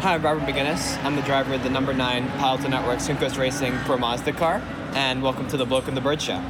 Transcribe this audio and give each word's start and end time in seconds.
Hi, 0.00 0.14
I'm 0.14 0.22
Robert 0.22 0.44
Megennis. 0.44 1.02
I'm 1.04 1.16
the 1.16 1.22
driver 1.22 1.54
of 1.54 1.62
the 1.64 1.70
number 1.70 1.92
nine 1.92 2.28
Piloted 2.32 2.70
Network 2.70 2.98
Juncos 2.98 3.38
Racing 3.38 3.72
Pro 3.78 3.96
Mazda 3.96 4.32
car, 4.32 4.62
and 4.94 5.22
welcome 5.22 5.48
to 5.48 5.56
the 5.56 5.64
Bloke 5.64 5.88
and 5.88 5.96
the 5.96 6.02
Bird 6.02 6.20
Show. 6.22 6.40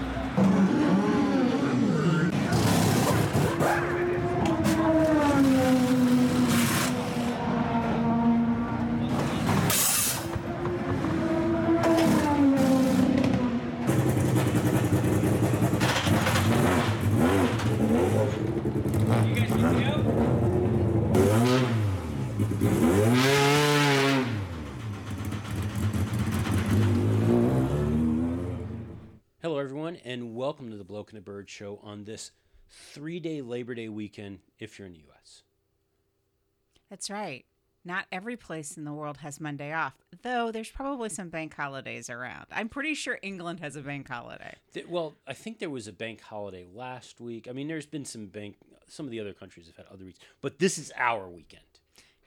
Hello, 29.43 29.59
everyone, 29.59 29.97
and 30.05 30.35
welcome 30.35 30.71
to 30.71 30.77
the 30.77 30.85
Bloke 30.85 31.13
and 31.13 31.17
the 31.17 31.23
Bird 31.47 31.51
Show 31.51 31.79
on 31.85 32.03
this 32.05 32.33
three 32.69 33.21
day 33.21 33.41
Labor 33.41 33.75
Day 33.77 33.89
weekend 33.89 34.41
if 34.59 34.79
you're 34.79 34.87
in 34.87 34.95
the 34.95 34.99
U.S. 35.01 35.43
That's 36.91 37.09
right. 37.09 37.45
Not 37.85 38.07
every 38.11 38.37
place 38.37 38.77
in 38.77 38.83
the 38.85 38.93
world 38.93 39.19
has 39.19 39.39
Monday 39.41 39.73
off, 39.73 39.95
though 40.23 40.51
there's 40.51 40.71
probably 40.71 41.09
some 41.09 41.29
bank 41.29 41.55
holidays 41.55 42.11
around. 42.11 42.47
I'm 42.51 42.69
pretty 42.69 42.95
sure 42.95 43.21
England 43.23 43.61
has 43.61 43.77
a 43.77 43.81
bank 43.81 44.09
holiday. 44.09 44.55
Th- 44.75 44.89
Well, 44.89 45.15
I 45.25 45.35
think 45.35 45.61
there 45.61 45.71
was 45.71 45.87
a 45.87 45.93
bank 45.93 46.21
holiday 46.21 46.67
last 46.75 47.21
week. 47.21 47.47
I 47.49 47.53
mean, 47.53 47.69
there's 47.69 47.87
been 47.87 48.05
some 48.05 48.27
bank, 48.27 48.57
some 48.89 49.07
of 49.07 49.13
the 49.13 49.21
other 49.21 49.33
countries 49.33 49.69
have 49.69 49.77
had 49.77 49.87
other 49.87 50.05
weeks, 50.05 50.19
but 50.41 50.59
this 50.59 50.79
is 50.79 50.91
our 50.97 51.29
weekend. 51.29 51.63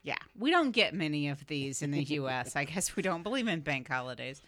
Yeah, 0.01 0.15
we 0.37 0.49
don't 0.49 0.71
get 0.71 0.93
many 0.93 1.27
of 1.27 1.45
these 1.47 1.81
in 1.81 1.91
the 1.91 2.03
US. 2.21 2.55
I 2.55 2.63
guess 2.63 2.95
we 2.95 3.03
don't 3.03 3.23
believe 3.23 3.49
in 3.49 3.59
bank 3.59 3.89
holidays. 3.89 4.41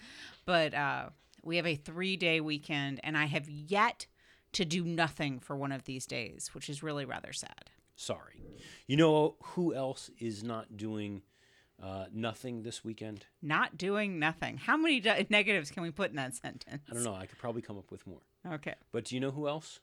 But 0.45 0.73
uh, 0.73 1.09
we 1.43 1.57
have 1.57 1.67
a 1.67 1.75
three 1.75 2.15
day 2.15 2.39
weekend, 2.39 3.01
and 3.03 3.17
I 3.17 3.25
have 3.25 3.49
yet 3.49 4.05
to 4.53 4.65
do 4.65 4.83
nothing 4.83 5.39
for 5.39 5.55
one 5.55 5.71
of 5.71 5.85
these 5.85 6.05
days, 6.05 6.49
which 6.53 6.69
is 6.69 6.83
really 6.83 7.05
rather 7.05 7.33
sad. 7.33 7.69
Sorry. 7.95 8.41
You 8.87 8.97
know 8.97 9.35
who 9.43 9.73
else 9.73 10.09
is 10.19 10.43
not 10.43 10.75
doing 10.75 11.21
uh, 11.81 12.05
nothing 12.13 12.63
this 12.63 12.83
weekend? 12.83 13.25
Not 13.41 13.77
doing 13.77 14.19
nothing. 14.19 14.57
How 14.57 14.77
many 14.77 14.99
d- 14.99 15.27
negatives 15.29 15.71
can 15.71 15.83
we 15.83 15.91
put 15.91 16.09
in 16.09 16.15
that 16.15 16.35
sentence? 16.41 16.83
I 16.89 16.93
don't 16.93 17.03
know. 17.03 17.13
I 17.13 17.25
could 17.25 17.37
probably 17.37 17.61
come 17.61 17.77
up 17.77 17.91
with 17.91 18.05
more. 18.07 18.21
Okay. 18.47 18.75
But 18.91 19.05
do 19.05 19.15
you 19.15 19.21
know 19.21 19.31
who 19.31 19.47
else? 19.47 19.79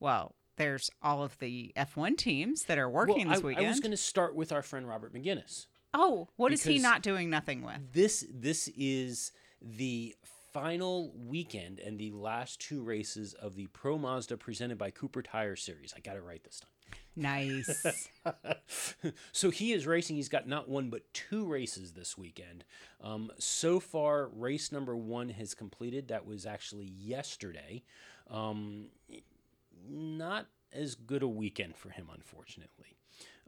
Well, 0.00 0.34
there's 0.56 0.90
all 1.02 1.22
of 1.22 1.38
the 1.38 1.72
F1 1.76 2.16
teams 2.16 2.64
that 2.64 2.78
are 2.78 2.88
working 2.88 3.26
well, 3.26 3.36
this 3.36 3.44
I, 3.44 3.46
weekend. 3.46 3.66
I 3.66 3.70
was 3.70 3.80
going 3.80 3.92
to 3.92 3.96
start 3.96 4.34
with 4.34 4.52
our 4.52 4.62
friend 4.62 4.88
Robert 4.88 5.14
Megennis. 5.14 5.66
Oh, 5.94 6.28
what 6.36 6.52
is 6.52 6.62
he 6.64 6.78
not 6.78 7.02
doing 7.02 7.28
nothing 7.28 7.62
with? 7.62 7.92
This 7.92 8.24
this 8.32 8.68
is 8.76 9.32
the 9.60 10.14
final 10.52 11.12
weekend 11.16 11.78
and 11.78 11.98
the 11.98 12.10
last 12.10 12.60
two 12.60 12.82
races 12.82 13.34
of 13.34 13.54
the 13.54 13.66
Pro 13.68 13.98
Mazda 13.98 14.36
presented 14.36 14.78
by 14.78 14.90
Cooper 14.90 15.22
Tire 15.22 15.56
Series. 15.56 15.94
I 15.96 16.00
got 16.00 16.16
it 16.16 16.22
right 16.22 16.42
this 16.44 16.60
time. 16.60 16.68
Nice. 17.14 18.08
so 19.32 19.50
he 19.50 19.72
is 19.72 19.86
racing. 19.86 20.16
He's 20.16 20.28
got 20.28 20.48
not 20.48 20.68
one 20.68 20.90
but 20.90 21.12
two 21.12 21.46
races 21.46 21.92
this 21.92 22.16
weekend. 22.16 22.64
Um, 23.02 23.30
so 23.38 23.80
far, 23.80 24.28
race 24.28 24.72
number 24.72 24.96
one 24.96 25.30
has 25.30 25.54
completed. 25.54 26.08
That 26.08 26.26
was 26.26 26.46
actually 26.46 26.86
yesterday. 26.86 27.82
Um, 28.30 28.86
not 29.88 30.46
as 30.72 30.94
good 30.94 31.22
a 31.22 31.28
weekend 31.28 31.76
for 31.76 31.90
him, 31.90 32.08
unfortunately. 32.12 32.96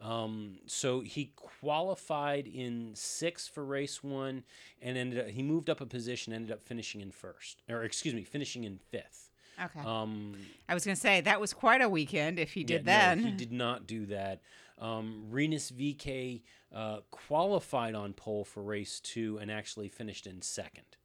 Um, 0.02 0.58
so 0.66 1.00
he 1.00 1.32
qualified 1.36 2.46
in 2.46 2.90
sixth 2.94 3.48
for 3.48 3.64
race 3.64 4.02
one, 4.02 4.44
and 4.82 4.98
ended 4.98 5.20
up, 5.20 5.28
he 5.28 5.42
moved 5.42 5.70
up 5.70 5.80
a 5.80 5.86
position, 5.86 6.32
ended 6.32 6.52
up 6.52 6.62
finishing 6.62 7.00
in 7.00 7.10
first, 7.10 7.62
or 7.68 7.84
excuse 7.84 8.14
me, 8.14 8.24
finishing 8.24 8.64
in 8.64 8.78
fifth. 8.90 9.30
Okay. 9.62 9.80
Um, 9.80 10.34
I 10.68 10.74
was 10.74 10.84
going 10.84 10.96
to 10.96 11.00
say 11.00 11.20
that 11.20 11.40
was 11.40 11.52
quite 11.52 11.80
a 11.80 11.88
weekend 11.88 12.38
if 12.38 12.52
he 12.52 12.60
yeah, 12.62 12.78
did 12.78 12.86
no, 12.86 13.16
he 13.16 13.30
did 13.30 13.52
not 13.52 13.86
do 13.86 14.06
that. 14.06 14.40
Um, 14.78 15.26
Rinus 15.30 15.70
VeeKay 15.70 16.42
uh, 16.74 16.98
qualified 17.10 17.94
on 17.94 18.12
pole 18.12 18.44
for 18.44 18.62
race 18.62 18.98
two 18.98 19.38
and 19.40 19.50
actually 19.50 19.88
finished 19.88 20.26
in 20.26 20.42
second. 20.42 20.96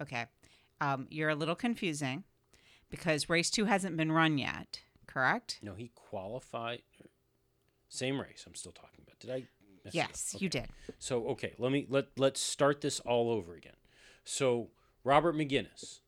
Okay. 0.00 0.26
Um, 0.80 1.06
you're 1.08 1.28
a 1.30 1.36
little 1.36 1.54
confusing 1.54 2.24
because 2.90 3.28
race 3.28 3.50
two 3.50 3.66
hasn't 3.66 3.96
been 3.96 4.10
run 4.10 4.38
yet, 4.38 4.80
correct? 5.06 5.60
No, 5.62 5.74
he 5.74 5.92
qualified. 5.94 6.82
Same 7.92 8.18
race. 8.18 8.44
I'm 8.46 8.54
still 8.54 8.72
talking 8.72 9.00
about. 9.06 9.18
Did 9.20 9.30
I? 9.30 9.34
mess 9.84 9.94
it 9.94 9.98
up? 10.00 10.08
Yes, 10.08 10.36
you 10.38 10.48
did. 10.48 10.68
So 10.98 11.26
okay, 11.28 11.52
let 11.58 11.70
me 11.72 11.86
let 11.90 12.06
let's 12.16 12.40
start 12.40 12.80
this 12.80 13.00
all 13.00 13.30
over 13.30 13.54
again. 13.54 13.76
So 14.24 14.68
Robert 15.04 15.34
Megennis 15.36 16.00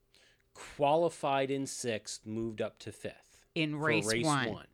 qualified 0.54 1.50
in 1.50 1.66
sixth, 1.66 2.24
moved 2.24 2.62
up 2.62 2.78
to 2.78 2.92
fifth 2.92 3.38
In 3.54 3.72
for 3.72 3.86
race, 3.86 4.24
one. 4.24 4.52
one. 4.52 4.66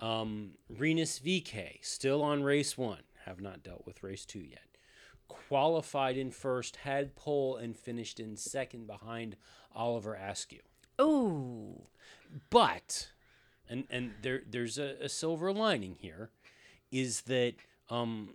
Um, 0.00 0.50
Rinus 0.68 1.20
VeeKay 1.20 1.78
still 1.82 2.22
on 2.22 2.42
race 2.42 2.76
one. 2.76 3.02
Have 3.26 3.40
not 3.40 3.62
dealt 3.62 3.86
with 3.86 4.02
race 4.02 4.24
two 4.24 4.40
yet. 4.40 4.62
Qualified 5.28 6.16
in 6.16 6.32
first, 6.32 6.76
had 6.76 7.14
pole 7.14 7.56
and 7.56 7.76
finished 7.76 8.18
in 8.18 8.36
second 8.36 8.88
behind 8.88 9.36
Oliver 9.72 10.14
Askew. 10.14 10.58
Oh, 10.98 11.86
But, 12.50 13.10
and 13.70 13.84
and 13.88 14.12
there 14.20 14.42
there's 14.50 14.76
a, 14.78 14.96
a 15.00 15.08
silver 15.08 15.52
lining 15.52 15.96
here, 15.98 16.30
is 16.90 17.22
that 17.22 17.54
um, 17.88 18.30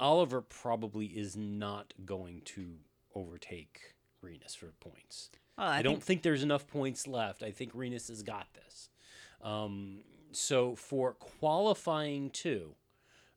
Oliver 0.00 0.40
probably 0.40 1.06
is 1.06 1.36
not 1.36 1.92
going 2.04 2.42
to 2.46 2.76
overtake 3.14 3.94
Rinus 4.22 4.54
for 4.54 4.72
points. 4.80 5.30
Well, 5.58 5.66
I, 5.66 5.78
I, 5.78 5.82
don't 5.82 5.94
think, 5.94 6.04
think 6.04 6.22
there's 6.22 6.42
enough 6.42 6.66
points 6.66 7.06
left. 7.06 7.42
I 7.42 7.50
think 7.50 7.72
Rinus 7.74 8.08
has 8.08 8.22
got 8.22 8.46
this. 8.54 8.88
Um, 9.42 10.00
so 10.32 10.74
for 10.74 11.12
qualifying 11.14 12.30
two, 12.30 12.74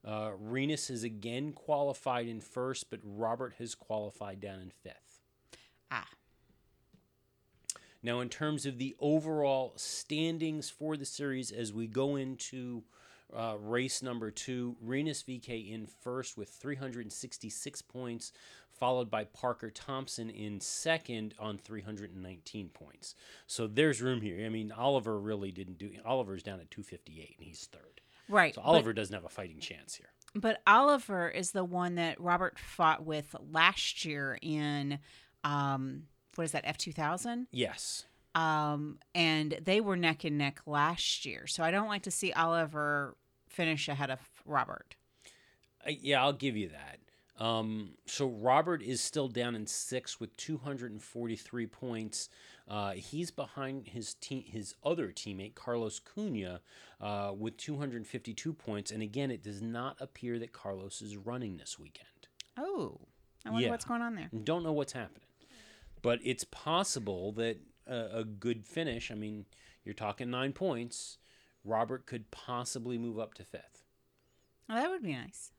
uh, 0.06 0.32
Rinus 0.38 0.88
has 0.88 1.02
again 1.02 1.52
qualified 1.52 2.28
in 2.28 2.40
first, 2.40 2.90
but 2.90 3.00
Robert 3.02 3.54
has 3.58 3.74
qualified 3.74 4.40
down 4.40 4.60
in 4.60 4.70
fifth. 4.70 5.20
ah, 5.90 6.08
Now, 8.02 8.20
in 8.20 8.28
terms 8.28 8.64
of 8.64 8.78
the 8.78 8.96
overall 8.98 9.72
standings 9.76 10.70
for 10.70 10.96
the 10.96 11.04
series 11.04 11.50
as 11.50 11.72
we 11.72 11.86
go 11.86 12.16
into 12.16 12.82
uh, 13.36 13.56
race 13.60 14.02
number 14.02 14.30
two, 14.30 14.76
Rinus 14.80 15.22
VeeKay 15.22 15.70
in 15.72 15.86
first 15.86 16.36
with 16.36 16.48
366 16.48 17.82
points, 17.82 18.32
followed 18.72 19.10
by 19.10 19.24
Parker 19.24 19.70
Thompson 19.70 20.30
in 20.30 20.60
second 20.60 21.34
on 21.38 21.58
319 21.58 22.70
points. 22.70 23.14
So 23.46 23.66
there's 23.66 24.00
room 24.00 24.22
here. 24.22 24.44
I 24.44 24.48
mean, 24.48 24.72
Oliver 24.72 25.20
really 25.20 25.52
didn't 25.52 25.78
do. 25.78 25.90
Oliver's 26.04 26.42
down 26.42 26.60
at 26.60 26.70
258 26.70 27.36
and 27.38 27.46
he's 27.46 27.68
third. 27.70 28.00
right. 28.28 28.54
So 28.54 28.62
but- 28.62 28.68
Oliver 28.68 28.92
doesn't 28.92 29.14
have 29.14 29.24
a 29.24 29.28
fighting 29.28 29.60
chance 29.60 29.94
here. 29.94 30.08
But 30.34 30.62
Oliver 30.64 31.28
is 31.28 31.50
the 31.50 31.64
one 31.64 31.96
that 31.96 32.20
Robert 32.20 32.56
fought 32.56 33.04
with 33.04 33.34
last 33.50 34.04
year 34.04 34.38
in, 34.40 35.00
um, 35.42 36.04
what 36.36 36.44
is 36.44 36.52
that, 36.52 36.62
F 36.64 36.76
two 36.78 36.92
thousand? 36.92 37.46
Yes. 37.50 38.04
Um, 38.34 38.98
and 39.14 39.58
they 39.64 39.80
were 39.80 39.96
neck 39.96 40.22
and 40.24 40.38
neck 40.38 40.60
last 40.66 41.26
year. 41.26 41.46
So 41.48 41.64
I 41.64 41.70
don't 41.72 41.88
like 41.88 42.02
to 42.02 42.10
see 42.12 42.32
Oliver 42.32 43.16
finish 43.48 43.88
ahead 43.88 44.10
of 44.10 44.20
Robert. 44.46 44.94
I, 45.84 45.98
yeah, 46.00 46.22
I'll 46.22 46.32
give 46.32 46.56
you 46.56 46.68
that. 46.68 46.98
Um, 47.44 47.92
so 48.06 48.26
Robert 48.28 48.82
is 48.82 49.00
still 49.00 49.26
down 49.26 49.54
in 49.54 49.66
sixth 49.66 50.20
with 50.20 50.36
243 50.36 51.66
points. 51.66 52.28
Uh, 52.68 52.92
he's 52.92 53.30
behind 53.30 53.88
his 53.88 54.14
team, 54.14 54.44
his 54.46 54.74
other 54.84 55.08
teammate 55.08 55.54
Carlos 55.54 56.00
Cunha, 56.00 56.60
uh, 57.00 57.32
with 57.36 57.56
252 57.56 58.52
points. 58.52 58.90
And 58.90 59.02
again, 59.02 59.30
it 59.30 59.42
does 59.42 59.62
not 59.62 59.96
appear 60.00 60.38
that 60.38 60.52
Carlos 60.52 61.00
is 61.02 61.16
running 61.16 61.56
this 61.56 61.78
weekend. 61.78 62.06
Oh, 62.58 63.00
I 63.46 63.50
wonder 63.50 63.64
Yeah. 63.64 63.70
what's 63.70 63.86
going 63.86 64.02
on 64.02 64.14
there. 64.14 64.28
Don't 64.44 64.62
know 64.62 64.72
what's 64.72 64.92
happening, 64.92 65.24
but 66.02 66.18
it's 66.24 66.44
possible 66.44 67.32
that 67.32 67.58
a, 67.86 68.18
a 68.20 68.24
good 68.24 68.66
finish. 68.66 69.10
I 69.10 69.14
mean, 69.14 69.46
you're 69.84 69.94
talking 69.94 70.30
nine 70.30 70.52
points. 70.52 71.18
Robert 71.64 72.06
could 72.06 72.30
possibly 72.30 72.98
move 72.98 73.18
up 73.18 73.34
to 73.34 73.44
fifth. 73.44 73.84
Oh, 74.68 74.74
that 74.74 74.90
would 74.90 75.02
be 75.02 75.14
nice. 75.14 75.50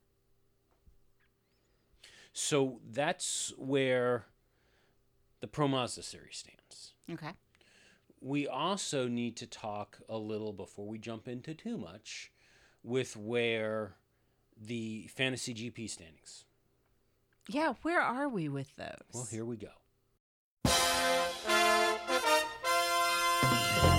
So 2.33 2.79
that's 2.89 3.53
where 3.57 4.25
the 5.41 5.47
Pro 5.47 5.67
Mazda 5.67 6.03
series 6.03 6.37
stands. 6.37 6.93
Okay. 7.11 7.33
We 8.21 8.47
also 8.47 9.07
need 9.07 9.35
to 9.37 9.47
talk 9.47 9.99
a 10.07 10.17
little 10.17 10.53
before 10.53 10.87
we 10.87 10.97
jump 10.97 11.27
into 11.27 11.53
too 11.53 11.77
much 11.77 12.31
with 12.83 13.17
where 13.17 13.95
the 14.59 15.09
fantasy 15.13 15.53
GP 15.53 15.89
standings. 15.89 16.45
Yeah, 17.49 17.73
where 17.81 17.99
are 17.99 18.29
we 18.29 18.47
with 18.47 18.75
those? 18.75 18.87
Well, 19.13 19.27
here 19.29 19.43
we 19.43 19.57
go. 19.57 19.69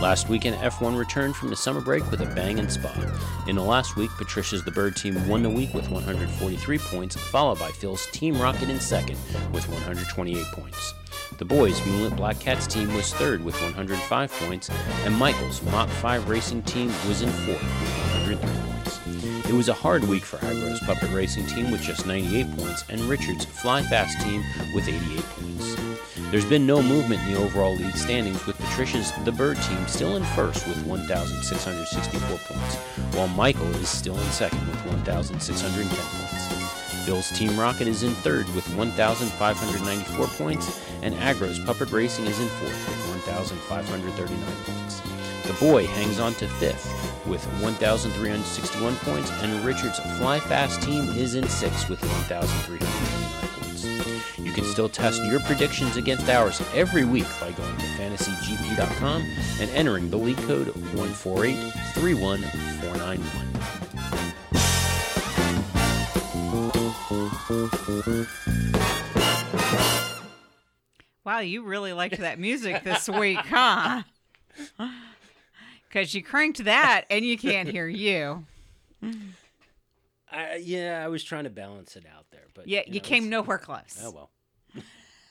Last 0.00 0.28
weekend, 0.28 0.56
F1 0.56 0.96
returned 0.96 1.36
from 1.36 1.50
the 1.50 1.56
summer 1.56 1.80
break 1.80 2.08
with 2.10 2.20
a 2.20 2.26
bang 2.34 2.58
in 2.58 2.68
Spa. 2.68 2.92
In 3.48 3.56
the 3.56 3.62
last 3.62 3.96
week, 3.96 4.10
Patricia's 4.18 4.64
The 4.64 4.70
Bird 4.70 4.96
team 4.96 5.28
won 5.28 5.42
the 5.42 5.50
week 5.50 5.74
with 5.74 5.90
143 5.90 6.78
points, 6.78 7.16
followed 7.16 7.58
by 7.58 7.70
Phil's 7.70 8.06
Team 8.12 8.40
Rocket 8.40 8.68
in 8.68 8.80
second 8.80 9.16
with 9.52 9.68
128 9.68 10.44
points. 10.52 10.94
The 11.38 11.44
boys' 11.44 11.84
Moonlit 11.86 12.16
Black 12.16 12.38
Cats 12.38 12.66
team 12.66 12.94
was 12.94 13.12
third 13.14 13.44
with 13.44 13.60
105 13.60 14.32
points, 14.32 14.70
and 15.04 15.16
Michael's 15.16 15.62
Mach 15.64 15.88
5 15.88 16.28
racing 16.28 16.62
team 16.62 16.88
was 17.08 17.22
in 17.22 17.28
fourth 17.30 17.62
with 17.62 17.96
103 18.26 18.36
points. 18.36 18.81
It 19.04 19.52
was 19.52 19.68
a 19.68 19.74
hard 19.74 20.04
week 20.04 20.22
for 20.24 20.36
Agro's 20.38 20.78
Puppet 20.80 21.10
Racing 21.10 21.46
team 21.46 21.72
with 21.72 21.82
just 21.82 22.06
98 22.06 22.56
points, 22.56 22.84
and 22.88 23.00
Richard's 23.02 23.44
Fly 23.44 23.82
Fast 23.82 24.20
team 24.20 24.44
with 24.74 24.86
88 24.86 25.20
points. 25.24 25.76
There's 26.30 26.44
been 26.44 26.66
no 26.66 26.80
movement 26.80 27.20
in 27.22 27.34
the 27.34 27.40
overall 27.40 27.74
league 27.74 27.96
standings, 27.96 28.46
with 28.46 28.56
Patricia's 28.58 29.12
The 29.24 29.32
Bird 29.32 29.56
team 29.62 29.88
still 29.88 30.14
in 30.16 30.22
first 30.36 30.68
with 30.68 30.86
1,664 30.86 32.38
points, 32.38 32.76
while 33.16 33.26
Michael 33.28 33.74
is 33.74 33.88
still 33.88 34.16
in 34.16 34.30
second 34.30 34.64
with 34.68 34.86
1,610 34.86 35.96
points. 35.96 37.04
Phil's 37.04 37.30
Team 37.30 37.58
Rocket 37.58 37.88
is 37.88 38.04
in 38.04 38.12
third 38.12 38.46
with 38.54 38.72
1,594 38.76 40.26
points, 40.28 40.80
and 41.02 41.14
Agro's 41.16 41.58
Puppet 41.58 41.90
Racing 41.90 42.26
is 42.26 42.38
in 42.38 42.46
fourth 42.46 42.88
with 42.88 43.26
1,539 43.26 44.38
points. 44.64 45.02
The 45.48 45.54
boy 45.54 45.86
hangs 45.86 46.20
on 46.20 46.34
to 46.34 46.46
fifth 46.46 46.86
with 47.26 47.44
1,361 47.62 48.96
points, 48.96 49.30
and 49.42 49.64
Richard's 49.64 49.98
Fly 50.18 50.40
Fast 50.40 50.82
team 50.82 51.08
is 51.10 51.34
in 51.34 51.48
sixth 51.48 51.88
with 51.88 52.00
1,329 52.00 53.48
points. 53.60 54.38
You 54.38 54.52
can 54.52 54.64
still 54.64 54.88
test 54.88 55.22
your 55.24 55.40
predictions 55.40 55.96
against 55.96 56.28
ours 56.28 56.60
every 56.74 57.04
week 57.04 57.26
by 57.40 57.52
going 57.52 57.76
to 57.76 57.84
fantasygp.com 57.84 59.22
and 59.60 59.70
entering 59.70 60.10
the 60.10 60.18
league 60.18 60.38
code 60.38 60.68
148 60.94 61.72
31491. 61.94 63.52
Wow, 71.24 71.38
you 71.38 71.62
really 71.62 71.92
liked 71.92 72.18
that 72.18 72.40
music 72.40 72.82
this 72.82 73.08
week, 73.08 73.38
huh? 73.38 74.02
Because 75.92 76.14
you 76.14 76.22
cranked 76.22 76.64
that 76.64 77.04
and 77.10 77.24
you 77.24 77.36
can't 77.36 77.68
hear 77.68 77.86
you. 77.86 78.46
I, 80.32 80.56
yeah, 80.56 81.02
I 81.04 81.08
was 81.08 81.22
trying 81.22 81.44
to 81.44 81.50
balance 81.50 81.96
it 81.96 82.06
out 82.16 82.24
there, 82.30 82.46
but 82.54 82.66
Yeah, 82.66 82.80
you, 82.86 82.94
know, 82.94 83.00
came 83.00 83.28
nowhere 83.28 83.58
close. 83.58 84.00
Oh 84.02 84.10
well. 84.10 84.30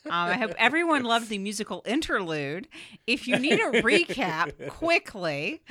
Um, 0.03 0.13
I 0.13 0.37
hope 0.37 0.55
everyone 0.57 1.03
loved 1.03 1.29
the 1.29 1.37
musical 1.37 1.83
interlude. 1.85 2.67
If 3.05 3.27
you 3.27 3.37
need 3.37 3.59
a 3.59 3.83
recap 3.83 4.67
quickly, 4.69 5.61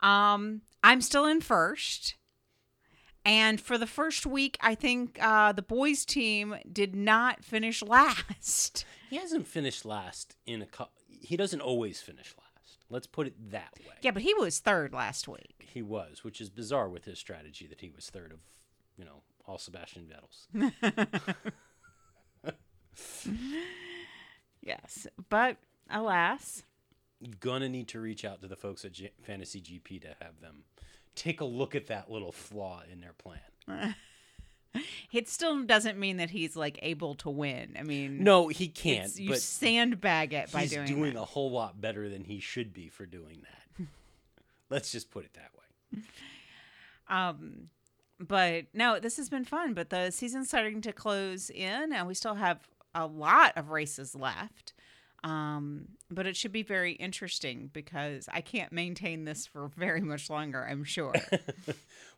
um, 0.00 0.62
I'm 0.82 1.02
still 1.02 1.26
in 1.26 1.42
first. 1.42 2.14
And 3.26 3.60
for 3.60 3.76
the 3.76 3.86
first 3.86 4.24
week, 4.24 4.56
I 4.62 4.74
think 4.76 5.18
uh, 5.20 5.52
the 5.52 5.60
boys' 5.60 6.06
team 6.06 6.56
did 6.72 6.96
not 6.96 7.44
finish 7.44 7.82
last. 7.82 8.86
He 9.10 9.16
hasn't 9.16 9.46
finished 9.46 9.84
last 9.84 10.36
in 10.46 10.62
a 10.62 10.66
couple. 10.66 10.94
He 11.10 11.36
doesn't 11.36 11.60
always 11.60 12.00
finish 12.00 12.34
last. 12.38 12.45
Let's 12.88 13.06
put 13.06 13.26
it 13.26 13.50
that 13.50 13.74
way. 13.80 13.94
Yeah, 14.02 14.12
but 14.12 14.22
he 14.22 14.32
was 14.34 14.58
third 14.60 14.92
last 14.92 15.26
week. 15.28 15.66
He 15.72 15.82
was, 15.82 16.22
which 16.22 16.40
is 16.40 16.50
bizarre 16.50 16.88
with 16.88 17.04
his 17.04 17.18
strategy 17.18 17.66
that 17.66 17.80
he 17.80 17.90
was 17.90 18.08
third 18.10 18.30
of, 18.32 18.38
you 18.96 19.04
know, 19.04 19.22
all 19.46 19.58
Sebastian 19.58 20.06
Vettels. 20.06 20.46
Yes, 24.62 25.06
but 25.28 25.58
alas, 25.88 26.64
Gonna 27.40 27.68
need 27.68 27.88
to 27.88 28.00
reach 28.00 28.24
out 28.24 28.42
to 28.42 28.48
the 28.48 28.56
folks 28.56 28.84
at 28.84 28.92
G- 28.92 29.10
Fantasy 29.22 29.60
GP 29.60 30.02
to 30.02 30.08
have 30.20 30.40
them 30.40 30.64
take 31.14 31.40
a 31.40 31.44
look 31.44 31.74
at 31.74 31.86
that 31.86 32.10
little 32.10 32.32
flaw 32.32 32.82
in 32.90 33.00
their 33.00 33.12
plan. 33.14 33.38
it 35.12 35.28
still 35.28 35.62
doesn't 35.64 35.98
mean 35.98 36.18
that 36.18 36.30
he's 36.30 36.56
like 36.56 36.78
able 36.82 37.14
to 37.16 37.30
win. 37.30 37.76
I 37.78 37.82
mean, 37.82 38.22
No, 38.22 38.48
he 38.48 38.68
can't. 38.68 39.14
you 39.18 39.30
but 39.30 39.40
sandbag 39.40 40.32
it 40.34 40.52
by 40.52 40.66
doing. 40.66 40.80
he's 40.82 40.90
doing, 40.90 41.00
doing, 41.02 41.14
that. 41.14 41.20
a 41.22 41.24
whole 41.24 41.50
lot 41.50 41.80
better 41.80 42.08
than 42.08 42.24
he 42.24 42.40
should 42.40 42.72
be 42.72 42.88
for 42.88 43.06
doing 43.06 43.42
that. 43.42 43.86
Let's 44.70 44.90
just 44.92 45.10
put 45.10 45.24
it 45.24 45.34
that 45.34 45.50
way. 45.54 46.02
Um, 47.08 47.68
but 48.18 48.64
no, 48.74 48.98
this 48.98 49.16
has 49.16 49.28
been 49.28 49.44
fun. 49.44 49.74
But 49.74 49.90
the 49.90 50.10
season's 50.10 50.48
starting 50.48 50.80
to 50.82 50.92
close 50.92 51.50
in, 51.50 51.92
and 51.92 52.06
we 52.06 52.14
still 52.14 52.34
have 52.34 52.60
a 52.94 53.06
lot 53.06 53.52
of 53.56 53.70
races 53.70 54.14
left. 54.14 54.72
Um, 55.24 55.88
but 56.10 56.26
it 56.26 56.36
should 56.36 56.52
be 56.52 56.62
very 56.62 56.92
interesting 56.92 57.70
because 57.72 58.28
I 58.32 58.40
can't 58.40 58.72
maintain 58.72 59.24
this 59.24 59.46
for 59.46 59.68
very 59.76 60.00
much 60.00 60.30
longer. 60.30 60.64
I'm 60.68 60.84
sure. 60.84 61.14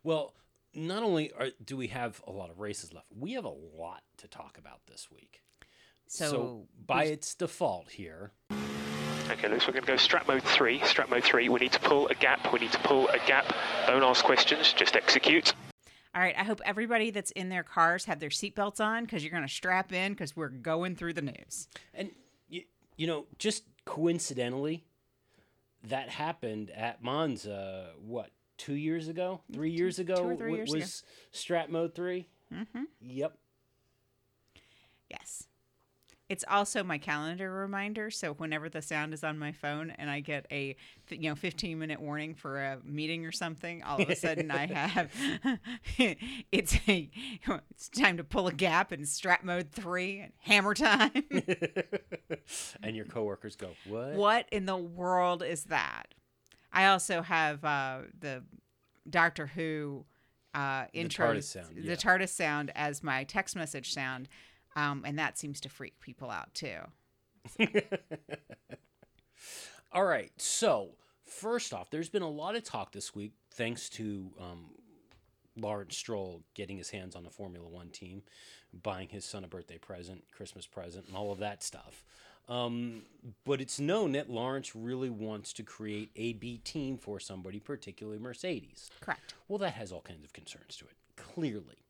Well, 0.03 0.33
not 0.73 1.03
only 1.03 1.31
are, 1.33 1.49
do 1.63 1.77
we 1.77 1.87
have 1.87 2.21
a 2.27 2.31
lot 2.31 2.49
of 2.49 2.59
races 2.59 2.93
left, 2.93 3.07
we 3.17 3.33
have 3.33 3.45
a 3.45 3.49
lot 3.49 4.03
to 4.17 4.27
talk 4.27 4.57
about 4.57 4.81
this 4.87 5.09
week. 5.11 5.41
So, 6.07 6.67
by 6.87 7.03
its 7.05 7.35
default 7.35 7.91
here, 7.91 8.31
Okay, 9.31 9.47
looks 9.47 9.67
we're 9.67 9.73
going 9.73 9.85
to 9.85 9.91
go 9.91 9.93
strat 9.93 10.27
mode 10.27 10.41
3. 10.41 10.79
Strat 10.79 11.07
mode 11.11 11.23
3, 11.23 11.49
we 11.49 11.59
need 11.59 11.71
to 11.73 11.79
pull 11.79 12.07
a 12.07 12.15
gap, 12.15 12.51
we 12.51 12.59
need 12.59 12.71
to 12.71 12.79
pull 12.79 13.07
a 13.09 13.19
gap. 13.27 13.45
Don't 13.85 14.01
ask 14.01 14.25
questions, 14.25 14.73
just 14.73 14.95
execute. 14.95 15.53
all 16.15 16.21
right. 16.21 16.33
I 16.35 16.43
hope 16.43 16.61
everybody 16.65 17.11
that's 17.11 17.29
in 17.31 17.49
their 17.49 17.61
cars 17.61 18.05
have 18.05 18.19
their 18.19 18.29
seatbelts 18.29 18.79
on 18.79 19.03
because 19.05 19.23
you're 19.23 19.31
going 19.31 19.45
to 19.45 19.53
strap 19.53 19.93
in 19.93 20.13
because 20.13 20.35
we're 20.35 20.49
going 20.49 20.95
through 20.95 21.13
the 21.13 21.21
news. 21.21 21.67
and 21.93 22.09
you, 22.47 22.63
you 22.97 23.05
know, 23.05 23.27
just 23.37 23.65
coincidentally, 23.85 24.83
that 25.83 26.09
happened 26.09 26.71
at 26.71 27.03
Monza. 27.03 27.91
What 28.01 28.31
two 28.59 28.75
years 28.75 29.07
ago? 29.07 29.41
Three 29.51 29.71
years 29.71 29.97
ago? 29.97 30.15
or 30.15 30.35
three 30.35 30.53
years 30.55 30.71
ago. 30.71 30.79
was 30.79 31.03
Strat 31.33 31.69
Mode 31.69 31.95
3 31.95 32.27
Mm-hmm. 32.53 32.83
Yep. 33.01 33.37
Yes. 35.09 35.47
It's 36.29 36.45
also 36.47 36.83
my 36.83 36.99
calendar 36.99 37.51
reminder. 37.51 38.11
So 38.11 38.33
whenever 38.33 38.69
the 38.69 38.83
sound 38.83 39.15
is 39.15 39.23
on 39.23 39.39
my 39.39 39.51
phone 39.51 39.89
and 39.97 40.11
I 40.11 40.19
get 40.19 40.45
a 40.51 40.75
you 41.09 41.29
know 41.29 41.35
15 41.35 41.79
minute 41.79 41.99
warning 41.99 42.35
for 42.35 42.63
a 42.63 42.77
meeting 42.83 43.25
or 43.25 43.31
something, 43.31 43.81
all 43.81 43.99
of 43.99 44.09
a 44.09 44.15
sudden 44.15 44.51
I 44.51 44.67
have 44.71 45.11
it's 46.51 46.75
a 46.87 47.09
it's 47.41 47.89
time 47.89 48.17
to 48.17 48.23
pull 48.23 48.47
a 48.47 48.53
gap 48.53 48.93
in 48.93 49.01
strat 49.01 49.43
mode 49.43 49.71
three 49.71 50.19
and 50.19 50.31
hammer 50.37 50.75
time. 50.75 51.11
and 52.83 52.95
your 52.95 53.05
coworkers 53.05 53.55
go, 53.55 53.69
"What? 53.87 54.13
what 54.13 54.45
in 54.51 54.67
the 54.67 54.77
world 54.77 55.41
is 55.41 55.63
that? 55.65 56.13
I 56.71 56.87
also 56.87 57.21
have 57.21 57.63
uh, 57.65 57.99
the 58.19 58.43
Doctor 59.09 59.47
Who 59.47 60.05
uh, 60.53 60.85
intro, 60.93 61.33
TARDIS 61.33 61.43
sound, 61.43 61.67
the. 61.75 61.97
TARDIS 61.97 62.29
sound 62.29 62.71
as 62.75 63.03
my 63.03 63.23
text 63.23 63.55
message 63.55 63.93
sound, 63.93 64.27
um, 64.75 65.03
and 65.05 65.17
that 65.19 65.37
seems 65.37 65.59
to 65.61 65.69
freak 65.69 65.99
people 65.99 66.29
out 66.29 66.53
too. 66.53 66.77
All 69.91 70.05
right. 70.05 70.31
So, 70.37 70.91
first 71.25 71.73
off, 71.73 71.89
there's 71.89 72.09
been 72.09 72.21
a 72.21 72.29
lot 72.29 72.55
of 72.55 72.63
talk 72.63 72.91
this 72.91 73.15
week, 73.15 73.33
thanks 73.51 73.89
to 73.89 74.31
um, 74.39 74.65
Lawrence 75.57 75.97
Stroll 75.97 76.43
getting 76.53 76.77
his 76.77 76.89
hands 76.89 77.15
on 77.15 77.23
the 77.23 77.29
Formula 77.29 77.67
One 77.67 77.89
team, 77.89 78.23
buying 78.83 79.09
his 79.09 79.25
son 79.25 79.43
a 79.43 79.47
birthday 79.47 79.77
present, 79.77 80.23
Christmas 80.31 80.67
present, 80.67 81.07
and 81.07 81.15
all 81.15 81.31
of 81.31 81.39
that 81.39 81.63
stuff. 81.63 82.03
Um, 82.49 83.03
but 83.45 83.61
it's 83.61 83.79
known 83.79 84.13
that 84.13 84.29
Lawrence 84.29 84.75
really 84.75 85.09
wants 85.09 85.53
to 85.53 85.63
create 85.63 86.09
a 86.15 86.33
B 86.33 86.57
team 86.57 86.97
for 86.97 87.19
somebody, 87.19 87.59
particularly 87.59 88.17
Mercedes. 88.19 88.89
Correct. 88.99 89.35
Well, 89.47 89.59
that 89.59 89.73
has 89.73 89.91
all 89.91 90.01
kinds 90.01 90.25
of 90.25 90.33
concerns 90.33 90.75
to 90.77 90.85
it, 90.85 90.95
clearly. 91.15 91.85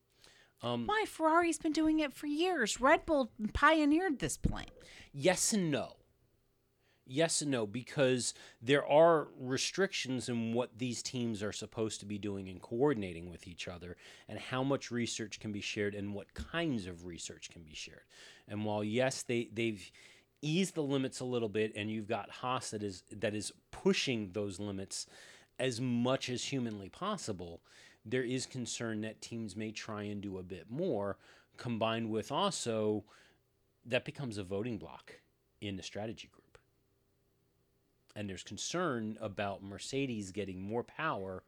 Why 0.61 1.05
Ferrari's 1.07 1.57
been 1.57 1.71
doing 1.71 1.99
it 1.99 2.11
for 2.13 2.27
years. 2.27 2.81
Red 2.81 3.05
Bull 3.05 3.31
pioneered 3.53 4.19
this 4.19 4.35
plan. 4.35 4.65
Yes 5.13 5.53
and 5.53 5.71
no. 5.71 5.93
Yes 7.05 7.41
and 7.41 7.49
no, 7.49 7.65
because 7.65 8.33
there 8.61 8.85
are 8.85 9.29
restrictions 9.39 10.27
in 10.27 10.53
what 10.53 10.77
these 10.77 11.01
teams 11.01 11.41
are 11.41 11.53
supposed 11.53 12.01
to 12.01 12.05
be 12.05 12.17
doing 12.17 12.49
and 12.49 12.61
coordinating 12.61 13.31
with 13.31 13.47
each 13.47 13.67
other, 13.67 13.95
and 14.27 14.37
how 14.37 14.61
much 14.61 14.91
research 14.91 15.39
can 15.39 15.51
be 15.51 15.61
shared 15.61 15.95
and 15.95 16.13
what 16.13 16.33
kinds 16.33 16.85
of 16.85 17.05
research 17.05 17.49
can 17.49 17.63
be 17.63 17.73
shared. 17.73 18.03
And 18.47 18.65
while 18.65 18.83
yes, 18.83 19.23
they 19.23 19.49
they've 19.53 19.89
eased 20.41 20.75
the 20.75 20.83
limits 20.83 21.19
a 21.19 21.25
little 21.25 21.49
bit, 21.49 21.73
and 21.75 21.89
you've 21.89 22.07
got 22.07 22.29
Haas 22.29 22.71
that 22.71 22.83
is 22.83 23.03
that 23.11 23.35
is 23.35 23.51
pushing 23.71 24.31
those 24.33 24.59
limits 24.59 25.07
as 25.59 25.81
much 25.81 26.29
as 26.29 26.43
humanly 26.45 26.89
possible, 26.89 27.61
there 28.05 28.23
is 28.23 28.45
concern 28.45 29.01
that 29.01 29.21
teams 29.21 29.55
may 29.55 29.71
try 29.71 30.03
and 30.03 30.21
do 30.21 30.37
a 30.37 30.43
bit 30.43 30.69
more, 30.69 31.17
combined 31.57 32.09
with 32.09 32.31
also 32.31 33.03
that 33.85 34.05
becomes 34.05 34.37
a 34.37 34.43
voting 34.43 34.77
block 34.77 35.15
in 35.61 35.75
the 35.75 35.83
strategy 35.83 36.29
group. 36.31 36.57
And 38.15 38.29
there's 38.29 38.43
concern 38.43 39.17
about 39.21 39.63
Mercedes 39.63 40.31
getting 40.31 40.61
more 40.61 40.83
power 40.83 41.43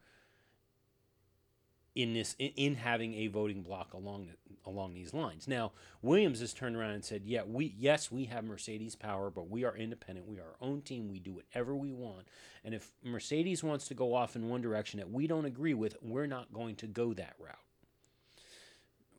in 1.95 2.13
this 2.13 2.35
in, 2.39 2.51
in 2.55 2.75
having 2.75 3.13
a 3.15 3.27
voting 3.27 3.61
block 3.61 3.93
along 3.93 4.29
along 4.65 4.93
these 4.93 5.13
lines. 5.13 5.47
Now, 5.47 5.71
Williams 6.01 6.39
has 6.39 6.53
turned 6.53 6.75
around 6.75 6.91
and 6.91 7.05
said, 7.05 7.23
"Yeah, 7.25 7.43
we 7.45 7.73
yes, 7.77 8.11
we 8.11 8.25
have 8.25 8.43
Mercedes 8.43 8.95
power, 8.95 9.29
but 9.29 9.49
we 9.49 9.63
are 9.63 9.75
independent. 9.75 10.27
We 10.27 10.37
are 10.37 10.43
our 10.43 10.67
own 10.67 10.81
team. 10.81 11.09
We 11.09 11.19
do 11.19 11.33
whatever 11.33 11.75
we 11.75 11.91
want. 11.91 12.27
And 12.63 12.73
if 12.73 12.91
Mercedes 13.03 13.63
wants 13.63 13.87
to 13.87 13.93
go 13.93 14.13
off 14.13 14.35
in 14.35 14.49
one 14.49 14.61
direction 14.61 14.99
that 14.99 15.11
we 15.11 15.27
don't 15.27 15.45
agree 15.45 15.73
with, 15.73 15.97
we're 16.01 16.27
not 16.27 16.53
going 16.53 16.75
to 16.77 16.87
go 16.87 17.13
that 17.13 17.35
route." 17.39 17.55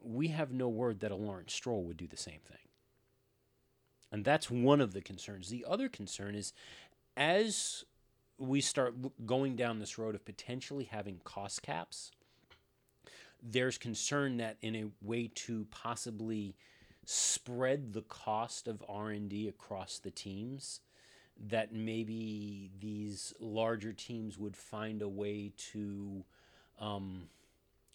We 0.04 0.28
have 0.28 0.50
no 0.50 0.68
word 0.68 1.00
that 1.00 1.12
a 1.12 1.16
Lawrence 1.16 1.54
Stroll 1.54 1.84
would 1.84 1.96
do 1.96 2.08
the 2.08 2.16
same 2.16 2.40
thing. 2.40 2.58
And 4.10 4.24
that's 4.24 4.50
one 4.50 4.80
of 4.80 4.92
the 4.92 5.00
concerns. 5.00 5.48
The 5.48 5.64
other 5.66 5.88
concern 5.88 6.34
is 6.34 6.52
as 7.16 7.84
we 8.38 8.60
start 8.60 8.94
going 9.24 9.54
down 9.56 9.78
this 9.78 9.98
road 9.98 10.14
of 10.14 10.24
potentially 10.24 10.84
having 10.84 11.20
cost 11.24 11.62
caps, 11.62 12.10
there's 13.42 13.78
concern 13.78 14.36
that 14.38 14.56
in 14.62 14.76
a 14.76 14.84
way 15.00 15.30
to 15.34 15.66
possibly 15.70 16.54
spread 17.04 17.92
the 17.92 18.02
cost 18.02 18.68
of 18.68 18.82
R&D 18.88 19.48
across 19.48 19.98
the 19.98 20.10
teams 20.10 20.80
that 21.48 21.72
maybe 21.72 22.70
these 22.78 23.34
larger 23.40 23.92
teams 23.92 24.38
would 24.38 24.56
find 24.56 25.02
a 25.02 25.08
way 25.08 25.52
to 25.56 26.24
um, 26.78 27.28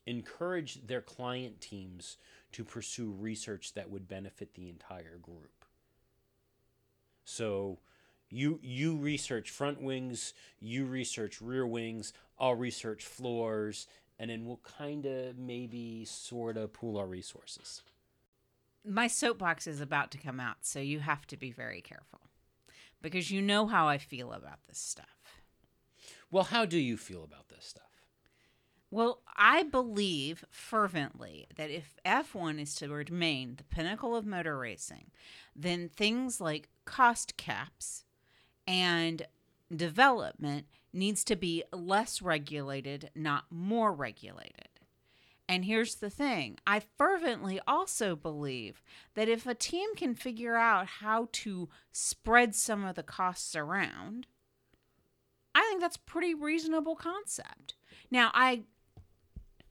encourage 0.06 0.86
their 0.86 1.02
client 1.02 1.62
teams 1.62 2.18
to 2.52 2.64
pursue 2.64 3.12
research 3.12 3.74
that 3.74 3.90
would 3.90 4.08
benefit 4.08 4.54
the 4.56 4.70
entire 4.70 5.18
group. 5.22 5.66
So 7.24 7.80
you 8.30 8.60
you 8.62 8.96
research 8.96 9.52
front 9.52 9.82
wings, 9.82 10.34
you 10.60 10.86
research 10.86 11.42
rear 11.42 11.68
wings, 11.68 12.14
I'll 12.40 12.56
research 12.56 13.06
floors, 13.06 13.88
and 14.20 14.30
then 14.30 14.46
we'll 14.46 14.62
kind 14.64 15.06
of 15.06 15.38
maybe 15.38 16.06
sort 16.06 16.58
of 16.58 16.74
pool 16.74 16.98
our 16.98 17.08
resources. 17.08 17.84
My 18.86 19.08
soapbox 19.08 19.68
is 19.68 19.82
about 19.82 20.12
to 20.12 20.18
come 20.18 20.40
out, 20.40 20.58
so 20.62 20.80
you 20.80 21.00
have 21.00 21.28
to 21.28 21.38
be 21.38 21.52
very 21.52 21.82
careful 21.82 22.22
because 23.02 23.32
you 23.32 23.42
know 23.42 23.68
how 23.68 23.88
I 23.88 23.98
feel 23.98 24.32
about 24.32 24.60
this 24.68 24.80
stuff. 24.80 25.42
Well, 26.32 26.46
how 26.46 26.66
do 26.66 26.78
you 26.78 26.98
feel 26.98 27.24
about 27.24 27.50
this 27.50 27.66
stuff? 27.66 27.84
Well, 28.90 29.22
I 29.36 29.64
believe 29.64 30.46
fervently 30.50 31.48
that 31.58 31.70
if 31.70 31.98
F1 32.06 32.62
is 32.62 32.74
to 32.76 32.88
remain 32.88 33.56
the 33.56 33.66
pinnacle 33.66 34.16
of 34.16 34.26
motor 34.26 34.58
racing, 34.58 35.12
then 35.54 35.90
things 35.90 36.40
like 36.40 36.70
cost 36.86 37.36
caps 37.36 38.06
and 38.66 39.24
development 39.76 40.68
needs 40.94 41.24
to 41.26 41.36
be 41.36 41.64
less 41.72 42.22
regulated, 42.22 43.12
not 43.16 43.46
more 43.50 43.94
regulated. 43.94 44.68
And 45.50 45.64
here's 45.64 45.96
the 45.96 46.10
thing 46.10 46.58
I 46.68 46.82
fervently 46.98 47.60
also 47.66 48.16
believe 48.16 48.82
that 49.16 49.30
if 49.30 49.46
a 49.46 49.54
team 49.54 49.96
can 49.96 50.14
figure 50.14 50.58
out 50.58 50.88
how 50.88 51.30
to 51.34 51.70
spread 51.92 52.54
some 52.54 52.84
of 52.84 52.96
the 52.96 53.04
costs 53.04 53.56
around, 53.56 54.28
I 55.56 55.62
think 55.70 55.82
that's 55.82 55.98
pretty 55.98 56.34
reasonable 56.34 56.96
concept. 56.96 57.76
Now, 58.12 58.32
I, 58.34 58.64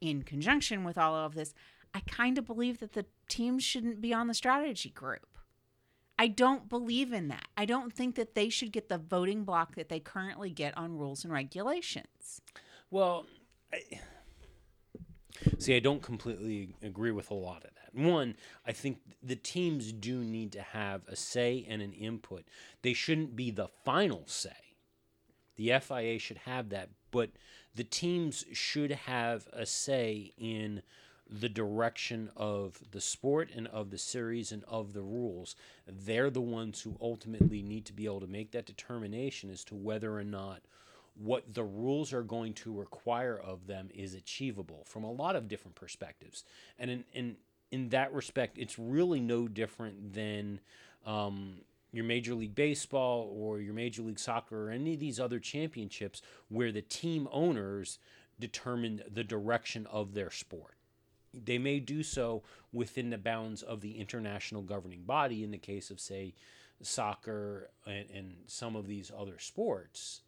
in 0.00 0.22
conjunction 0.22 0.82
with 0.82 0.96
all 0.96 1.14
of 1.14 1.34
this, 1.34 1.54
I 1.94 2.00
kind 2.00 2.38
of 2.38 2.46
believe 2.46 2.80
that 2.80 2.94
the 2.94 3.06
teams 3.28 3.62
shouldn't 3.62 4.00
be 4.00 4.12
on 4.12 4.26
the 4.28 4.34
strategy 4.34 4.90
group. 4.90 5.35
I 6.18 6.28
don't 6.28 6.68
believe 6.68 7.12
in 7.12 7.28
that. 7.28 7.48
I 7.56 7.66
don't 7.66 7.92
think 7.92 8.14
that 8.14 8.34
they 8.34 8.48
should 8.48 8.72
get 8.72 8.88
the 8.88 8.98
voting 8.98 9.44
block 9.44 9.74
that 9.74 9.88
they 9.88 10.00
currently 10.00 10.50
get 10.50 10.76
on 10.76 10.96
rules 10.96 11.24
and 11.24 11.32
regulations. 11.32 12.40
Well, 12.90 13.26
I, 13.72 14.00
see, 15.58 15.76
I 15.76 15.80
don't 15.80 16.02
completely 16.02 16.74
agree 16.82 17.10
with 17.10 17.30
a 17.30 17.34
lot 17.34 17.64
of 17.64 17.70
that. 17.74 17.94
One, 18.00 18.36
I 18.66 18.72
think 18.72 18.98
the 19.22 19.36
teams 19.36 19.92
do 19.92 20.22
need 20.22 20.52
to 20.52 20.62
have 20.62 21.02
a 21.08 21.16
say 21.16 21.66
and 21.68 21.82
an 21.82 21.92
input. 21.92 22.44
They 22.82 22.92
shouldn't 22.92 23.36
be 23.36 23.50
the 23.50 23.68
final 23.84 24.24
say. 24.26 24.50
The 25.56 25.72
FIA 25.80 26.18
should 26.18 26.38
have 26.38 26.68
that, 26.70 26.90
but 27.10 27.30
the 27.74 27.84
teams 27.84 28.44
should 28.52 28.90
have 28.90 29.48
a 29.52 29.64
say 29.64 30.32
in 30.36 30.82
the 31.28 31.48
direction 31.48 32.30
of 32.36 32.80
the 32.92 33.00
sport 33.00 33.50
and 33.54 33.66
of 33.68 33.90
the 33.90 33.98
series 33.98 34.52
and 34.52 34.64
of 34.64 34.92
the 34.92 35.02
rules. 35.02 35.56
They're 35.86 36.30
the 36.30 36.40
ones 36.40 36.82
who 36.82 36.96
ultimately 37.00 37.62
need 37.62 37.84
to 37.86 37.92
be 37.92 38.04
able 38.04 38.20
to 38.20 38.26
make 38.26 38.52
that 38.52 38.66
determination 38.66 39.50
as 39.50 39.64
to 39.64 39.74
whether 39.74 40.16
or 40.16 40.24
not 40.24 40.62
what 41.14 41.54
the 41.54 41.64
rules 41.64 42.12
are 42.12 42.22
going 42.22 42.52
to 42.52 42.78
require 42.78 43.38
of 43.38 43.66
them 43.66 43.88
is 43.94 44.14
achievable 44.14 44.84
from 44.86 45.02
a 45.02 45.10
lot 45.10 45.34
of 45.34 45.48
different 45.48 45.74
perspectives. 45.74 46.44
And 46.78 46.90
in 46.90 47.04
in, 47.12 47.36
in 47.70 47.88
that 47.88 48.12
respect, 48.12 48.58
it's 48.58 48.78
really 48.78 49.20
no 49.20 49.48
different 49.48 50.14
than 50.14 50.60
um, 51.04 51.62
your 51.92 52.04
Major 52.04 52.34
League 52.34 52.54
Baseball 52.54 53.32
or 53.34 53.60
your 53.60 53.74
Major 53.74 54.02
League 54.02 54.18
Soccer 54.18 54.68
or 54.68 54.70
any 54.70 54.94
of 54.94 55.00
these 55.00 55.18
other 55.18 55.38
championships 55.38 56.22
where 56.48 56.70
the 56.70 56.82
team 56.82 57.28
owners 57.32 57.98
determine 58.38 59.02
the 59.10 59.24
direction 59.24 59.86
of 59.86 60.12
their 60.12 60.30
sport 60.30 60.75
they 61.44 61.58
may 61.58 61.80
do 61.80 62.02
so 62.02 62.42
within 62.72 63.10
the 63.10 63.18
bounds 63.18 63.62
of 63.62 63.80
the 63.80 63.98
international 63.98 64.62
governing 64.62 65.02
body 65.02 65.44
in 65.44 65.50
the 65.50 65.58
case 65.58 65.90
of, 65.90 66.00
say, 66.00 66.34
soccer 66.82 67.70
and, 67.86 68.06
and 68.14 68.34
some 68.46 68.76
of 68.76 68.86
these 68.86 69.10
other 69.16 69.38
sports. 69.38 70.22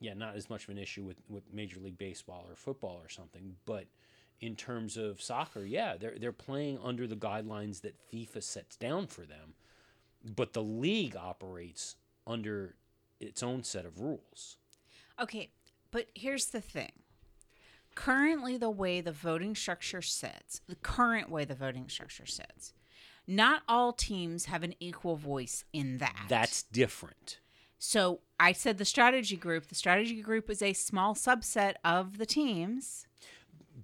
Yeah, 0.00 0.14
not 0.14 0.34
as 0.36 0.50
much 0.50 0.64
of 0.64 0.70
an 0.70 0.78
issue 0.78 1.04
with, 1.04 1.18
with 1.28 1.52
Major 1.52 1.78
League 1.78 1.98
Baseball 1.98 2.44
or 2.48 2.56
football 2.56 3.00
or 3.02 3.08
something, 3.08 3.54
but 3.66 3.86
in 4.40 4.56
terms 4.56 4.96
of 4.96 5.22
soccer, 5.22 5.64
yeah, 5.64 5.96
they're 5.96 6.16
they're 6.18 6.32
playing 6.32 6.78
under 6.82 7.06
the 7.06 7.14
guidelines 7.14 7.80
that 7.82 7.94
FIFA 8.12 8.42
sets 8.42 8.76
down 8.76 9.06
for 9.06 9.22
them, 9.22 9.54
but 10.34 10.52
the 10.52 10.62
league 10.62 11.14
operates 11.14 11.94
under 12.26 12.74
its 13.20 13.42
own 13.42 13.62
set 13.62 13.86
of 13.86 14.00
rules. 14.00 14.56
Okay, 15.20 15.50
but 15.92 16.08
here's 16.14 16.46
the 16.46 16.60
thing 16.60 16.90
currently 17.94 18.56
the 18.56 18.70
way 18.70 19.00
the 19.00 19.12
voting 19.12 19.54
structure 19.54 20.02
sits, 20.02 20.60
the 20.68 20.76
current 20.76 21.30
way 21.30 21.44
the 21.44 21.54
voting 21.54 21.88
structure 21.88 22.26
sits, 22.26 22.72
not 23.26 23.62
all 23.68 23.92
teams 23.92 24.46
have 24.46 24.62
an 24.62 24.74
equal 24.80 25.16
voice 25.16 25.64
in 25.72 25.98
that. 25.98 26.26
That's 26.28 26.62
different. 26.62 27.38
So 27.78 28.20
I 28.38 28.52
said 28.52 28.78
the 28.78 28.84
strategy 28.84 29.36
group. 29.36 29.66
The 29.66 29.74
strategy 29.74 30.22
group 30.22 30.50
is 30.50 30.62
a 30.62 30.72
small 30.72 31.14
subset 31.14 31.74
of 31.84 32.18
the 32.18 32.26
teams. 32.26 33.06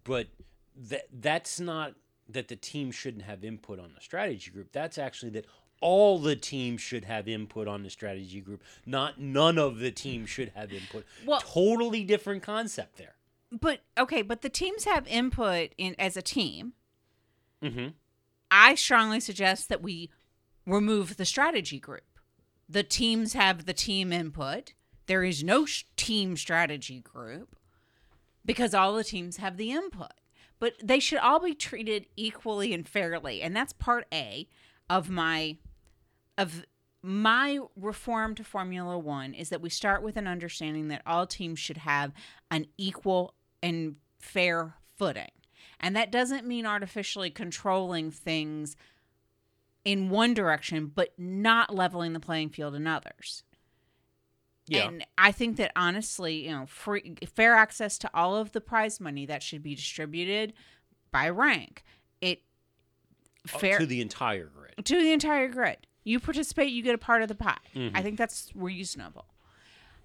But 0.05 0.29
that 0.77 1.09
that's 1.13 1.59
not 1.59 1.95
that 2.29 2.49
the 2.49 2.57
team 2.57 2.91
shouldn't 2.91 3.25
have 3.25 3.43
input 3.43 3.79
on 3.81 3.93
the 3.95 4.01
strategy 4.01 4.51
group. 4.51 4.73
That's 4.73 4.99
actually 4.99 5.31
that 5.31 5.47
all 5.81 6.19
the 6.19 6.37
teams 6.37 6.81
should 6.81 7.05
have 7.05 7.29
input 7.29 7.69
on 7.69 7.83
the 7.83 7.91
strategy 7.91 8.41
group, 8.41 8.63
not 8.85 9.21
none 9.21 9.59
of 9.59 9.79
the 9.79 9.91
teams 9.91 10.29
should 10.29 10.53
have 10.55 10.73
input. 10.73 11.05
Well, 11.25 11.41
totally 11.41 12.05
different 12.05 12.43
concept 12.43 12.99
there 12.99 13.15
but 13.53 13.81
okay, 13.97 14.23
but 14.23 14.43
the 14.43 14.49
teams 14.49 14.85
have 14.85 15.07
input 15.07 15.71
in 15.79 15.95
as 15.99 16.17
a 16.17 16.23
team. 16.23 16.75
Mm-hmm. 17.63 17.89
I 18.51 18.75
strongly 18.75 19.21
suggest 19.21 19.69
that 19.69 19.83
we 19.83 20.11
remove 20.67 21.17
the 21.17 21.25
strategy 21.25 21.79
group. 21.79 22.03
The 22.69 22.83
teams 22.83 23.33
have 23.33 23.65
the 23.65 23.73
team 23.73 24.13
input. 24.13 24.75
There 25.07 25.25
is 25.25 25.43
no 25.43 25.65
sh- 25.65 25.85
team 25.97 26.37
strategy 26.37 27.01
group 27.01 27.57
because 28.45 28.75
all 28.75 28.95
the 28.95 29.05
teams 29.05 29.39
have 29.39 29.57
the 29.57 29.73
input. 29.73 30.13
But 30.59 30.75
they 30.83 30.99
should 30.99 31.19
all 31.19 31.39
be 31.39 31.55
treated 31.55 32.07
equally 32.17 32.75
and 32.75 32.87
fairly, 32.87 33.43
and 33.43 33.55
that's 33.55 33.73
part 33.73 34.07
A 34.13 34.49
of 34.91 35.09
my 35.09 35.57
of 36.37 36.65
my 37.01 37.61
reform 37.77 38.35
to 38.35 38.45
Formula 38.45 38.99
One 38.99 39.35
is 39.35 39.51
that 39.51 39.61
we 39.61 39.71
start 39.71 40.03
with 40.03 40.17
an 40.17 40.27
understanding 40.27 40.89
that 40.89 41.03
all 41.07 41.27
teams 41.27 41.59
should 41.59 41.79
have 41.79 42.13
an 42.51 42.67
equal 42.77 43.35
and 43.63 43.97
fair 44.19 44.75
footing. 44.97 45.31
And 45.81 45.95
that 45.97 46.11
doesn't 46.11 46.47
mean 46.47 46.67
artificially 46.67 47.31
controlling 47.31 48.11
things 48.11 48.77
in 49.85 50.11
one 50.11 50.35
direction, 50.35 50.91
but 50.95 51.13
not 51.17 51.75
leveling 51.75 52.13
the 52.13 52.21
playing 52.21 52.51
field 52.51 52.75
in 52.75 52.87
others. 52.87 53.45
Yeah. 54.67 54.89
And 54.89 55.07
I 55.17 55.33
think 55.33 55.57
that 55.57 55.73
honestly, 55.77 56.47
you 56.47 56.51
know, 56.51 56.67
free 56.67 57.17
fair 57.35 57.55
access 57.55 57.97
to 57.99 58.11
all 58.13 58.37
of 58.37 58.53
the 58.53 58.61
prize 58.61 59.01
money 59.01 59.25
that 59.27 59.43
should 59.43 59.63
be 59.63 59.75
distributed 59.75 60.53
by 61.11 61.29
rank. 61.31 61.85
It 62.21 62.43
uh, 63.55 63.59
fair 63.59 63.79
to 63.79 63.87
the 63.87 64.03
entire 64.03 64.47
grid. 64.47 64.85
To 64.85 65.01
the 65.01 65.13
entire 65.13 65.49
grid. 65.49 65.79
You 66.05 66.21
participate, 66.21 66.71
you 66.71 66.83
get 66.83 66.95
a 66.95 66.99
part 66.99 67.23
of 67.23 67.29
the 67.29 67.35
pie. 67.35 67.57
Mm-hmm. 67.75 67.97
I 67.97 68.03
think 68.03 68.19
that's 68.19 68.51
reasonable. 68.55 69.27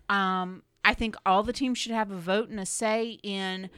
Um, 0.10 0.64
I 0.86 0.94
think 0.94 1.16
all 1.26 1.44
the 1.44 1.54
teams 1.54 1.78
should 1.78 1.92
have 1.92 2.12
a 2.12 2.18
vote 2.18 2.50
and 2.50 2.60
a 2.60 2.66
say 2.66 3.20
in 3.24 3.70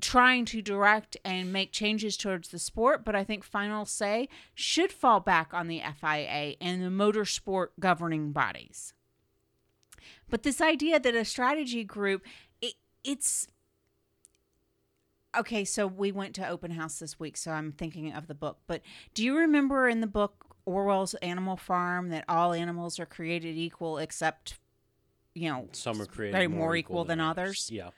trying 0.00 0.44
to 0.46 0.62
direct 0.62 1.16
and 1.24 1.52
make 1.52 1.72
changes 1.72 2.16
towards 2.16 2.48
the 2.48 2.58
sport, 2.58 3.04
but 3.04 3.16
I 3.16 3.24
think 3.24 3.44
final 3.44 3.84
say 3.84 4.28
should 4.54 4.92
fall 4.92 5.20
back 5.20 5.52
on 5.52 5.66
the 5.66 5.82
FIA 6.00 6.54
and 6.60 6.82
the 6.82 6.88
motorsport 6.88 7.68
governing 7.80 8.32
bodies. 8.32 8.94
But 10.30 10.42
this 10.42 10.60
idea 10.60 11.00
that 11.00 11.14
a 11.14 11.24
strategy 11.24 11.84
group, 11.84 12.22
it, 12.60 12.74
it's 13.02 13.48
okay, 15.36 15.64
so 15.64 15.86
we 15.86 16.12
went 16.12 16.34
to 16.36 16.48
open 16.48 16.72
house 16.72 16.98
this 16.98 17.18
week, 17.18 17.36
so 17.36 17.50
I'm 17.52 17.72
thinking 17.72 18.12
of 18.12 18.26
the 18.26 18.34
book. 18.34 18.58
But 18.66 18.82
do 19.14 19.24
you 19.24 19.36
remember 19.36 19.88
in 19.88 20.00
the 20.00 20.06
book 20.06 20.56
Orwell's 20.64 21.14
Animal 21.14 21.56
Farm 21.56 22.10
that 22.10 22.24
all 22.28 22.52
animals 22.52 22.98
are 22.98 23.06
created 23.06 23.56
equal 23.56 23.98
except, 23.98 24.58
you 25.34 25.50
know, 25.50 25.68
Some 25.72 26.00
are 26.00 26.06
created 26.06 26.32
very 26.32 26.48
more, 26.48 26.58
more 26.58 26.76
equal 26.76 27.04
than 27.04 27.20
others? 27.20 27.70
Yeah. 27.72 27.90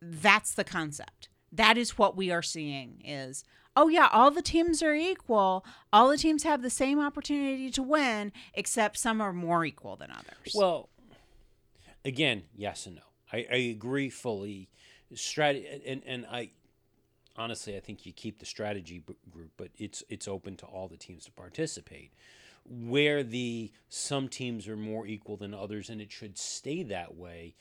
That's 0.00 0.54
the 0.54 0.64
concept. 0.64 1.28
That 1.52 1.76
is 1.76 1.98
what 1.98 2.16
we 2.16 2.30
are 2.30 2.42
seeing 2.42 3.02
is, 3.04 3.44
oh 3.76 3.88
yeah, 3.88 4.08
all 4.12 4.30
the 4.30 4.42
teams 4.42 4.82
are 4.82 4.94
equal. 4.94 5.64
All 5.92 6.08
the 6.08 6.16
teams 6.16 6.42
have 6.44 6.62
the 6.62 6.70
same 6.70 7.00
opportunity 7.00 7.70
to 7.70 7.82
win, 7.82 8.32
except 8.54 8.98
some 8.98 9.20
are 9.20 9.32
more 9.32 9.64
equal 9.64 9.96
than 9.96 10.10
others. 10.10 10.54
Well, 10.54 10.88
again, 12.04 12.44
yes 12.56 12.86
and 12.86 12.96
no. 12.96 13.02
I, 13.32 13.46
I 13.50 13.56
agree 13.56 14.10
fully. 14.10 14.68
Strat 15.14 15.82
and 15.86 16.02
and 16.06 16.26
I 16.30 16.50
honestly 17.36 17.76
I 17.76 17.80
think 17.80 18.06
you 18.06 18.12
keep 18.12 18.38
the 18.38 18.46
strategy 18.46 19.02
group, 19.30 19.50
but 19.56 19.70
it's 19.76 20.04
it's 20.08 20.28
open 20.28 20.56
to 20.58 20.66
all 20.66 20.88
the 20.88 20.96
teams 20.96 21.24
to 21.24 21.32
participate. 21.32 22.12
Where 22.64 23.22
the 23.22 23.72
some 23.88 24.28
teams 24.28 24.68
are 24.68 24.76
more 24.76 25.06
equal 25.06 25.36
than 25.36 25.54
others, 25.54 25.90
and 25.90 26.00
it 26.00 26.12
should 26.12 26.38
stay 26.38 26.82
that 26.84 27.16
way, 27.16 27.54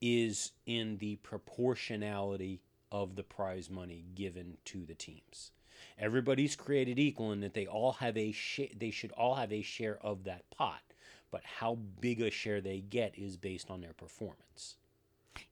is 0.00 0.52
in 0.66 0.98
the 0.98 1.16
proportionality 1.16 2.60
of 2.92 3.16
the 3.16 3.22
prize 3.22 3.70
money 3.70 4.04
given 4.14 4.58
to 4.66 4.84
the 4.84 4.94
teams. 4.94 5.50
Everybody's 5.98 6.56
created 6.56 6.98
equal 6.98 7.32
in 7.32 7.40
that 7.40 7.54
they 7.54 7.66
all 7.66 7.92
have 7.92 8.16
a 8.16 8.32
sh- 8.32 8.72
they 8.76 8.90
should 8.90 9.12
all 9.12 9.34
have 9.34 9.52
a 9.52 9.62
share 9.62 9.98
of 10.04 10.24
that 10.24 10.48
pot, 10.50 10.82
but 11.30 11.42
how 11.44 11.76
big 12.00 12.20
a 12.20 12.30
share 12.30 12.60
they 12.60 12.80
get 12.80 13.18
is 13.18 13.36
based 13.36 13.70
on 13.70 13.80
their 13.80 13.92
performance. 13.92 14.76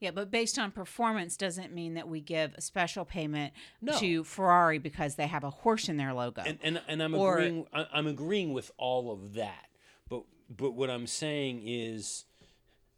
Yeah, 0.00 0.10
but 0.10 0.30
based 0.30 0.58
on 0.58 0.70
performance 0.70 1.36
doesn't 1.36 1.72
mean 1.72 1.94
that 1.94 2.08
we 2.08 2.20
give 2.20 2.54
a 2.54 2.60
special 2.60 3.04
payment 3.04 3.52
No. 3.80 3.98
to 3.98 4.24
Ferrari 4.24 4.78
because 4.78 5.14
they 5.16 5.26
have 5.26 5.44
a 5.44 5.50
horse 5.50 5.88
in 5.88 5.96
their 5.96 6.12
logo. 6.12 6.42
And 6.44 6.58
and, 6.62 6.80
and 6.88 7.02
I'm 7.02 7.14
Or- 7.14 7.38
agreeing 7.38 7.66
I'm 7.72 8.06
agreeing 8.06 8.52
with 8.52 8.70
all 8.78 9.10
of 9.12 9.34
that. 9.34 9.66
But 10.08 10.24
but 10.48 10.72
what 10.72 10.90
I'm 10.90 11.06
saying 11.06 11.62
is 11.66 12.24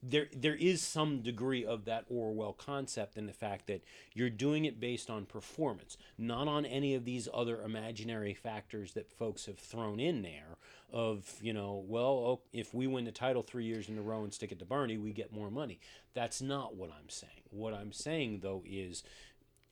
there 0.03 0.29
there 0.37 0.55
is 0.55 0.83
some 0.83 1.21
degree 1.21 1.65
of 1.65 1.85
that 1.87 2.05
Orwell 2.09 2.53
concept 2.53 3.17
in 3.17 3.27
the 3.27 3.33
fact 3.33 3.67
that 3.67 3.83
you're 4.15 4.31
doing 4.31 4.65
it 4.65 4.79
based 4.79 5.11
on 5.11 5.27
performance, 5.27 5.97
not 6.19 6.49
on 6.49 6.65
any 6.65 6.95
of 6.95 7.05
these 7.05 7.29
other 7.33 7.63
imaginary 7.63 8.35
factors 8.35 8.93
that 8.93 9.11
folks 9.11 9.47
have 9.47 9.59
thrown 9.59 9.99
in 10.01 10.23
there. 10.23 10.59
Of 10.93 11.35
you 11.41 11.53
know, 11.53 11.85
well, 11.89 12.07
oh, 12.07 12.41
if 12.53 12.73
we 12.73 12.87
win 12.87 13.05
the 13.05 13.13
title 13.13 13.43
three 13.43 13.65
years 13.65 13.89
in 13.89 13.99
a 13.99 14.03
row 14.03 14.23
and 14.23 14.33
stick 14.33 14.53
it 14.53 14.59
to 14.61 14.65
Bernie, 14.65 14.99
we 14.99 15.13
get 15.13 15.33
more 15.33 15.51
money. 15.51 15.81
That's 16.15 16.41
not 16.41 16.77
what 16.77 16.91
I'm 16.91 17.09
saying. 17.09 17.43
What 17.51 17.75
I'm 17.75 17.93
saying 17.93 18.41
though 18.43 18.63
is 18.65 19.03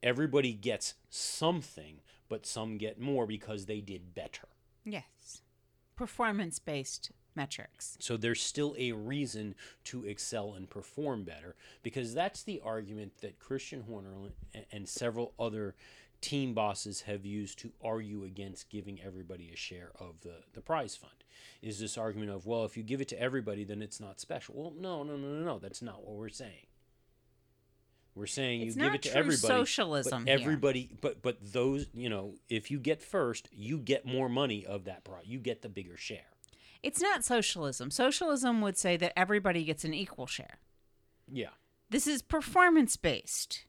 everybody 0.02 0.52
gets 0.52 0.94
something, 1.10 2.00
but 2.28 2.46
some 2.46 2.78
get 2.78 3.00
more 3.00 3.26
because 3.26 3.66
they 3.66 3.80
did 3.80 4.14
better. 4.14 4.48
yes. 4.84 5.40
Performance 5.96 6.58
based 6.58 7.12
metrics. 7.36 7.96
So 8.00 8.16
there's 8.16 8.42
still 8.42 8.74
a 8.78 8.92
reason 8.92 9.54
to 9.84 10.04
excel 10.04 10.54
and 10.54 10.68
perform 10.68 11.24
better 11.24 11.54
because 11.82 12.14
that's 12.14 12.42
the 12.42 12.60
argument 12.64 13.20
that 13.20 13.38
Christian 13.38 13.82
Horner 13.82 14.12
and- 14.70 14.88
several 14.88 15.32
other 15.38 15.74
team 16.20 16.54
bosses 16.54 17.02
have 17.02 17.26
used 17.26 17.58
to 17.58 17.72
argue 17.82 18.24
against 18.24 18.70
giving 18.70 19.00
everybody 19.02 19.50
a 19.52 19.56
share 19.56 19.90
of 19.98 20.20
the, 20.22 20.36
the 20.54 20.60
prize 20.62 20.96
fund. 20.96 21.12
Is 21.60 21.78
this 21.78 21.98
argument 21.98 22.30
of, 22.30 22.46
well, 22.46 22.64
if 22.64 22.76
you 22.76 22.82
give 22.82 23.00
it 23.00 23.08
to 23.08 23.20
everybody, 23.20 23.64
then 23.64 23.82
it's 23.82 24.00
not 24.00 24.20
special. 24.20 24.54
Well, 24.56 24.72
no, 24.78 25.02
no, 25.02 25.16
no, 25.16 25.28
no, 25.28 25.44
no. 25.44 25.58
That's 25.58 25.82
not 25.82 26.02
what 26.02 26.16
we're 26.16 26.28
saying. 26.30 26.66
We're 28.14 28.26
saying 28.26 28.62
It's 28.62 28.76
you 28.76 28.82
give 28.82 28.94
it 28.94 29.02
to 29.02 29.14
everybody. 29.16 29.36
socialism 29.36 30.24
but 30.24 30.30
here. 30.30 30.38
everybody, 30.40 30.88
but 31.00 31.20
but 31.20 31.38
those, 31.52 31.86
you 31.92 32.08
know, 32.08 32.34
if 32.48 32.70
you 32.70 32.78
get 32.78 33.02
first, 33.02 33.48
you 33.52 33.78
get 33.78 34.06
more 34.06 34.28
money 34.28 34.64
of 34.64 34.84
that 34.84 35.02
prize. 35.04 35.24
You 35.26 35.40
get 35.40 35.62
the 35.62 35.68
bigger 35.68 35.96
share. 35.96 36.20
It's 36.84 37.00
not 37.00 37.24
socialism. 37.24 37.90
Socialism 37.90 38.60
would 38.60 38.76
say 38.76 38.96
that 38.98 39.18
everybody 39.18 39.64
gets 39.64 39.84
an 39.84 39.94
equal 39.94 40.26
share. 40.26 40.58
Yeah. 41.26 41.48
This 41.88 42.06
is 42.06 42.20
performance 42.22 42.96
based 42.96 43.64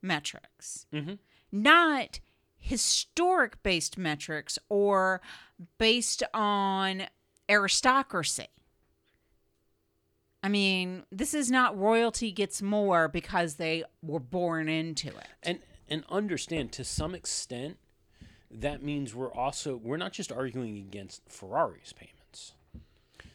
metrics, 0.00 0.86
Mhm. 0.92 1.18
not 1.52 2.20
historic 2.58 3.62
based 3.62 3.98
metrics 3.98 4.58
or 4.70 5.20
based 5.78 6.22
on 6.32 7.06
aristocracy. 7.50 8.46
I 10.42 10.48
mean, 10.48 11.04
this 11.10 11.34
is 11.34 11.50
not 11.50 11.76
royalty 11.78 12.30
gets 12.32 12.60
more 12.62 13.08
because 13.08 13.56
they 13.56 13.84
were 14.02 14.20
born 14.20 14.68
into 14.68 15.08
it. 15.08 15.26
and 15.42 15.60
and 15.86 16.02
understand 16.08 16.72
to 16.72 16.82
some 16.82 17.14
extent 17.14 17.76
that 18.50 18.82
means 18.82 19.14
we're 19.14 19.32
also 19.32 19.76
we're 19.76 19.98
not 19.98 20.12
just 20.14 20.32
arguing 20.32 20.78
against 20.78 21.20
Ferrari's 21.28 21.92
payments. 21.92 22.13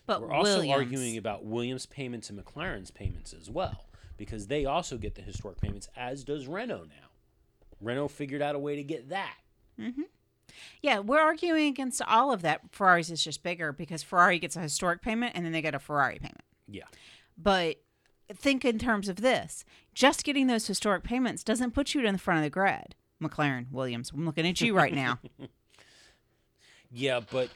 But 0.10 0.22
We're 0.24 0.32
also 0.32 0.56
Williams, 0.56 0.76
arguing 0.76 1.17
about 1.17 1.45
Williams 1.45 1.86
payments 1.86 2.32
and 2.32 2.43
McLaren's 2.43 2.89
payments 2.89 3.32
as 3.32 3.48
well 3.48 3.86
because 4.17 4.48
they 4.48 4.65
also 4.65 4.98
get 4.98 5.13
the 5.13 5.22
historic 5.22 5.62
payments 5.62 5.88
as 5.95 6.24
does 6.24 6.48
Renault 6.48 6.86
now. 6.86 7.12
Renault 7.80 8.08
figured 8.08 8.41
out 8.41 8.56
a 8.56 8.60
way 8.60 8.76
to 8.76 8.84
get 8.84 9.10
that. 9.10 9.36
Mm-hmm. 9.80 10.02
Yeah, 10.82 10.98
we're 10.98 11.22
arguing 11.22 11.67
against 11.67 12.02
all 12.02 12.34
of 12.34 12.41
that. 12.41 12.62
Ferrari's 12.72 13.12
is 13.12 13.24
just 13.24 13.43
bigger 13.43 13.72
because 13.72 14.02
Ferrari 14.02 14.39
gets 14.39 14.56
a 14.56 14.62
historic 14.62 15.04
payment 15.04 15.34
and 15.36 15.45
then 15.45 15.52
they 15.52 15.62
get 15.62 15.76
a 15.76 15.80
Ferrari 15.80 16.17
payment. 16.17 16.41
Yeah. 16.67 16.86
But 17.38 17.76
think 18.34 18.65
in 18.65 18.80
terms 18.80 19.10
of 19.10 19.17
this 19.17 19.63
just 19.93 20.24
getting 20.24 20.48
those 20.48 20.65
historic 20.65 21.04
payments 21.04 21.43
doesn't 21.43 21.76
put 21.76 21.93
you 21.93 22.04
in 22.04 22.13
the 22.13 22.19
front 22.19 22.39
of 22.39 22.43
the 22.43 22.50
grid. 22.50 22.95
McLaren, 23.22 23.72
Williams, 23.72 24.12
I'm 24.12 24.26
looking 24.26 24.48
at 24.48 24.60
you 24.60 24.76
right 24.76 24.93
now. 24.93 25.19
Yeah, 26.91 27.19
but 27.32 27.50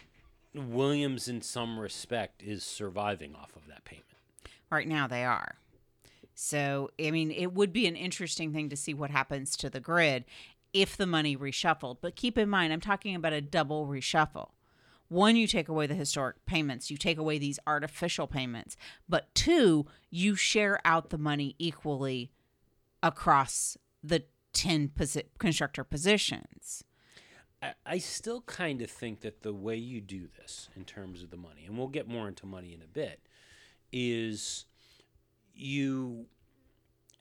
Williams 0.56 1.28
in 1.28 1.42
some 1.42 1.80
respect 1.80 2.42
is 2.44 2.64
surviving 2.64 3.36
off 3.36 3.56
of 3.56 3.68
that 3.68 3.86
payment. 3.86 4.06
right 4.70 4.88
now, 4.88 5.08
they 5.08 5.24
are. 5.24 5.56
So, 6.36 6.90
I 7.00 7.12
mean, 7.12 7.32
it 7.32 7.54
would 7.54 7.72
be 7.72 7.86
an 7.86 7.96
interesting 7.96 8.54
thing 8.54 8.70
to 8.70 8.76
see 8.76 8.94
what 8.94 9.12
happens 9.12 9.56
to 9.58 9.70
the 9.70 9.80
grid 9.80 10.26
if 10.74 10.98
the 10.98 11.06
money 11.06 11.38
reshuffled. 11.38 11.98
But 12.02 12.16
keep 12.16 12.38
in 12.38 12.50
mind, 12.50 12.74
I'm 12.74 12.82
talking 12.82 13.16
about 13.16 13.34
a 13.34 13.42
double 13.42 13.88
reshuffle. 13.88 14.50
One, 15.10 15.36
you 15.36 15.46
take 15.46 15.70
away 15.70 15.86
the 15.86 15.94
historic 15.94 16.44
payments, 16.46 16.90
you 16.90 16.98
take 16.98 17.20
away 17.20 17.38
these 17.38 17.60
artificial 17.68 18.26
payments. 18.26 18.76
But 19.08 19.34
two, 19.36 19.86
you 20.10 20.36
share 20.36 20.80
out 20.86 21.12
the 21.12 21.20
money 21.20 21.56
equally 21.60 22.32
across 23.04 23.78
the 24.04 24.24
10 24.54 24.90
posi- 24.90 25.26
constructor 25.38 25.84
positions. 25.84 26.84
I, 27.86 27.98
still 27.98 28.42
kind 28.42 28.82
of 28.82 28.90
think 28.90 29.22
that 29.22 29.42
the 29.42 29.54
way 29.54 29.76
you 29.76 30.02
do 30.02 30.28
this 30.38 30.70
in 30.76 30.84
terms 30.84 31.24
of 31.24 31.30
the 31.30 31.38
money, 31.38 31.66
and 31.66 31.78
we'll 31.78 31.88
get 31.88 32.08
more 32.08 32.28
into 32.28 32.46
money 32.46 32.74
in 32.74 32.82
a 32.82 32.88
bit, 32.88 33.22
is 33.92 34.66
you 35.56 36.26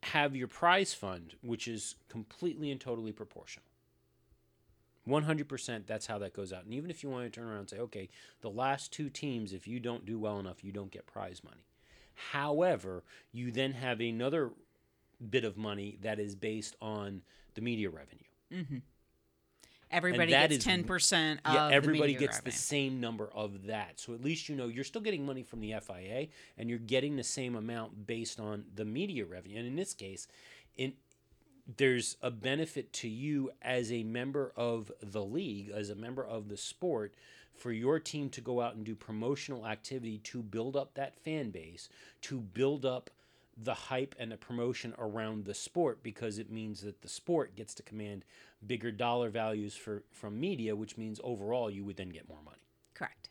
have 0.03 0.35
your 0.35 0.49
prize 0.49 0.95
fund, 0.95 1.35
which 1.43 1.69
is 1.69 1.97
completely 2.09 2.71
and 2.71 2.81
totally 2.81 3.13
proportional. 3.13 3.67
100% 5.09 5.87
that's 5.87 6.07
how 6.07 6.19
that 6.19 6.33
goes 6.33 6.53
out. 6.53 6.65
And 6.65 6.75
even 6.75 6.91
if 6.91 7.03
you 7.03 7.11
want 7.11 7.25
to 7.25 7.31
turn 7.31 7.49
around 7.49 7.59
and 7.59 7.71
say, 7.71 7.79
okay, 7.79 8.09
the 8.41 8.51
last 8.51 8.93
two 8.93 9.11
teams, 9.11 9.53
if 9.53 9.67
you 9.67 9.81
don't 9.81 10.07
do 10.07 10.19
well 10.19 10.39
enough, 10.39 10.63
you 10.63 10.73
don't 10.73 10.91
get 10.91 11.07
prize 11.07 11.43
money. 11.45 11.67
However, 12.15 13.03
you 13.33 13.51
then 13.51 13.73
have 13.73 14.01
another 14.01 14.51
bit 15.29 15.45
of 15.45 15.57
money 15.57 15.99
that 16.03 16.19
is 16.19 16.35
based 16.35 16.77
on 16.81 17.23
the 17.55 17.61
media 17.61 17.91
revenue. 17.91 18.23
Mm-hmm. 18.53 18.79
Everybody 19.93 20.33
gets 20.33 20.65
10% 20.65 21.39
yeah, 21.45 21.69
everybody 21.69 22.15
media 22.15 22.19
gets 22.19 22.39
revenue. 22.39 22.51
the 22.51 22.57
same 22.57 23.01
number 23.01 23.31
of 23.35 23.67
that. 23.67 24.01
So 24.01 24.15
at 24.15 24.23
least 24.25 24.49
you 24.49 24.57
know 24.57 24.67
you're 24.67 24.85
still 24.85 25.03
getting 25.03 25.27
money 25.27 25.43
from 25.43 25.61
the 25.61 25.75
FIA 25.81 26.29
and 26.57 26.71
you're 26.71 26.79
getting 26.79 27.17
the 27.17 27.25
same 27.25 27.55
amount 27.55 28.07
based 28.07 28.41
on 28.41 28.65
the 28.75 28.85
media 28.85 29.25
revenue. 29.25 29.59
And 29.59 29.67
in 29.67 29.77
this 29.77 29.95
case, 29.95 30.27
in 30.77 30.95
there's 31.77 32.17
a 32.21 32.31
benefit 32.31 32.93
to 32.93 33.09
you 33.09 33.51
as 33.63 33.93
a 33.93 34.03
member 34.03 34.53
of 34.57 34.91
the 35.01 35.23
league, 35.23 35.71
as 35.71 35.91
a 35.91 35.95
member 35.95 36.25
of 36.25 36.49
the 36.49 36.57
sport, 36.57 37.15
for 37.55 37.71
your 37.71 38.01
team 38.01 38.29
to 38.31 38.41
go 38.41 38.61
out 38.61 38.75
and 38.75 38.85
do 38.85 38.95
promotional 38.95 39.67
activity 39.67 40.19
to 40.19 40.43
build 40.43 40.77
up 40.77 40.95
that 40.95 41.15
fan 41.15 41.51
base, 41.51 41.89
to 42.23 42.41
build 42.41 42.85
up 42.85 43.11
the 43.57 43.75
hype 43.75 44.15
and 44.19 44.33
the 44.33 44.37
promotion 44.37 44.95
around 44.99 45.45
the 45.45 45.55
sport 45.55 46.03
because 46.03 46.39
it 46.39 46.51
means 46.51 46.81
that 46.83 47.03
the 47.03 47.09
sport 47.09 47.55
gets 47.55 47.75
to 47.75 47.83
command 47.83 48.25
bigger 48.67 48.91
dollar 48.91 49.29
values 49.29 49.75
for 49.75 50.03
from 50.11 50.41
media, 50.41 50.75
which 50.75 50.97
means 50.97 51.21
overall 51.23 51.71
you 51.71 51.85
would 51.85 51.97
then 51.97 52.09
get 52.09 52.29
more 52.29 52.43
money. 52.45 52.63
Correct. 52.95 53.29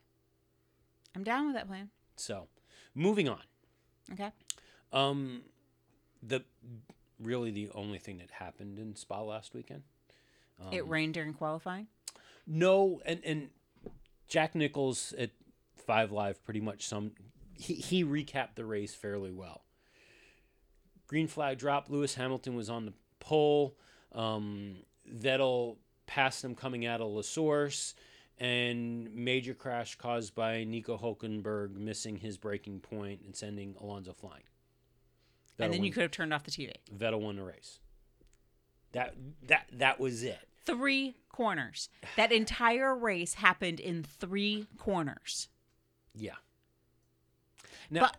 I'm 1.16 1.24
down 1.24 1.48
with 1.48 1.56
that 1.56 1.68
plan. 1.68 1.90
So, 2.16 2.48
moving 2.94 3.28
on. 3.28 3.42
Okay. 4.14 4.32
Um, 4.94 5.42
the 6.22 6.44
really 7.20 7.52
the 7.52 7.70
only 7.74 8.00
thing 8.00 8.18
that 8.20 8.32
happened 8.32 8.80
in 8.80 8.96
Spa 8.96 9.22
last 9.22 9.54
weekend. 9.54 9.84
it 10.72 10.88
rained 10.88 11.16
during 11.16 11.34
qualifying. 11.34 11.88
No, 12.46 13.02
and 13.06 13.22
and 13.26 13.50
Jack 14.28 14.56
Nicholls 14.56 15.14
at 15.18 15.32
Five 15.76 16.12
Live 16.12 16.44
pretty 16.44 16.62
much 16.62 16.88
some 16.88 17.12
he, 17.62 17.76
he 17.76 18.04
recapped 18.04 18.56
the 18.56 18.66
race 18.66 18.94
fairly 18.94 19.32
well. 19.32 19.64
Green 21.12 21.28
flag 21.28 21.58
drop. 21.58 21.90
Lewis 21.90 22.16
Hamilton 22.16 22.56
was 22.56 22.70
on 22.70 22.86
the 22.86 22.94
pole. 23.20 23.76
Um, 24.14 24.78
Vettel 25.14 25.76
passed 26.08 26.42
him 26.42 26.56
coming 26.56 26.86
out 26.86 27.02
of 27.02 27.10
La 27.10 27.22
Source, 27.22 27.96
and 28.38 29.14
major 29.14 29.54
crash 29.54 29.96
caused 29.96 30.34
by 30.36 30.64
Nico 30.64 30.98
Hulkenberg 30.98 31.76
missing 31.76 32.16
his 32.16 32.38
braking 32.38 32.80
point 32.80 33.24
and 33.26 33.36
sending 33.36 33.76
Alonso 33.82 34.14
flying. 34.14 34.44
and 35.60 35.68
Vettel 35.68 35.74
then 35.74 35.84
you 35.84 35.92
could 35.92 36.04
have 36.04 36.12
turned 36.12 36.34
off 36.34 36.46
the 36.46 36.52
TV. 36.52 36.72
Vettel 36.98 37.20
won 37.20 37.36
the 37.36 37.44
race. 37.44 37.80
That 38.94 39.14
that 39.48 39.68
that 39.74 40.00
was 40.00 40.24
it. 40.24 40.48
Three 40.64 41.18
corners. 41.28 41.90
That 42.16 42.32
entire 42.32 42.96
race 42.96 43.34
happened 43.34 43.82
in 43.82 44.04
three 44.04 44.68
corners. 44.78 45.50
Yeah. 46.16 46.36
Now 47.90 48.02
but 48.02 48.18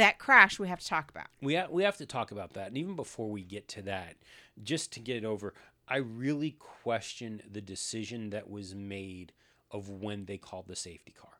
that 0.00 0.18
crash 0.18 0.58
we 0.58 0.68
have 0.68 0.80
to 0.80 0.86
talk 0.86 1.10
about. 1.10 1.26
we 1.40 1.54
ha- 1.54 1.68
we 1.70 1.82
have 1.84 1.96
to 1.98 2.06
talk 2.06 2.30
about 2.32 2.54
that, 2.54 2.68
and 2.68 2.76
even 2.78 2.96
before 2.96 3.30
we 3.30 3.42
get 3.42 3.68
to 3.68 3.82
that, 3.82 4.16
just 4.62 4.92
to 4.94 5.00
get 5.00 5.16
it 5.16 5.24
over, 5.24 5.54
I 5.88 5.96
really 5.96 6.52
question 6.58 7.42
the 7.50 7.60
decision 7.60 8.30
that 8.30 8.48
was 8.50 8.74
made 8.74 9.32
of 9.70 9.88
when 9.88 10.24
they 10.24 10.36
called 10.38 10.66
the 10.68 10.76
safety 10.76 11.12
car, 11.12 11.30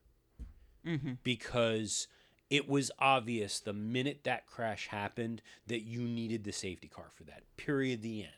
Mm-hmm. 0.87 1.13
because 1.23 2.07
it 2.49 2.69
was 2.69 2.91
obvious 2.99 3.61
the 3.61 3.73
minute 3.73 4.21
that 4.25 4.47
crash 4.47 4.89
happened 4.89 5.41
that 5.67 5.83
you 5.83 6.01
needed 6.01 6.45
the 6.45 6.53
safety 6.53 6.89
car 6.89 7.07
for 7.15 7.25
that. 7.25 7.43
Period. 7.57 8.03
The 8.03 8.23
end. 8.23 8.33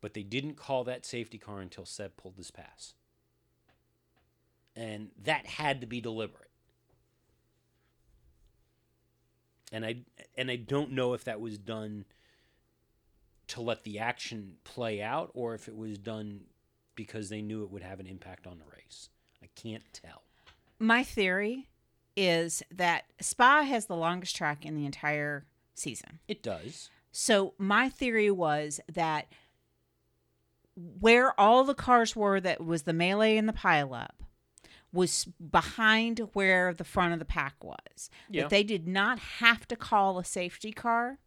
But 0.00 0.14
they 0.14 0.22
didn't 0.22 0.54
call 0.56 0.84
that 0.84 1.04
safety 1.04 1.38
car 1.38 1.60
until 1.60 1.84
Seb 1.84 2.16
pulled 2.16 2.36
his 2.36 2.50
pass, 2.50 2.94
and 4.76 5.10
that 5.22 5.46
had 5.46 5.80
to 5.80 5.86
be 5.86 6.00
deliberate. 6.00 6.49
And 9.72 9.84
I 9.84 9.96
and 10.36 10.50
I 10.50 10.56
don't 10.56 10.92
know 10.92 11.14
if 11.14 11.24
that 11.24 11.40
was 11.40 11.58
done 11.58 12.04
to 13.48 13.60
let 13.60 13.84
the 13.84 13.98
action 13.98 14.54
play 14.64 15.02
out 15.02 15.30
or 15.34 15.54
if 15.54 15.68
it 15.68 15.76
was 15.76 15.98
done 15.98 16.42
because 16.94 17.28
they 17.28 17.42
knew 17.42 17.64
it 17.64 17.70
would 17.70 17.82
have 17.82 18.00
an 18.00 18.06
impact 18.06 18.46
on 18.46 18.58
the 18.58 18.64
race. 18.76 19.08
I 19.42 19.48
can't 19.54 19.82
tell. 19.92 20.22
My 20.78 21.02
theory 21.02 21.68
is 22.16 22.62
that 22.70 23.04
Spa 23.20 23.62
has 23.62 23.86
the 23.86 23.96
longest 23.96 24.36
track 24.36 24.64
in 24.64 24.76
the 24.76 24.86
entire 24.86 25.46
season. 25.74 26.20
It 26.28 26.42
does. 26.42 26.90
So 27.12 27.54
my 27.58 27.88
theory 27.88 28.30
was 28.30 28.80
that 28.92 29.26
where 30.76 31.38
all 31.38 31.64
the 31.64 31.74
cars 31.74 32.14
were 32.14 32.40
that 32.40 32.64
was 32.64 32.82
the 32.82 32.92
melee 32.92 33.36
and 33.36 33.48
the 33.48 33.52
pileup 33.52 34.19
was 34.92 35.24
behind 35.24 36.18
where 36.32 36.74
the 36.74 36.84
front 36.84 37.12
of 37.12 37.18
the 37.18 37.24
pack 37.24 37.62
was. 37.62 38.10
Yeah. 38.28 38.42
That 38.42 38.50
they 38.50 38.62
did 38.62 38.88
not 38.88 39.18
have 39.18 39.66
to 39.68 39.76
call 39.76 40.18
a 40.18 40.24
safety 40.24 40.72
car 40.72 41.18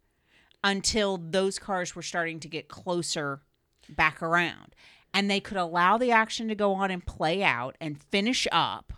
until 0.62 1.18
those 1.18 1.58
cars 1.58 1.94
were 1.94 2.02
starting 2.02 2.40
to 2.40 2.48
get 2.48 2.68
closer 2.68 3.40
back 3.88 4.22
around. 4.22 4.74
And 5.12 5.30
they 5.30 5.40
could 5.40 5.56
allow 5.56 5.96
the 5.96 6.10
action 6.10 6.48
to 6.48 6.54
go 6.54 6.74
on 6.74 6.90
and 6.90 7.04
play 7.04 7.42
out 7.42 7.76
and 7.80 8.02
finish 8.02 8.48
up 8.50 8.92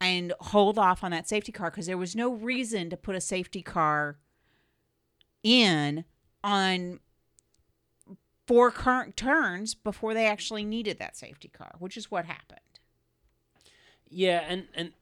and 0.00 0.32
hold 0.40 0.78
off 0.78 1.02
on 1.02 1.10
that 1.10 1.28
safety 1.28 1.52
car 1.52 1.70
because 1.70 1.86
there 1.86 1.98
was 1.98 2.14
no 2.14 2.32
reason 2.32 2.90
to 2.90 2.96
put 2.96 3.16
a 3.16 3.20
safety 3.20 3.62
car 3.62 4.18
in 5.42 6.04
on 6.44 7.00
four 8.46 8.70
current 8.70 9.16
turns 9.16 9.74
before 9.74 10.14
they 10.14 10.26
actually 10.26 10.64
needed 10.64 10.98
that 10.98 11.16
safety 11.16 11.48
car, 11.48 11.74
which 11.78 11.96
is 11.96 12.10
what 12.10 12.26
happened. 12.26 12.60
Yeah, 14.08 14.44
and 14.46 14.66
and 14.74 14.92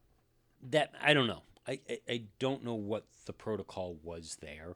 that 0.69 0.93
I 1.01 1.13
don't 1.13 1.27
know. 1.27 1.43
I, 1.67 1.79
I, 1.89 1.99
I 2.07 2.21
don't 2.39 2.63
know 2.63 2.75
what 2.75 3.05
the 3.25 3.33
protocol 3.33 3.97
was 4.03 4.37
there, 4.41 4.75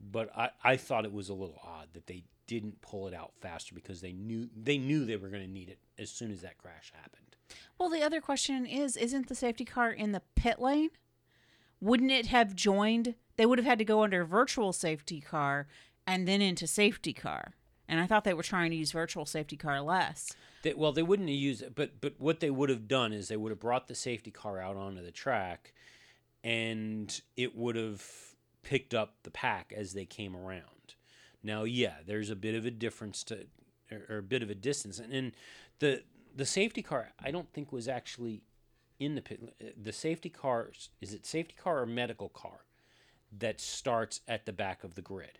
but 0.00 0.36
I, 0.36 0.50
I 0.62 0.76
thought 0.76 1.04
it 1.04 1.12
was 1.12 1.28
a 1.28 1.34
little 1.34 1.60
odd 1.64 1.88
that 1.92 2.06
they 2.06 2.24
didn't 2.46 2.80
pull 2.82 3.06
it 3.08 3.14
out 3.14 3.32
faster 3.40 3.74
because 3.74 4.00
they 4.00 4.12
knew 4.12 4.48
they 4.54 4.78
knew 4.78 5.04
they 5.04 5.16
were 5.16 5.28
going 5.28 5.42
to 5.42 5.50
need 5.50 5.68
it 5.68 5.78
as 5.98 6.10
soon 6.10 6.30
as 6.30 6.42
that 6.42 6.58
crash 6.58 6.92
happened. 6.94 7.36
Well, 7.78 7.88
the 7.88 8.02
other 8.02 8.20
question 8.20 8.66
is 8.66 8.96
isn't 8.96 9.28
the 9.28 9.34
safety 9.34 9.64
car 9.64 9.90
in 9.90 10.12
the 10.12 10.22
pit 10.34 10.60
lane? 10.60 10.90
Wouldn't 11.80 12.10
it 12.10 12.26
have 12.26 12.54
joined? 12.54 13.14
They 13.36 13.46
would 13.46 13.58
have 13.58 13.66
had 13.66 13.78
to 13.78 13.84
go 13.84 14.02
under 14.02 14.24
virtual 14.24 14.72
safety 14.72 15.20
car 15.20 15.66
and 16.06 16.26
then 16.28 16.40
into 16.40 16.66
safety 16.66 17.12
car. 17.12 17.54
And 17.88 18.00
I 18.00 18.06
thought 18.06 18.24
they 18.24 18.34
were 18.34 18.42
trying 18.42 18.70
to 18.70 18.76
use 18.76 18.92
virtual 18.92 19.26
safety 19.26 19.56
car 19.56 19.80
less. 19.80 20.32
They, 20.62 20.74
well, 20.74 20.92
they 20.92 21.02
wouldn't 21.02 21.28
used 21.28 21.62
it, 21.62 21.74
but 21.74 22.00
but 22.00 22.14
what 22.18 22.40
they 22.40 22.50
would 22.50 22.70
have 22.70 22.88
done 22.88 23.12
is 23.12 23.28
they 23.28 23.36
would 23.36 23.50
have 23.50 23.60
brought 23.60 23.88
the 23.88 23.94
safety 23.94 24.30
car 24.30 24.58
out 24.58 24.76
onto 24.76 25.02
the 25.02 25.10
track, 25.10 25.74
and 26.42 27.20
it 27.36 27.54
would 27.54 27.76
have 27.76 28.02
picked 28.62 28.94
up 28.94 29.16
the 29.22 29.30
pack 29.30 29.72
as 29.76 29.92
they 29.92 30.06
came 30.06 30.34
around. 30.34 30.94
Now, 31.42 31.64
yeah, 31.64 31.96
there's 32.06 32.30
a 32.30 32.36
bit 32.36 32.54
of 32.54 32.64
a 32.64 32.70
difference 32.70 33.22
to, 33.24 33.46
or, 33.92 34.06
or 34.08 34.18
a 34.18 34.22
bit 34.22 34.42
of 34.42 34.48
a 34.48 34.54
distance, 34.54 34.98
and, 34.98 35.12
and 35.12 35.32
the 35.78 36.02
the 36.34 36.46
safety 36.46 36.82
car 36.82 37.10
I 37.22 37.30
don't 37.30 37.52
think 37.52 37.70
was 37.70 37.86
actually 37.86 38.42
in 38.98 39.14
the 39.14 39.22
pit. 39.22 39.54
Uh, 39.60 39.66
the 39.80 39.92
safety 39.92 40.30
car 40.30 40.70
is 41.00 41.12
it 41.12 41.26
safety 41.26 41.54
car 41.62 41.80
or 41.80 41.86
medical 41.86 42.30
car 42.30 42.64
that 43.38 43.60
starts 43.60 44.20
at 44.26 44.46
the 44.46 44.52
back 44.52 44.84
of 44.84 44.94
the 44.94 45.02
grid. 45.02 45.38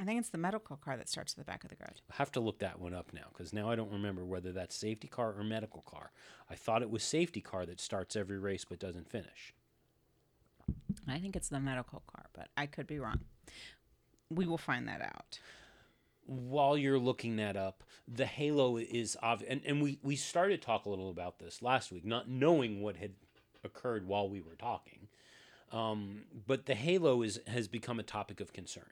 I 0.00 0.04
think 0.04 0.18
it's 0.18 0.30
the 0.30 0.38
medical 0.38 0.76
car 0.76 0.96
that 0.96 1.08
starts 1.08 1.34
at 1.34 1.38
the 1.38 1.44
back 1.44 1.62
of 1.62 1.70
the 1.70 1.76
grid. 1.76 2.00
I 2.10 2.16
have 2.16 2.32
to 2.32 2.40
look 2.40 2.58
that 2.58 2.80
one 2.80 2.94
up 2.94 3.12
now 3.12 3.26
because 3.32 3.52
now 3.52 3.70
I 3.70 3.76
don't 3.76 3.92
remember 3.92 4.24
whether 4.24 4.52
that's 4.52 4.74
safety 4.74 5.06
car 5.06 5.34
or 5.38 5.44
medical 5.44 5.82
car. 5.82 6.10
I 6.50 6.56
thought 6.56 6.82
it 6.82 6.90
was 6.90 7.04
safety 7.04 7.40
car 7.40 7.64
that 7.66 7.80
starts 7.80 8.16
every 8.16 8.38
race 8.38 8.64
but 8.64 8.80
doesn't 8.80 9.08
finish. 9.08 9.54
I 11.06 11.18
think 11.18 11.36
it's 11.36 11.48
the 11.48 11.60
medical 11.60 12.02
car, 12.12 12.26
but 12.32 12.48
I 12.56 12.66
could 12.66 12.86
be 12.86 12.98
wrong. 12.98 13.20
We 14.30 14.46
will 14.46 14.58
find 14.58 14.88
that 14.88 15.00
out. 15.00 15.38
While 16.26 16.76
you're 16.78 16.98
looking 16.98 17.36
that 17.36 17.56
up, 17.56 17.84
the 18.08 18.26
halo 18.26 18.78
is 18.78 19.16
obvious, 19.22 19.50
and, 19.50 19.60
and 19.66 19.82
we, 19.82 19.98
we 20.02 20.16
started 20.16 20.60
to 20.60 20.66
talk 20.66 20.86
a 20.86 20.90
little 20.90 21.10
about 21.10 21.38
this 21.38 21.60
last 21.60 21.92
week, 21.92 22.04
not 22.04 22.28
knowing 22.28 22.80
what 22.80 22.96
had 22.96 23.12
occurred 23.62 24.08
while 24.08 24.28
we 24.28 24.40
were 24.40 24.56
talking. 24.56 25.08
Um, 25.70 26.22
but 26.46 26.66
the 26.66 26.74
halo 26.74 27.22
is 27.22 27.40
has 27.46 27.68
become 27.68 27.98
a 27.98 28.02
topic 28.02 28.40
of 28.40 28.52
concern. 28.52 28.84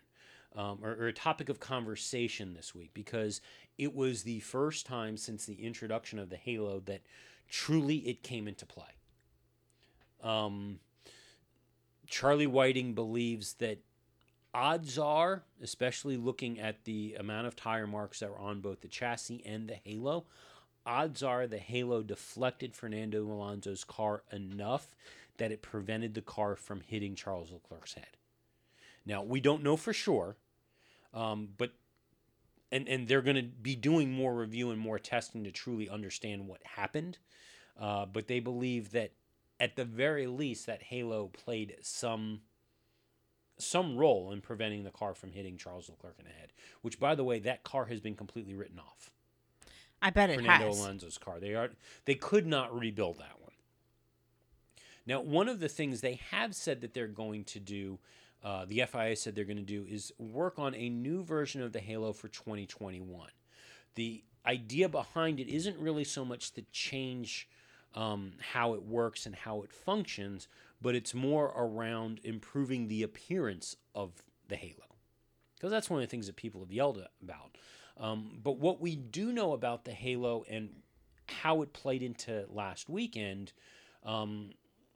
Um, 0.54 0.80
or, 0.82 0.90
or 0.90 1.06
a 1.06 1.14
topic 1.14 1.48
of 1.48 1.60
conversation 1.60 2.52
this 2.52 2.74
week 2.74 2.90
because 2.92 3.40
it 3.78 3.94
was 3.94 4.22
the 4.22 4.40
first 4.40 4.84
time 4.84 5.16
since 5.16 5.46
the 5.46 5.64
introduction 5.64 6.18
of 6.18 6.28
the 6.28 6.36
Halo 6.36 6.80
that 6.80 7.00
truly 7.48 7.96
it 7.98 8.22
came 8.22 8.46
into 8.46 8.66
play. 8.66 8.84
Um, 10.22 10.80
Charlie 12.06 12.46
Whiting 12.46 12.92
believes 12.92 13.54
that 13.54 13.78
odds 14.54 14.98
are, 14.98 15.42
especially 15.62 16.16
looking 16.16 16.60
at 16.60 16.84
the 16.84 17.16
amount 17.18 17.46
of 17.46 17.56
tire 17.56 17.86
marks 17.86 18.20
that 18.20 18.30
were 18.30 18.38
on 18.38 18.60
both 18.60 18.82
the 18.82 18.88
chassis 18.88 19.42
and 19.46 19.68
the 19.68 19.78
Halo, 19.84 20.24
odds 20.84 21.22
are 21.22 21.46
the 21.46 21.58
Halo 21.58 22.02
deflected 22.02 22.74
Fernando 22.74 23.24
Alonso's 23.24 23.84
car 23.84 24.22
enough 24.30 24.94
that 25.38 25.52
it 25.52 25.62
prevented 25.62 26.14
the 26.14 26.20
car 26.20 26.56
from 26.56 26.82
hitting 26.82 27.14
Charles 27.14 27.50
Leclerc's 27.50 27.94
head. 27.94 28.16
Now 29.06 29.22
we 29.22 29.40
don't 29.40 29.62
know 29.62 29.76
for 29.76 29.92
sure, 29.92 30.36
um, 31.14 31.48
but 31.56 31.72
and 32.70 32.88
and 32.88 33.06
they're 33.06 33.22
going 33.22 33.36
to 33.36 33.42
be 33.42 33.76
doing 33.76 34.12
more 34.12 34.34
review 34.34 34.70
and 34.70 34.80
more 34.80 34.98
testing 34.98 35.44
to 35.44 35.50
truly 35.50 35.88
understand 35.88 36.48
what 36.48 36.62
happened. 36.64 37.18
Uh, 37.78 38.06
but 38.06 38.28
they 38.28 38.40
believe 38.40 38.92
that 38.92 39.12
at 39.58 39.76
the 39.76 39.84
very 39.84 40.26
least 40.26 40.66
that 40.66 40.82
Halo 40.82 41.28
played 41.28 41.76
some 41.82 42.40
some 43.58 43.96
role 43.96 44.32
in 44.32 44.40
preventing 44.40 44.84
the 44.84 44.90
car 44.90 45.14
from 45.14 45.32
hitting 45.32 45.56
Charles 45.56 45.88
Leclerc 45.88 46.16
in 46.18 46.24
the 46.24 46.32
head. 46.32 46.52
Which, 46.80 46.98
by 46.98 47.14
the 47.14 47.24
way, 47.24 47.38
that 47.40 47.62
car 47.62 47.86
has 47.86 48.00
been 48.00 48.16
completely 48.16 48.54
written 48.54 48.78
off. 48.78 49.10
I 50.00 50.10
bet 50.10 50.30
it 50.30 50.36
Fernando 50.36 50.66
has. 50.66 50.78
Alonso's 50.78 51.18
car. 51.18 51.38
They 51.38 51.54
are 51.54 51.70
they 52.06 52.14
could 52.14 52.46
not 52.46 52.76
rebuild 52.76 53.18
that 53.18 53.40
one. 53.40 53.52
Now, 55.06 55.20
one 55.20 55.48
of 55.48 55.60
the 55.60 55.68
things 55.68 56.00
they 56.00 56.20
have 56.30 56.54
said 56.54 56.80
that 56.80 56.94
they're 56.94 57.08
going 57.08 57.44
to 57.44 57.60
do, 57.60 57.98
uh, 58.44 58.64
the 58.64 58.82
FIA 58.90 59.16
said 59.16 59.34
they're 59.34 59.44
going 59.44 59.56
to 59.56 59.62
do, 59.62 59.86
is 59.88 60.12
work 60.18 60.58
on 60.58 60.74
a 60.74 60.88
new 60.88 61.22
version 61.22 61.62
of 61.62 61.72
the 61.72 61.78
Halo 61.78 62.12
for 62.12 62.28
2021. 62.28 63.28
The 63.94 64.24
idea 64.44 64.88
behind 64.88 65.38
it 65.38 65.48
isn't 65.48 65.78
really 65.78 66.04
so 66.04 66.24
much 66.24 66.52
to 66.52 66.62
change 66.72 67.48
um, 67.94 68.32
how 68.52 68.74
it 68.74 68.82
works 68.82 69.26
and 69.26 69.34
how 69.34 69.62
it 69.62 69.72
functions, 69.72 70.48
but 70.80 70.94
it's 70.94 71.14
more 71.14 71.52
around 71.56 72.20
improving 72.24 72.88
the 72.88 73.02
appearance 73.02 73.76
of 73.94 74.22
the 74.48 74.56
Halo. 74.56 74.96
Because 75.54 75.70
that's 75.70 75.88
one 75.88 76.00
of 76.00 76.08
the 76.08 76.10
things 76.10 76.26
that 76.26 76.36
people 76.36 76.60
have 76.60 76.72
yelled 76.72 77.06
about. 77.22 77.56
Um, 77.96 78.40
but 78.42 78.58
what 78.58 78.80
we 78.80 78.96
do 78.96 79.32
know 79.32 79.52
about 79.52 79.84
the 79.84 79.92
Halo 79.92 80.44
and 80.50 80.70
how 81.26 81.62
it 81.62 81.72
played 81.72 82.02
into 82.02 82.46
last 82.48 82.88
weekend, 82.88 83.52
um, 84.04 84.50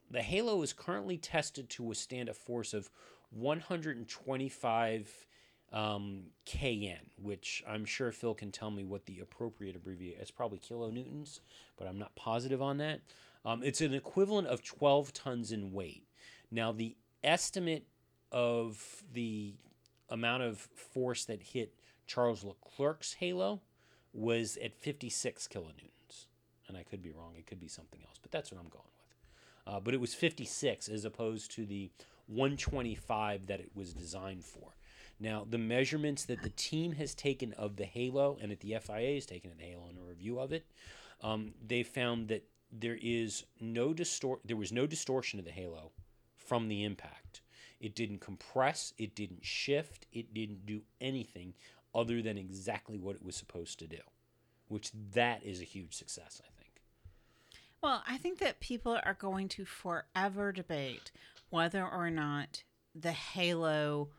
the 0.09 0.21
Halo 0.21 0.61
is 0.61 0.73
currently 0.73 1.17
tested 1.17 1.69
to 1.71 1.83
withstand 1.83 2.29
a 2.29 2.33
force 2.33 2.73
of 2.73 2.89
125 3.31 5.27
um, 5.73 6.23
kN, 6.45 6.99
which 7.21 7.63
I'm 7.67 7.85
sure 7.85 8.11
Phil 8.11 8.33
can 8.33 8.51
tell 8.51 8.71
me 8.71 8.83
what 8.83 9.05
the 9.05 9.19
appropriate 9.19 9.75
abbreviation. 9.75 10.21
It's 10.21 10.31
probably 10.31 10.59
kilonewtons, 10.59 11.41
but 11.77 11.87
I'm 11.87 11.99
not 11.99 12.15
positive 12.15 12.61
on 12.61 12.77
that. 12.77 13.01
Um, 13.45 13.63
it's 13.63 13.81
an 13.81 13.93
equivalent 13.93 14.47
of 14.47 14.63
12 14.63 15.13
tons 15.13 15.51
in 15.51 15.71
weight. 15.71 16.07
Now, 16.51 16.71
the 16.71 16.95
estimate 17.23 17.85
of 18.31 19.03
the 19.13 19.55
amount 20.09 20.43
of 20.43 20.57
force 20.75 21.25
that 21.25 21.41
hit 21.41 21.73
Charles 22.05 22.43
Leclerc's 22.43 23.13
Halo 23.13 23.61
was 24.13 24.57
at 24.63 24.73
56 24.73 25.47
kilonewtons. 25.47 26.25
And 26.67 26.77
I 26.77 26.83
could 26.83 27.01
be 27.01 27.11
wrong. 27.11 27.33
It 27.37 27.45
could 27.45 27.59
be 27.59 27.67
something 27.67 28.01
else, 28.05 28.17
but 28.21 28.31
that's 28.31 28.51
what 28.51 28.59
I'm 28.59 28.69
going 28.69 28.83
with. 28.83 29.73
Uh, 29.73 29.79
but 29.79 29.93
it 29.93 29.99
was 29.99 30.13
56 30.13 30.87
as 30.87 31.05
opposed 31.05 31.51
to 31.51 31.65
the 31.65 31.91
125 32.27 33.47
that 33.47 33.59
it 33.59 33.71
was 33.73 33.93
designed 33.93 34.43
for. 34.43 34.75
Now, 35.19 35.45
the 35.49 35.57
measurements 35.57 36.25
that 36.25 36.43
the 36.43 36.49
team 36.51 36.93
has 36.93 37.15
taken 37.15 37.53
of 37.53 37.75
the 37.75 37.85
Halo 37.85 38.37
and 38.39 38.51
that 38.51 38.59
the 38.59 38.77
FIA 38.79 39.15
has 39.15 39.25
taken 39.25 39.51
of 39.51 39.57
the 39.57 39.63
Halo 39.63 39.89
in 39.89 39.97
a 39.97 40.07
review 40.07 40.39
of 40.39 40.51
it, 40.51 40.65
um, 41.21 41.53
they 41.65 41.81
found 41.83 42.27
that 42.27 42.43
there 42.71 42.99
is 43.01 43.45
no 43.59 43.93
distor- 43.93 44.39
there 44.45 44.57
was 44.57 44.71
no 44.71 44.85
distortion 44.85 45.39
of 45.39 45.45
the 45.45 45.51
Halo 45.51 45.91
from 46.35 46.67
the 46.67 46.83
impact. 46.83 47.41
It 47.79 47.95
didn't 47.95 48.19
compress, 48.19 48.93
it 48.97 49.15
didn't 49.15 49.45
shift, 49.45 50.05
it 50.11 50.33
didn't 50.33 50.65
do 50.65 50.81
anything 50.99 51.53
other 51.93 52.21
than 52.21 52.37
exactly 52.37 52.97
what 52.97 53.15
it 53.15 53.23
was 53.23 53.35
supposed 53.35 53.79
to 53.79 53.87
do, 53.87 54.01
which 54.67 54.91
that 55.13 55.43
is 55.43 55.61
a 55.61 55.65
huge 55.65 55.95
success, 55.95 56.41
I 56.43 56.49
think. 56.59 56.81
Well, 57.81 58.03
I 58.07 58.17
think 58.17 58.39
that 58.39 58.59
people 58.59 58.99
are 59.03 59.13
going 59.13 59.47
to 59.49 59.65
forever 59.65 60.51
debate 60.51 61.11
whether 61.49 61.85
or 61.85 62.09
not 62.09 62.63
the 62.95 63.11
Halo, 63.11 64.09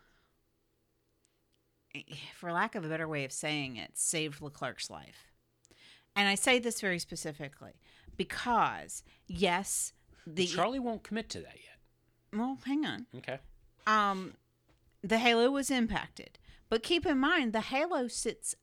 for 2.35 2.53
lack 2.53 2.75
of 2.75 2.85
a 2.85 2.89
better 2.89 3.09
way 3.09 3.25
of 3.25 3.33
saying 3.33 3.77
it, 3.77 3.93
saved 3.95 4.41
Leclerc's 4.41 4.91
life. 4.91 5.33
And 6.15 6.29
I 6.29 6.35
say 6.35 6.59
this 6.59 6.81
very 6.81 6.99
specifically 6.99 7.75
because, 8.17 9.03
yes, 9.27 9.93
the. 10.27 10.47
Charlie 10.47 10.79
won't 10.81 11.03
commit 11.03 11.29
to 11.31 11.39
that 11.41 11.57
yet. 11.57 12.39
well, 12.39 12.59
hang 12.65 12.85
on. 12.85 13.07
Okay. 13.17 13.39
um, 13.87 14.35
the 15.03 15.19
halo 15.19 15.51
was 15.51 15.71
impacted. 15.71 16.39
But 16.69 16.83
keep 16.83 17.07
in 17.07 17.19
mind, 17.19 17.53
the 17.53 17.61
halo 17.61 18.09
sits 18.09 18.55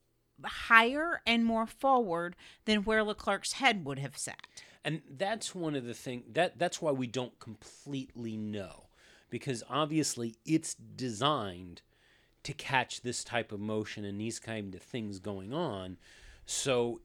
higher 0.44 1.22
and 1.26 1.46
more 1.46 1.66
forward 1.66 2.36
than 2.66 2.84
where 2.84 3.04
Leclerc's 3.04 3.54
head 3.54 3.86
would 3.86 4.00
have 4.00 4.18
sat. 4.18 4.64
And 4.86 5.02
that's 5.10 5.56
one 5.56 5.76
of 5.76 5.86
the 5.86 5.96
thing 5.96 6.24
that 6.34 6.60
that's 6.60 6.82
why 6.82 6.92
we 6.92 7.08
don't 7.08 7.38
completely 7.40 8.38
know 8.38 8.86
because 9.32 9.64
obviously 9.70 10.36
it's 10.46 10.76
designed 10.76 11.82
to 12.44 12.54
catch 12.54 13.02
this 13.02 13.24
type 13.24 13.52
of 13.52 13.60
motion 13.60 14.06
and 14.06 14.22
these 14.22 14.40
kind 14.40 14.76
of 14.76 14.82
things 14.82 15.20
going 15.20 15.52
on. 15.52 15.98
So 16.46 17.02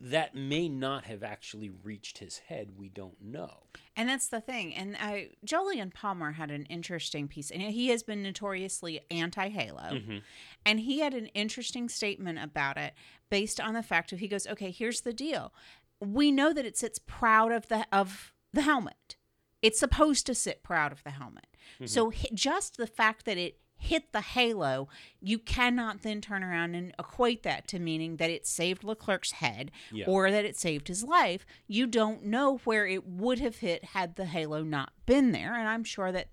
that 0.00 0.34
may 0.34 0.68
not 0.68 1.04
have 1.04 1.22
actually 1.22 1.68
reached 1.68 2.18
his 2.18 2.38
head. 2.38 2.70
We 2.78 2.88
don't 2.88 3.20
know. 3.20 3.64
And 3.96 4.08
that's 4.08 4.28
the 4.28 4.40
thing. 4.40 4.74
And 4.74 4.96
I, 4.98 5.30
Jolyon 5.44 5.92
Palmer 5.92 6.32
had 6.32 6.50
an 6.50 6.64
interesting 6.66 7.28
piece, 7.28 7.50
and 7.50 7.60
he 7.60 7.88
has 7.88 8.02
been 8.02 8.22
notoriously 8.22 9.00
anti-Halo. 9.10 9.90
Mm-hmm. 9.92 10.18
And 10.64 10.80
he 10.80 11.00
had 11.00 11.12
an 11.12 11.26
interesting 11.26 11.90
statement 11.90 12.38
about 12.38 12.78
it, 12.78 12.94
based 13.28 13.60
on 13.60 13.74
the 13.74 13.82
fact 13.82 14.12
of 14.12 14.20
he 14.20 14.28
goes, 14.28 14.46
"Okay, 14.46 14.70
here's 14.70 15.02
the 15.02 15.12
deal. 15.12 15.52
We 16.00 16.32
know 16.32 16.52
that 16.52 16.64
it 16.66 16.76
sits 16.78 16.98
proud 16.98 17.52
of 17.52 17.68
the 17.68 17.86
of 17.92 18.32
the 18.52 18.62
helmet. 18.62 19.16
It's 19.62 19.78
supposed 19.78 20.26
to 20.26 20.34
sit 20.34 20.62
proud 20.62 20.92
of 20.92 21.02
the 21.04 21.10
helmet. 21.10 21.46
Mm-hmm. 21.74 21.86
So 21.86 22.10
hi- 22.10 22.28
just 22.32 22.76
the 22.78 22.86
fact 22.86 23.26
that 23.26 23.36
it 23.36 23.58
hit 23.76 24.12
the 24.12 24.20
halo, 24.20 24.88
you 25.20 25.38
cannot 25.38 26.02
then 26.02 26.20
turn 26.20 26.42
around 26.44 26.74
and 26.74 26.94
equate 26.98 27.42
that 27.44 27.66
to 27.68 27.78
meaning 27.78 28.16
that 28.16 28.28
it 28.30 28.46
saved 28.46 28.84
Leclerc's 28.84 29.32
head 29.32 29.70
Yeah. 29.90 30.04
or 30.06 30.30
that 30.30 30.44
it 30.44 30.56
saved 30.58 30.88
his 30.88 31.02
life. 31.02 31.46
You 31.66 31.86
don't 31.86 32.24
know 32.24 32.58
where 32.64 32.86
it 32.86 33.06
would 33.06 33.38
have 33.38 33.56
hit 33.56 33.84
had 33.84 34.16
the 34.16 34.26
halo 34.26 34.62
not 34.62 34.92
been 35.06 35.32
there. 35.32 35.54
And 35.54 35.66
I'm 35.68 35.84
sure 35.84 36.12
that 36.12 36.28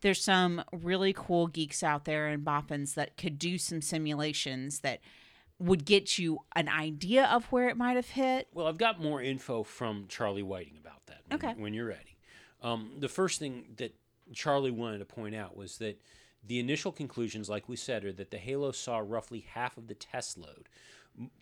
there's 0.00 0.22
some 0.24 0.62
really 0.72 1.12
cool 1.14 1.48
geeks 1.48 1.82
out 1.82 2.04
there 2.06 2.28
and 2.28 2.44
boffins 2.44 2.94
that 2.94 3.16
could 3.18 3.38
do 3.38 3.58
some 3.58 3.82
simulations 3.82 4.80
that 4.80 5.00
would 5.58 5.84
get 5.84 6.18
you 6.18 6.40
an 6.54 6.68
idea 6.68 7.24
of 7.26 7.46
where 7.46 7.68
it 7.68 7.76
might 7.76 7.96
have 7.96 8.10
hit. 8.10 8.48
Well, 8.52 8.66
I've 8.66 8.78
got 8.78 9.00
more 9.00 9.22
info 9.22 9.62
from 9.62 10.06
Charlie 10.08 10.42
Whiting 10.42 10.76
about 10.78 11.06
that. 11.06 11.22
When, 11.28 11.38
Okay. 11.38 11.60
When 11.60 11.74
you're 11.74 11.86
ready. 11.86 12.16
Um, 12.62 12.92
the 12.98 13.08
first 13.08 13.38
thing 13.38 13.66
that 13.76 13.94
Charlie 14.34 14.70
wanted 14.70 14.98
to 14.98 15.04
point 15.04 15.34
out 15.34 15.56
was 15.56 15.78
that 15.78 16.00
the 16.46 16.58
initial 16.60 16.92
conclusions, 16.92 17.48
like 17.48 17.68
we 17.68 17.76
said, 17.76 18.04
are 18.04 18.12
that 18.12 18.30
the 18.30 18.38
Halo 18.38 18.72
saw 18.72 18.98
roughly 18.98 19.46
half 19.52 19.76
of 19.76 19.88
the 19.88 19.94
test 19.94 20.38
load, 20.38 20.68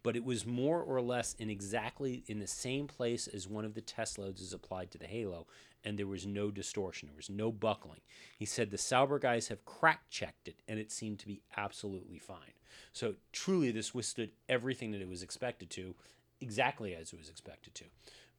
but 0.03 0.17
it 0.17 0.25
was 0.25 0.47
more 0.47 0.81
or 0.81 1.01
less 1.01 1.35
in 1.39 1.51
exactly 1.51 2.23
in 2.27 2.39
the 2.39 2.47
same 2.47 2.87
place 2.87 3.27
as 3.27 3.49
one 3.49 3.65
of 3.65 3.75
the 3.75 3.81
test 3.81 4.19
loads 4.19 4.41
is 4.41 4.53
applied 4.53 4.91
to 4.93 4.99
the 4.99 5.07
Halo, 5.07 5.47
and 5.85 5.99
there 5.99 6.07
was 6.07 6.27
no 6.27 6.51
distortion, 6.51 7.09
there 7.09 7.17
was 7.17 7.31
no 7.31 7.53
buckling. 7.53 8.01
He 8.39 8.47
said 8.47 8.71
the 8.71 8.79
Sauber 8.79 9.19
guys 9.19 9.49
have 9.49 9.65
crack 9.65 10.09
checked 10.11 10.49
it, 10.49 10.63
and 10.67 10.79
it 10.79 10.91
seemed 10.91 11.19
to 11.21 11.27
be 11.27 11.43
absolutely 11.57 12.19
fine. 12.19 12.55
So 12.93 13.15
truly, 13.33 13.71
this 13.71 13.95
withstood 13.95 14.31
everything 14.49 14.93
that 14.93 15.03
it 15.03 15.09
was 15.09 15.23
expected 15.23 15.71
to, 15.71 15.95
exactly 16.41 16.95
as 16.95 17.13
it 17.13 17.19
was 17.19 17.29
expected 17.29 17.75
to. 17.77 17.85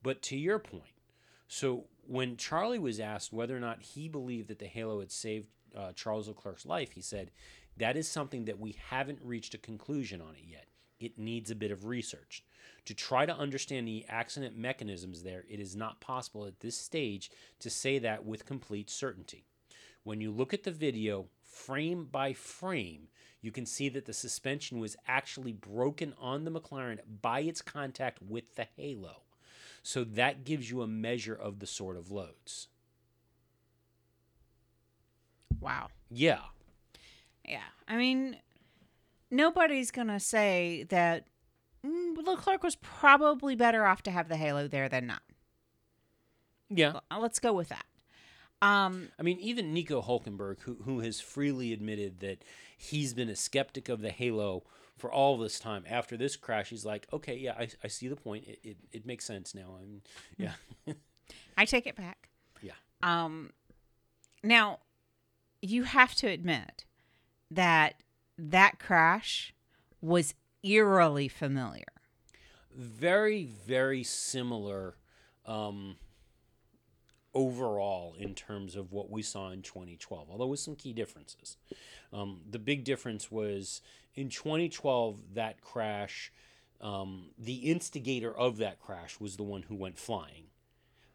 But 0.02 0.22
to 0.24 0.38
your 0.38 0.60
point, 0.60 0.84
so 1.48 1.86
when 2.08 2.38
Charlie 2.38 2.80
was 2.80 3.00
asked 3.00 3.32
whether 3.32 3.56
or 3.56 3.60
not 3.60 3.82
he 3.82 4.08
believed 4.08 4.48
that 4.50 4.60
the 4.60 4.66
Halo 4.66 5.00
had 5.00 5.12
saved 5.12 5.48
uh, 5.76 5.92
Charles 5.94 6.28
Leclerc's 6.28 6.66
life, 6.66 6.92
he 6.92 7.02
said, 7.02 7.32
"That 7.78 7.98
is 7.98 8.08
something 8.08 8.46
that 8.46 8.60
we 8.60 8.78
haven't 8.90 9.20
reached 9.24 9.54
a 9.54 9.60
conclusion 9.60 10.22
on 10.22 10.36
it 10.36 10.46
yet. 10.48 10.66
It 11.00 11.20
needs 11.20 11.52
a 11.52 11.56
bit 11.56 11.72
of 11.72 11.86
research 11.86 12.44
to 12.86 12.94
try 12.94 13.26
to 13.26 13.36
understand 13.36 13.88
the 13.88 14.06
accident 14.08 14.58
mechanisms 14.58 15.24
there. 15.24 15.44
It 15.50 15.60
is 15.60 15.76
not 15.76 16.02
possible 16.02 16.46
at 16.46 16.60
this 16.60 16.78
stage 16.78 17.32
to 17.60 17.70
say 17.70 18.00
that 18.00 18.26
with 18.26 18.46
complete 18.46 18.90
certainty. 18.90 19.46
When 20.04 20.22
you 20.22 20.32
look 20.32 20.54
at 20.54 20.64
the 20.64 20.72
video 20.72 21.28
frame 21.44 22.06
by 22.12 22.34
frame, 22.34 23.08
you 23.42 23.52
can 23.52 23.66
see 23.66 23.90
that 23.90 24.06
the 24.06 24.14
suspension 24.14 24.80
was 24.80 24.96
actually 25.08 25.54
broken 25.54 26.14
on 26.20 26.46
the 26.46 26.52
McLaren 26.52 27.00
by 27.22 27.42
its 27.42 27.62
contact 27.62 28.22
with 28.22 28.56
the 28.56 28.68
halo. 28.76 29.24
So 29.84 30.04
that 30.04 30.44
gives 30.44 30.70
you 30.70 30.82
a 30.82 30.88
measure 30.88 31.36
of 31.36 31.60
the 31.60 31.68
sort 31.68 31.98
of 31.98 32.12
loads. 32.12 32.68
Wow. 35.60 35.90
Yeah. 36.10 36.42
Yeah. 37.48 37.60
I 37.88 37.98
mean, 37.98 38.38
nobody's 39.30 39.92
going 39.92 40.08
to 40.08 40.20
say 40.20 40.86
that 40.90 41.28
Leclerc 42.26 42.64
was 42.64 42.76
probably 42.76 43.56
better 43.56 43.86
off 43.86 44.04
to 44.04 44.12
have 44.12 44.30
the 44.30 44.38
halo 44.38 44.68
there 44.68 44.90
than 44.90 45.08
not. 45.08 45.22
Yeah. 46.70 47.00
Uh, 47.12 47.20
Let's 47.20 47.40
go 47.40 47.54
with 47.54 47.70
that. 47.70 47.86
Um, 48.62 49.10
I 49.20 49.24
mean, 49.24 49.40
even 49.40 49.74
Nico 49.74 50.02
Hulkenberg, 50.02 50.62
who, 50.62 50.78
who 50.86 51.02
has 51.02 51.20
freely 51.20 51.74
admitted 51.74 52.20
that 52.22 52.44
he's 52.78 53.14
been 53.14 53.30
a 53.30 53.36
skeptic 53.36 53.90
of 53.90 54.02
the 54.02 54.10
Halo 54.10 54.64
for 54.98 55.12
all 55.12 55.38
this 55.38 55.60
time, 55.60 55.84
after 55.90 56.16
this 56.18 56.36
crash, 56.36 56.70
he's 56.70 56.86
like, 56.86 57.06
okay, 57.12 57.36
yeah, 57.36 57.54
I, 57.60 57.68
I 57.84 57.88
see 57.88 58.08
the 58.08 58.16
point. 58.16 58.46
It, 58.48 58.60
it, 58.64 58.78
it 58.92 59.06
makes 59.06 59.26
sense 59.26 59.54
now. 59.54 59.78
I'm, 59.80 60.02
yeah. 60.38 60.54
I 61.58 61.66
take 61.66 61.86
it 61.86 61.96
back. 61.96 62.30
Yeah. 62.62 62.74
Um, 63.04 63.52
now, 64.42 64.80
you 65.62 65.84
have 65.84 66.16
to 66.16 66.28
admit 66.28 66.86
that 67.52 68.02
that 68.38 68.80
crash 68.80 69.54
was 70.02 70.34
eerily 70.66 71.28
familiar. 71.28 71.86
very 72.76 73.44
very 73.46 74.04
similar 74.04 74.96
um, 75.46 75.96
overall 77.34 78.16
in 78.20 78.34
terms 78.34 78.76
of 78.76 78.92
what 78.92 79.10
we 79.10 79.22
saw 79.22 79.50
in 79.52 79.62
2012 79.62 80.30
although 80.30 80.48
with 80.48 80.60
some 80.60 80.76
key 80.76 80.94
differences. 80.94 81.58
Um, 82.12 82.42
the 82.50 82.60
big 82.60 82.84
difference 82.84 83.32
was 83.32 83.82
in 84.16 84.30
2012 84.30 85.36
that 85.36 85.62
crash 85.62 86.32
um, 86.82 87.30
the 87.38 87.56
instigator 87.56 88.36
of 88.36 88.58
that 88.58 88.80
crash 88.80 89.20
was 89.20 89.38
the 89.38 89.44
one 89.44 89.64
who 89.64 89.76
went 89.76 89.98
flying. 89.98 90.46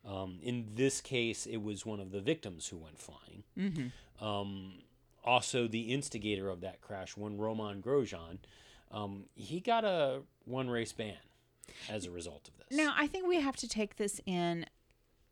Um, 0.06 0.38
in 0.42 0.68
this 0.74 1.00
case 1.02 1.44
it 1.46 1.62
was 1.62 1.84
one 1.84 2.00
of 2.00 2.10
the 2.12 2.20
victims 2.20 2.68
who 2.68 2.78
went 2.78 2.98
flying. 2.98 3.42
Um, 4.20 4.74
also 5.24 5.68
the 5.68 5.92
instigator 5.92 6.48
of 6.48 6.62
that 6.62 6.80
crash 6.80 7.16
one 7.16 7.36
Romain 7.36 7.82
Grosjean 7.82 8.38
um, 8.90 9.24
he 9.34 9.60
got 9.60 9.84
a 9.84 10.22
one 10.44 10.68
race 10.68 10.92
ban 10.92 11.16
as 11.88 12.06
a 12.06 12.10
result 12.10 12.48
of 12.48 12.56
this. 12.58 12.76
Now, 12.76 12.94
I 12.96 13.06
think 13.06 13.26
we 13.26 13.40
have 13.40 13.56
to 13.56 13.68
take 13.68 13.96
this 13.96 14.20
in 14.26 14.66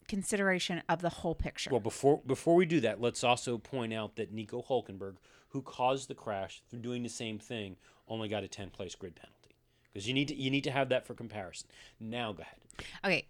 consideration 0.08 0.82
of 0.88 1.02
the 1.02 1.10
whole 1.10 1.34
picture. 1.34 1.70
well, 1.70 1.80
before 1.80 2.20
before 2.26 2.54
we 2.54 2.66
do 2.66 2.80
that, 2.80 3.00
let's 3.00 3.22
also 3.22 3.58
point 3.58 3.92
out 3.92 4.16
that 4.16 4.32
Nico 4.32 4.62
Hulkenberg, 4.62 5.16
who 5.50 5.62
caused 5.62 6.08
the 6.08 6.14
crash 6.14 6.62
through 6.70 6.80
doing 6.80 7.02
the 7.02 7.08
same 7.08 7.38
thing, 7.38 7.76
only 8.08 8.28
got 8.28 8.42
a 8.42 8.48
10 8.48 8.70
place 8.70 8.94
grid 8.94 9.14
penalty 9.14 9.56
because 9.92 10.08
you 10.08 10.14
need 10.14 10.28
to 10.28 10.34
you 10.34 10.50
need 10.50 10.64
to 10.64 10.70
have 10.70 10.88
that 10.88 11.06
for 11.06 11.14
comparison. 11.14 11.68
Now, 12.00 12.32
go 12.32 12.42
ahead. 12.42 12.58
Okay. 13.04 13.26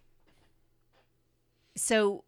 So 1.75 2.23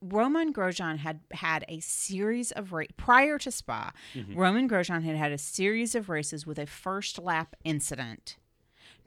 Romain 0.00 0.52
Grosjean 0.52 0.98
had 0.98 1.20
had 1.32 1.64
a 1.68 1.80
series 1.80 2.52
of 2.52 2.72
ra- 2.72 2.84
prior 2.96 3.38
to 3.38 3.50
Spa. 3.50 3.92
Romain 4.32 4.68
Grosjean 4.68 5.02
had 5.02 5.16
had 5.16 5.32
a 5.32 5.38
series 5.38 5.94
of 5.94 6.08
races 6.08 6.46
with 6.46 6.58
a 6.58 6.66
first 6.66 7.18
lap 7.18 7.56
incident. 7.64 8.36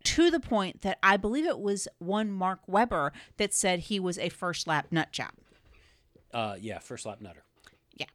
To 0.04 0.32
the 0.32 0.40
point 0.40 0.82
that 0.82 0.98
I 1.04 1.16
believe 1.18 1.46
it 1.46 1.60
was 1.60 1.88
one 2.00 2.32
Mark 2.32 2.62
Webber 2.68 3.14
that 3.38 3.54
said 3.54 3.80
he 3.80 4.00
was 4.00 4.18
a 4.18 4.30
first 4.30 4.66
lap 4.68 4.88
nut 4.92 5.12
job. 5.12 5.32
Uh, 6.34 6.56
yeah, 6.60 6.80
first 6.80 7.06
lap 7.06 7.22
nutter. 7.22 7.44
Yeah. 7.96 8.08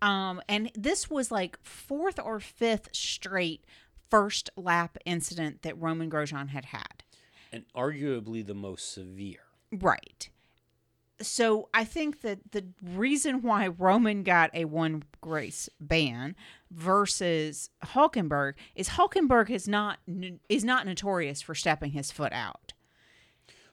Um, 0.00 0.40
and 0.48 0.70
this 0.74 1.10
was 1.10 1.32
like 1.32 1.58
fourth 1.62 2.20
or 2.22 2.38
fifth 2.38 2.90
straight 2.92 3.64
first 4.08 4.48
lap 4.56 4.96
incident 5.04 5.62
that 5.62 5.78
Romain 5.78 6.10
Grosjean 6.10 6.48
had 6.50 6.66
had. 6.66 7.02
And 7.52 7.64
arguably 7.74 8.46
the 8.46 8.54
most 8.54 8.92
severe. 8.92 9.40
Right. 9.72 10.30
So 11.20 11.68
I 11.74 11.84
think 11.84 12.20
that 12.20 12.52
the 12.52 12.64
reason 12.82 13.42
why 13.42 13.66
Romain 13.68 14.22
got 14.22 14.50
a 14.54 14.66
one 14.66 15.02
grace 15.20 15.68
ban 15.80 16.36
versus 16.70 17.70
Hulkenberg 17.84 18.54
is 18.74 18.90
Hulkenberg 18.90 19.50
is 19.50 19.66
not 19.66 19.98
is 20.48 20.64
not 20.64 20.86
notorious 20.86 21.42
for 21.42 21.54
stepping 21.54 21.90
his 21.90 22.12
foot 22.12 22.32
out. 22.32 22.72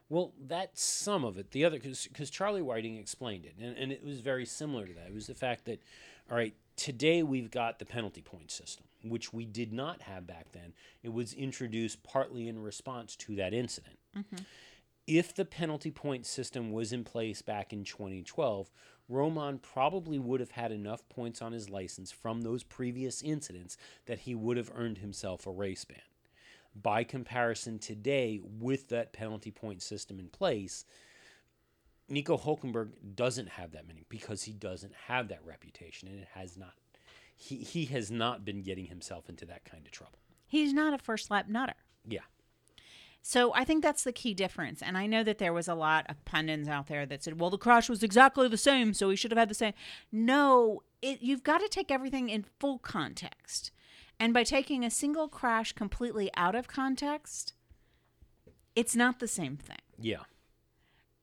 Well, 0.10 0.34
that's 0.40 0.84
some 0.84 1.24
of 1.24 1.38
it. 1.38 1.52
The 1.52 1.66
other, 1.66 1.80
because 1.80 2.30
Charlie 2.30 2.62
Whiting 2.62 2.98
explained 2.98 3.46
it, 3.46 3.56
and, 3.60 3.76
and 3.76 3.92
it 3.92 4.04
was 4.04 4.20
very 4.20 4.46
similar 4.46 4.86
to 4.86 4.94
that. 4.94 5.08
It 5.08 5.14
was 5.14 5.28
the 5.28 5.34
fact 5.34 5.66
that, 5.66 5.82
all 6.30 6.38
right, 6.38 6.54
today 6.76 7.24
we've 7.24 7.50
got 7.50 7.80
the 7.80 7.86
penalty 7.86 8.22
point 8.22 8.52
system, 8.52 8.86
which 9.04 9.34
we 9.34 9.46
did 9.46 9.74
not 9.74 10.04
have 10.04 10.28
back 10.28 10.52
then. 10.52 10.74
It 11.02 11.12
was 11.12 11.34
introduced 11.34 12.04
partly 12.04 12.48
in 12.48 12.62
response 12.62 13.16
to 13.18 13.36
that 13.38 13.54
incident. 13.54 13.98
Mm-hmm. 14.16 14.44
If 15.08 15.36
the 15.36 15.46
penalty 15.46 15.92
point 15.92 16.26
system 16.26 16.72
was 16.72 16.92
in 16.92 17.04
place 17.04 17.42
back 17.42 17.72
in 17.72 17.84
2012, 17.84 18.72
Romain 19.08 19.60
probably 19.60 20.18
would 20.18 20.40
have 20.40 20.52
had 20.52 20.72
enough 20.72 21.08
points 21.10 21.42
on 21.42 21.52
his 21.52 21.70
license 21.70 22.12
from 22.12 22.42
those 22.42 22.64
previous 22.64 23.22
incidents 23.22 23.78
that 24.08 24.20
he 24.20 24.34
would 24.34 24.58
have 24.58 24.72
earned 24.74 24.98
himself 24.98 25.46
a 25.46 25.52
race 25.52 25.86
ban. 25.86 26.00
By 26.76 27.04
comparison, 27.04 27.78
today, 27.78 28.42
with 28.44 28.90
that 28.90 29.14
penalty 29.14 29.52
point 29.52 29.84
system 29.84 30.20
in 30.20 30.28
place, 30.28 30.86
Nico 32.10 32.38
Hulkenberg 32.38 32.90
doesn't 33.16 33.50
have 33.50 33.72
that 33.72 33.88
many 33.88 34.06
because 34.10 34.44
he 34.44 34.54
doesn't 34.54 34.94
have 35.08 35.28
that 35.28 35.46
reputation 35.46 36.08
and 36.08 36.20
it 36.20 36.28
has 36.34 36.58
not 36.58 36.74
he, 37.36 37.58
he 37.58 37.86
has 37.86 38.10
not 38.10 38.46
been 38.46 38.62
getting 38.62 38.86
himself 38.86 39.30
into 39.30 39.46
that 39.46 39.66
kind 39.66 39.86
of 39.86 39.92
trouble. 39.92 40.20
He's 40.48 40.74
not 40.74 40.94
a 40.94 40.98
first 40.98 41.30
lap 41.30 41.50
nutter. 41.50 41.76
Yeah. 42.08 42.22
So 43.28 43.52
I 43.56 43.64
think 43.64 43.82
that's 43.82 44.04
the 44.04 44.12
key 44.12 44.36
difference. 44.36 44.84
And 44.84 44.96
I 44.96 45.08
know 45.08 45.24
that 45.24 45.40
there 45.40 45.52
was 45.52 45.68
a 45.68 45.74
lot 45.74 46.06
of 46.10 46.24
pundits 46.26 46.70
out 46.70 46.86
there 46.86 47.08
that 47.08 47.24
said, 47.24 47.40
"Well, 47.40 47.50
the 47.50 47.58
crash 47.58 47.90
was 47.90 48.04
exactly 48.04 48.48
the 48.48 48.56
same, 48.56 48.94
so 48.94 49.10
he 49.10 49.16
should 49.16 49.32
have 49.32 49.40
had 49.40 49.50
the 49.50 49.56
same." 49.56 49.74
No, 50.12 50.84
it, 51.02 51.24
you've 51.24 51.42
got 51.42 51.58
to 51.58 51.68
take 51.68 51.90
everything 51.90 52.30
in 52.30 52.46
full 52.60 52.78
context. 52.78 53.72
And 54.20 54.32
by 54.32 54.44
taking 54.44 54.86
a 54.86 54.92
single 54.92 55.28
crash 55.28 55.74
completely 55.74 56.30
out 56.38 56.54
of 56.54 56.68
context, 56.68 57.54
it's 58.76 58.96
not 58.96 59.18
the 59.18 59.28
same 59.28 59.58
thing. 59.58 59.82
Yeah. 59.98 60.26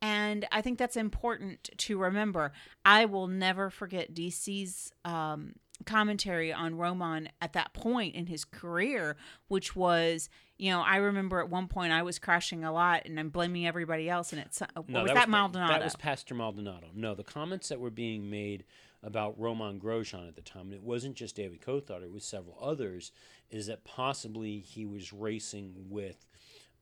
And 0.01 0.45
I 0.51 0.61
think 0.61 0.81
that's 0.81 0.97
important 0.97 1.71
to 1.77 1.99
remember. 1.99 2.51
I 2.85 3.05
will 3.05 3.29
never 3.29 3.71
forget 3.71 4.13
DC's 4.13 4.93
um, 5.05 5.55
commentary 5.85 6.53
on 6.53 6.77
Romain 6.77 7.31
at 7.41 7.53
that 7.55 7.73
point 7.75 8.15
in 8.15 8.27
his 8.27 8.45
career, 8.45 9.17
which 9.49 9.75
was, 9.77 10.29
you 10.59 10.71
know, 10.71 10.81
I 10.81 10.97
remember 10.97 11.41
at 11.41 11.49
one 11.49 11.69
point 11.69 11.93
I 11.93 12.03
was 12.03 12.19
crashing 12.19 12.65
a 12.65 12.73
lot 12.73 13.03
and 13.07 13.19
I'm 13.19 13.31
blaming 13.31 13.67
everybody 13.67 14.09
else. 14.09 14.33
And 14.33 14.41
it's, 14.43 14.63
uh, 14.63 14.67
No, 14.89 15.03
was 15.03 15.13
that, 15.13 15.27
pa- 15.27 15.31
Maldonado? 15.31 15.73
That 15.73 15.85
was 15.85 15.97
Pastor 15.97 16.35
Maldonado. 16.35 16.89
No, 16.95 17.15
the 17.15 17.25
comments 17.25 17.69
that 17.69 17.81
were 17.81 17.91
being 17.91 18.31
made 18.31 18.65
about 19.03 19.39
Romain 19.39 19.81
Grosjean 19.81 20.29
at 20.29 20.37
the 20.37 20.43
time, 20.43 20.67
and 20.67 20.75
it 20.75 20.83
wasn't 20.83 21.17
just 21.17 21.35
David 21.35 21.61
Coulthard, 21.61 22.03
it 22.05 22.13
was 22.13 22.25
several 22.25 22.57
others, 22.63 23.11
is 23.51 23.67
that 23.67 23.83
possibly 23.85 24.61
he 24.61 24.87
was 24.87 25.13
racing 25.13 25.75
with 25.91 26.25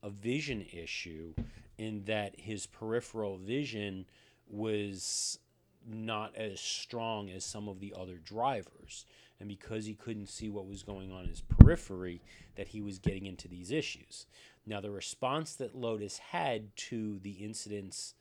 a 0.03 0.09
vision 0.09 0.65
issue 0.71 1.33
in 1.77 2.03
that 2.05 2.39
his 2.39 2.67
peripheral 2.67 3.37
vision 3.37 4.05
was 4.47 5.39
not 5.87 6.35
as 6.35 6.59
strong 6.59 7.29
as 7.29 7.43
some 7.43 7.67
of 7.67 7.79
the 7.79 7.93
other 7.97 8.17
drivers. 8.17 9.05
And 9.39 9.47
because 9.47 9.85
he 9.85 9.95
couldn't 9.95 10.29
see 10.29 10.49
what 10.49 10.67
was 10.67 10.83
going 10.83 11.11
on 11.11 11.23
in 11.23 11.29
his 11.29 11.41
periphery, 11.41 12.21
that 12.55 12.69
he 12.69 12.81
was 12.81 12.99
getting 12.99 13.25
into 13.25 13.47
these 13.47 13.71
issues. 13.71 14.27
Now, 14.65 14.81
the 14.81 14.91
response 14.91 15.55
that 15.55 15.75
Lotus 15.75 16.19
had 16.19 16.75
to 16.75 17.19
the 17.19 17.31
incidents, 17.31 18.13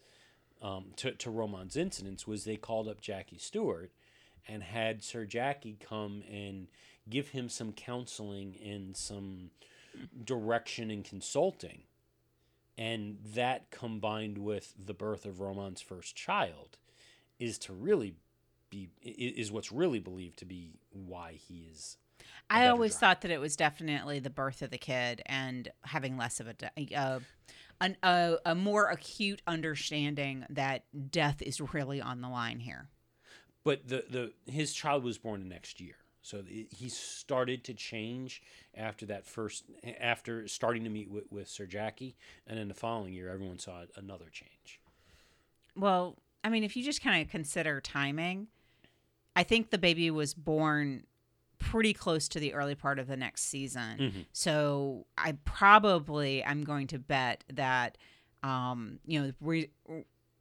um, 0.62 0.92
to, 0.96 1.12
to 1.12 1.30
Romain's 1.30 1.76
incidents, 1.76 2.26
was 2.26 2.44
they 2.44 2.56
called 2.56 2.88
up 2.88 3.00
Jackie 3.00 3.38
Stewart 3.38 3.92
and 4.48 4.62
had 4.62 5.02
Sir 5.02 5.26
Jackie 5.26 5.76
come 5.78 6.22
and 6.30 6.68
give 7.08 7.28
him 7.28 7.48
some 7.48 7.72
counseling 7.72 8.56
and 8.64 8.96
some 8.96 9.50
direction 10.24 10.90
and 10.90 11.04
consulting. 11.04 11.82
And 12.78 13.18
that 13.34 13.70
combined 13.70 14.38
with 14.38 14.72
the 14.82 14.94
birth 14.94 15.26
of 15.26 15.40
Romain's 15.40 15.82
first 15.82 16.16
child 16.16 16.78
is 17.40 17.58
to 17.60 17.74
really 17.74 18.16
be 18.70 18.90
is 19.02 19.52
what's 19.52 19.72
really 19.72 20.00
believed 20.00 20.38
to 20.40 20.46
be 20.46 20.74
why 20.92 21.32
he 21.34 21.68
is 21.72 21.98
I 22.50 22.66
always 22.66 22.96
driver. 22.96 23.00
thought 23.00 23.20
that 23.22 23.30
it 23.30 23.40
was 23.40 23.56
definitely 23.56 24.18
the 24.20 24.30
birth 24.30 24.62
of 24.62 24.70
the 24.70 24.78
kid 24.78 25.22
and 25.26 25.68
having 25.84 26.16
less 26.16 26.40
of 26.40 26.48
a, 26.48 26.54
de- 26.54 26.94
uh, 26.94 27.20
an, 27.80 27.96
a, 28.02 28.36
a 28.46 28.54
more 28.54 28.86
acute 28.88 29.42
understanding 29.46 30.44
that 30.50 30.84
death 31.10 31.42
is 31.42 31.60
really 31.74 32.00
on 32.00 32.20
the 32.20 32.28
line 32.28 32.60
here. 32.60 32.90
but 33.64 33.88
the 33.88 34.04
the 34.08 34.52
his 34.52 34.72
child 34.72 35.04
was 35.04 35.18
born 35.18 35.40
the 35.40 35.46
next 35.48 35.80
year 35.80 35.96
so 36.22 36.42
he 36.70 36.88
started 36.88 37.64
to 37.64 37.74
change 37.74 38.42
after 38.74 39.06
that 39.06 39.26
first 39.26 39.64
after 40.00 40.46
starting 40.48 40.84
to 40.84 40.90
meet 40.90 41.10
with, 41.10 41.24
with 41.30 41.48
sir 41.48 41.66
jackie 41.66 42.16
and 42.46 42.58
then 42.58 42.68
the 42.68 42.74
following 42.74 43.12
year 43.12 43.28
everyone 43.30 43.58
saw 43.58 43.84
another 43.96 44.26
change 44.30 44.80
Well, 45.76 46.16
I 46.42 46.48
mean, 46.48 46.64
if 46.64 46.76
you 46.76 46.82
just 46.84 47.02
kind 47.02 47.22
of 47.22 47.28
consider 47.30 47.80
timing, 47.80 48.48
I 49.36 49.42
think 49.42 49.70
the 49.70 49.78
baby 49.78 50.10
was 50.10 50.34
born 50.34 51.04
pretty 51.58 51.92
close 51.92 52.28
to 52.30 52.40
the 52.40 52.54
early 52.54 52.74
part 52.74 52.98
of 52.98 53.06
the 53.06 53.16
next 53.16 53.42
season. 53.42 53.98
Mhm. 53.98 54.26
So 54.32 55.06
I 55.18 55.32
probably 55.44 56.44
I'm 56.44 56.64
going 56.64 56.86
to 56.88 56.98
bet 56.98 57.44
that 57.52 57.98
um, 58.42 58.98
you 59.04 59.20
know 59.20 59.32
re- 59.40 59.70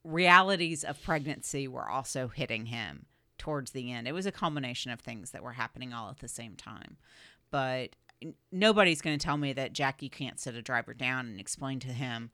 realities 0.04 0.84
of 0.84 1.02
pregnancy 1.04 1.68
were 1.68 1.88
also 1.90 2.28
hitting 2.30 2.68
him 2.68 3.06
towards 3.38 3.72
the 3.72 3.92
end. 3.92 4.08
It 4.08 4.14
was 4.14 4.26
a 4.26 4.32
combination 4.32 4.92
of 4.92 5.00
things 5.02 5.32
that 5.32 5.44
were 5.44 5.54
happening 5.54 5.94
all 5.94 6.10
at 6.10 6.20
the 6.20 6.28
same 6.28 6.56
time. 6.56 6.98
But 7.52 7.96
nobody's 8.52 9.02
going 9.02 9.18
to 9.18 9.24
tell 9.24 9.38
me 9.38 9.54
that 9.54 9.74
Jackie 9.74 10.10
can't 10.10 10.40
sit 10.40 10.56
a 10.56 10.62
driver 10.62 10.94
down 10.94 11.26
and 11.28 11.40
explain 11.40 11.80
to 11.82 11.88
him 11.88 12.32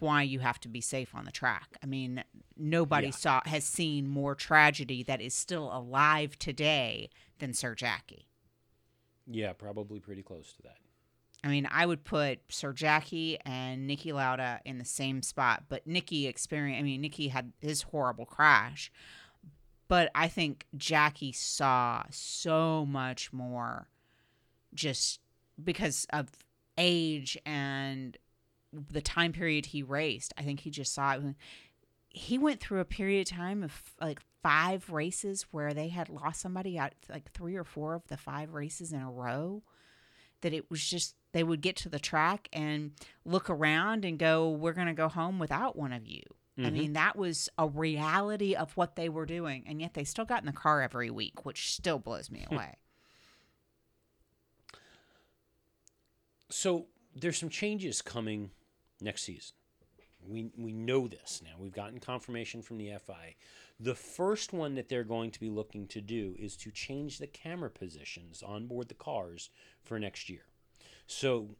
why 0.00 0.22
you 0.22 0.38
have 0.40 0.60
to 0.60 0.68
be 0.68 0.80
safe 0.80 1.14
on 1.14 1.24
the 1.24 1.32
track. 1.32 1.76
I 1.82 1.86
mean, 1.86 2.24
nobody 2.56 3.08
Yeah. 3.08 3.12
saw 3.12 3.40
has 3.46 3.64
seen 3.64 4.06
more 4.08 4.34
tragedy 4.34 5.02
that 5.04 5.20
is 5.20 5.34
still 5.34 5.70
alive 5.72 6.38
today 6.38 7.10
than 7.38 7.52
Sir 7.54 7.74
Jackie. 7.74 8.26
yeah 9.30 9.52
probably 9.52 10.00
pretty 10.00 10.22
close 10.22 10.52
to 10.54 10.62
that 10.62 10.78
I 11.44 11.48
mean, 11.48 11.68
I 11.70 11.86
would 11.86 12.02
put 12.02 12.40
Sir 12.48 12.72
Jackie 12.72 13.38
and 13.44 13.88
Niki 13.88 14.12
Lauda 14.12 14.60
in 14.64 14.78
the 14.78 14.84
same 14.84 15.22
spot, 15.22 15.66
but 15.68 15.86
Niki 15.86 16.26
experienced. 16.26 16.80
I 16.80 16.82
mean, 16.82 17.00
Niki 17.00 17.30
had 17.30 17.52
his 17.60 17.82
horrible 17.82 18.26
crash, 18.26 18.90
but 19.86 20.10
I 20.16 20.26
think 20.26 20.66
Jackie 20.76 21.30
saw 21.30 22.02
so 22.10 22.84
much 22.84 23.32
more, 23.32 23.86
just 24.74 25.20
because 25.62 26.08
of 26.12 26.28
age 26.76 27.38
and 27.46 28.16
the 28.72 29.00
time 29.00 29.32
period 29.32 29.66
he 29.66 29.82
raced. 29.82 30.32
I 30.36 30.42
think 30.42 30.60
he 30.60 30.70
just 30.70 30.92
saw 30.94 31.12
it. 31.12 31.22
He 32.10 32.38
went 32.38 32.60
through 32.60 32.80
a 32.80 32.84
period 32.84 33.28
of 33.28 33.36
time 33.36 33.62
of 33.62 33.94
like 34.00 34.20
five 34.42 34.90
races 34.90 35.46
where 35.50 35.74
they 35.74 35.88
had 35.88 36.08
lost 36.08 36.40
somebody 36.40 36.78
out 36.78 36.92
like 37.08 37.30
three 37.32 37.56
or 37.56 37.64
four 37.64 37.94
of 37.94 38.06
the 38.08 38.16
five 38.16 38.52
races 38.54 38.92
in 38.92 39.00
a 39.00 39.10
row 39.10 39.62
that 40.40 40.52
it 40.52 40.70
was 40.70 40.82
just 40.84 41.16
they 41.32 41.42
would 41.42 41.60
get 41.60 41.74
to 41.76 41.88
the 41.88 41.98
track 41.98 42.48
and 42.52 42.92
look 43.24 43.50
around 43.50 44.04
and 44.04 44.18
go 44.18 44.48
we're 44.48 44.72
going 44.72 44.86
to 44.86 44.94
go 44.94 45.08
home 45.08 45.38
without 45.40 45.74
one 45.76 45.92
of 45.92 46.06
you 46.06 46.22
i 46.56 46.60
Mhm. 46.62 46.72
mean 46.72 46.92
that 46.92 47.16
was 47.16 47.48
a 47.58 47.66
reality 47.66 48.54
of 48.54 48.76
what 48.76 48.94
they 48.94 49.08
were 49.08 49.26
doing 49.26 49.64
and 49.66 49.80
yet 49.80 49.94
they 49.94 50.04
still 50.04 50.24
got 50.24 50.40
in 50.40 50.46
the 50.46 50.52
car 50.52 50.80
every 50.80 51.10
week 51.10 51.44
which 51.44 51.72
still 51.74 51.98
blows 51.98 52.30
me 52.30 52.46
away 52.48 52.76
so 56.50 56.86
there's 57.14 57.38
some 57.38 57.48
changes 57.50 58.00
coming 58.02 58.50
next 59.00 59.22
season. 59.22 59.54
We 60.26 60.50
we 60.56 60.72
know 60.72 61.06
this 61.06 61.40
now. 61.44 61.52
We've 61.58 61.72
gotten 61.72 62.00
confirmation 62.00 62.62
from 62.62 62.78
the 62.78 62.92
FI. 63.04 63.36
The 63.80 63.94
first 63.94 64.52
one 64.52 64.74
that 64.74 64.88
they're 64.88 65.04
going 65.04 65.30
to 65.30 65.40
be 65.40 65.48
looking 65.48 65.86
to 65.88 66.00
do 66.00 66.34
is 66.38 66.56
to 66.58 66.70
change 66.70 67.18
the 67.18 67.28
camera 67.28 67.70
positions 67.70 68.42
on 68.42 68.66
board 68.66 68.88
the 68.88 68.94
cars 68.94 69.50
for 69.84 69.98
next 69.98 70.28
year. 70.28 70.42
So 71.06 71.50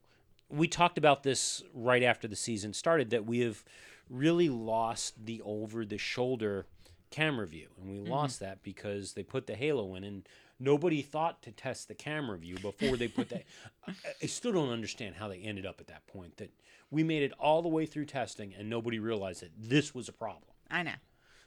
we 0.48 0.66
talked 0.66 0.98
about 0.98 1.22
this 1.22 1.62
right 1.72 2.02
after 2.02 2.26
the 2.26 2.36
season 2.36 2.72
started 2.72 3.10
that 3.10 3.26
we 3.26 3.40
have 3.40 3.64
really 4.10 4.48
lost 4.48 5.26
the 5.26 5.40
over 5.44 5.84
the 5.84 5.98
shoulder 5.98 6.66
camera 7.10 7.46
view 7.46 7.68
and 7.80 7.90
we 7.90 7.98
mm-hmm. 7.98 8.10
lost 8.10 8.40
that 8.40 8.62
because 8.62 9.12
they 9.12 9.22
put 9.22 9.46
the 9.46 9.54
halo 9.54 9.94
in 9.94 10.04
and 10.04 10.28
nobody 10.60 11.02
thought 11.02 11.42
to 11.42 11.52
test 11.52 11.88
the 11.88 11.94
camera 11.94 12.38
view 12.38 12.56
before 12.58 12.96
they 12.96 13.08
put 13.08 13.28
that. 13.30 13.44
I, 13.86 13.92
I 14.22 14.26
still 14.26 14.52
don't 14.52 14.70
understand 14.70 15.16
how 15.16 15.28
they 15.28 15.38
ended 15.38 15.66
up 15.66 15.80
at 15.80 15.86
that 15.88 16.06
point 16.06 16.36
that 16.38 16.52
we 16.90 17.02
made 17.02 17.22
it 17.22 17.32
all 17.38 17.62
the 17.62 17.68
way 17.68 17.86
through 17.86 18.06
testing 18.06 18.54
and 18.58 18.68
nobody 18.68 18.98
realized 18.98 19.42
that 19.42 19.52
this 19.56 19.94
was 19.94 20.08
a 20.08 20.12
problem. 20.12 20.52
I 20.70 20.82
know. 20.82 20.92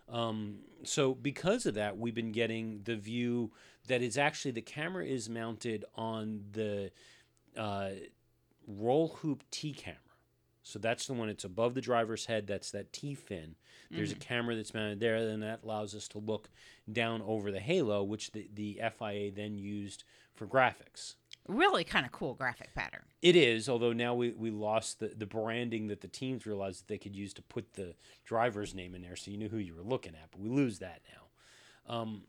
Um, 0.09 0.59
so 0.83 1.13
because 1.13 1.65
of 1.65 1.75
that, 1.75 1.97
we've 1.97 2.15
been 2.15 2.31
getting 2.31 2.81
the 2.83 2.95
view 2.95 3.51
that 3.87 4.01
it's 4.01 4.17
actually 4.17 4.51
the 4.51 4.61
camera 4.61 5.05
is 5.05 5.29
mounted 5.29 5.85
on 5.95 6.43
the 6.51 6.91
uh, 7.57 7.91
roll 8.67 9.09
hoop 9.21 9.43
T 9.51 9.73
camera. 9.73 9.99
So 10.63 10.79
that's 10.79 11.07
the 11.07 11.13
one. 11.13 11.29
It's 11.29 11.43
above 11.43 11.73
the 11.73 11.81
driver's 11.81 12.25
head. 12.25 12.47
That's 12.47 12.71
that 12.71 12.93
T 12.93 13.15
fin. 13.15 13.55
There's 13.89 14.11
a 14.11 14.15
camera 14.15 14.55
that's 14.55 14.73
mounted 14.73 14.99
there, 15.01 15.15
and 15.15 15.43
that 15.43 15.61
allows 15.63 15.93
us 15.93 16.07
to 16.09 16.17
look 16.17 16.49
down 16.91 17.21
over 17.23 17.51
the 17.51 17.59
halo, 17.59 18.03
which 18.03 18.31
the, 18.31 18.47
the 18.53 18.79
FIA 18.97 19.31
then 19.31 19.57
used 19.57 20.05
for 20.33 20.47
graphics. 20.47 21.15
Really 21.47 21.83
kind 21.83 22.05
of 22.05 22.11
cool 22.11 22.33
graphic 22.33 22.73
pattern. 22.73 23.01
It 23.21 23.35
is, 23.35 23.67
although 23.67 23.93
now 23.93 24.13
we, 24.13 24.31
we 24.31 24.51
lost 24.51 24.99
the, 24.99 25.11
the 25.15 25.25
branding 25.25 25.87
that 25.87 26.01
the 26.01 26.07
teams 26.07 26.45
realized 26.45 26.81
that 26.81 26.87
they 26.87 26.97
could 26.97 27.15
use 27.15 27.33
to 27.33 27.41
put 27.41 27.73
the 27.73 27.95
driver's 28.23 28.73
name 28.73 28.95
in 28.95 29.01
there 29.01 29.15
so 29.15 29.31
you 29.31 29.37
knew 29.37 29.49
who 29.49 29.57
you 29.57 29.75
were 29.75 29.83
looking 29.83 30.13
at, 30.13 30.31
but 30.31 30.39
we 30.39 30.49
lose 30.49 30.79
that 30.79 31.01
now. 31.13 31.93
Um, 31.93 32.21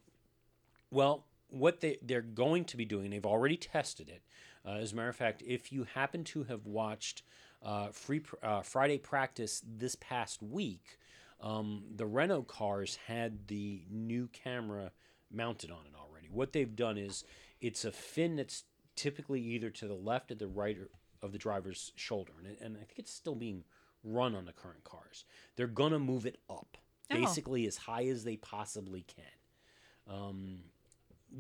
well, 0.90 1.26
what 1.50 1.80
they, 1.80 1.98
they're 2.02 2.22
going 2.22 2.64
to 2.64 2.76
be 2.76 2.84
doing, 2.84 3.10
they've 3.10 3.24
already 3.24 3.56
tested 3.56 4.08
it. 4.08 4.22
Uh, 4.66 4.78
as 4.78 4.92
a 4.92 4.96
matter 4.96 5.08
of 5.08 5.16
fact, 5.16 5.42
if 5.46 5.72
you 5.72 5.86
happen 5.94 6.24
to 6.24 6.44
have 6.44 6.66
watched 6.66 7.22
uh, 7.64 7.88
free 7.88 8.20
pr- 8.20 8.36
uh, 8.42 8.62
Friday 8.62 8.98
practice 8.98 9.62
this 9.66 9.94
past 9.96 10.42
week, 10.42 10.98
um, 11.40 11.84
the 11.94 12.06
Renault 12.06 12.44
cars 12.44 12.98
had 13.06 13.46
the 13.48 13.82
new 13.90 14.28
camera 14.32 14.92
mounted 15.30 15.70
on 15.70 15.86
it 15.86 15.94
already. 15.98 16.28
What 16.30 16.52
they've 16.52 16.74
done 16.76 16.98
is 16.98 17.24
it's 17.60 17.84
a 17.84 17.92
fin 17.92 18.36
that's 18.36 18.64
typically 18.96 19.40
either 19.40 19.70
to 19.70 19.86
the 19.88 19.94
left 19.94 20.30
or 20.30 20.34
the 20.34 20.46
right 20.48 20.76
of 21.22 21.32
the 21.32 21.38
driver's 21.38 21.92
shoulder, 21.96 22.32
and, 22.38 22.46
it- 22.48 22.58
and 22.60 22.76
I 22.76 22.80
think 22.80 22.98
it's 22.98 23.12
still 23.14 23.34
being 23.36 23.64
run 24.04 24.34
on 24.34 24.44
the 24.46 24.52
current 24.52 24.82
cars. 24.84 25.24
They're 25.56 25.66
gonna 25.68 25.98
move 26.00 26.26
it 26.26 26.38
up, 26.50 26.76
Oh. 27.10 27.14
basically 27.14 27.66
as 27.66 27.76
high 27.76 28.06
as 28.06 28.24
they 28.24 28.36
possibly 28.36 29.02
can. 29.02 30.12
Um, 30.14 30.64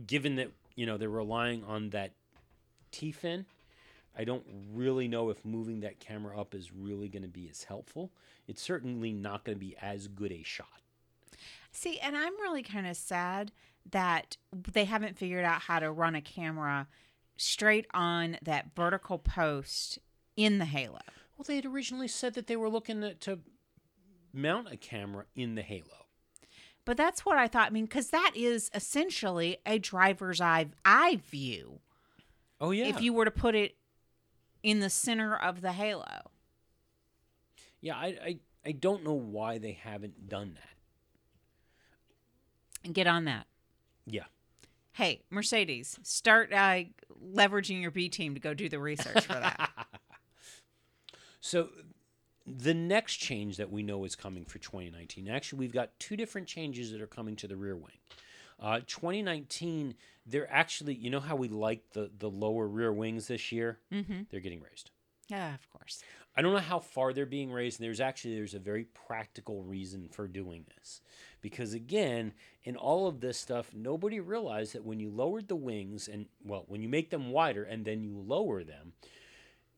given 0.06 0.36
that 0.36 0.52
you 0.76 0.86
know 0.86 0.96
they're 0.96 1.08
relying 1.10 1.64
on 1.64 1.90
that 1.90 2.12
T 2.92 3.10
fin, 3.12 3.46
I 4.16 4.24
don't 4.24 4.44
really 4.72 5.08
know 5.08 5.30
if 5.30 5.44
moving 5.44 5.80
that 5.80 6.00
camera 6.00 6.38
up 6.38 6.54
is 6.54 6.72
really 6.72 7.08
going 7.08 7.22
to 7.22 7.28
be 7.28 7.48
as 7.48 7.64
helpful. 7.64 8.12
It's 8.46 8.60
certainly 8.62 9.12
not 9.12 9.44
going 9.44 9.56
to 9.56 9.64
be 9.64 9.76
as 9.80 10.08
good 10.08 10.32
a 10.32 10.42
shot. 10.42 10.82
See, 11.70 11.98
and 11.98 12.16
I'm 12.16 12.34
really 12.40 12.62
kind 12.62 12.86
of 12.86 12.96
sad 12.96 13.52
that 13.90 14.36
they 14.52 14.84
haven't 14.84 15.16
figured 15.16 15.44
out 15.44 15.62
how 15.62 15.78
to 15.78 15.90
run 15.90 16.14
a 16.14 16.20
camera 16.20 16.86
straight 17.36 17.86
on 17.94 18.36
that 18.42 18.74
vertical 18.76 19.18
post 19.18 19.98
in 20.36 20.58
the 20.58 20.66
halo. 20.66 21.00
Well, 21.36 21.44
they 21.46 21.56
had 21.56 21.66
originally 21.66 22.08
said 22.08 22.34
that 22.34 22.46
they 22.46 22.56
were 22.56 22.68
looking 22.68 23.02
at, 23.02 23.20
to 23.22 23.40
mount 24.32 24.70
a 24.70 24.76
camera 24.76 25.24
in 25.34 25.54
the 25.54 25.62
halo. 25.62 26.06
But 26.84 26.96
that's 26.96 27.24
what 27.24 27.38
I 27.38 27.48
thought. 27.48 27.68
I 27.68 27.70
mean, 27.70 27.84
because 27.84 28.10
that 28.10 28.32
is 28.34 28.70
essentially 28.74 29.58
a 29.64 29.78
driver's 29.78 30.40
eye 30.40 30.66
eye 30.84 31.20
view. 31.24 31.80
Oh 32.60 32.70
yeah. 32.70 32.86
If 32.86 33.00
you 33.00 33.12
were 33.12 33.24
to 33.24 33.30
put 33.30 33.54
it 33.54 33.76
in 34.62 34.80
the 34.80 34.90
center 34.90 35.36
of 35.36 35.60
the 35.60 35.72
halo. 35.72 36.30
yeah, 37.80 37.96
I, 37.96 38.06
I 38.24 38.38
I 38.64 38.72
don't 38.72 39.02
know 39.04 39.12
why 39.14 39.58
they 39.58 39.72
haven't 39.72 40.28
done 40.28 40.56
that. 42.84 42.92
Get 42.92 43.06
on 43.06 43.24
that. 43.24 43.46
Yeah. 44.06 44.24
Hey, 44.92 45.22
Mercedes, 45.30 45.98
start 46.02 46.52
uh, 46.52 46.82
leveraging 47.34 47.80
your 47.80 47.90
B 47.90 48.08
team 48.08 48.34
to 48.34 48.40
go 48.40 48.54
do 48.54 48.68
the 48.68 48.78
research 48.78 49.24
for 49.24 49.32
that. 49.34 49.70
So 51.44 51.70
the 52.46 52.72
next 52.72 53.16
change 53.16 53.56
that 53.56 53.70
we 53.70 53.82
know 53.82 54.04
is 54.04 54.14
coming 54.14 54.44
for 54.44 54.58
2019. 54.60 55.28
Actually, 55.28 55.58
we've 55.58 55.72
got 55.72 55.90
two 55.98 56.16
different 56.16 56.46
changes 56.46 56.92
that 56.92 57.00
are 57.00 57.06
coming 57.08 57.34
to 57.36 57.48
the 57.48 57.56
rear 57.56 57.74
wing. 57.74 57.98
Uh, 58.60 58.80
2019, 58.86 59.94
they're 60.26 60.50
actually, 60.52 60.94
you 60.94 61.10
know 61.10 61.20
how 61.20 61.36
we 61.36 61.48
like 61.48 61.82
the 61.92 62.10
the 62.18 62.30
lower 62.30 62.66
rear 62.66 62.92
wings 62.92 63.26
this 63.28 63.50
year? 63.52 63.78
mm-hmm. 63.92 64.22
They're 64.30 64.40
getting 64.40 64.62
raised. 64.62 64.90
Yeah, 65.28 65.54
of 65.54 65.68
course. 65.70 66.02
I 66.36 66.40
don't 66.42 66.52
know 66.54 66.60
how 66.60 66.78
far 66.78 67.12
they're 67.12 67.26
being 67.26 67.52
raised. 67.52 67.78
And 67.80 67.86
there's 67.86 68.00
actually 68.00 68.34
there's 68.36 68.54
a 68.54 68.58
very 68.58 68.84
practical 69.06 69.62
reason 69.62 70.08
for 70.10 70.26
doing 70.26 70.64
this, 70.76 71.00
because 71.40 71.74
again, 71.74 72.32
in 72.64 72.76
all 72.76 73.06
of 73.06 73.20
this 73.20 73.38
stuff, 73.38 73.70
nobody 73.74 74.20
realized 74.20 74.74
that 74.74 74.84
when 74.84 75.00
you 75.00 75.10
lowered 75.10 75.48
the 75.48 75.56
wings 75.56 76.08
and 76.08 76.26
well, 76.44 76.64
when 76.68 76.80
you 76.82 76.88
make 76.88 77.10
them 77.10 77.30
wider 77.30 77.64
and 77.64 77.84
then 77.84 78.02
you 78.02 78.16
lower 78.16 78.62
them, 78.64 78.92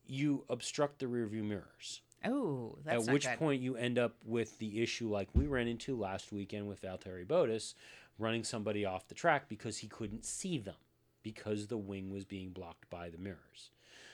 you 0.07 0.45
obstruct 0.49 0.99
the 0.99 1.09
rear 1.09 1.27
view 1.27 1.43
mirrors. 1.43 2.03
Oh, 2.27 2.79
that's 2.85 3.07
At 3.07 3.13
which 3.13 3.27
good. 3.27 3.39
point 3.39 3.61
you 3.63 3.77
end 3.77 3.99
up 3.99 4.15
with 4.25 4.59
the 4.59 4.83
issue 4.83 5.11
like 5.11 5.29
we 5.35 5.47
ran 5.47 5.67
into 5.69 5.97
last 5.97 6.33
weekend 6.33 6.67
with 6.67 6.81
Valtteri 6.83 7.27
Bottas 7.27 7.75
running 8.19 8.45
somebody 8.45 8.85
off 8.85 9.09
the 9.09 9.15
track 9.15 9.49
because 9.49 9.79
he 9.79 9.89
couldn't 9.89 10.25
see 10.25 10.59
them 10.59 10.75
because 11.23 11.67
the 11.67 11.79
wing 11.79 12.11
was 12.11 12.25
being 12.25 12.51
blocked 12.51 12.89
by 12.91 13.09
the 13.09 13.19
mirrors. 13.19 13.71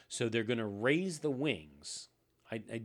So 0.09 0.29
they're 0.29 0.45
going 0.45 0.59
to 0.59 0.67
raise 0.67 1.21
the 1.21 1.31
wings. 1.31 2.09
I, 2.51 2.63
I 2.73 2.83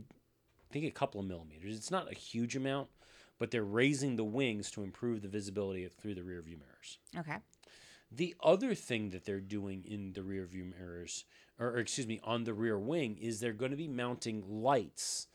think 0.70 0.84
a 0.84 0.90
couple 0.90 1.20
of 1.20 1.26
millimeters. 1.26 1.76
It's 1.76 1.90
not 1.90 2.10
a 2.10 2.14
huge 2.14 2.56
amount, 2.56 2.88
but 3.38 3.50
they're 3.50 3.64
raising 3.64 4.16
the 4.16 4.24
wings 4.24 4.70
to 4.72 4.82
improve 4.82 5.22
the 5.22 5.28
visibility 5.28 5.88
through 5.88 6.14
the 6.14 6.22
rear 6.22 6.42
view 6.42 6.58
mirrors. 6.58 6.98
Okay. 7.16 7.38
The 8.12 8.34
other 8.42 8.74
thing 8.74 9.10
that 9.10 9.24
they're 9.24 9.40
doing 9.40 9.84
in 9.84 10.12
the 10.12 10.22
rear 10.22 10.46
view 10.46 10.64
mirrors, 10.64 11.24
or, 11.58 11.68
or 11.68 11.78
excuse 11.78 12.06
me, 12.06 12.20
on 12.22 12.44
the 12.44 12.54
rear 12.54 12.78
wing, 12.78 13.18
is 13.20 13.40
they're 13.40 13.52
going 13.52 13.72
to 13.72 13.76
be 13.76 13.88
mounting 13.88 14.44
lights 14.46 15.26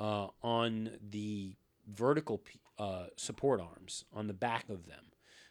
uh, 0.00 0.28
on 0.42 0.90
the 1.08 1.54
vertical 1.86 2.42
uh, 2.78 3.06
support 3.16 3.60
arms 3.60 4.04
on 4.12 4.26
the 4.26 4.34
back 4.34 4.68
of 4.68 4.86
them, 4.86 5.05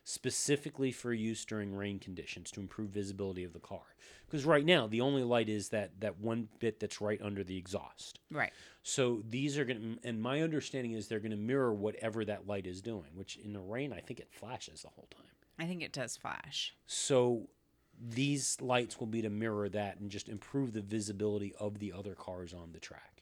specifically 0.05 0.91
for 0.91 1.11
use 1.13 1.43
during 1.45 1.75
rain 1.75 1.97
conditions 1.97 2.51
to 2.51 2.61
improve 2.61 2.91
visibility 2.91 3.43
of 3.43 3.53
the 3.53 3.59
car. 3.59 3.81
Because 4.27 4.45
right 4.45 4.63
now, 4.63 4.85
the 4.87 5.01
only 5.01 5.23
light 5.23 5.49
is 5.49 5.69
that 5.69 5.99
that 5.99 6.19
one 6.19 6.47
bit 6.59 6.79
that's 6.79 7.01
right 7.01 7.19
under 7.21 7.43
the 7.43 7.57
exhaust. 7.57 8.19
Right. 8.31 8.53
So 8.83 9.23
these 9.27 9.57
are 9.57 9.65
going 9.65 9.97
to, 10.01 10.07
and 10.07 10.21
my 10.21 10.41
understanding 10.41 10.93
is 10.93 11.07
they're 11.07 11.19
going 11.19 11.31
to 11.31 11.37
mirror 11.37 11.73
whatever 11.73 12.23
that 12.23 12.47
light 12.47 12.67
is 12.67 12.81
doing, 12.81 13.09
which 13.15 13.37
in 13.37 13.51
the 13.51 13.59
rain, 13.59 13.91
I 13.91 13.99
think 13.99 14.19
it 14.19 14.29
flashes 14.31 14.83
the 14.83 14.89
whole 14.89 15.07
time. 15.09 15.25
I 15.57 15.65
think 15.65 15.81
it 15.81 15.91
does 15.91 16.15
flash. 16.15 16.75
So 16.85 17.49
these 17.99 18.57
lights 18.61 18.99
will 18.99 19.07
be 19.07 19.23
to 19.23 19.29
mirror 19.29 19.69
that 19.69 19.99
and 19.99 20.11
just 20.11 20.29
improve 20.29 20.73
the 20.73 20.81
visibility 20.81 21.55
of 21.59 21.79
the 21.79 21.93
other 21.93 22.13
cars 22.13 22.53
on 22.53 22.73
the 22.73 22.79
track. 22.79 23.14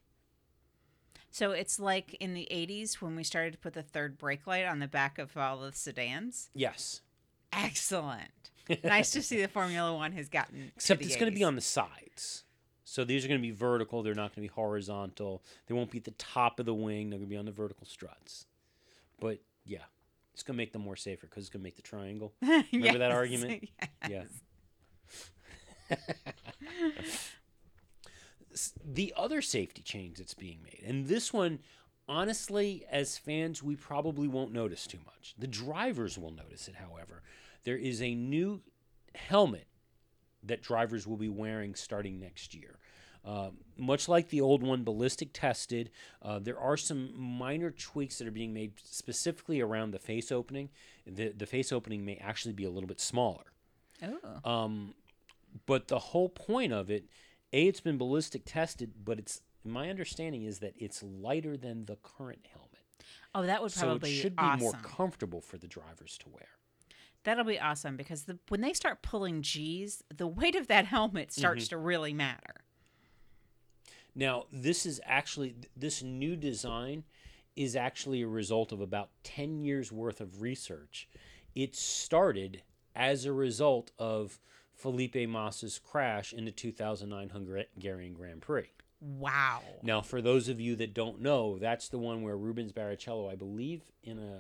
So 1.34 1.50
it's 1.50 1.80
like 1.80 2.14
in 2.20 2.36
the 2.36 2.48
80s 2.52 3.02
when 3.02 3.16
we 3.16 3.24
started 3.24 3.54
to 3.54 3.58
put 3.58 3.74
the 3.74 3.82
third 3.82 4.20
brake 4.20 4.46
light 4.46 4.68
on 4.68 4.78
the 4.78 4.88
back 4.88 5.18
of 5.18 5.36
all 5.36 5.62
the 5.62 5.74
sedans. 5.74 6.52
Yes. 6.54 7.02
Excellent. 7.52 8.52
nice 8.84 9.10
to 9.14 9.24
see 9.24 9.42
the 9.42 9.48
Formula 9.48 9.96
One 9.96 10.12
has 10.12 10.30
gotten. 10.30 10.72
Except 10.76 11.02
to 11.02 11.08
the 11.08 11.12
it's 11.12 11.20
going 11.20 11.32
to 11.32 11.36
be 11.36 11.44
on 11.44 11.56
the 11.56 11.62
sides. 11.62 12.44
So 12.84 13.04
these 13.04 13.26
are 13.26 13.28
going 13.28 13.40
to 13.40 13.42
be 13.42 13.50
vertical. 13.50 14.04
They're 14.04 14.14
not 14.14 14.36
going 14.36 14.48
to 14.48 14.54
be 14.54 14.54
horizontal. 14.54 15.42
They 15.66 15.74
won't 15.74 15.90
be 15.90 15.98
at 15.98 16.04
the 16.04 16.12
top 16.12 16.60
of 16.60 16.68
the 16.68 16.74
wing. 16.76 17.10
They're 17.10 17.18
going 17.18 17.30
to 17.30 17.34
be 17.34 17.38
on 17.38 17.46
the 17.46 17.52
vertical 17.52 17.88
struts. 17.88 18.46
But 19.20 19.40
yeah, 19.66 19.86
it's 20.36 20.44
going 20.44 20.54
to 20.54 20.58
make 20.60 20.72
them 20.72 20.84
more 20.84 20.96
safer 20.96 21.26
because 21.26 21.46
it's 21.46 21.50
going 21.50 21.62
to 21.62 21.66
make 21.66 21.78
the 21.78 21.82
triangle. 21.82 22.36
Remember 22.72 23.00
that 23.00 23.12
argument? 23.12 23.70
yes. 24.08 24.28
Yeah. 25.90 25.98
The 28.86 29.14
other 29.16 29.42
safety 29.42 29.82
change 29.82 30.18
that's 30.18 30.34
being 30.34 30.60
made, 30.64 30.84
and 30.86 31.08
this 31.08 31.34
one, 31.34 31.60
honestly, 32.08 32.86
as 32.90 33.18
fans, 33.18 33.64
we 33.64 33.76
probably 33.76 34.28
won't 34.28 34.52
notice 34.52 34.88
too 34.88 35.00
much. 35.06 35.36
The 35.38 35.48
drivers 35.48 36.18
will 36.18 36.32
notice 36.32 36.68
it, 36.68 36.76
however. 36.76 37.24
There 37.64 37.78
is 37.78 38.02
a 38.02 38.14
new 38.14 38.62
helmet 39.16 39.68
that 40.44 40.62
drivers 40.62 41.08
will 41.08 41.18
be 41.18 41.30
wearing 41.30 41.76
starting 41.76 42.20
next 42.20 42.54
year. 42.54 42.80
Uh, 43.26 43.52
much 43.78 44.10
like 44.10 44.30
the 44.30 44.42
old 44.42 44.62
one, 44.62 44.84
ballistic 44.84 45.30
tested, 45.32 45.90
uh, 46.22 46.40
there 46.40 46.60
are 46.60 46.76
some 46.76 47.18
minor 47.18 47.72
tweaks 47.72 48.18
that 48.18 48.28
are 48.28 48.32
being 48.32 48.54
made 48.54 48.74
specifically 48.84 49.62
around 49.62 49.92
the 49.92 50.00
face 50.00 50.30
opening. 50.30 50.70
The, 51.08 51.30
the 51.30 51.46
face 51.46 51.72
opening 51.72 52.04
may 52.04 52.18
actually 52.18 52.54
be 52.54 52.66
a 52.66 52.70
little 52.70 52.88
bit 52.88 53.00
smaller. 53.00 53.46
Oh. 54.04 54.52
Um, 54.52 54.94
but 55.66 55.88
the 55.88 56.00
whole 56.00 56.28
point 56.28 56.74
of 56.74 56.90
it, 56.90 57.06
a, 57.54 57.68
it's 57.68 57.80
been 57.80 57.98
ballistic 57.98 58.44
tested, 58.46 58.92
but 59.06 59.20
it's 59.20 59.42
my 59.64 59.90
understanding 59.90 60.44
is 60.44 60.60
that 60.60 60.74
it's 60.78 61.02
lighter 61.04 61.56
than 61.56 61.86
the 61.86 61.96
current 61.98 62.48
helmet, 62.52 62.70
Oh, 63.36 63.44
that 63.46 63.62
would 63.62 63.72
so 63.72 63.86
probably 63.88 64.12
it 64.12 64.22
should 64.22 64.36
be 64.36 64.42
awesome. 64.44 64.60
more 64.62 64.74
comfortable 64.84 65.40
for 65.42 65.58
the 65.58 65.68
drivers 65.68 66.18
to 66.20 66.30
wear. 66.30 66.48
That'll 67.24 67.46
be 67.46 67.60
awesome 67.60 67.96
because 67.96 68.24
the, 68.24 68.38
when 68.50 68.60
they 68.62 68.74
start 68.74 69.02
pulling 69.02 69.42
G's, 69.42 70.04
the 70.14 70.28
weight 70.28 70.56
of 70.56 70.68
that 70.68 70.86
helmet 70.86 71.32
starts 71.32 71.66
Mm-hmm. 71.66 71.70
to 71.70 71.78
really 71.78 72.14
matter. 72.14 72.56
Now, 74.16 74.46
this 74.52 74.86
is 74.86 75.02
actually 75.06 75.56
this 75.76 76.04
new 76.04 76.36
design 76.36 77.04
is 77.56 77.76
actually 77.76 78.22
a 78.22 78.28
result 78.28 78.72
of 78.72 78.82
about 78.82 79.10
10 79.24 79.64
years 79.64 79.92
worth 79.92 80.20
of 80.22 80.42
research. 80.42 81.08
It 81.56 81.76
started 81.76 82.62
as 82.96 83.26
a 83.26 83.34
result 83.34 83.92
of 83.98 84.40
Felipe 84.74 85.16
Massa's 85.30 85.80
crash 85.80 86.34
in 86.34 86.46
the 86.46 86.52
2009 86.52 87.30
Hungarian 87.30 88.14
Grand 88.14 88.42
Prix. 88.42 88.72
Wow. 89.00 89.62
Now, 89.82 90.02
for 90.02 90.22
those 90.22 90.48
of 90.50 90.62
you 90.62 90.76
that 90.78 90.94
don't 90.94 91.22
know, 91.22 91.58
that's 91.58 91.90
the 91.90 91.98
one 91.98 92.22
where 92.22 92.38
Rubens 92.38 92.72
Barrichello, 92.72 93.32
I 93.32 93.36
believe, 93.36 93.84
in 94.02 94.18
a 94.18 94.40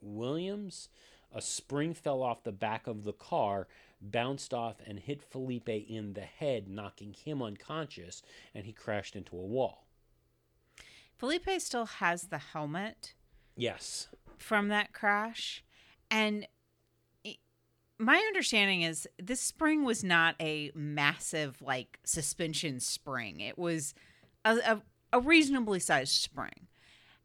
Williams, 0.00 0.88
a 1.32 1.40
spring 1.40 1.94
fell 1.94 2.22
off 2.22 2.44
the 2.44 2.52
back 2.52 2.86
of 2.86 3.04
the 3.04 3.12
car, 3.14 3.66
bounced 4.00 4.52
off, 4.52 4.76
and 4.86 4.98
hit 4.98 5.22
Felipe 5.22 5.68
in 5.68 6.12
the 6.12 6.20
head, 6.20 6.68
knocking 6.68 7.14
him 7.14 7.42
unconscious, 7.42 8.22
and 8.54 8.66
he 8.66 8.72
crashed 8.72 9.16
into 9.16 9.36
a 9.36 9.40
wall. 9.44 9.86
Felipe 11.16 11.48
still 11.58 11.86
has 11.86 12.24
the 12.24 12.38
helmet 12.38 13.14
Yes. 13.56 14.08
from 14.36 14.68
that 14.68 14.92
crash. 14.92 15.64
And 16.10 16.46
my 17.98 18.16
understanding 18.16 18.82
is 18.82 19.08
this 19.22 19.40
spring 19.40 19.84
was 19.84 20.02
not 20.02 20.34
a 20.40 20.70
massive, 20.74 21.60
like, 21.62 21.98
suspension 22.04 22.80
spring. 22.80 23.40
It 23.40 23.58
was 23.58 23.94
a, 24.44 24.56
a, 24.56 24.82
a 25.12 25.20
reasonably 25.20 25.80
sized 25.80 26.12
spring. 26.12 26.68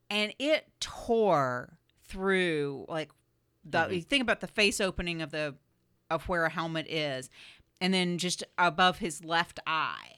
And 0.09 0.33
it 0.39 0.67
tore 0.79 1.77
through, 2.07 2.85
like, 2.87 3.11
the 3.63 3.79
mm-hmm. 3.79 3.93
you 3.93 4.01
think 4.01 4.21
about 4.21 4.41
the 4.41 4.47
face 4.47 4.79
opening 4.79 5.21
of 5.21 5.31
the 5.31 5.55
of 6.09 6.27
where 6.27 6.45
a 6.45 6.49
helmet 6.49 6.87
is 6.89 7.29
and 7.81 7.93
then 7.93 8.17
just 8.17 8.43
above 8.57 8.97
his 8.97 9.23
left 9.23 9.59
eye 9.67 10.15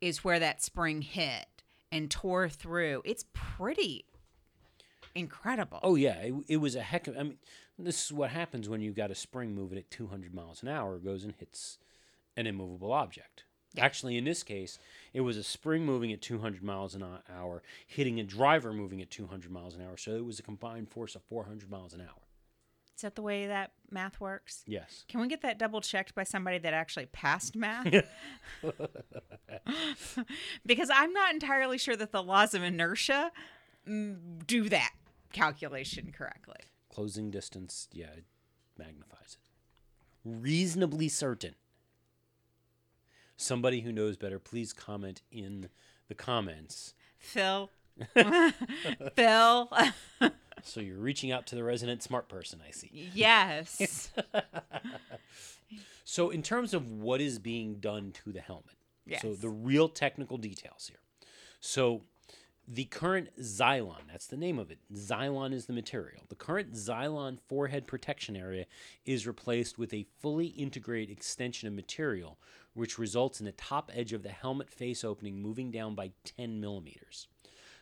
is 0.00 0.24
where 0.24 0.38
that 0.38 0.62
spring 0.62 1.02
hit 1.02 1.46
and 1.92 2.10
tore 2.10 2.48
through 2.48 3.02
it's 3.04 3.24
pretty 3.34 4.06
incredible 5.14 5.80
Oh 5.82 5.96
yeah, 5.96 6.18
it, 6.20 6.34
it 6.48 6.56
was 6.58 6.74
a 6.74 6.82
heck 6.82 7.06
of. 7.08 7.16
I 7.18 7.22
mean, 7.24 7.38
this 7.84 8.06
is 8.06 8.12
what 8.12 8.30
happens 8.30 8.68
when 8.68 8.80
you've 8.80 8.94
got 8.94 9.10
a 9.10 9.14
spring 9.14 9.54
moving 9.54 9.78
at 9.78 9.90
200 9.90 10.34
miles 10.34 10.62
an 10.62 10.68
hour. 10.68 10.98
Goes 10.98 11.24
and 11.24 11.34
hits 11.38 11.78
an 12.36 12.46
immovable 12.46 12.92
object. 12.92 13.44
Actually, 13.78 14.16
in 14.16 14.24
this 14.24 14.42
case, 14.42 14.78
it 15.12 15.20
was 15.20 15.36
a 15.36 15.44
spring 15.44 15.84
moving 15.84 16.12
at 16.12 16.20
200 16.20 16.62
miles 16.62 16.96
an 16.96 17.04
hour, 17.32 17.62
hitting 17.86 18.18
a 18.18 18.24
driver 18.24 18.72
moving 18.72 19.00
at 19.00 19.10
200 19.10 19.50
miles 19.50 19.76
an 19.76 19.82
hour. 19.82 19.96
So 19.96 20.16
it 20.16 20.24
was 20.24 20.40
a 20.40 20.42
combined 20.42 20.88
force 20.88 21.14
of 21.14 21.22
400 21.22 21.70
miles 21.70 21.94
an 21.94 22.00
hour. 22.00 22.22
Is 22.96 23.02
that 23.02 23.14
the 23.14 23.22
way 23.22 23.46
that 23.46 23.70
math 23.90 24.20
works? 24.20 24.62
Yes. 24.66 25.04
Can 25.08 25.20
we 25.20 25.28
get 25.28 25.40
that 25.42 25.58
double 25.58 25.80
checked 25.80 26.14
by 26.14 26.24
somebody 26.24 26.58
that 26.58 26.74
actually 26.74 27.06
passed 27.06 27.56
math? 27.56 27.86
because 30.66 30.90
I'm 30.92 31.12
not 31.12 31.32
entirely 31.32 31.78
sure 31.78 31.96
that 31.96 32.12
the 32.12 32.22
laws 32.22 32.52
of 32.52 32.62
inertia 32.62 33.30
mm, 33.88 34.46
do 34.46 34.68
that 34.68 34.92
calculation 35.32 36.12
correctly. 36.12 36.56
Closing 37.00 37.30
distance, 37.30 37.88
yeah, 37.92 38.08
it 38.14 38.24
magnifies 38.76 39.38
it. 39.38 39.48
Reasonably 40.22 41.08
certain. 41.08 41.54
Somebody 43.38 43.80
who 43.80 43.90
knows 43.90 44.18
better, 44.18 44.38
please 44.38 44.74
comment 44.74 45.22
in 45.32 45.70
the 46.08 46.14
comments. 46.14 46.92
Phil. 47.16 47.70
Phil. 49.16 49.70
So 50.62 50.80
you're 50.80 50.98
reaching 50.98 51.32
out 51.32 51.46
to 51.46 51.54
the 51.54 51.64
resident 51.64 52.02
smart 52.02 52.28
person, 52.28 52.60
I 52.68 52.70
see. 52.70 53.10
yes. 53.14 54.10
So, 56.04 56.28
in 56.28 56.42
terms 56.42 56.74
of 56.74 56.90
what 56.90 57.22
is 57.22 57.38
being 57.38 57.76
done 57.76 58.12
to 58.24 58.32
the 58.32 58.40
helmet, 58.40 58.76
so 59.22 59.32
the 59.32 59.48
real 59.48 59.88
technical 59.88 60.36
details 60.36 60.88
here. 60.88 60.98
So, 61.60 62.02
the 62.72 62.84
current 62.84 63.30
Zylon, 63.40 64.02
that's 64.08 64.28
the 64.28 64.36
name 64.36 64.56
of 64.56 64.70
it. 64.70 64.78
Zylon 64.94 65.52
is 65.52 65.66
the 65.66 65.72
material. 65.72 66.22
The 66.28 66.36
current 66.36 66.74
Zylon 66.74 67.40
forehead 67.48 67.88
protection 67.88 68.36
area 68.36 68.66
is 69.04 69.26
replaced 69.26 69.76
with 69.76 69.92
a 69.92 70.06
fully 70.20 70.46
integrated 70.46 71.10
extension 71.10 71.66
of 71.66 71.74
material, 71.74 72.38
which 72.74 72.96
results 72.96 73.40
in 73.40 73.46
the 73.46 73.52
top 73.52 73.90
edge 73.92 74.12
of 74.12 74.22
the 74.22 74.28
helmet 74.28 74.70
face 74.70 75.02
opening 75.02 75.42
moving 75.42 75.72
down 75.72 75.96
by 75.96 76.12
10 76.22 76.60
millimeters. 76.60 77.26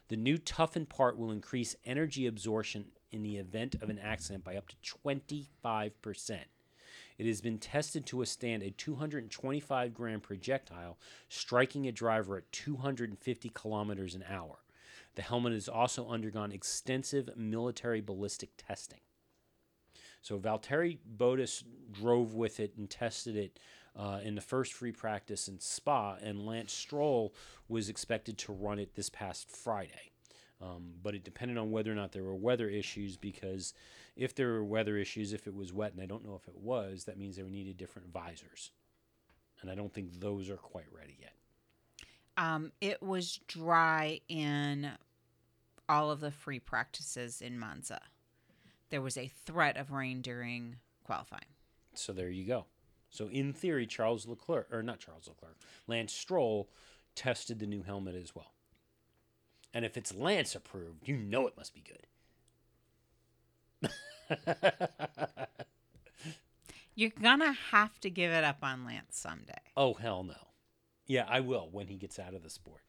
The 0.09 0.17
new 0.17 0.39
toughened 0.39 0.89
part 0.89 1.19
will 1.19 1.33
increase 1.33 1.77
energy 1.85 2.27
absorption 2.27 2.87
in 3.13 3.23
the 3.23 3.37
event 3.37 3.75
of 3.83 3.91
an 3.91 3.99
accident 3.99 4.43
by 4.43 4.57
up 4.57 4.69
to 4.69 4.77
25%. 5.05 6.39
It 7.19 7.27
has 7.27 7.43
been 7.43 7.59
tested 7.59 8.07
to 8.07 8.17
withstand 8.17 8.63
a 8.63 8.71
225 8.71 9.93
gram 9.93 10.21
projectile 10.23 10.97
striking 11.29 11.87
a 11.87 11.93
driver 11.93 12.39
at 12.39 12.51
250 12.53 13.51
kilometers 13.51 14.15
an 14.15 14.25
hour. 14.27 14.61
The 15.19 15.25
helmet 15.25 15.53
has 15.53 15.69
also 15.69 16.07
undergone 16.07 16.53
extensive 16.53 17.37
military 17.37 18.01
ballistic 18.01 18.51
testing. 18.57 19.01
So 20.23 20.39
Valtteri 20.39 20.99
Bottas 21.17 21.65
drove 21.91 22.35
with 22.35 22.61
it 22.61 22.75
and 22.77 22.89
tested 22.89 23.35
it 23.35 23.59
uh, 23.97 24.21
in 24.23 24.37
the 24.37 24.41
first 24.41 24.73
free 24.73 24.93
practice 24.93 25.49
in 25.49 25.59
Spa, 25.59 26.19
and 26.23 26.47
Lance 26.47 26.73
Stroll 26.73 27.35
was 27.67 27.89
expected 27.89 28.39
to 28.39 28.53
run 28.53 28.79
it 28.79 28.95
this 28.95 29.11
past 29.11 29.51
Friday. 29.51 30.13
Um, 30.63 30.93
but 31.03 31.17
it 31.17 31.25
depended 31.25 31.59
on 31.59 31.73
whether 31.73 31.91
or 31.91 31.97
not 31.97 32.13
there 32.13 32.23
were 32.23 32.37
weather 32.37 32.69
issues 32.69 33.17
because 33.17 33.75
if 34.15 34.37
there 34.37 34.53
were 34.53 34.65
weather 34.65 34.97
issues, 34.97 35.33
if 35.33 35.49
it 35.49 35.55
was 35.55 35.73
wet, 35.73 35.95
and 35.95 36.01
I 36.01 36.07
don't 36.07 36.25
know 36.25 36.37
if 36.41 36.47
it 36.47 36.57
was, 36.57 37.07
that 37.07 37.19
means 37.19 37.35
they 37.35 37.43
needed 37.43 37.77
different 37.77 38.13
visors. 38.13 38.71
And 39.63 39.69
I 39.69 39.75
don't 39.75 39.93
think 39.93 40.21
those 40.21 40.49
are 40.49 40.57
quite 40.57 40.87
ready 40.97 41.19
yet. 41.21 41.33
Um, 42.37 42.71
it 42.81 43.03
was 43.03 43.41
dry 43.49 44.21
in 44.29 44.93
all 45.89 46.11
of 46.11 46.21
the 46.21 46.31
free 46.31 46.61
practices 46.61 47.41
in 47.41 47.59
Monza. 47.59 48.01
There 48.91 49.03
was 49.03 49.17
a 49.17 49.29
threat 49.29 49.77
of 49.77 49.91
rain 49.91 50.23
during 50.23 50.77
qualifying. 51.05 51.43
So 51.95 52.13
there 52.13 52.31
you 52.31 52.47
go. 52.47 52.67
So 53.11 53.29
in 53.29 53.53
theory, 53.53 53.87
Charles 53.87 54.27
Leclerc, 54.27 54.69
or 54.73 54.83
not 54.83 55.01
Charles 55.01 55.29
Leclerc, 55.29 55.57
Lance 55.87 56.13
Stroll 56.13 56.69
tested 57.15 57.59
the 57.59 57.67
new 57.67 57.83
helmet 57.83 58.15
as 58.15 58.35
well. 58.35 58.53
And 59.75 59.85
if 59.85 59.97
it's 59.97 60.15
Lance 60.15 60.55
approved, 60.55 61.09
you 61.09 61.17
know 61.17 61.47
it 61.47 61.57
must 61.57 61.75
be 61.75 61.83
good. 61.83 62.07
You're 66.95 67.11
gonna 67.11 67.53
have 67.53 68.01
to 68.01 68.11
give 68.11 68.31
it 68.33 68.45
up 68.45 68.59
on 68.63 68.85
Lance 68.85 69.17
someday. 69.17 69.61
oh 69.77 69.95
hell 69.95 70.25
no. 70.25 70.35
Yeah, 71.07 71.25
I 71.29 71.41
will 71.41 71.69
when 71.71 71.87
he 71.87 71.97
gets 71.97 72.19
out 72.19 72.35
of 72.35 72.43
the 72.43 72.51
sport. 72.51 72.83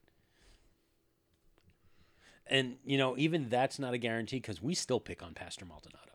And 2.50 2.78
you 2.84 2.98
know, 2.98 3.16
even 3.18 3.48
that's 3.50 3.78
not 3.80 3.94
a 3.94 3.98
guarantee 3.98 4.38
because 4.38 4.62
we 4.62 4.74
still 4.74 5.00
pick 5.00 5.22
on 5.22 5.34
Pastor 5.34 5.66
Maldonado. 5.66 6.14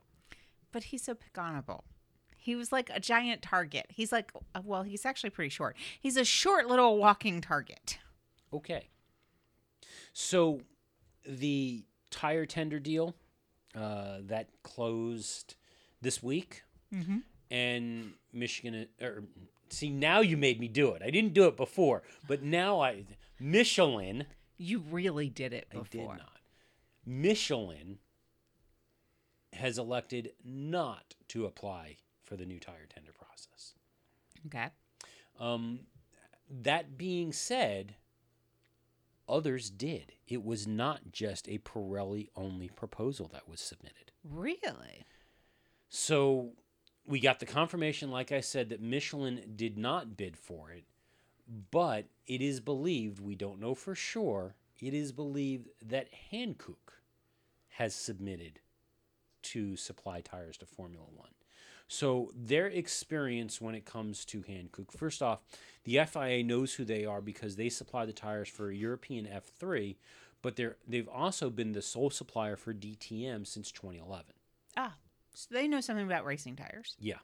But 0.72 0.84
he's 0.84 1.02
so 1.04 1.14
pick 1.14 1.32
onable. 1.34 1.82
He 2.36 2.56
was 2.56 2.72
like 2.72 2.90
a 2.92 3.00
giant 3.00 3.40
target. 3.40 3.86
He's 3.88 4.12
like, 4.12 4.30
uh, 4.54 4.60
well, 4.62 4.82
he's 4.82 5.06
actually 5.06 5.30
pretty 5.30 5.48
short. 5.48 5.76
He's 5.98 6.16
a 6.16 6.24
short 6.24 6.66
little 6.66 6.98
walking 6.98 7.40
target. 7.40 7.98
Okay. 8.52 8.88
So 10.12 10.60
the 11.26 11.84
tire 12.10 12.44
tender 12.46 12.78
deal 12.78 13.14
uh, 13.74 14.18
that 14.26 14.48
closed 14.62 15.54
this 16.02 16.22
week, 16.22 16.64
and 17.50 18.12
Michigan. 18.32 18.86
Or 19.00 19.24
see, 19.70 19.88
now 19.88 20.20
you 20.20 20.36
made 20.36 20.60
me 20.60 20.68
do 20.68 20.90
it. 20.90 21.02
I 21.04 21.10
didn't 21.10 21.32
do 21.34 21.46
it 21.46 21.56
before, 21.56 22.02
but 22.26 22.42
now 22.42 22.80
I 22.80 23.06
Michelin. 23.40 24.26
You 24.56 24.80
really 24.90 25.28
did 25.28 25.52
it 25.52 25.66
I 25.72 25.80
did 25.90 26.06
not. 26.06 26.40
Michelin 27.06 27.98
has 29.52 29.78
elected 29.78 30.32
not 30.44 31.14
to 31.28 31.46
apply 31.46 31.96
for 32.22 32.36
the 32.36 32.46
new 32.46 32.58
tire 32.58 32.86
tender 32.88 33.12
process. 33.12 33.74
Okay. 34.46 34.68
Um, 35.38 35.80
that 36.50 36.96
being 36.96 37.32
said, 37.32 37.96
others 39.28 39.70
did. 39.70 40.12
It 40.26 40.44
was 40.44 40.66
not 40.66 41.12
just 41.12 41.48
a 41.48 41.58
Pirelli 41.58 42.28
only 42.36 42.68
proposal 42.68 43.28
that 43.32 43.48
was 43.48 43.60
submitted. 43.60 44.12
Really? 44.22 45.04
So 45.88 46.52
we 47.06 47.20
got 47.20 47.40
the 47.40 47.46
confirmation, 47.46 48.10
like 48.10 48.32
I 48.32 48.40
said, 48.40 48.70
that 48.70 48.80
Michelin 48.80 49.52
did 49.56 49.78
not 49.78 50.16
bid 50.16 50.36
for 50.36 50.70
it, 50.70 50.84
but 51.70 52.06
it 52.26 52.40
is 52.40 52.60
believed, 52.60 53.20
we 53.20 53.34
don't 53.34 53.60
know 53.60 53.74
for 53.74 53.94
sure, 53.94 54.54
it 54.80 54.94
is 54.94 55.12
believed 55.12 55.68
that 55.84 56.08
Hankook 56.32 57.00
has 57.70 57.94
submitted 57.94 58.60
to 59.42 59.76
supply 59.76 60.20
tires 60.20 60.56
to 60.58 60.66
Formula 60.66 61.06
One. 61.14 61.30
So 61.86 62.32
their 62.34 62.66
experience 62.66 63.60
when 63.60 63.74
it 63.74 63.84
comes 63.84 64.24
to 64.26 64.42
Hankook, 64.42 64.90
first 64.90 65.22
off, 65.22 65.40
the 65.84 66.00
FIA 66.06 66.42
knows 66.42 66.74
who 66.74 66.84
they 66.84 67.04
are 67.04 67.20
because 67.20 67.56
they 67.56 67.68
supply 67.68 68.06
the 68.06 68.12
tires 68.12 68.48
for 68.48 68.70
European 68.70 69.26
F3, 69.26 69.96
but 70.40 70.56
they're 70.56 70.76
they've 70.88 71.08
also 71.08 71.50
been 71.50 71.72
the 71.72 71.82
sole 71.82 72.10
supplier 72.10 72.56
for 72.56 72.72
DTM 72.72 73.46
since 73.46 73.70
2011. 73.70 74.26
Ah, 74.76 74.94
so 75.34 75.48
they 75.50 75.68
know 75.68 75.80
something 75.80 76.06
about 76.06 76.24
racing 76.24 76.56
tires. 76.56 76.96
Yeah. 76.98 77.18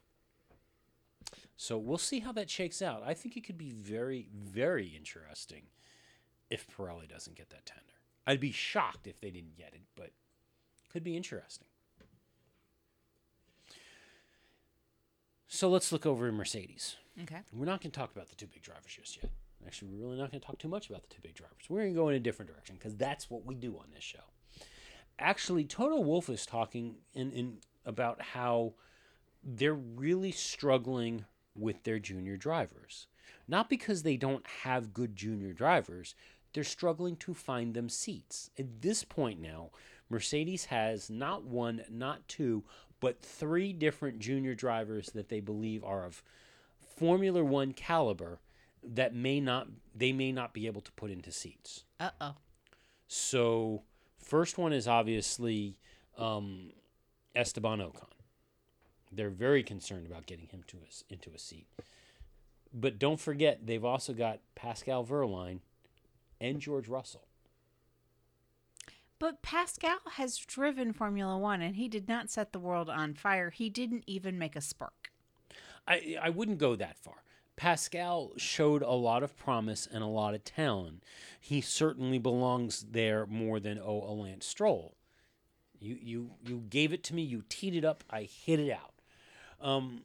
So 1.63 1.77
we'll 1.77 1.99
see 1.99 2.21
how 2.21 2.33
that 2.33 2.49
shakes 2.49 2.81
out. 2.81 3.03
I 3.05 3.13
think 3.13 3.37
it 3.37 3.45
could 3.45 3.59
be 3.59 3.69
very, 3.69 4.29
very 4.33 4.87
interesting 4.97 5.65
if 6.49 6.67
Pirelli 6.67 7.07
doesn't 7.07 7.37
get 7.37 7.51
that 7.51 7.67
tender. 7.67 7.85
I'd 8.27 8.41
be 8.41 8.51
shocked 8.51 9.07
if 9.07 9.21
they 9.21 9.29
didn't 9.31 9.59
get 9.59 9.75
it, 9.75 9.83
but 9.95 10.13
could 10.91 11.05
be 11.05 11.19
interesting. 11.19 11.69
So 15.49 15.69
let's 15.69 15.93
look 15.93 16.07
over 16.07 16.33
Mercedes. 16.33 16.97
Okay. 17.25 17.41
We're 17.53 17.67
not 17.67 17.83
going 17.83 17.91
to 17.91 18.01
talk 18.01 18.11
about 18.11 18.31
the 18.31 18.37
two 18.37 18.47
big 18.47 18.63
drivers 18.63 18.97
just 18.99 19.19
yet. 19.19 19.31
Actually, 19.67 19.91
we're 19.91 20.07
really 20.07 20.19
not 20.19 20.31
going 20.31 20.41
to 20.41 20.47
talk 20.47 20.59
too 20.59 20.67
much 20.67 20.89
about 20.89 21.03
the 21.03 21.15
two 21.15 21.21
big 21.23 21.35
drivers. 21.35 21.69
We're 21.69 21.81
going 21.81 21.93
to 21.93 22.01
go 22.01 22.09
in 22.09 22.15
a 22.15 22.21
different 22.21 22.51
direction 22.51 22.77
because 22.77 22.97
that's 22.97 23.29
what 23.29 23.45
we 23.45 23.55
do 23.55 23.75
on 23.75 23.89
this 23.95 24.03
show. 24.03 24.25
Actually, 25.19 25.65
Toto 25.65 26.01
Wolff 26.01 26.31
is 26.31 26.47
talking, 26.47 26.95
and, 27.15 27.35
and 27.35 27.59
about 27.85 28.23
how 28.23 28.73
they're 29.45 29.75
really 29.75 30.33
struggling 30.33 31.27
with 31.61 31.85
their 31.85 31.99
junior 31.99 32.37
drivers. 32.37 33.07
Not 33.47 33.69
because 33.69 34.03
they 34.03 34.17
don't 34.17 34.47
have 34.65 34.95
good 34.95 35.17
junior 35.17 35.53
drivers, 35.53 36.15
they're 36.53 36.65
struggling 36.65 37.17
to 37.17 37.35
find 37.35 37.75
them 37.75 37.89
seats. 37.89 38.51
At 38.59 38.83
this 38.83 39.05
point 39.05 39.41
now, 39.41 39.71
Mercedes 40.09 40.67
has 40.67 41.09
not 41.11 41.45
one, 41.45 41.83
not 41.89 42.27
two, 42.29 42.65
but 42.99 43.23
three 43.23 43.73
different 43.73 44.19
junior 44.19 44.55
drivers 44.55 45.11
that 45.11 45.29
they 45.29 45.41
believe 45.41 45.85
are 45.85 46.05
of 46.05 46.23
Formula 46.97 47.43
One 47.43 47.73
caliber 47.73 48.41
that 48.83 49.15
may 49.15 49.41
not 49.41 49.69
they 49.95 50.13
may 50.13 50.33
not 50.33 50.53
be 50.53 50.67
able 50.67 50.81
to 50.83 50.93
put 50.93 51.11
into 51.11 51.31
seats. 51.31 51.85
Uh 51.99 52.11
oh. 52.21 52.35
So, 53.09 53.83
first 54.19 54.59
one 54.59 54.73
is 54.73 54.87
obviously 54.87 55.79
um, 56.17 56.71
Esteban 57.35 57.79
Ocon. 57.81 58.07
They're 59.13 59.31
very 59.31 59.63
concerned 59.63 60.07
about 60.07 60.27
getting 60.27 60.49
him 60.49 60.63
to 60.69 60.79
a, 60.79 61.13
into 61.13 61.31
a 61.35 61.39
seat. 61.39 61.67
But 62.73 62.99
don't 62.99 63.19
forget, 63.19 63.67
they've 63.67 63.85
also 63.85 64.13
got 64.13 64.41
Pascal 64.55 65.05
Wehrlein 65.05 65.61
and 66.41 66.61
George 66.61 66.89
Russell. 66.89 67.27
But 69.19 69.43
Pascal 69.43 69.99
has 70.13 70.39
driven 70.39 70.93
Formula 70.93 71.37
One 71.37 71.61
and 71.61 71.77
he 71.77 71.89
did 71.89 72.09
not 72.09 72.31
set 72.31 72.53
the 72.53 72.59
world 72.59 72.89
on 72.89 73.15
fire. 73.15 73.51
He 73.51 73.69
didn't 73.69 74.05
even 74.07 74.39
make 74.39 74.57
a 74.57 74.61
spark. 74.61 75.11
I, 75.87 76.17
I 76.23 76.31
wouldn't 76.31 76.59
go 76.59 76.77
that 76.77 76.97
far. 76.99 77.23
Pascal 77.57 78.33
showed 78.39 78.81
a 78.81 78.93
lot 78.93 79.23
of 79.23 79.37
promise 79.37 79.87
and 79.93 80.03
a 80.03 80.07
lot 80.07 80.35
of 80.35 80.45
talent. 80.45 81.03
He 81.39 81.61
certainly 81.61 82.19
belongs 82.19 82.87
there 82.91 83.27
more 83.27 83.61
than 83.61 83.79
oh 83.79 84.03
a 84.11 84.15
Lance 84.15 84.47
Stroll. 84.47 84.97
You 85.79 85.99
you 86.01 86.31
you 86.43 86.65
gave 86.71 86.95
it 86.95 87.05
to 87.05 87.15
me. 87.15 87.23
You 87.23 87.43
teed 87.51 87.75
it 87.75 87.85
up. 87.85 88.03
I 88.09 88.23
hit 88.23 88.61
it 88.61 88.71
out. 88.71 88.95
Um, 89.61 90.03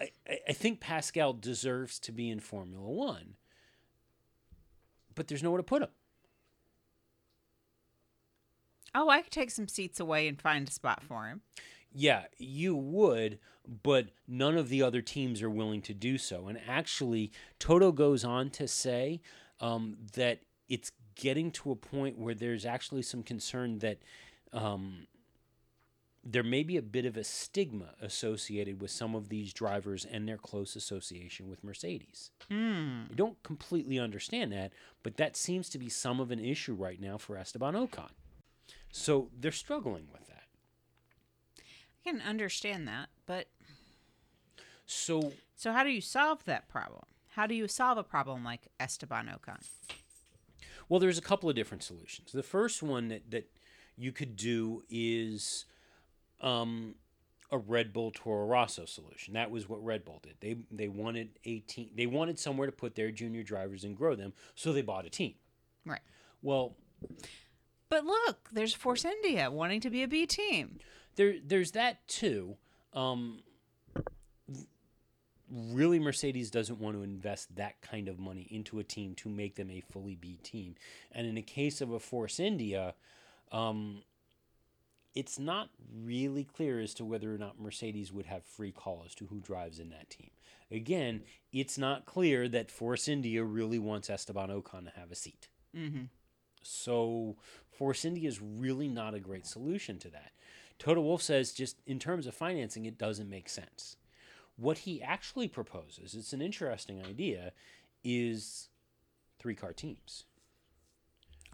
I, 0.00 0.10
I 0.48 0.52
think 0.52 0.80
Pascal 0.80 1.32
deserves 1.32 1.98
to 2.00 2.12
be 2.12 2.30
in 2.30 2.40
Formula 2.40 2.88
One, 2.88 3.34
but 5.14 5.28
there's 5.28 5.42
nowhere 5.42 5.58
to 5.58 5.62
put 5.62 5.82
him. 5.82 5.88
Oh, 8.94 9.08
I 9.08 9.20
could 9.20 9.32
take 9.32 9.50
some 9.50 9.68
seats 9.68 10.00
away 10.00 10.26
and 10.26 10.40
find 10.40 10.68
a 10.68 10.70
spot 10.70 11.02
for 11.02 11.26
him. 11.26 11.42
Yeah, 11.92 12.24
you 12.38 12.74
would, 12.74 13.38
but 13.82 14.08
none 14.26 14.56
of 14.56 14.68
the 14.68 14.82
other 14.82 15.02
teams 15.02 15.42
are 15.42 15.50
willing 15.50 15.82
to 15.82 15.94
do 15.94 16.18
so. 16.18 16.48
And 16.48 16.58
actually, 16.66 17.30
Toto 17.58 17.92
goes 17.92 18.24
on 18.24 18.50
to 18.50 18.68
say 18.68 19.20
um, 19.60 19.96
that 20.14 20.40
it's 20.68 20.92
getting 21.14 21.50
to 21.50 21.70
a 21.70 21.76
point 21.76 22.18
where 22.18 22.34
there's 22.34 22.66
actually 22.66 23.02
some 23.02 23.22
concern 23.22 23.78
that 23.78 23.98
um, 24.52 25.06
there 26.28 26.42
may 26.42 26.64
be 26.64 26.76
a 26.76 26.82
bit 26.82 27.06
of 27.06 27.16
a 27.16 27.22
stigma 27.22 27.94
associated 28.00 28.80
with 28.80 28.90
some 28.90 29.14
of 29.14 29.28
these 29.28 29.52
drivers 29.52 30.04
and 30.04 30.28
their 30.28 30.36
close 30.36 30.74
association 30.74 31.48
with 31.48 31.62
Mercedes. 31.62 32.32
Hmm. 32.50 33.02
I 33.10 33.14
don't 33.14 33.40
completely 33.44 33.98
understand 33.98 34.52
that, 34.52 34.72
but 35.04 35.16
that 35.18 35.36
seems 35.36 35.68
to 35.70 35.78
be 35.78 35.88
some 35.88 36.18
of 36.18 36.32
an 36.32 36.40
issue 36.44 36.74
right 36.74 37.00
now 37.00 37.16
for 37.16 37.36
Esteban 37.36 37.74
Ocon. 37.74 38.10
So 38.90 39.28
they're 39.38 39.52
struggling 39.52 40.08
with 40.12 40.26
that. 40.26 40.44
I 41.58 42.10
can 42.10 42.20
understand 42.20 42.88
that, 42.88 43.08
but 43.26 43.48
So 44.86 45.32
so 45.54 45.72
how 45.72 45.84
do 45.84 45.90
you 45.90 46.00
solve 46.00 46.44
that 46.44 46.68
problem? 46.68 47.04
How 47.30 47.46
do 47.46 47.54
you 47.54 47.68
solve 47.68 47.98
a 47.98 48.04
problem 48.04 48.44
like 48.44 48.68
Esteban 48.80 49.26
Ocon? 49.26 49.64
Well, 50.88 51.00
there's 51.00 51.18
a 51.18 51.22
couple 51.22 51.48
of 51.48 51.56
different 51.56 51.82
solutions. 51.82 52.32
The 52.32 52.42
first 52.42 52.82
one 52.82 53.08
that, 53.08 53.30
that 53.30 53.50
you 53.96 54.12
could 54.12 54.36
do 54.36 54.84
is 54.88 55.64
um, 56.40 56.94
a 57.50 57.58
Red 57.58 57.92
Bull 57.92 58.10
Toro 58.14 58.46
Rosso 58.46 58.84
solution. 58.84 59.34
That 59.34 59.50
was 59.50 59.68
what 59.68 59.84
Red 59.84 60.04
Bull 60.04 60.20
did. 60.22 60.34
They 60.40 60.56
they 60.70 60.88
wanted 60.88 61.38
a 61.44 61.60
team. 61.60 61.90
They 61.96 62.06
wanted 62.06 62.38
somewhere 62.38 62.66
to 62.66 62.72
put 62.72 62.94
their 62.94 63.10
junior 63.10 63.42
drivers 63.42 63.84
and 63.84 63.96
grow 63.96 64.14
them, 64.14 64.32
so 64.54 64.72
they 64.72 64.82
bought 64.82 65.06
a 65.06 65.10
team. 65.10 65.34
Right. 65.84 66.00
Well, 66.42 66.76
But 67.88 68.04
look, 68.04 68.48
there's 68.52 68.74
Force 68.74 69.04
India 69.04 69.50
wanting 69.50 69.80
to 69.82 69.90
be 69.90 70.02
a 70.02 70.08
B 70.08 70.26
team. 70.26 70.78
there 71.14 71.34
there's 71.44 71.72
that 71.72 72.06
too. 72.08 72.56
Um, 72.92 73.40
really, 75.50 75.98
Mercedes 76.00 76.50
doesn't 76.50 76.80
want 76.80 76.96
to 76.96 77.02
invest 77.02 77.54
that 77.56 77.80
kind 77.80 78.08
of 78.08 78.18
money 78.18 78.46
into 78.50 78.78
a 78.78 78.84
team 78.84 79.14
to 79.16 79.28
make 79.28 79.54
them 79.54 79.70
a 79.70 79.80
fully 79.92 80.16
B 80.16 80.38
team. 80.42 80.74
And 81.12 81.26
in 81.26 81.34
the 81.36 81.42
case 81.42 81.80
of 81.80 81.92
a 81.92 82.00
Force 82.00 82.40
India, 82.40 82.94
um, 83.52 84.02
it's 85.16 85.38
not 85.38 85.70
really 86.04 86.44
clear 86.44 86.78
as 86.78 86.92
to 86.94 87.04
whether 87.04 87.34
or 87.34 87.38
not 87.38 87.58
Mercedes 87.58 88.12
would 88.12 88.26
have 88.26 88.44
free 88.44 88.70
call 88.70 89.02
as 89.04 89.14
to 89.16 89.26
who 89.26 89.40
drives 89.40 89.80
in 89.80 89.88
that 89.88 90.10
team. 90.10 90.30
Again, 90.70 91.22
it's 91.52 91.78
not 91.78 92.04
clear 92.04 92.48
that 92.48 92.70
Force 92.70 93.08
India 93.08 93.42
really 93.42 93.78
wants 93.78 94.10
Esteban 94.10 94.50
Ocon 94.50 94.84
to 94.84 95.00
have 95.00 95.10
a 95.10 95.14
seat. 95.14 95.48
Mm-hmm. 95.74 96.04
So 96.62 97.36
Force 97.70 98.04
India 98.04 98.28
is 98.28 98.42
really 98.42 98.88
not 98.88 99.14
a 99.14 99.20
great 99.20 99.46
solution 99.46 99.98
to 100.00 100.10
that. 100.10 100.32
Toto 100.78 101.00
Wolff 101.00 101.22
says 101.22 101.52
just 101.52 101.80
in 101.86 101.98
terms 101.98 102.26
of 102.26 102.34
financing, 102.34 102.84
it 102.84 102.98
doesn't 102.98 103.30
make 103.30 103.48
sense. 103.48 103.96
What 104.56 104.78
he 104.78 105.02
actually 105.02 105.48
proposes, 105.48 106.14
it's 106.14 106.34
an 106.34 106.42
interesting 106.42 107.02
idea, 107.02 107.52
is 108.04 108.68
three 109.38 109.54
car 109.54 109.72
teams. 109.72 110.24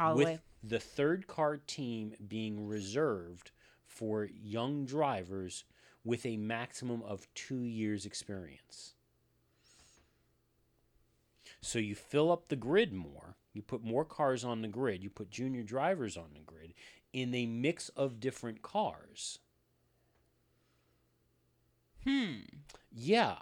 All 0.01 0.15
the 0.15 0.19
with 0.19 0.27
way. 0.27 0.41
the 0.65 0.81
third 0.81 1.29
car 1.29 1.59
team 1.59 2.15
being 2.27 2.67
reserved 2.67 3.52
for 3.93 4.29
young 4.43 4.85
drivers 4.85 5.65
with 6.05 6.27
a 6.27 6.37
maximum 6.37 7.03
of 7.03 7.29
two 7.35 7.63
years 7.63 8.07
experience. 8.07 8.95
So 11.61 11.79
you 11.79 11.95
fill 11.95 12.33
up 12.33 12.49
the 12.49 12.57
grid 12.57 12.93
more, 12.93 13.37
you 13.53 13.63
put 13.63 13.85
more 13.85 14.05
cars 14.05 14.45
on 14.45 14.63
the 14.63 14.69
grid, 14.69 15.03
you 15.05 15.11
put 15.11 15.31
junior 15.31 15.63
drivers 15.63 16.17
on 16.17 16.31
the 16.35 16.41
grid 16.41 16.75
in 17.13 17.35
a 17.35 17.47
mix 17.47 17.89
of 17.91 18.19
different 18.19 18.63
cars. 18.63 19.39
Hmm. 22.05 22.41
Yeah. 22.91 23.37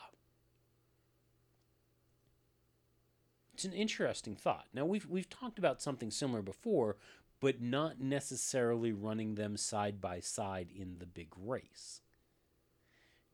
It's 3.55 3.65
an 3.65 3.73
interesting 3.73 4.37
thought. 4.37 4.67
Now 4.73 4.87
we've 4.87 5.07
we've 5.07 5.29
talked 5.29 5.59
about 5.59 5.83
something 5.83 6.11
similar 6.11 6.41
before, 6.41 6.97
but 7.41 7.61
not 7.61 8.01
necessarily 8.01 8.93
running 8.93 9.35
them 9.35 9.57
side 9.57 10.01
by 10.01 10.21
side 10.21 10.69
in 10.75 10.99
the 10.99 11.07
big 11.07 11.29
race. 11.37 12.03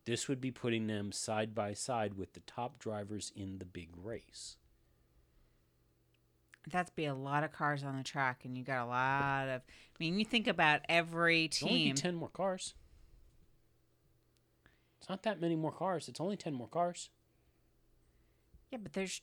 This 0.05 0.29
would 0.29 0.39
be 0.39 0.51
putting 0.51 0.87
them 0.87 1.11
side 1.11 1.53
by 1.53 1.73
side 1.73 2.13
with 2.13 2.33
the 2.33 2.39
top 2.41 2.79
drivers 2.79 3.31
in 3.35 3.59
the 3.59 3.65
big 3.65 3.89
race. 4.01 4.55
That'd 6.69 6.95
be 6.95 7.05
a 7.05 7.13
lot 7.13 7.43
of 7.43 7.51
cars 7.51 7.83
on 7.83 7.97
the 7.97 8.03
track, 8.03 8.41
and 8.43 8.57
you 8.57 8.63
got 8.63 8.85
a 8.85 8.89
lot 8.89 9.47
of. 9.49 9.61
I 9.61 9.95
mean, 9.99 10.19
you 10.19 10.25
think 10.25 10.47
about 10.47 10.81
every 10.89 11.45
It's 11.45 11.61
only 11.63 11.75
be 11.75 11.83
team. 11.85 11.95
ten 11.95 12.15
more 12.15 12.29
cars. 12.29 12.73
It's 14.99 15.09
not 15.09 15.23
that 15.23 15.39
many 15.39 15.55
more 15.55 15.71
cars. 15.71 16.07
It's 16.09 16.19
only 16.19 16.35
ten 16.35 16.53
more 16.53 16.67
cars. 16.67 17.09
Yeah, 18.71 18.79
but 18.83 18.91
there's 18.93 19.21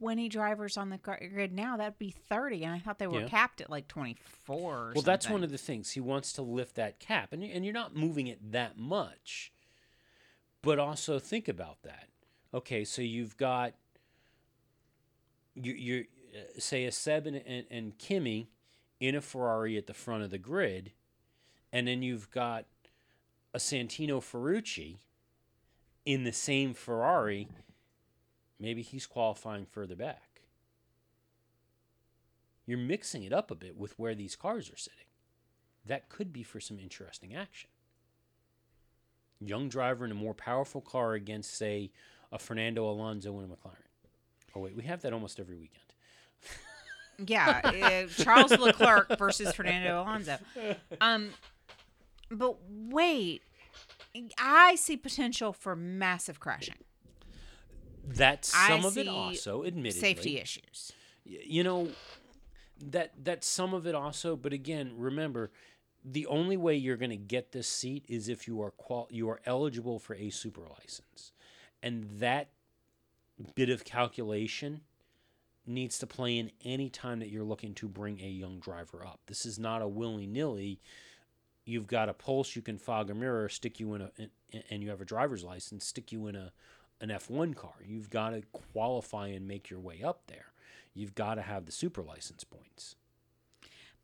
20 0.00 0.28
drivers 0.28 0.76
on 0.76 0.90
the 0.90 0.98
grid 0.98 1.52
now. 1.52 1.78
That'd 1.78 1.98
be 1.98 2.10
30, 2.10 2.64
and 2.64 2.74
I 2.74 2.78
thought 2.78 2.98
they 2.98 3.06
were 3.06 3.22
Yeah. 3.22 3.28
capped 3.28 3.62
at 3.62 3.70
like 3.70 3.88
24. 3.88 4.54
Or 4.90 4.92
well, 4.94 5.02
that's 5.02 5.30
one 5.30 5.42
of 5.42 5.50
the 5.50 5.56
things 5.58 5.92
he 5.92 6.00
wants 6.00 6.32
to 6.34 6.42
lift 6.42 6.74
that 6.74 6.98
cap, 6.98 7.32
and 7.32 7.42
and 7.42 7.64
you're 7.64 7.72
not 7.72 7.96
moving 7.96 8.26
it 8.26 8.52
that 8.52 8.76
much. 8.76 9.52
But 10.60 10.78
also 10.78 11.18
think 11.18 11.48
about 11.48 11.82
that. 11.82 12.08
Okay, 12.52 12.84
so 12.84 13.00
you've 13.00 13.36
got 13.38 13.72
you 15.54 15.72
you 15.72 16.06
uh, 16.34 16.58
say 16.60 16.84
a 16.84 16.92
Seb 16.92 17.26
and, 17.26 17.36
and, 17.36 17.66
and 17.70 17.98
Kimi 17.98 18.50
in 19.00 19.14
a 19.14 19.20
Ferrari 19.22 19.76
at 19.78 19.86
the 19.86 19.94
front 19.94 20.22
of 20.22 20.30
the 20.30 20.38
grid, 20.38 20.92
and 21.72 21.88
then 21.88 22.02
you've 22.02 22.30
got 22.30 22.66
a 23.54 23.58
Santino 23.58 24.18
Ferrucci 24.20 24.98
in 26.04 26.24
the 26.24 26.32
same 26.32 26.74
Ferrari. 26.74 27.48
Maybe 28.62 28.80
he's 28.82 29.06
qualifying 29.06 29.66
further 29.66 29.96
back. 29.96 30.42
You're 32.64 32.78
mixing 32.78 33.24
it 33.24 33.32
up 33.32 33.50
a 33.50 33.56
bit 33.56 33.76
with 33.76 33.98
where 33.98 34.14
these 34.14 34.36
cars 34.36 34.70
are 34.70 34.76
sitting. 34.76 35.00
That 35.84 36.08
could 36.08 36.32
be 36.32 36.44
for 36.44 36.60
some 36.60 36.78
interesting 36.78 37.34
action. 37.34 37.70
Young 39.40 39.68
driver 39.68 40.04
in 40.04 40.12
a 40.12 40.14
more 40.14 40.32
powerful 40.32 40.80
car 40.80 41.14
against, 41.14 41.58
say, 41.58 41.90
a 42.30 42.38
Fernando 42.38 42.88
Alonso 42.88 43.36
in 43.40 43.46
a 43.46 43.48
McLaren. 43.48 43.74
Oh, 44.54 44.60
wait, 44.60 44.76
we 44.76 44.84
have 44.84 45.02
that 45.02 45.12
almost 45.12 45.40
every 45.40 45.56
weekend. 45.56 45.82
Yeah, 47.26 47.60
uh, 47.62 48.22
Charles 48.22 48.50
Leclerc 48.58 49.18
versus 49.18 49.52
Fernando 49.52 50.02
Alonso. 50.02 50.38
Um, 51.00 51.28
but 52.30 52.56
wait, 52.68 53.42
I 54.38 54.74
see 54.76 54.96
potential 54.96 55.52
for 55.52 55.76
massive 55.76 56.40
crashing. 56.40 56.78
That's 58.04 58.54
I 58.54 58.68
some 58.68 58.84
of 58.84 58.98
it 58.98 59.08
also, 59.08 59.64
admittedly. 59.64 60.00
Safety 60.00 60.38
issues. 60.38 60.92
You 61.24 61.62
know, 61.62 61.88
that 62.90 63.12
that's 63.22 63.46
some 63.46 63.74
of 63.74 63.86
it 63.86 63.94
also, 63.94 64.36
but 64.36 64.52
again, 64.52 64.92
remember, 64.96 65.50
the 66.04 66.26
only 66.26 66.56
way 66.56 66.74
you're 66.74 66.96
going 66.96 67.10
to 67.10 67.16
get 67.16 67.52
this 67.52 67.68
seat 67.68 68.04
is 68.08 68.28
if 68.28 68.48
you 68.48 68.60
are 68.60 68.72
qual- 68.72 69.08
you 69.10 69.28
are 69.28 69.40
eligible 69.46 69.98
for 69.98 70.14
a 70.14 70.30
super 70.30 70.62
license, 70.62 71.32
and 71.82 72.04
that 72.18 72.48
bit 73.54 73.70
of 73.70 73.84
calculation 73.84 74.80
needs 75.64 75.98
to 75.98 76.06
play 76.06 76.38
in 76.38 76.50
any 76.64 76.88
time 76.88 77.20
that 77.20 77.28
you're 77.28 77.44
looking 77.44 77.72
to 77.74 77.88
bring 77.88 78.20
a 78.20 78.28
young 78.28 78.58
driver 78.58 79.04
up. 79.06 79.20
This 79.26 79.46
is 79.46 79.58
not 79.58 79.80
a 79.80 79.86
willy 79.86 80.26
nilly. 80.26 80.80
You've 81.64 81.86
got 81.86 82.08
a 82.08 82.12
pulse, 82.12 82.56
you 82.56 82.62
can 82.62 82.78
fog 82.78 83.10
a 83.10 83.14
mirror, 83.14 83.48
stick 83.48 83.78
you 83.78 83.94
in 83.94 84.02
a, 84.02 84.10
in, 84.18 84.30
and 84.70 84.82
you 84.82 84.90
have 84.90 85.00
a 85.00 85.04
driver's 85.04 85.44
license, 85.44 85.86
stick 85.86 86.10
you 86.10 86.26
in 86.26 86.34
a 86.34 86.52
an 87.02 87.10
F1 87.10 87.54
car. 87.54 87.74
You've 87.84 88.08
got 88.08 88.30
to 88.30 88.42
qualify 88.52 89.26
and 89.26 89.46
make 89.46 89.68
your 89.68 89.80
way 89.80 90.02
up 90.02 90.22
there. 90.28 90.46
You've 90.94 91.14
got 91.14 91.34
to 91.34 91.42
have 91.42 91.66
the 91.66 91.72
super 91.72 92.02
license 92.02 92.44
points. 92.44 92.96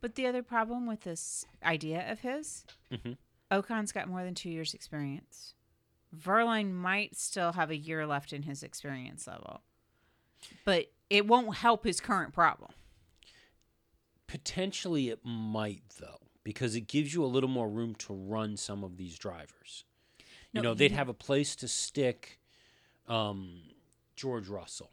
But 0.01 0.15
the 0.15 0.27
other 0.27 0.43
problem 0.43 0.85
with 0.85 1.01
this 1.01 1.45
idea 1.63 2.09
of 2.11 2.19
his, 2.19 2.65
Mhm. 2.91 3.17
Ocon's 3.51 3.91
got 3.91 4.07
more 4.07 4.23
than 4.23 4.35
two 4.35 4.49
years' 4.49 4.73
experience. 4.73 5.55
Wehrlein 6.15 6.71
might 6.71 7.15
still 7.15 7.53
have 7.53 7.69
a 7.71 7.75
year 7.77 8.05
left 8.05 8.33
in 8.33 8.43
his 8.43 8.63
experience 8.63 9.27
level, 9.27 9.63
but 10.65 10.91
it 11.09 11.25
won't 11.27 11.55
help 11.57 11.83
his 11.83 11.99
current 12.01 12.33
problem. 12.33 12.71
Potentially, 14.27 15.09
it 15.09 15.23
might 15.25 15.83
though, 15.99 16.19
because 16.43 16.75
it 16.75 16.81
gives 16.81 17.13
you 17.13 17.23
a 17.23 17.27
little 17.27 17.49
more 17.49 17.69
room 17.69 17.95
to 17.95 18.13
run 18.13 18.57
some 18.57 18.83
of 18.83 18.97
these 18.97 19.17
drivers. 19.17 19.85
No, 20.53 20.59
you 20.59 20.63
know, 20.63 20.73
they'd 20.73 20.91
have 20.91 21.09
a 21.09 21.13
place 21.13 21.55
to 21.57 21.67
stick 21.67 22.38
um, 23.09 23.61
George 24.15 24.47
Russell. 24.47 24.91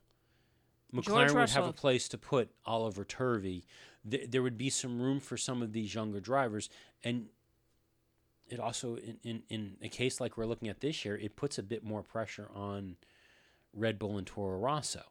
McLaren 0.94 1.28
George 1.28 1.32
would 1.32 1.50
have 1.50 1.66
a 1.66 1.72
place 1.72 2.08
to 2.08 2.18
put 2.18 2.50
Oliver 2.64 3.04
Turvey. 3.04 3.66
Th- 4.08 4.30
there 4.30 4.42
would 4.42 4.56
be 4.56 4.70
some 4.70 5.00
room 5.00 5.20
for 5.20 5.36
some 5.36 5.62
of 5.62 5.72
these 5.72 5.94
younger 5.94 6.20
drivers, 6.20 6.70
and 7.04 7.26
it 8.48 8.60
also, 8.60 8.96
in, 8.96 9.18
in, 9.24 9.42
in 9.48 9.76
a 9.82 9.88
case 9.88 10.20
like 10.20 10.36
we're 10.36 10.46
looking 10.46 10.68
at 10.68 10.80
this 10.80 11.04
year, 11.04 11.16
it 11.16 11.36
puts 11.36 11.58
a 11.58 11.62
bit 11.62 11.84
more 11.84 12.02
pressure 12.02 12.48
on 12.54 12.96
Red 13.74 13.98
Bull 13.98 14.16
and 14.16 14.26
Toro 14.26 14.58
Rosso 14.58 15.02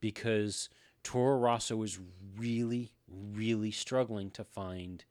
because 0.00 0.68
Toro 1.02 1.36
Rosso 1.38 1.82
is 1.82 1.98
really, 2.36 2.92
really 3.08 3.72
struggling 3.72 4.30
to 4.30 4.44
find 4.44 5.04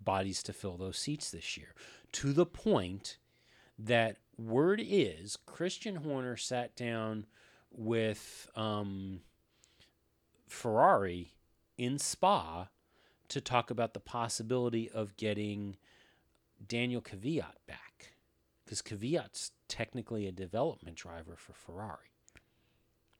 bodies 0.00 0.42
to 0.44 0.52
fill 0.52 0.76
those 0.76 0.98
seats 0.98 1.30
this 1.30 1.56
year 1.56 1.74
to 2.12 2.32
the 2.32 2.46
point 2.46 3.18
that 3.78 4.16
word 4.38 4.82
is 4.84 5.36
Christian 5.46 5.96
Horner 5.96 6.36
sat 6.36 6.76
down 6.76 7.26
with 7.70 8.48
um, 8.54 9.20
Ferrari 10.48 11.32
in 11.76 11.98
Spa 11.98 12.68
to 13.28 13.40
talk 13.40 13.70
about 13.70 13.94
the 13.94 14.00
possibility 14.00 14.88
of 14.88 15.16
getting 15.16 15.76
Daniel 16.66 17.02
Kvyat 17.02 17.56
back 17.66 18.14
because 18.64 18.82
Kvyat's 18.82 19.52
technically 19.68 20.26
a 20.26 20.32
development 20.32 20.96
driver 20.96 21.34
for 21.36 21.52
Ferrari. 21.52 22.12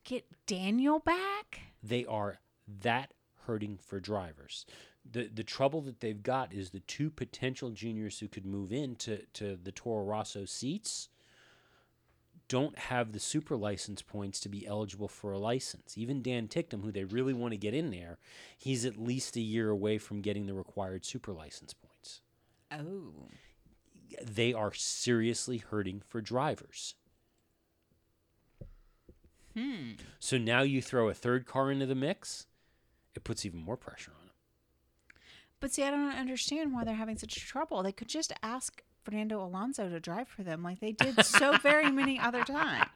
Get 0.04 0.24
Daniel 0.46 0.98
back? 0.98 1.60
They 1.82 2.04
are 2.04 2.38
that 2.80 3.12
hurting 3.46 3.78
for 3.78 4.00
drivers. 4.00 4.66
The 5.12 5.30
the 5.32 5.44
trouble 5.44 5.80
that 5.82 6.00
they've 6.00 6.22
got 6.22 6.52
is 6.52 6.70
the 6.70 6.80
two 6.80 7.10
potential 7.10 7.70
juniors 7.70 8.18
who 8.18 8.28
could 8.28 8.46
move 8.46 8.72
into 8.72 9.18
to 9.34 9.58
the 9.62 9.72
Toro 9.72 10.04
Rosso 10.04 10.44
seats 10.44 11.08
don't 12.48 12.78
have 12.78 13.12
the 13.12 13.20
super 13.20 13.56
license 13.56 14.02
points 14.02 14.38
to 14.40 14.48
be 14.48 14.66
eligible 14.66 15.08
for 15.08 15.32
a 15.32 15.38
license. 15.38 15.98
Even 15.98 16.22
Dan 16.22 16.46
Ticktum, 16.48 16.82
who 16.82 16.92
they 16.92 17.04
really 17.04 17.32
want 17.32 17.52
to 17.52 17.58
get 17.58 17.74
in 17.74 17.90
there, 17.90 18.18
he's 18.56 18.84
at 18.84 18.96
least 18.96 19.36
a 19.36 19.40
year 19.40 19.68
away 19.68 19.98
from 19.98 20.20
getting 20.20 20.46
the 20.46 20.54
required 20.54 21.04
super 21.04 21.32
license 21.32 21.74
points. 21.74 22.20
Oh. 22.70 23.28
They 24.24 24.52
are 24.52 24.72
seriously 24.72 25.58
hurting 25.58 26.02
for 26.06 26.20
drivers. 26.20 26.94
Hmm. 29.56 29.92
So 30.20 30.38
now 30.38 30.62
you 30.62 30.80
throw 30.80 31.08
a 31.08 31.14
third 31.14 31.46
car 31.46 31.70
into 31.70 31.86
the 31.86 31.94
mix, 31.94 32.46
it 33.14 33.24
puts 33.24 33.44
even 33.44 33.60
more 33.60 33.76
pressure 33.76 34.12
on. 34.20 34.25
But 35.60 35.72
see, 35.72 35.82
I 35.82 35.90
don't 35.90 36.10
understand 36.14 36.72
why 36.72 36.84
they're 36.84 36.94
having 36.94 37.16
such 37.18 37.34
trouble. 37.46 37.82
They 37.82 37.92
could 37.92 38.08
just 38.08 38.32
ask 38.42 38.82
Fernando 39.04 39.42
Alonso 39.42 39.88
to 39.88 40.00
drive 40.00 40.28
for 40.28 40.42
them 40.42 40.62
like 40.62 40.80
they 40.80 40.92
did 40.92 41.24
so 41.24 41.56
very 41.58 41.90
many 41.90 42.18
other 42.18 42.44
times. 42.44 42.88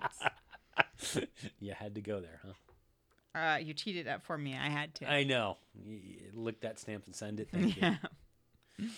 you 1.61 1.72
had 1.72 1.94
to 1.94 2.00
go 2.00 2.20
there, 2.20 2.40
huh? 2.44 2.52
Uh, 3.38 3.56
you 3.58 3.72
teed 3.72 3.96
it 3.96 4.08
up 4.08 4.22
for 4.24 4.36
me. 4.36 4.56
I 4.56 4.68
had 4.68 4.94
to. 4.96 5.11
I 5.11 5.22
know. 5.24 5.56
Y- 5.86 6.00
y- 6.04 6.16
Lick 6.34 6.61
that 6.62 6.80
stamp 6.80 7.06
and 7.06 7.14
send 7.14 7.38
it. 7.40 7.48
Thank 7.52 7.76
you. 7.76 7.82
yeah. 7.82 7.96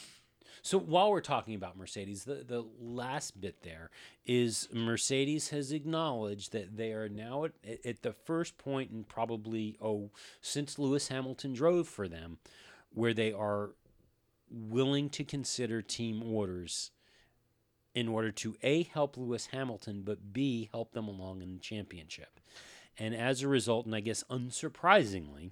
So 0.65 0.79
while 0.79 1.11
we're 1.11 1.21
talking 1.21 1.57
about 1.57 1.77
Mercedes, 1.77 2.23
the, 2.23 2.45
the 2.47 2.65
last 2.81 3.41
bit 3.41 3.63
there 3.65 3.91
is 4.25 4.69
Mercedes 4.73 5.49
has 5.49 5.73
acknowledged 5.73 6.53
that 6.53 6.77
they 6.77 6.93
are 6.93 7.09
now 7.09 7.47
at, 7.47 7.53
at 7.85 8.03
the 8.03 8.13
first 8.13 8.59
point 8.59 8.93
in 8.93 9.03
probably, 9.03 9.77
oh, 9.83 10.11
since 10.41 10.79
Lewis 10.79 11.09
Hamilton 11.09 11.53
drove 11.53 11.89
for 11.89 12.07
them, 12.07 12.39
where 12.95 13.15
they 13.15 13.33
are 13.33 13.71
willing 14.51 15.09
to 15.11 15.25
consider 15.25 15.83
team 15.83 16.23
orders 16.23 16.91
in 17.95 18.09
order 18.09 18.31
to 18.31 18.57
A, 18.63 18.85
help 18.85 19.17
Lewis 19.17 19.47
Hamilton, 19.47 20.03
but 20.05 20.33
B, 20.33 20.69
help 20.73 20.93
them 20.93 21.09
along 21.09 21.43
in 21.43 21.55
the 21.55 21.61
championship. 21.61 22.41
And 22.99 23.15
as 23.15 23.43
a 23.43 23.49
result, 23.49 23.87
and 23.87 23.95
I 23.95 24.01
guess 24.01 24.25
unsurprisingly, 24.31 25.51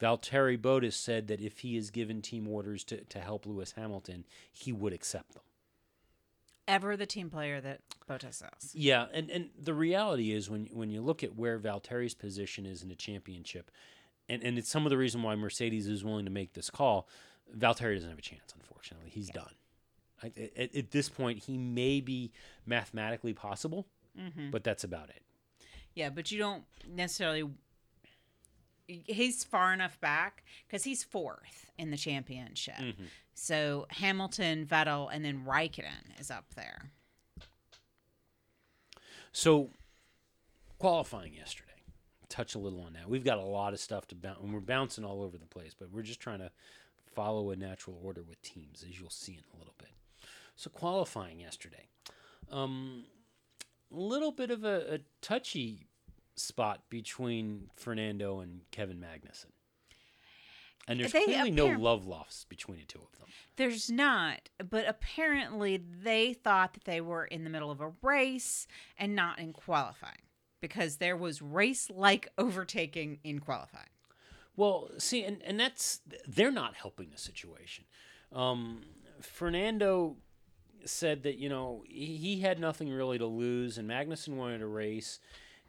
Valtteri 0.00 0.58
Bottas 0.58 0.94
said 0.94 1.28
that 1.28 1.40
if 1.40 1.60
he 1.60 1.76
is 1.76 1.90
given 1.90 2.22
team 2.22 2.48
orders 2.48 2.82
to, 2.84 3.04
to 3.04 3.20
help 3.20 3.46
Lewis 3.46 3.72
Hamilton, 3.72 4.24
he 4.50 4.72
would 4.72 4.92
accept 4.92 5.34
them. 5.34 5.42
Ever 6.66 6.96
the 6.96 7.06
team 7.06 7.30
player 7.30 7.60
that 7.60 7.80
Bottas 8.08 8.42
is. 8.60 8.74
Yeah, 8.74 9.06
and, 9.12 9.30
and 9.30 9.50
the 9.60 9.74
reality 9.74 10.32
is 10.32 10.48
when 10.48 10.68
when 10.72 10.90
you 10.90 11.02
look 11.02 11.24
at 11.24 11.36
where 11.36 11.58
Valtteri's 11.58 12.14
position 12.14 12.66
is 12.66 12.82
in 12.82 12.88
the 12.88 12.94
championship, 12.94 13.70
and, 14.28 14.42
and 14.42 14.58
it's 14.58 14.70
some 14.70 14.86
of 14.86 14.90
the 14.90 14.96
reason 14.96 15.22
why 15.22 15.34
Mercedes 15.34 15.86
is 15.86 16.04
willing 16.04 16.24
to 16.24 16.30
make 16.30 16.54
this 16.54 16.70
call, 16.70 17.08
Valtteri 17.56 17.94
doesn't 17.94 18.10
have 18.10 18.18
a 18.18 18.22
chance, 18.22 18.54
unfortunately. 18.54 19.10
He's 19.10 19.28
done. 19.28 19.54
I, 20.22 20.32
at, 20.56 20.74
at 20.74 20.90
this 20.90 21.08
point, 21.08 21.40
he 21.44 21.58
may 21.58 22.00
be 22.00 22.32
mathematically 22.66 23.32
possible, 23.32 23.86
mm-hmm. 24.18 24.50
but 24.50 24.64
that's 24.64 24.84
about 24.84 25.10
it. 25.10 25.22
Yeah, 25.94 26.10
but 26.10 26.30
you 26.30 26.38
don't 26.38 26.64
necessarily. 26.88 27.48
He's 28.86 29.44
far 29.44 29.72
enough 29.72 30.00
back 30.00 30.44
because 30.66 30.84
he's 30.84 31.04
fourth 31.04 31.70
in 31.78 31.90
the 31.90 31.96
championship. 31.96 32.74
Mm-hmm. 32.74 33.04
So 33.34 33.86
Hamilton, 33.90 34.66
Vettel, 34.66 35.08
and 35.12 35.24
then 35.24 35.44
Raikkonen 35.46 36.18
is 36.20 36.30
up 36.30 36.54
there. 36.54 36.90
So, 39.32 39.70
qualifying 40.78 41.32
yesterday. 41.34 41.71
Touch 42.32 42.54
a 42.54 42.58
little 42.58 42.80
on 42.80 42.94
that. 42.94 43.10
We've 43.10 43.22
got 43.22 43.36
a 43.36 43.42
lot 43.44 43.74
of 43.74 43.78
stuff 43.78 44.08
to 44.08 44.14
bounce, 44.14 44.38
and 44.42 44.54
we're 44.54 44.60
bouncing 44.60 45.04
all 45.04 45.22
over 45.22 45.36
the 45.36 45.44
place, 45.44 45.74
but 45.78 45.90
we're 45.92 46.00
just 46.00 46.18
trying 46.18 46.38
to 46.38 46.50
follow 47.14 47.50
a 47.50 47.56
natural 47.56 48.00
order 48.02 48.22
with 48.22 48.40
teams, 48.40 48.82
as 48.88 48.98
you'll 48.98 49.10
see 49.10 49.32
in 49.32 49.44
a 49.54 49.58
little 49.58 49.74
bit. 49.76 49.90
So, 50.56 50.70
qualifying 50.70 51.40
yesterday. 51.40 51.88
Um, 52.50 53.04
a 53.94 54.00
little 54.00 54.32
bit 54.32 54.50
of 54.50 54.64
a, 54.64 54.94
a 54.94 54.98
touchy 55.20 55.88
spot 56.34 56.84
between 56.88 57.68
Fernando 57.76 58.40
and 58.40 58.62
Kevin 58.70 58.96
Magnussen. 58.96 59.52
And 60.88 60.98
there's 60.98 61.12
They 61.12 61.24
clearly 61.24 61.50
no 61.50 61.66
love 61.66 62.06
lost 62.06 62.48
between 62.48 62.80
the 62.80 62.86
two 62.86 63.00
of 63.00 63.18
them. 63.18 63.28
There's 63.56 63.90
not, 63.90 64.48
but 64.70 64.88
apparently 64.88 65.76
they 65.76 66.32
thought 66.32 66.72
that 66.72 66.84
they 66.84 67.02
were 67.02 67.26
in 67.26 67.44
the 67.44 67.50
middle 67.50 67.70
of 67.70 67.82
a 67.82 67.92
race 68.00 68.66
and 68.96 69.14
not 69.14 69.38
in 69.38 69.52
qualifying 69.52 70.22
because 70.62 70.96
there 70.96 71.16
was 71.16 71.42
race 71.42 71.90
like 71.90 72.28
overtaking 72.38 73.18
in 73.22 73.40
qualifying. 73.40 73.90
Well, 74.56 74.90
see, 74.96 75.24
and, 75.24 75.42
and 75.42 75.60
that's 75.60 76.00
they're 76.26 76.50
not 76.50 76.74
helping 76.74 77.10
the 77.10 77.18
situation. 77.18 77.84
Um, 78.32 78.82
Fernando 79.20 80.16
said 80.84 81.22
that 81.24 81.38
you 81.38 81.48
know 81.48 81.84
he, 81.86 82.16
he 82.16 82.40
had 82.40 82.58
nothing 82.58 82.88
really 82.90 83.18
to 83.18 83.26
lose, 83.26 83.76
and 83.76 83.88
Magnussen 83.88 84.36
wanted 84.36 84.62
a 84.62 84.66
race, 84.66 85.20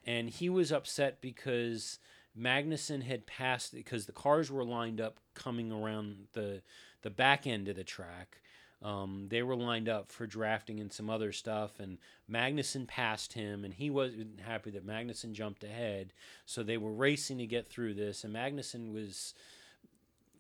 and 0.06 0.30
he 0.30 0.50
was 0.50 0.72
upset 0.72 1.22
because 1.22 2.00
Magnussen 2.38 3.04
had 3.04 3.26
passed 3.26 3.74
because 3.74 4.06
the 4.06 4.12
cars 4.12 4.52
were 4.52 4.66
lined 4.66 5.00
up 5.00 5.20
coming 5.34 5.72
around 5.72 6.28
the 6.34 6.62
the 7.02 7.10
back 7.10 7.48
end 7.48 7.68
of 7.68 7.76
the 7.76 7.84
track. 7.84 8.42
Um, 8.84 9.28
they 9.30 9.42
were 9.42 9.56
lined 9.56 9.88
up 9.88 10.12
for 10.12 10.28
drafting 10.28 10.82
and 10.82 10.92
some 10.92 11.10
other 11.10 11.32
stuff, 11.32 11.80
and 11.80 11.98
Magnussen 12.30 12.86
passed 12.86 13.32
him, 13.32 13.64
and 13.64 13.74
he 13.74 13.90
wasn't 13.90 14.42
happy 14.42 14.72
that 14.72 14.86
Magnussen 14.86 15.32
jumped 15.32 15.64
ahead. 15.64 16.12
So 16.46 16.64
they 16.64 16.78
were 16.78 16.92
racing 16.92 17.38
to 17.38 17.48
get 17.48 17.70
through 17.70 17.94
this, 17.94 18.26
and 18.26 18.36
Magnussen 18.36 18.94
was 18.94 19.34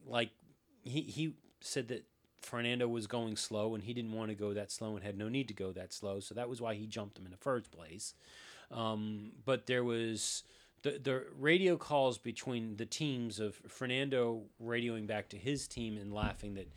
like, 0.06 0.32
he 0.84 1.02
he 1.02 1.36
said 1.62 1.88
that 1.88 2.06
Fernando 2.41 2.89
was 2.89 3.08
going 3.08 3.38
slow, 3.38 3.76
and 3.76 3.84
he 3.84 3.94
didn't 3.94 4.12
want 4.12 4.30
to 4.30 4.36
go 4.36 4.54
that 4.54 4.72
slow, 4.74 4.96
and 4.96 5.06
had 5.06 5.18
no 5.18 5.30
need 5.30 5.48
to 5.48 5.54
go 5.54 5.72
that 5.72 5.94
slow. 5.94 6.20
So 6.20 6.36
that 6.36 6.50
was 6.50 6.60
why 6.60 6.74
he 6.74 6.86
jumped 6.86 7.18
him 7.18 7.26
in 7.26 7.32
the 7.32 7.38
first 7.38 7.72
place. 7.72 8.14
Um, 8.70 9.32
but 9.46 9.68
there 9.68 9.86
was 9.86 10.44
the 10.82 11.00
the 11.02 11.24
radio 11.39 11.78
calls 11.78 12.18
between 12.18 12.76
the 12.76 12.86
teams 12.86 13.39
of 13.39 13.56
Fernando 13.70 14.41
radioing 14.62 15.08
back 15.08 15.30
to 15.30 15.38
his 15.38 15.68
team 15.68 15.98
and 15.98 16.14
laughing 16.14 16.56
that 16.56 16.68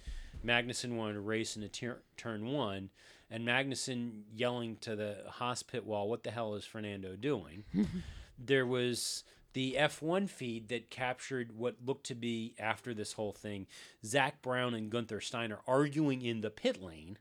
Magnussen 0.46 0.96
wanted 0.96 1.14
to 1.14 1.20
race 1.20 1.56
into 1.56 1.68
tier- 1.68 2.02
turn 2.16 2.46
one, 2.46 2.90
and 3.28 3.44
Magnussen 3.44 4.24
yelling 4.32 4.76
to 4.76 4.94
the 4.94 5.24
Haas 5.28 5.62
pit 5.62 5.84
wall, 5.84 6.08
"What 6.08 6.22
the 6.22 6.30
hell 6.30 6.54
is 6.54 6.64
Fernando 6.64 7.16
doing?" 7.16 7.64
there 8.38 8.66
was 8.66 9.24
the 9.52 9.74
F1 9.76 10.28
feed 10.28 10.68
that 10.68 10.90
captured 10.90 11.52
what 11.52 11.76
looked 11.84 12.06
to 12.06 12.14
be 12.14 12.54
after 12.58 12.92
this 12.92 13.14
whole 13.14 13.32
thing 13.32 13.66
Zak 14.04 14.42
Brown 14.42 14.74
and 14.74 14.90
Gunther 14.90 15.20
Steiner 15.20 15.60
arguing 15.66 16.22
in 16.22 16.42
the 16.42 16.50
pit 16.50 16.80
lane. 16.80 17.18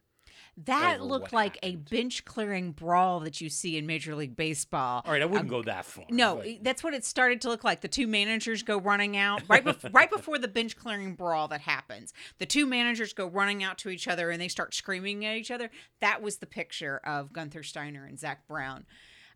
That 0.63 1.01
looked 1.01 1.33
like 1.33 1.57
a 1.63 1.75
bench 1.75 2.23
clearing 2.23 2.71
brawl 2.71 3.19
that 3.21 3.41
you 3.41 3.49
see 3.49 3.77
in 3.77 3.85
Major 3.85 4.15
League 4.15 4.37
Baseball. 4.37 5.01
All 5.05 5.11
right, 5.11 5.21
I 5.21 5.25
wouldn't 5.25 5.49
go 5.49 5.61
that 5.63 5.83
far. 5.83 6.05
No, 6.09 6.37
but- 6.37 6.63
that's 6.63 6.81
what 6.83 6.93
it 6.93 7.03
started 7.03 7.41
to 7.41 7.49
look 7.49 7.65
like. 7.65 7.81
The 7.81 7.89
two 7.89 8.07
managers 8.07 8.63
go 8.63 8.77
running 8.79 9.17
out 9.17 9.43
right 9.49 9.63
bef- 9.63 9.89
right 9.93 10.09
before 10.09 10.39
the 10.39 10.47
bench 10.47 10.77
clearing 10.77 11.15
brawl 11.15 11.49
that 11.49 11.61
happens. 11.61 12.13
The 12.37 12.45
two 12.45 12.65
managers 12.65 13.11
go 13.11 13.27
running 13.27 13.63
out 13.63 13.77
to 13.79 13.89
each 13.89 14.07
other 14.07 14.31
and 14.31 14.41
they 14.41 14.47
start 14.47 14.73
screaming 14.73 15.25
at 15.25 15.35
each 15.35 15.51
other. 15.51 15.69
That 15.99 16.21
was 16.21 16.37
the 16.37 16.45
picture 16.45 17.01
of 17.03 17.33
Gunther 17.33 17.63
Steiner 17.63 18.05
and 18.05 18.17
Zak 18.17 18.47
Brown. 18.47 18.85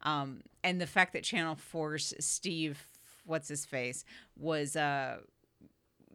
Um, 0.03 0.43
and 0.63 0.79
the 0.79 0.87
fact 0.87 1.11
that 1.13 1.23
Channel 1.23 1.57
4's 1.73 2.13
Steve, 2.21 2.81
what's 3.25 3.49
his 3.49 3.65
face, 3.65 4.05
was 4.37 4.77
uh, 4.77 5.17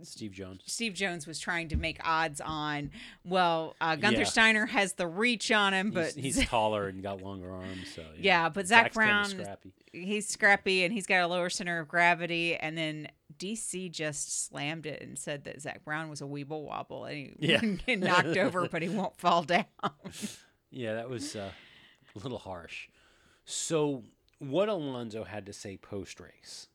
Steve 0.03 0.33
Jones. 0.33 0.63
Steve 0.67 0.93
Jones 0.95 1.27
was 1.27 1.39
trying 1.39 1.69
to 1.69 1.77
make 1.77 1.99
odds 2.07 2.41
on. 2.41 2.91
Well, 3.25 3.77
uh, 3.81 3.97
Gunther 3.97 4.19
Yeah. 4.21 4.25
Steiner 4.25 4.67
has 4.67 4.95
the 4.95 5.07
reach 5.07 5.51
on 5.53 5.73
him, 5.73 5.91
but 5.93 6.13
he's, 6.15 6.37
he's 6.37 6.47
taller 6.49 6.89
and 6.89 7.03
got 7.03 7.23
longer 7.23 7.51
arms, 7.53 7.93
so 7.95 8.03
Yeah, 8.19 8.49
but 8.49 8.67
Zak 8.67 8.87
Zak's 8.87 8.95
Brown- 8.95 9.25
scrappy. 9.27 9.73
he's 9.93 10.29
scrappy 10.29 10.85
and 10.85 10.93
he's 10.93 11.07
got 11.07 11.23
a 11.23 11.27
lower 11.27 11.49
center 11.49 11.79
of 11.79 11.89
gravity. 11.89 12.57
And 12.57 12.77
then 12.77 13.09
DC 13.39 13.91
just 13.91 14.47
slammed 14.47 14.87
it 14.87 15.01
and 15.01 15.19
said 15.19 15.45
that 15.45 15.61
Zak 15.63 15.85
Brown 15.85 16.11
was 16.11 16.21
a 16.21 16.25
weeble 16.25 16.63
wobble 16.63 17.05
and 17.05 17.17
he 17.17 17.33
Yeah. 17.39 17.61
get 17.87 18.01
knocked 18.01 18.37
over, 18.37 18.69
but 18.69 18.83
he 18.83 18.89
won't 18.89 19.17
fall 19.17 19.43
down. 19.45 19.65
Yeah, 20.71 20.95
that 20.95 21.09
was 21.09 21.37
uh, 21.37 21.51
a 22.15 22.19
little 22.19 22.39
harsh. 22.39 22.89
So, 23.45 24.03
what 24.39 24.69
Alonso 24.69 25.25
had 25.25 25.47
to 25.47 25.53
say 25.53 25.77
post 25.77 26.19
race? 26.19 26.69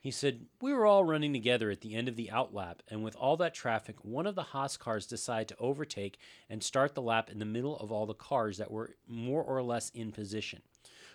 He 0.00 0.10
said, 0.10 0.46
We 0.62 0.72
were 0.72 0.86
all 0.86 1.04
running 1.04 1.34
together 1.34 1.70
at 1.70 1.82
the 1.82 1.94
end 1.94 2.08
of 2.08 2.16
the 2.16 2.30
outlap, 2.32 2.76
and 2.88 3.04
with 3.04 3.14
all 3.16 3.36
that 3.36 3.52
traffic, 3.52 4.02
one 4.02 4.26
of 4.26 4.34
the 4.34 4.44
Haas 4.44 4.78
cars 4.78 5.06
decided 5.06 5.48
to 5.48 5.58
overtake 5.58 6.18
and 6.48 6.62
start 6.62 6.94
the 6.94 7.02
lap 7.02 7.28
in 7.30 7.38
the 7.38 7.44
middle 7.44 7.76
of 7.76 7.92
all 7.92 8.06
the 8.06 8.14
cars 8.14 8.56
that 8.56 8.70
were 8.70 8.96
more 9.06 9.42
or 9.42 9.62
less 9.62 9.90
in 9.90 10.10
position. 10.10 10.62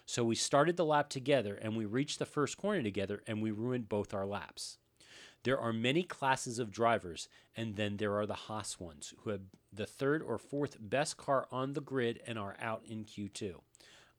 So 0.06 0.24
we 0.24 0.36
started 0.36 0.78
the 0.78 0.86
lap 0.86 1.10
together, 1.10 1.56
and 1.56 1.76
we 1.76 1.86
reached 1.86 2.20
the 2.20 2.28
first 2.28 2.58
corner 2.58 2.84
together, 2.84 3.24
and 3.26 3.42
we 3.42 3.50
ruined 3.50 3.90
both 3.90 4.14
our 4.14 4.28
laps. 4.28 4.78
There 5.42 5.60
are 5.60 5.74
many 5.74 6.04
classes 6.04 6.60
of 6.60 6.72
drivers, 6.72 7.28
and 7.58 7.78
then 7.78 7.98
there 7.98 8.16
are 8.16 8.28
the 8.28 8.34
Haas 8.36 8.80
ones 8.80 9.16
who 9.22 9.32
have 9.32 9.42
the 9.74 9.88
third 9.88 10.22
or 10.22 10.38
fourth 10.38 10.78
best 10.80 11.18
car 11.18 11.48
on 11.52 11.74
the 11.74 11.82
grid 11.82 12.20
and 12.28 12.38
are 12.38 12.56
out 12.62 12.84
in 12.86 13.04
Q2. 13.04 13.56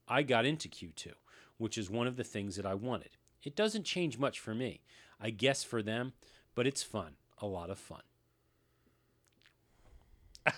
I 0.09 0.25
got 0.25 0.45
into 0.45 0.69
Q2, 0.69 1.13
which 1.57 1.79
is 1.79 1.89
one 1.89 2.09
of 2.09 2.17
the 2.17 2.25
things 2.25 2.57
that 2.57 2.67
I 2.67 2.75
wanted. 2.75 3.11
It 3.47 3.55
doesn't 3.55 3.85
change 3.85 4.19
much 4.19 4.41
for 4.41 4.57
me. 4.57 4.81
I 5.21 5.31
guess 5.31 5.63
for 5.63 5.81
them, 5.81 6.15
but 6.57 6.67
it's 6.67 6.83
fun. 6.83 7.13
A 7.39 7.47
lot 7.47 7.71
of 7.71 7.79
fun. 7.79 8.03
I 10.47 10.53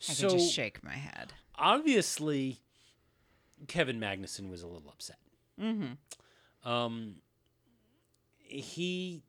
so 0.00 0.30
can 0.30 0.38
just 0.38 0.50
shake 0.50 0.82
my 0.82 0.94
head. 0.94 1.34
obviously, 1.58 2.60
Kevin 3.66 4.00
Magnussen 4.00 4.48
was 4.48 4.62
a 4.62 4.66
little 4.66 4.88
upset. 4.88 5.18
Mm-hmm. 5.60 6.68
Um, 6.68 7.16
he 8.38 9.22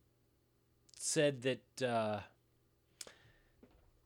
said 0.98 1.42
that. 1.42 1.86
Uh, 1.86 2.20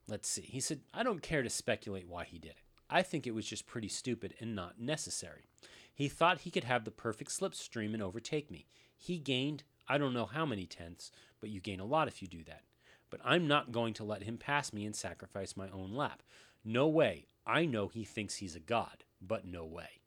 let's 0.09 0.29
see. 0.29 0.43
He 0.43 0.59
said, 0.59 0.81
"I 0.93 1.05
don't 1.05 1.23
care 1.23 1.45
to 1.45 1.51
speculate 1.51 2.09
why 2.09 2.25
he 2.25 2.41
did 2.41 2.51
it. 2.51 2.57
I 2.91 3.03
think 3.03 3.29
it 3.29 3.35
was 3.35 3.47
just 3.47 3.67
pretty 3.67 3.89
stupid 3.89 4.35
and 4.41 4.57
not 4.57 4.81
necessary. 4.81 5.47
He 5.95 6.09
thought 6.09 6.41
he 6.41 6.51
could 6.51 6.65
have 6.65 6.85
the 6.85 6.91
perfect 6.91 7.31
slipstream 7.31 7.95
and 7.95 8.03
overtake 8.03 8.51
me. 8.51 8.67
He 8.97 9.19
gained, 9.19 9.63
I 9.89 9.97
don't 9.99 10.15
know 10.15 10.27
how 10.27 10.45
many 10.45 10.67
tenths, 10.67 11.11
but 11.41 11.51
you 11.51 11.61
gain 11.61 11.81
a 11.81 11.85
lot 11.85 12.09
if 12.09 12.21
you 12.21 12.29
do 12.29 12.43
that. 12.45 12.63
But 13.11 13.21
I'm 13.25 13.47
not 13.47 13.73
going 13.73 13.95
to 13.95 14.05
let 14.05 14.25
him 14.25 14.37
pass 14.39 14.73
me 14.73 14.85
and 14.85 14.97
sacrifice 14.97 15.57
my 15.57 15.69
own 15.71 15.95
lap. 15.95 16.23
No 16.65 16.89
way. 16.89 17.27
I 17.47 17.65
know 17.67 17.89
he 17.89 18.05
thinks 18.05 18.37
he's 18.37 18.57
a 18.57 18.61
god, 18.61 19.05
but 19.21 19.47
no 19.47 19.65
way." 19.65 20.01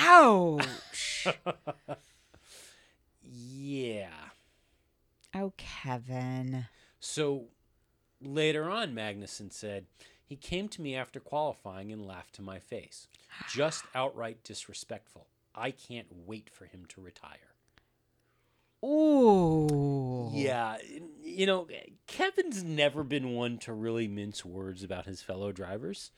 Ouch. 0.00 1.28
Yeah. 3.26 4.08
oh, 5.34 5.52
Kevin. 5.56 6.66
So 7.00 7.46
later 8.20 8.68
on, 8.68 8.94
Magnussen 8.94 9.52
said, 9.52 9.86
he 10.24 10.36
came 10.36 10.68
to 10.68 10.82
me 10.82 10.96
after 10.96 11.20
qualifying 11.20 11.92
and 11.92 12.06
laughed 12.06 12.34
to 12.36 12.42
my 12.42 12.58
face. 12.58 13.08
Just 13.48 13.84
outright 13.94 14.42
disrespectful. 14.44 15.26
I 15.54 15.70
can't 15.70 16.08
wait 16.26 16.50
for 16.50 16.64
him 16.64 16.84
to 16.88 17.00
retire. 17.00 17.54
Ooh. 18.84 20.30
Yeah, 20.34 20.76
you 21.22 21.46
know, 21.46 21.66
Kevin's 22.06 22.62
never 22.62 23.02
been 23.02 23.30
one 23.30 23.56
to 23.58 23.72
really 23.72 24.08
mince 24.08 24.44
words 24.44 24.82
about 24.82 25.06
his 25.06 25.22
fellow 25.22 25.52
drivers. 25.52 26.10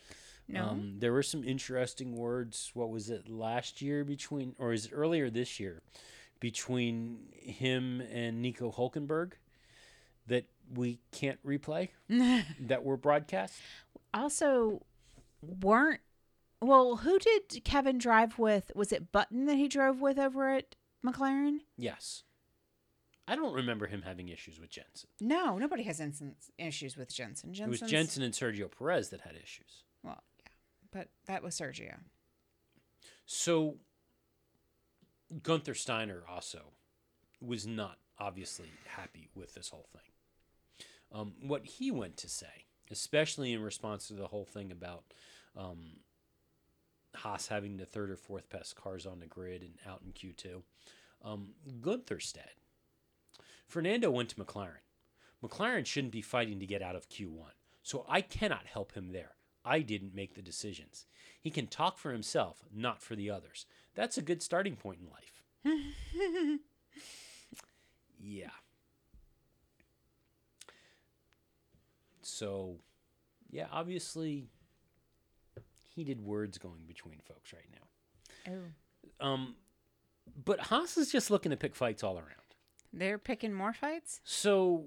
No. 0.49 0.65
Um, 0.65 0.95
there 0.99 1.13
were 1.13 1.23
some 1.23 1.45
interesting 1.45 2.17
words. 2.17 2.71
What 2.75 2.91
was 2.91 3.11
it 3.11 3.29
last 3.29 3.83
year 3.83 4.05
between, 4.05 4.55
or 4.59 4.73
is 4.73 4.87
it 4.87 4.93
earlier 4.93 5.31
this 5.31 5.61
year, 5.61 5.83
between 6.41 7.29
him 7.33 8.01
and 8.13 8.43
Nico 8.43 8.71
Hulkenberg 8.71 9.33
that 10.27 10.47
we 10.73 10.99
can't 11.13 11.45
replay 11.45 11.91
that 12.61 12.85
were 12.85 12.97
broadcast? 12.97 13.55
Also, 14.15 14.85
weren't. 15.43 16.01
Well, 16.61 16.97
who 16.97 17.19
did 17.19 17.65
Kevin 17.65 17.99
drive 17.99 18.39
with? 18.39 18.73
Was 18.75 18.93
it 18.93 19.13
Button 19.13 19.47
that 19.47 19.57
he 19.57 19.69
drove 19.69 20.01
with 20.01 20.19
over 20.19 20.51
at 20.51 20.75
McLaren? 21.05 21.59
Yes. 21.77 22.23
I 23.29 23.35
don't 23.35 23.53
remember 23.53 23.87
him 23.87 24.03
having 24.03 24.29
issues 24.29 24.61
with 24.61 24.71
Jensen. 24.71 25.11
No, 25.21 25.59
nobody 25.59 25.83
has 25.83 26.01
instance, 26.01 26.51
issues 26.59 26.97
with 26.97 27.13
Jensen. 27.13 27.53
It 27.55 27.69
was 27.69 27.81
Jensen 27.81 28.23
and 28.23 28.33
Sergio 28.33 28.71
Perez 28.71 29.09
that 29.11 29.23
had 29.23 29.35
issues. 29.35 29.83
Well, 30.03 30.23
yeah, 30.39 30.53
but 30.93 31.09
that 31.27 31.43
was 31.43 31.59
Sergio. 31.59 31.97
So 33.27 33.77
Gunther 35.43 35.75
Steiner 35.75 36.23
also 36.29 36.73
was 37.41 37.67
not 37.67 37.99
obviously 38.19 38.71
happy 38.87 39.29
with 39.35 39.55
this 39.55 39.69
whole 39.69 39.89
thing. 39.93 40.03
Um, 41.13 41.35
what 41.43 41.65
he 41.65 41.91
went 41.91 42.17
to 42.19 42.29
say, 42.29 42.67
especially 42.91 43.53
in 43.53 43.63
response 43.63 44.09
to 44.09 44.15
the 44.15 44.29
whole 44.29 44.45
thing 44.45 44.71
about 44.71 45.05
um, 45.57 45.99
Haas 47.15 47.49
having 47.49 47.77
the 47.77 47.87
third 47.87 48.11
or 48.11 48.17
fourth 48.17 48.49
best 48.51 48.77
cars 48.77 49.07
on 49.07 49.21
the 49.21 49.27
grid 49.27 49.63
and 49.63 49.75
out 49.87 50.03
in 50.05 50.13
Q2, 50.13 50.63
um, 51.25 51.51
Gunther 51.81 52.21
said, 52.21 52.51
Fernando 53.67 54.11
went 54.11 54.29
to 54.31 54.37
McLaren. 54.37 54.85
McLaren 55.43 55.87
shouldn't 55.87 56.13
be 56.13 56.23
fighting 56.23 56.61
to 56.61 56.67
get 56.67 56.83
out 56.83 56.97
of 56.97 57.09
Q1, 57.09 57.53
so 57.83 58.05
I 58.09 58.21
cannot 58.21 58.67
help 58.67 58.93
him 58.93 59.13
there. 59.13 59.33
I 59.65 59.81
didn't 59.81 60.15
make 60.15 60.35
the 60.35 60.43
decisions. 60.43 61.07
He 61.41 61.51
can 61.51 61.67
talk 61.67 61.99
for 61.99 62.13
himself, 62.13 62.65
not 62.73 63.03
for 63.03 63.17
the 63.17 63.31
others. 63.31 63.67
That's 63.95 64.17
a 64.17 64.23
good 64.23 64.43
starting 64.43 64.77
point 64.77 65.01
in 65.01 65.09
life. 65.11 65.43
yeah. 68.21 68.51
So, 72.27 72.77
yeah, 73.51 73.67
obviously, 73.73 74.47
heated 75.95 76.21
words 76.21 76.59
going 76.59 76.85
between 76.87 77.21
folks 77.27 77.53
right 77.53 77.69
now. 77.73 78.53
Oh, 78.53 79.27
Um, 79.27 79.55
but 80.45 80.61
Haas 80.61 80.97
is 80.97 81.11
just 81.11 81.31
looking 81.31 81.51
to 81.51 81.57
pick 81.57 81.75
fights 81.75 82.03
all 82.03 82.17
around. 82.19 82.31
they're 82.93 83.19
picking 83.19 83.53
more 83.53 83.73
fights. 83.73 84.21
So 84.25 84.87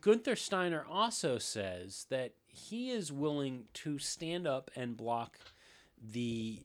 Gunther 0.00 0.36
Steiner 0.36 0.84
also 0.88 1.38
says 1.38 2.06
that 2.10 2.32
he 2.46 2.90
is 2.90 3.10
willing 3.12 3.64
to 3.74 3.98
stand 3.98 4.46
up 4.46 4.70
and 4.76 4.96
block 4.96 5.38
the 6.00 6.62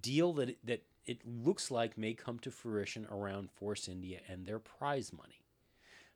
deal 0.00 0.32
that 0.34 0.48
it, 0.50 0.58
that 0.64 0.82
it 1.06 1.18
looks 1.26 1.70
like 1.70 1.96
may 1.98 2.14
come 2.14 2.38
to 2.40 2.50
fruition 2.50 3.06
around 3.10 3.50
Force 3.50 3.88
India 3.88 4.20
and 4.28 4.46
their 4.46 4.58
prize 4.58 5.12
money. 5.12 5.41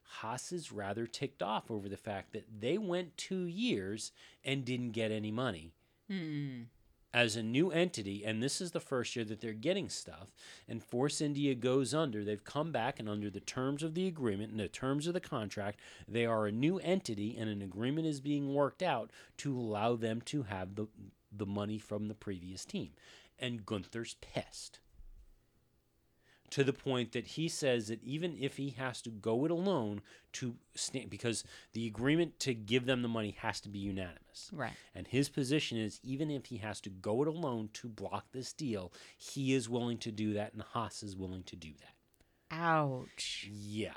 Haas 0.07 0.51
is 0.51 0.71
rather 0.71 1.05
ticked 1.05 1.43
off 1.43 1.69
over 1.69 1.87
the 1.89 1.97
fact 1.97 2.33
that 2.33 2.45
they 2.59 2.77
went 2.77 3.17
two 3.17 3.45
years 3.45 4.11
and 4.43 4.65
didn't 4.65 4.91
get 4.91 5.11
any 5.11 5.31
money 5.31 5.73
Hmm. 6.07 6.63
as 7.13 7.35
a 7.35 7.43
new 7.43 7.71
entity, 7.71 8.23
and 8.23 8.41
this 8.41 8.61
is 8.61 8.71
the 8.71 8.79
first 8.79 9.15
year 9.15 9.25
that 9.25 9.41
they're 9.41 9.53
getting 9.53 9.89
stuff, 9.89 10.33
and 10.67 10.83
Force 10.83 11.19
India 11.19 11.55
goes 11.55 11.93
under, 11.93 12.23
they've 12.23 12.43
come 12.43 12.71
back, 12.71 12.99
and 12.99 13.09
under 13.09 13.29
the 13.29 13.39
terms 13.39 13.83
of 13.83 13.93
the 13.95 14.07
agreement 14.07 14.51
and 14.51 14.59
the 14.59 14.67
terms 14.69 15.07
of 15.07 15.13
the 15.13 15.19
contract, 15.19 15.79
they 16.07 16.25
are 16.25 16.47
a 16.47 16.51
new 16.51 16.79
entity, 16.79 17.35
and 17.37 17.49
an 17.49 17.61
agreement 17.61 18.07
is 18.07 18.21
being 18.21 18.53
worked 18.53 18.81
out 18.81 19.11
to 19.37 19.57
allow 19.57 19.95
them 19.95 20.21
to 20.21 20.43
have 20.43 20.75
the 20.75 20.87
the 21.29 21.45
money 21.45 21.77
from 21.77 22.07
the 22.07 22.15
previous 22.15 22.63
team. 22.65 22.91
And 23.37 23.65
Gunther's 23.65 24.15
pissed. 24.21 24.79
To 26.51 26.63
the 26.63 26.73
point 26.73 27.11
that 27.11 27.27
he 27.27 27.47
says 27.49 27.87
that 27.87 28.01
even 28.03 28.37
if 28.39 28.57
he 28.57 28.71
has 28.71 29.01
to 29.01 29.09
go 29.09 29.45
it 29.45 29.51
alone 29.51 30.01
to 30.33 30.55
stand, 30.75 31.09
because 31.09 31.43
the 31.73 31.87
agreement 31.87 32.39
to 32.39 32.53
give 32.53 32.85
them 32.85 33.01
the 33.01 33.07
money 33.07 33.35
has 33.39 33.59
to 33.61 33.69
be 33.69 33.79
unanimous. 33.79 34.49
Right. 34.53 34.73
And 34.95 35.07
his 35.07 35.29
position 35.29 35.77
is 35.77 35.99
even 36.03 36.31
if 36.31 36.45
he 36.45 36.57
has 36.57 36.79
to 36.81 36.89
go 36.89 37.21
it 37.21 37.27
alone 37.27 37.69
to 37.73 37.89
block 37.89 38.27
this 38.31 38.53
deal, 38.53 38.93
he 39.17 39.53
is 39.53 39.67
willing 39.67 39.97
to 39.99 40.11
do 40.11 40.33
that, 40.33 40.53
and 40.53 40.61
Haas 40.61 41.03
is 41.03 41.15
willing 41.15 41.43
to 41.43 41.55
do 41.55 41.71
that. 41.79 42.55
Ouch. 42.55 43.47
Yeah. 43.51 43.91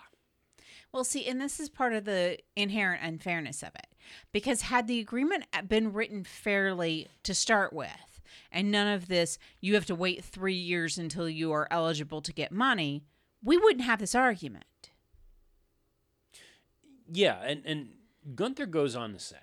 Well, 0.93 1.05
see, 1.05 1.27
and 1.27 1.41
this 1.41 1.61
is 1.61 1.69
part 1.69 1.93
of 1.93 2.05
the 2.05 2.39
inherent 2.57 3.05
unfairness 3.05 3.63
of 3.63 3.71
it. 3.77 3.87
Because 4.33 4.63
had 4.63 4.89
the 4.89 4.99
agreement 4.99 5.45
been 5.69 5.93
written 5.93 6.25
fairly 6.25 7.07
to 7.23 7.33
start 7.33 7.73
with, 7.73 8.10
and 8.51 8.71
none 8.71 8.89
of 8.89 9.09
this, 9.09 9.39
you 9.61 9.75
have 9.75 9.87
to 9.87 9.95
wait 9.95 10.25
three 10.25 10.55
years 10.55 10.99
until 10.99 11.29
you 11.29 11.53
are 11.53 11.69
eligible 11.71 12.21
to 12.23 12.33
get 12.33 12.53
money, 12.53 13.05
we 13.43 13.57
wouldn't 13.57 13.85
have 13.85 13.99
this 13.99 14.15
argument. 14.15 14.65
Yeah, 17.13 17.41
and, 17.43 17.63
and 17.65 17.89
Gunther 18.35 18.67
goes 18.67 18.95
on 18.95 19.13
to 19.13 19.19
say, 19.19 19.37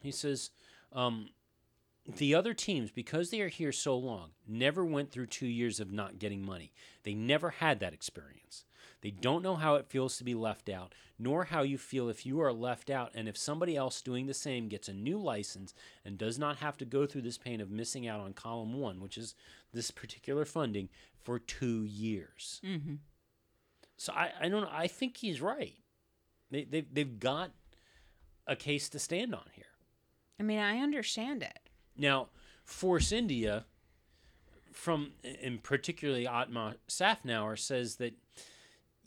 he 0.00 0.10
says, 0.10 0.50
um, 0.92 1.28
the 2.16 2.34
other 2.34 2.52
teams, 2.52 2.90
because 2.90 3.30
they 3.30 3.40
are 3.40 3.48
here 3.48 3.72
so 3.72 3.96
long, 3.96 4.30
never 4.46 4.84
went 4.84 5.12
through 5.12 5.26
two 5.26 5.46
years 5.46 5.78
of 5.78 5.92
not 5.92 6.18
getting 6.18 6.44
money. 6.44 6.72
They 7.04 7.14
never 7.14 7.50
had 7.50 7.78
that 7.80 7.94
experience. 7.94 8.64
They 9.02 9.10
don't 9.10 9.42
know 9.42 9.56
how 9.56 9.74
it 9.74 9.88
feels 9.88 10.16
to 10.16 10.24
be 10.24 10.34
left 10.34 10.68
out, 10.68 10.94
nor 11.18 11.44
how 11.44 11.62
you 11.62 11.76
feel 11.76 12.08
if 12.08 12.24
you 12.24 12.40
are 12.40 12.52
left 12.52 12.88
out 12.88 13.10
and 13.14 13.28
if 13.28 13.36
somebody 13.36 13.76
else 13.76 14.00
doing 14.00 14.26
the 14.26 14.34
same 14.34 14.68
gets 14.68 14.88
a 14.88 14.92
new 14.92 15.18
license 15.18 15.74
and 16.04 16.16
does 16.16 16.38
not 16.38 16.58
have 16.58 16.76
to 16.78 16.84
go 16.84 17.04
through 17.04 17.22
this 17.22 17.38
pain 17.38 17.60
of 17.60 17.70
missing 17.70 18.06
out 18.06 18.20
on 18.20 18.32
column 18.32 18.74
one, 18.74 19.00
which 19.00 19.18
is 19.18 19.34
this 19.72 19.90
particular 19.90 20.44
funding, 20.44 20.88
for 21.22 21.38
two 21.38 21.84
years. 21.84 22.60
Mm-hmm. 22.64 22.94
So 23.96 24.12
I, 24.12 24.30
I 24.40 24.48
don't. 24.48 24.68
I 24.72 24.86
think 24.86 25.16
he's 25.16 25.40
right. 25.40 25.74
They, 26.50 26.64
they've, 26.64 26.86
they've 26.92 27.18
got 27.18 27.52
a 28.46 28.56
case 28.56 28.88
to 28.90 28.98
stand 28.98 29.34
on 29.34 29.44
here. 29.52 29.64
I 30.38 30.42
mean, 30.42 30.58
I 30.58 30.78
understand 30.78 31.42
it. 31.42 31.70
Now, 31.96 32.28
Force 32.64 33.12
India, 33.12 33.64
from 34.72 35.12
and 35.42 35.62
particularly 35.62 36.26
Otmar 36.26 36.76
Szafnauer, 36.88 37.58
says 37.58 37.96
that 37.96 38.14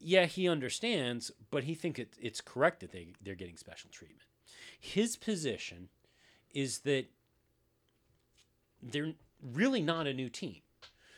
yeah, 0.05 0.25
he 0.25 0.47
understands, 0.47 1.31
but 1.49 1.63
he 1.63 1.73
thinks 1.73 1.99
it, 1.99 2.15
it's 2.21 2.39
correct 2.39 2.81
that 2.81 2.91
they 2.91 3.07
they're 3.21 3.33
getting 3.33 3.57
special 3.57 3.89
treatment. 3.89 4.27
His 4.79 5.17
position 5.17 5.89
is 6.53 6.79
that 6.79 7.05
they're 8.83 9.13
really 9.41 9.81
not 9.81 10.05
a 10.05 10.13
new 10.13 10.29
team. 10.29 10.57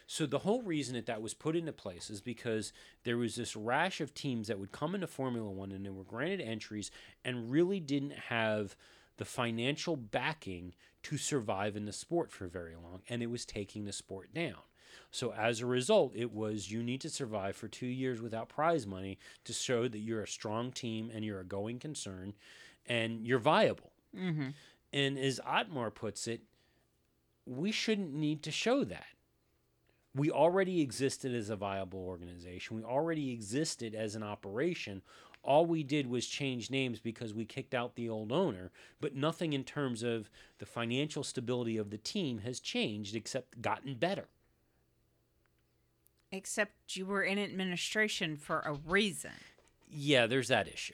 So 0.10 0.26
the 0.26 0.40
whole 0.40 0.62
reason 0.62 0.96
that 0.96 1.06
that 1.08 1.22
was 1.22 1.34
put 1.34 1.58
into 1.58 1.74
place 1.74 2.10
is 2.10 2.22
because 2.22 2.72
there 3.04 3.18
was 3.18 3.36
this 3.36 3.58
rash 3.58 4.00
of 4.00 4.14
teams 4.14 4.48
that 4.48 4.58
would 4.58 4.72
come 4.72 4.96
into 4.96 5.06
Formula 5.06 5.52
One 5.52 5.74
and 5.74 5.86
they 5.86 5.90
were 5.90 6.06
granted 6.06 6.40
entries 6.40 6.90
and 7.26 7.52
really 7.52 7.82
didn't 7.82 8.14
have 8.14 8.78
the 9.18 9.26
financial 9.26 9.98
backing 9.98 10.76
to 11.04 11.18
survive 11.18 11.76
in 11.76 11.86
the 11.86 11.92
sport 11.92 12.32
for 12.32 12.48
very 12.48 12.76
long, 12.76 13.02
and 13.10 13.22
it 13.22 13.30
was 13.30 13.46
taking 13.46 13.84
the 13.84 13.92
sport 13.92 14.34
down. 14.34 14.62
So 15.18 15.34
as 15.34 15.62
a 15.62 15.66
result, 15.66 16.12
it 16.14 16.32
was 16.32 16.70
you 16.70 16.84
need 16.84 17.02
to 17.02 17.10
survive 17.10 17.56
for 17.56 17.68
two 17.68 17.88
years 17.88 18.22
without 18.22 18.50
prize 18.50 18.86
money 18.86 19.18
to 19.46 19.52
show 19.52 19.88
that 19.88 19.98
you're 19.98 20.22
a 20.22 20.28
strong 20.28 20.72
team 20.72 21.10
and 21.12 21.26
you're 21.26 21.40
a 21.40 21.44
going 21.44 21.80
concern 21.80 22.36
and 22.86 23.26
you're 23.26 23.40
viable. 23.40 23.94
Mm-hmm. 24.16 24.50
And 24.94 25.18
as 25.18 25.40
Otmar 25.44 25.90
puts 25.90 26.28
it, 26.28 26.42
we 27.48 27.72
shouldn't 27.72 28.14
need 28.14 28.44
to 28.44 28.52
show 28.52 28.84
that. 28.84 29.08
We 30.14 30.30
already 30.30 30.82
existed 30.82 31.34
as 31.34 31.50
a 31.50 31.56
viable 31.56 32.06
organization. 32.06 32.78
We 32.78 32.84
already 32.84 33.32
existed 33.32 33.96
as 33.96 34.14
an 34.14 34.22
operation. 34.22 35.02
All 35.42 35.66
we 35.66 35.82
did 35.82 36.06
was 36.06 36.28
change 36.28 36.70
names 36.70 37.00
because 37.00 37.34
we 37.34 37.44
kicked 37.44 37.74
out 37.74 37.96
the 37.96 38.08
old 38.08 38.32
owner, 38.32 38.72
but 39.02 39.16
nothing 39.16 39.54
in 39.54 39.64
terms 39.64 40.04
of 40.04 40.30
the 40.60 40.68
financial 40.68 41.24
stability 41.24 41.78
of 41.78 41.90
the 41.90 41.98
team 41.98 42.38
has 42.40 42.60
changed 42.60 43.16
except 43.16 43.64
gotten 43.64 43.96
better. 43.96 44.28
Except 46.38 46.96
you 46.96 47.08
were 47.08 47.24
in 47.24 47.40
administration 47.40 48.38
for 48.38 48.60
a 48.60 48.74
reason. 48.74 49.32
Yeah, 49.90 50.28
there's 50.28 50.50
that 50.50 50.68
issue. 50.68 50.94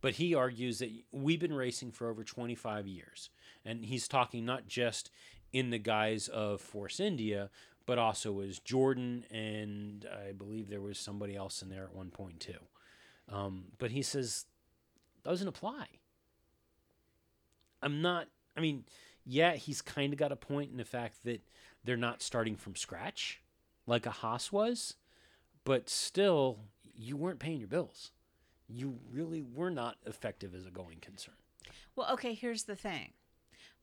But 0.00 0.14
he 0.14 0.32
argues 0.32 0.78
that 0.78 0.92
we've 1.10 1.40
been 1.40 1.54
racing 1.54 1.90
for 1.90 2.08
over 2.08 2.22
25 2.22 2.86
years. 2.86 3.30
And 3.64 3.84
he's 3.84 4.06
talking 4.06 4.44
not 4.44 4.68
just 4.68 5.10
in 5.52 5.70
the 5.70 5.78
guise 5.78 6.28
of 6.28 6.60
Force 6.60 7.00
India, 7.00 7.50
but 7.84 7.98
also 7.98 8.40
as 8.40 8.60
Jordan, 8.60 9.24
and 9.28 10.06
I 10.24 10.30
believe 10.30 10.68
there 10.68 10.80
was 10.80 10.96
somebody 10.96 11.34
else 11.34 11.60
in 11.60 11.68
there 11.68 11.82
at 11.82 11.96
one 11.96 12.10
point 12.10 12.38
too. 12.38 12.60
Um, 13.28 13.64
but 13.78 13.90
he 13.90 14.02
says, 14.02 14.44
doesn't 15.24 15.48
apply. 15.48 15.86
I'm 17.82 18.02
not, 18.02 18.28
I 18.56 18.60
mean, 18.60 18.84
yeah, 19.26 19.54
he's 19.56 19.82
kind 19.82 20.12
of 20.12 20.18
got 20.18 20.30
a 20.30 20.36
point 20.36 20.70
in 20.70 20.76
the 20.76 20.84
fact 20.84 21.24
that 21.24 21.42
they're 21.82 21.96
not 21.96 22.22
starting 22.22 22.54
from 22.54 22.76
scratch 22.76 23.40
like 23.86 24.06
a 24.06 24.10
Haas 24.10 24.50
was, 24.52 24.94
but 25.64 25.88
still, 25.88 26.58
you 26.94 27.16
weren't 27.16 27.38
paying 27.38 27.58
your 27.58 27.68
bills. 27.68 28.12
You 28.68 28.98
really 29.12 29.42
were 29.42 29.70
not 29.70 29.96
effective 30.06 30.54
as 30.54 30.66
a 30.66 30.70
going 30.70 30.98
concern. 31.00 31.34
Well, 31.96 32.12
okay, 32.12 32.34
here's 32.34 32.64
the 32.64 32.76
thing. 32.76 33.12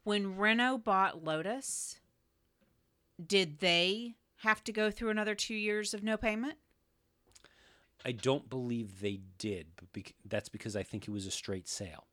When 0.03 0.35
Renault 0.37 0.79
bought 0.79 1.23
Lotus, 1.23 1.99
did 3.25 3.59
they 3.59 4.15
have 4.37 4.63
to 4.63 4.71
go 4.71 4.89
through 4.89 5.09
another 5.09 5.35
two 5.35 5.53
years 5.53 5.93
of 5.93 6.03
no 6.03 6.17
payment? 6.17 6.55
I 8.03 8.11
don't 8.11 8.49
believe 8.49 8.99
they 8.99 9.19
did, 9.37 9.67
but 9.75 9.93
bec- 9.93 10.15
that's 10.25 10.49
because 10.49 10.75
I 10.75 10.81
think 10.81 11.07
it 11.07 11.11
was 11.11 11.27
a 11.27 11.31
straight 11.31 11.67
sale. 11.67 12.07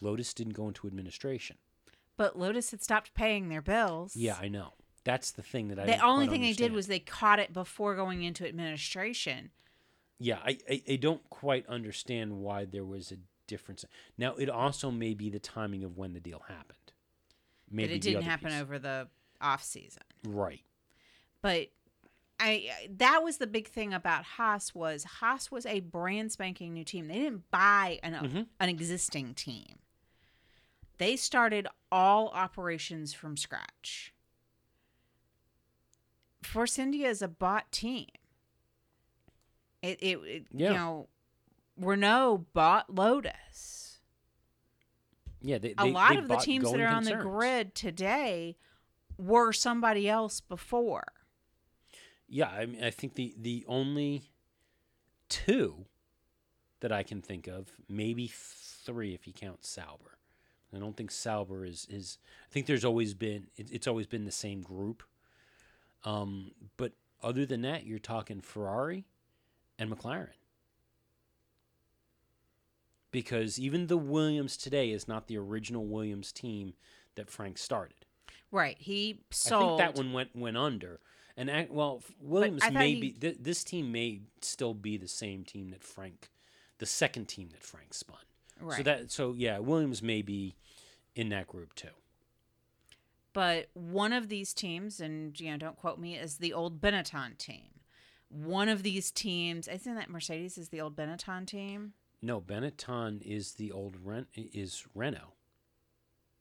Lotus 0.00 0.32
didn't 0.32 0.54
go 0.54 0.68
into 0.68 0.86
administration. 0.86 1.56
But 2.16 2.38
Lotus 2.38 2.70
had 2.70 2.82
stopped 2.82 3.14
paying 3.14 3.48
their 3.48 3.62
bills. 3.62 4.16
Yeah, 4.16 4.36
I 4.40 4.48
know. 4.48 4.72
That's 5.04 5.32
the 5.32 5.42
thing 5.42 5.68
that 5.68 5.78
I. 5.78 5.86
the 5.86 5.98
only 6.00 6.28
thing 6.28 6.42
they 6.42 6.52
did 6.52 6.72
was 6.72 6.86
they 6.86 7.00
caught 7.00 7.38
it 7.40 7.52
before 7.52 7.94
going 7.96 8.22
into 8.22 8.46
administration. 8.46 9.50
Yeah, 10.18 10.38
I, 10.44 10.58
I 10.70 10.82
I 10.90 10.96
don't 10.96 11.28
quite 11.30 11.66
understand 11.66 12.38
why 12.38 12.64
there 12.64 12.84
was 12.84 13.10
a 13.10 13.16
difference. 13.48 13.84
Now 14.16 14.34
it 14.36 14.48
also 14.48 14.90
may 14.92 15.14
be 15.14 15.28
the 15.30 15.40
timing 15.40 15.82
of 15.82 15.96
when 15.98 16.12
the 16.12 16.20
deal 16.20 16.44
happened. 16.48 16.78
Maybe 17.70 17.88
but 17.88 17.94
it 17.96 18.00
didn't 18.02 18.22
happen 18.22 18.50
piece. 18.50 18.60
over 18.60 18.78
the 18.78 19.08
off 19.40 19.64
season. 19.64 20.02
Right. 20.24 20.62
But 21.40 21.68
I 22.38 22.70
that 22.98 23.24
was 23.24 23.38
the 23.38 23.48
big 23.48 23.66
thing 23.66 23.92
about 23.92 24.22
Haas 24.24 24.72
was 24.74 25.02
Haas 25.04 25.50
was 25.50 25.66
a 25.66 25.80
brand 25.80 26.30
spanking 26.30 26.72
new 26.74 26.84
team. 26.84 27.08
They 27.08 27.14
didn't 27.14 27.50
buy 27.50 27.98
an 28.04 28.12
Mhm. 28.14 28.46
an 28.60 28.68
existing 28.68 29.34
team. 29.34 29.78
They 30.98 31.16
started 31.16 31.66
all 31.90 32.28
operations 32.28 33.12
from 33.12 33.36
scratch. 33.36 34.12
Force 36.42 36.78
India 36.78 37.08
is 37.08 37.22
a 37.22 37.28
bought 37.28 37.70
team. 37.72 38.06
It, 39.82 39.98
it, 40.00 40.18
it 40.18 40.46
Yeah. 40.52 40.68
you 40.68 40.74
know, 40.74 41.08
Renault 41.76 42.46
bought 42.52 42.94
Lotus. 42.94 44.00
Yeah, 45.40 45.58
they, 45.58 45.74
a 45.76 45.86
lot 45.86 46.10
they 46.10 46.18
of 46.18 46.28
the 46.28 46.36
teams 46.36 46.70
that 46.70 46.80
are 46.80 46.86
on 46.86 47.04
the 47.04 47.16
grid 47.16 47.74
today 47.74 48.56
were 49.18 49.52
somebody 49.52 50.08
else 50.08 50.40
before. 50.40 51.12
Yeah, 52.28 52.48
I 52.48 52.66
mean, 52.66 52.82
I 52.82 52.90
think 52.90 53.14
the 53.14 53.34
the 53.36 53.64
only 53.66 54.30
two 55.28 55.86
that 56.80 56.92
I 56.92 57.02
can 57.02 57.20
think 57.20 57.46
of, 57.46 57.72
maybe 57.88 58.30
three 58.32 59.14
if 59.14 59.26
you 59.26 59.32
count 59.32 59.64
Sauber. 59.64 60.18
I 60.74 60.78
don't 60.78 60.96
think 60.96 61.10
Sauber 61.10 61.64
is 61.64 61.86
is. 61.90 62.18
I 62.48 62.52
think 62.52 62.66
there's 62.66 62.84
always 62.84 63.12
been 63.14 63.48
it, 63.56 63.68
it's 63.70 63.86
always 63.86 64.06
been 64.06 64.24
the 64.24 64.30
same 64.32 64.62
group. 64.62 65.02
Um, 66.04 66.52
but 66.76 66.92
other 67.22 67.46
than 67.46 67.62
that, 67.62 67.86
you're 67.86 67.98
talking 67.98 68.40
Ferrari 68.40 69.04
and 69.78 69.90
McLaren. 69.90 70.28
Because 73.10 73.58
even 73.60 73.88
the 73.88 73.98
Williams 73.98 74.56
today 74.56 74.90
is 74.90 75.06
not 75.06 75.26
the 75.26 75.36
original 75.36 75.84
Williams 75.84 76.32
team 76.32 76.74
that 77.14 77.30
Frank 77.30 77.58
started. 77.58 78.06
Right. 78.50 78.76
He 78.78 79.20
sold. 79.30 79.80
I 79.80 79.84
think 79.84 79.94
that 79.96 80.02
one 80.02 80.12
went 80.12 80.34
went 80.34 80.56
under. 80.56 81.00
And 81.36 81.68
well, 81.70 82.02
Williams 82.20 82.62
may 82.70 82.94
he- 82.94 83.00
be 83.00 83.10
th- 83.12 83.38
this 83.40 83.64
team 83.64 83.90
may 83.92 84.20
still 84.40 84.74
be 84.74 84.96
the 84.96 85.08
same 85.08 85.44
team 85.44 85.70
that 85.70 85.82
Frank, 85.82 86.30
the 86.78 86.86
second 86.86 87.26
team 87.28 87.48
that 87.52 87.62
Frank 87.62 87.94
spun. 87.94 88.18
Right. 88.60 88.76
So 88.78 88.82
that 88.82 89.10
so 89.10 89.34
yeah, 89.36 89.58
Williams 89.58 90.02
may 90.02 90.22
be 90.22 90.56
in 91.14 91.30
that 91.30 91.46
group 91.46 91.74
too. 91.74 91.88
But 93.32 93.68
one 93.74 94.12
of 94.12 94.28
these 94.28 94.52
teams, 94.52 95.00
and 95.00 95.38
you 95.40 95.50
know, 95.50 95.56
don't 95.56 95.76
quote 95.76 95.98
me, 95.98 96.16
is 96.16 96.36
the 96.36 96.52
old 96.52 96.80
Benetton 96.80 97.38
team. 97.38 97.80
One 98.28 98.68
of 98.68 98.82
these 98.82 99.10
teams, 99.10 99.68
isn't 99.68 99.94
that 99.94 100.10
Mercedes 100.10 100.56
is 100.56 100.70
the 100.70 100.80
old 100.80 100.96
Benetton 100.96 101.46
team? 101.46 101.92
No, 102.22 102.40
Benetton 102.40 103.20
is 103.22 103.54
the 103.54 103.72
old 103.72 103.96
Ren- 104.02 104.26
is 104.34 104.86
Renault. 104.94 105.34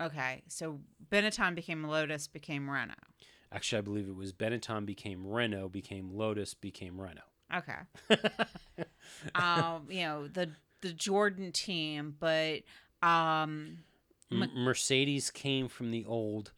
Okay, 0.01 0.41
so 0.47 0.79
Benetton 1.11 1.55
became 1.55 1.83
Lotus, 1.83 2.27
became 2.27 2.69
Renault. 2.69 2.95
Actually, 3.51 3.79
I 3.79 3.81
believe 3.81 4.07
it 4.07 4.15
was 4.15 4.31
Benetton 4.31 4.85
became 4.85 5.27
Renault, 5.27 5.69
became 5.69 6.09
Lotus, 6.11 6.53
became 6.53 6.99
Renault. 6.99 7.21
Okay. 7.53 7.73
um, 9.35 9.87
you 9.89 10.03
know 10.03 10.27
the 10.27 10.51
the 10.81 10.93
Jordan 10.93 11.51
team, 11.51 12.15
but 12.19 12.61
um, 13.03 13.79
M- 14.31 14.51
Mercedes 14.55 15.29
came 15.29 15.67
from 15.67 15.91
the 15.91 16.05
old 16.05 16.53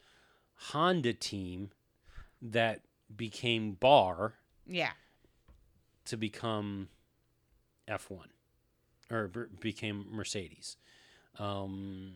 Honda 0.72 1.14
team 1.14 1.72
that 2.42 2.82
became 3.16 3.74
BAR 3.74 4.36
yeah, 4.66 4.92
to 6.06 6.18
become 6.18 6.90
F1 7.88 8.28
or 9.12 9.28
became 9.60 10.06
Mercedes. 10.10 10.78
Um, 11.40 12.14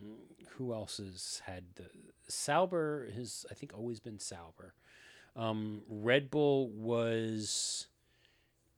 who 0.50 0.72
else 0.72 0.98
has 0.98 1.42
had 1.44 1.64
the 1.74 1.86
Sauber 2.28 3.08
has 3.14 3.44
I 3.50 3.54
think 3.54 3.72
always 3.74 4.00
been 4.00 4.18
Sauber. 4.18 4.74
Um, 5.36 5.82
Red 5.88 6.30
Bull 6.30 6.68
was 6.70 7.88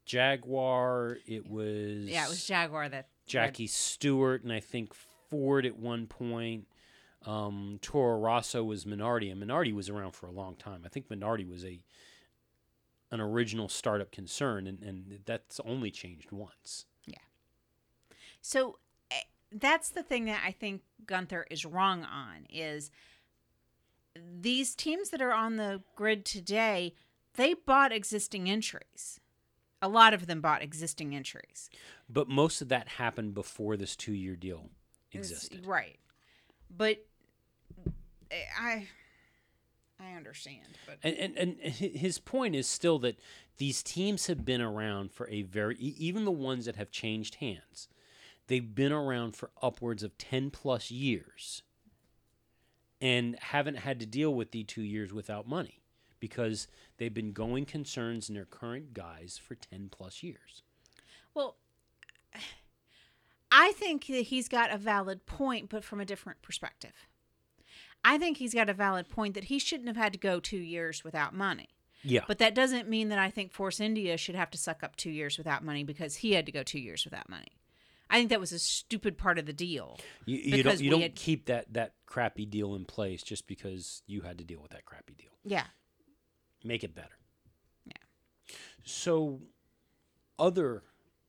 Jaguar. 0.04 1.18
It 1.26 1.48
was 1.48 2.06
yeah, 2.06 2.24
it 2.24 2.30
was 2.30 2.44
Jaguar 2.44 2.88
that 2.88 3.08
Jackie 3.26 3.66
Stewart 3.66 4.42
and 4.42 4.52
I 4.52 4.60
think 4.60 4.94
Ford 4.94 5.64
at 5.64 5.78
one 5.78 6.06
point. 6.06 6.66
Um, 7.26 7.78
Toro 7.82 8.18
Rosso 8.18 8.64
was 8.64 8.84
Minardi, 8.84 9.30
and 9.30 9.42
Minardi 9.42 9.74
was 9.74 9.88
around 9.90 10.12
for 10.12 10.26
a 10.26 10.32
long 10.32 10.56
time. 10.56 10.82
I 10.84 10.88
think 10.88 11.08
Minardi 11.08 11.48
was 11.48 11.64
a 11.64 11.80
an 13.12 13.20
original 13.20 13.68
startup 13.68 14.12
concern, 14.12 14.66
and, 14.68 14.82
and 14.82 15.18
that's 15.26 15.60
only 15.64 15.90
changed 15.90 16.30
once. 16.30 16.86
Yeah. 17.06 17.18
So 18.40 18.78
eh, 19.10 19.22
that's 19.52 19.90
the 19.90 20.02
thing 20.04 20.26
that 20.26 20.42
I 20.46 20.52
think 20.52 20.82
Gunther 21.06 21.46
is 21.50 21.66
wrong 21.66 22.04
on 22.04 22.46
is 22.48 22.90
these 24.40 24.74
teams 24.76 25.10
that 25.10 25.20
are 25.20 25.32
on 25.32 25.56
the 25.56 25.82
grid 25.96 26.24
today, 26.24 26.94
they 27.34 27.54
bought 27.54 27.92
existing 27.92 28.48
entries. 28.48 29.18
A 29.82 29.88
lot 29.88 30.14
of 30.14 30.26
them 30.26 30.40
bought 30.40 30.62
existing 30.62 31.14
entries. 31.14 31.68
But 32.08 32.28
most 32.28 32.62
of 32.62 32.68
that 32.68 32.86
happened 32.88 33.34
before 33.34 33.76
this 33.76 33.96
two 33.96 34.12
year 34.14 34.36
deal 34.36 34.70
It's- 35.10 35.30
existed. 35.30 35.66
Right. 35.66 35.98
But 36.74 37.04
I 38.58 38.88
I 39.98 40.12
understand, 40.16 40.78
but 40.86 40.98
And, 41.02 41.36
and 41.36 41.56
and 41.62 41.74
his 41.74 42.18
point 42.18 42.54
is 42.54 42.66
still 42.66 42.98
that 43.00 43.18
these 43.58 43.82
teams 43.82 44.26
have 44.28 44.44
been 44.44 44.60
around 44.60 45.12
for 45.12 45.28
a 45.28 45.42
very 45.42 45.76
even 45.76 46.24
the 46.24 46.30
ones 46.30 46.64
that 46.64 46.76
have 46.76 46.90
changed 46.90 47.36
hands, 47.36 47.88
they've 48.46 48.74
been 48.74 48.92
around 48.92 49.36
for 49.36 49.50
upwards 49.62 50.02
of 50.02 50.16
ten 50.16 50.50
plus 50.50 50.90
years, 50.90 51.62
and 53.00 53.36
haven't 53.38 53.78
had 53.78 54.00
to 54.00 54.06
deal 54.06 54.34
with 54.34 54.52
the 54.52 54.64
two 54.64 54.82
years 54.82 55.12
without 55.12 55.46
money 55.48 55.80
because 56.18 56.68
they've 56.98 57.14
been 57.14 57.32
going 57.32 57.64
concerns 57.64 58.28
in 58.28 58.34
their 58.34 58.44
current 58.44 58.94
guise 58.94 59.38
for 59.42 59.54
ten 59.54 59.88
plus 59.90 60.22
years. 60.22 60.62
well 61.34 61.56
I 63.52 63.72
think 63.72 64.06
that 64.06 64.26
he's 64.26 64.48
got 64.48 64.72
a 64.72 64.78
valid 64.78 65.26
point, 65.26 65.68
but 65.70 65.82
from 65.82 66.00
a 66.00 66.04
different 66.04 66.40
perspective. 66.40 67.08
I 68.04 68.18
think 68.18 68.38
he's 68.38 68.54
got 68.54 68.68
a 68.68 68.74
valid 68.74 69.08
point 69.08 69.34
that 69.34 69.44
he 69.44 69.58
shouldn't 69.58 69.88
have 69.88 69.96
had 69.96 70.12
to 70.12 70.18
go 70.18 70.40
two 70.40 70.58
years 70.58 71.04
without 71.04 71.34
money. 71.34 71.68
Yeah, 72.02 72.22
But 72.26 72.38
that 72.38 72.54
doesn't 72.54 72.88
mean 72.88 73.10
that 73.10 73.18
I 73.18 73.28
think 73.28 73.52
Force 73.52 73.78
India 73.78 74.16
should 74.16 74.34
have 74.34 74.50
to 74.52 74.58
suck 74.58 74.82
up 74.82 74.96
two 74.96 75.10
years 75.10 75.36
without 75.36 75.62
money 75.62 75.84
because 75.84 76.16
he 76.16 76.32
had 76.32 76.46
to 76.46 76.52
go 76.52 76.62
two 76.62 76.78
years 76.80 77.04
without 77.04 77.28
money. 77.28 77.58
I 78.08 78.16
think 78.16 78.30
that 78.30 78.40
was 78.40 78.52
a 78.52 78.58
stupid 78.58 79.18
part 79.18 79.38
of 79.38 79.44
the 79.44 79.52
deal. 79.52 79.98
you, 80.24 80.38
you 80.38 80.62
don't 80.62 80.80
you 80.80 80.90
don't 80.90 81.02
had- 81.02 81.14
keep 81.14 81.44
that 81.46 81.72
that 81.74 81.94
crappy 82.06 82.46
deal 82.46 82.74
in 82.74 82.86
place 82.86 83.22
just 83.22 83.46
because 83.46 84.02
you 84.06 84.22
had 84.22 84.38
to 84.38 84.44
deal 84.44 84.60
with 84.62 84.70
that 84.70 84.86
crappy 84.86 85.14
deal. 85.14 85.30
Yeah. 85.44 85.66
make 86.64 86.82
it 86.84 86.94
better. 86.94 87.18
Yeah. 87.84 87.92
So, 88.82 89.42
other 90.38 90.82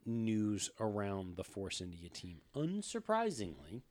news 0.05 0.69
around 0.79 1.35
the 1.35 1.43
Force 1.43 1.81
India 1.81 2.09
team, 2.09 2.37
unsurprisingly, 2.55 3.81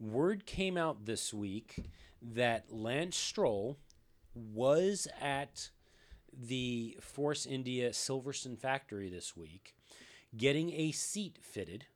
word 0.00 0.46
came 0.46 0.76
out 0.76 1.06
this 1.06 1.32
week 1.32 1.84
that 2.20 2.72
Lance 2.72 3.16
Stroll 3.16 3.78
was 4.34 5.08
at 5.20 5.70
the 6.32 6.96
Force 7.00 7.46
India 7.46 7.90
Silverstone 7.90 8.58
factory 8.58 9.08
this 9.08 9.36
week 9.36 9.74
getting 10.36 10.72
a 10.72 10.92
seat 10.92 11.38
fitted, 11.40 11.86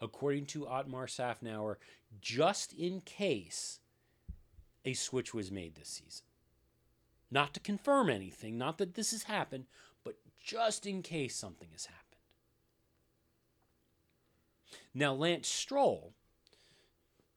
according 0.00 0.46
to 0.46 0.66
Otmar 0.66 1.06
Szafnauer, 1.06 1.76
just 2.20 2.72
in 2.72 3.00
case 3.00 3.80
a 4.84 4.94
switch 4.94 5.32
was 5.32 5.50
made 5.50 5.74
this 5.76 5.88
season 5.88 6.26
not 7.30 7.54
to 7.54 7.60
confirm 7.60 8.08
anything, 8.08 8.56
not 8.56 8.78
that 8.78 8.94
this 8.94 9.10
has 9.10 9.24
happened, 9.24 9.66
but 10.04 10.16
just 10.42 10.86
in 10.86 11.02
case 11.02 11.34
something 11.34 11.68
has 11.72 11.86
happened. 11.86 12.02
Now, 14.94 15.12
Lance 15.12 15.48
Stroll, 15.48 16.14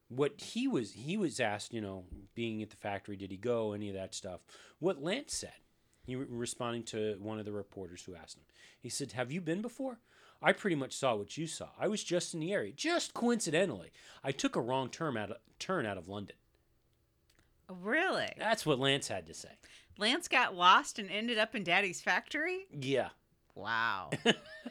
what 0.09 0.41
he 0.41 0.67
was 0.67 0.91
he 0.93 1.17
was 1.17 1.39
asked, 1.39 1.73
you 1.73 1.81
know, 1.81 2.03
being 2.35 2.61
at 2.61 2.69
the 2.69 2.75
factory, 2.75 3.15
did 3.15 3.31
he 3.31 3.37
go, 3.37 3.73
any 3.73 3.89
of 3.89 3.95
that 3.95 4.13
stuff. 4.13 4.41
What 4.79 5.01
Lance 5.01 5.35
said, 5.35 5.53
he 6.05 6.15
re- 6.15 6.25
responding 6.27 6.83
to 6.83 7.15
one 7.19 7.39
of 7.39 7.45
the 7.45 7.51
reporters 7.51 8.03
who 8.03 8.15
asked 8.15 8.37
him, 8.37 8.43
he 8.79 8.89
said, 8.89 9.13
"Have 9.13 9.31
you 9.31 9.39
been 9.41 9.61
before?" 9.61 9.99
I 10.41 10.53
pretty 10.53 10.75
much 10.75 10.95
saw 10.95 11.15
what 11.15 11.37
you 11.37 11.47
saw. 11.47 11.69
I 11.77 11.87
was 11.87 12.03
just 12.03 12.33
in 12.33 12.39
the 12.39 12.53
area, 12.53 12.71
just 12.71 13.13
coincidentally. 13.13 13.91
I 14.23 14.31
took 14.31 14.55
a 14.55 14.61
wrong 14.61 14.89
turn 14.89 15.17
out 15.17 15.31
of, 15.31 15.37
turn 15.59 15.85
out 15.85 15.97
of 15.97 16.07
London. 16.07 16.37
Really? 17.69 18.31
That's 18.37 18.65
what 18.65 18.79
Lance 18.79 19.09
had 19.09 19.27
to 19.27 19.33
say. 19.33 19.49
Lance 19.97 20.29
got 20.29 20.55
lost 20.55 20.97
and 20.97 21.09
ended 21.11 21.37
up 21.37 21.55
in 21.55 21.63
Daddy's 21.63 21.99
factory? 21.99 22.67
Yeah. 22.71 23.09
Wow. 23.53 24.11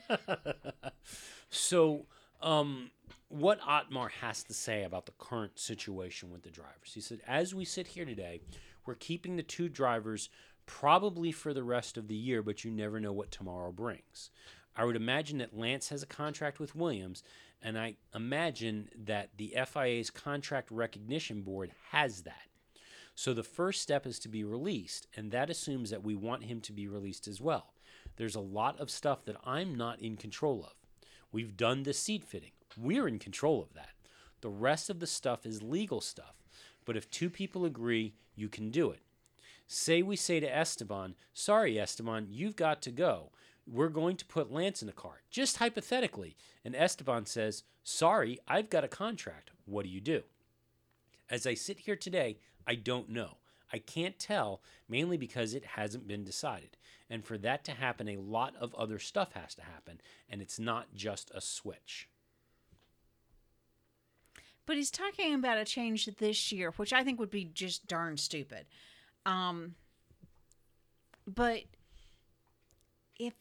so, 1.51 2.07
um, 2.41 2.91
what 3.29 3.61
Otmar 3.67 4.11
has 4.21 4.43
to 4.45 4.55
say 4.55 4.85
about 4.85 5.07
the 5.07 5.13
current 5.19 5.59
situation 5.59 6.31
with 6.31 6.43
the 6.43 6.51
drivers? 6.51 6.93
He 6.95 7.01
said, 7.01 7.21
as 7.27 7.55
we 7.55 7.65
sit 7.65 7.89
here 7.89 8.05
today, 8.05 8.41
we're 8.87 8.95
keeping 8.95 9.37
the 9.37 9.43
two 9.43 9.69
drivers 9.69 10.31
probably 10.67 11.33
for 11.33 11.53
the 11.53 11.63
rest 11.63 11.97
of 11.97 12.09
the 12.09 12.15
year, 12.15 12.43
but 12.43 12.65
you 12.65 12.71
never 12.71 13.01
know 13.01 13.13
what 13.13 13.31
tomorrow 13.31 13.73
brings. 13.73 14.31
I 14.77 14.85
would 14.85 14.97
imagine 14.97 15.39
that 15.39 15.57
Lance 15.57 15.89
has 15.89 16.03
a 16.03 16.07
contract 16.07 16.61
with 16.61 16.77
Williams, 16.77 17.23
and 17.61 17.79
I 17.79 17.97
imagine 18.15 18.89
that 19.05 19.31
the 19.37 19.55
FIA's 19.67 20.11
contract 20.11 20.71
recognition 20.71 21.43
board 21.43 21.73
has 21.91 22.23
that. 22.23 22.47
So 23.15 23.35
the 23.35 23.43
first 23.43 23.83
step 23.83 24.07
is 24.07 24.21
to 24.21 24.29
be 24.29 24.45
released, 24.45 25.09
and 25.17 25.33
that 25.33 25.51
assumes 25.51 25.91
that 25.91 26.05
we 26.05 26.15
want 26.15 26.45
him 26.45 26.61
to 26.61 26.73
be 26.73 26.87
released 26.87 27.27
as 27.27 27.41
well. 27.41 27.73
There's 28.17 28.37
a 28.37 28.41
lot 28.41 28.79
of 28.79 28.91
stuff 28.91 29.25
that 29.25 29.37
I'm 29.45 29.75
not 29.75 30.01
in 30.01 30.17
control 30.17 30.63
of. 30.65 30.75
We've 31.33 31.57
done 31.57 31.83
the 31.83 31.93
seat 31.93 32.25
fitting. 32.25 32.53
We're 32.81 33.09
in 33.09 33.19
control 33.19 33.61
of 33.63 33.75
that. 33.75 33.91
The 34.41 34.49
rest 34.49 34.89
of 34.89 35.01
the 35.01 35.07
stuff 35.07 35.45
is 35.45 35.63
legal 35.63 36.01
stuff. 36.01 36.37
But 36.85 36.97
if 36.97 37.11
two 37.11 37.29
people 37.29 37.65
agree, 37.65 38.15
you 38.35 38.49
can 38.49 38.71
do 38.71 38.91
it. 38.91 39.01
Say 39.67 40.03
we 40.03 40.17
say 40.17 40.41
to 40.41 40.57
Esteban, 40.57 41.15
sorry, 41.35 41.79
Esteban, 41.79 42.29
you've 42.31 42.57
got 42.57 42.81
to 42.83 42.91
go. 42.91 43.33
We're 43.67 43.89
going 43.89 44.17
to 44.17 44.25
put 44.25 44.51
Lance 44.51 44.81
in 44.81 44.87
the 44.87 44.93
car, 44.93 45.21
just 45.31 45.59
hypothetically. 45.59 46.37
And 46.65 46.75
Esteban 46.75 47.27
says, 47.27 47.65
sorry, 47.83 48.39
I've 48.47 48.71
got 48.71 48.85
a 48.85 48.89
contract. 48.89 49.51
What 49.67 49.85
do 49.85 49.91
you 49.91 50.01
do? 50.01 50.23
As 51.29 51.47
I 51.47 51.55
sit 51.55 51.81
here 51.81 51.97
today, 51.97 52.39
I 52.67 52.77
don't 52.77 53.11
know. 53.11 53.39
I 53.71 53.79
can't 53.79 54.19
tell, 54.19 54.63
mainly 54.89 55.19
because 55.19 55.53
it 55.53 55.65
hasn't 55.77 56.09
been 56.09 56.25
decided. 56.25 56.79
And 57.11 57.25
for 57.25 57.37
that 57.39 57.65
to 57.65 57.73
happen, 57.73 58.09
a 58.09 58.17
lot 58.17 58.55
of 58.57 58.75
other 58.75 58.99
stuff 58.99 59.33
has 59.33 59.55
to 59.57 59.63
happen, 59.63 60.01
and 60.31 60.41
it's 60.41 60.59
not 60.59 60.95
just 60.95 61.31
a 61.35 61.43
switch. 61.43 62.09
But 64.69 64.77
he's 64.77 64.91
talking 64.91 65.33
about 65.33 65.57
a 65.57 65.65
change 65.65 66.05
this 66.19 66.53
year, 66.53 66.73
which 66.77 66.93
I 66.93 67.03
think 67.03 67.19
would 67.19 67.31
be 67.31 67.47
just 67.47 67.89
darn 67.89 68.19
stupid. 68.19 68.67
Um 69.25 69.75
but 71.27 71.63
if 73.19 73.33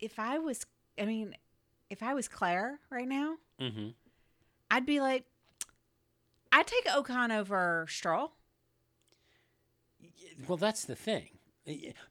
if 0.00 0.18
I 0.18 0.38
was 0.38 0.64
I 0.98 1.04
mean, 1.04 1.36
if 1.90 2.02
I 2.02 2.14
was 2.14 2.26
Claire 2.26 2.80
right 2.90 3.06
now, 3.06 3.36
Mm-hmm. 3.60 3.88
I'd 4.70 4.86
be 4.86 5.00
like 5.00 5.24
I'd 6.50 6.66
take 6.66 6.86
Ocon 6.86 7.36
over 7.36 7.86
Stroll. 7.88 8.32
Well, 10.46 10.56
that's 10.56 10.84
the 10.84 10.96
thing. 10.96 11.28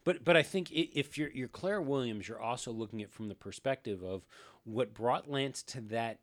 But 0.03 0.23
but 0.23 0.37
I 0.37 0.43
think 0.43 0.71
if 0.71 1.17
you're 1.17 1.31
you're 1.31 1.47
Claire 1.47 1.81
Williams, 1.81 2.27
you're 2.27 2.39
also 2.39 2.71
looking 2.71 3.01
at 3.01 3.09
from 3.11 3.29
the 3.29 3.35
perspective 3.35 4.03
of 4.03 4.27
what 4.63 4.93
brought 4.93 5.27
Lance 5.27 5.63
to 5.63 5.81
that 5.81 6.19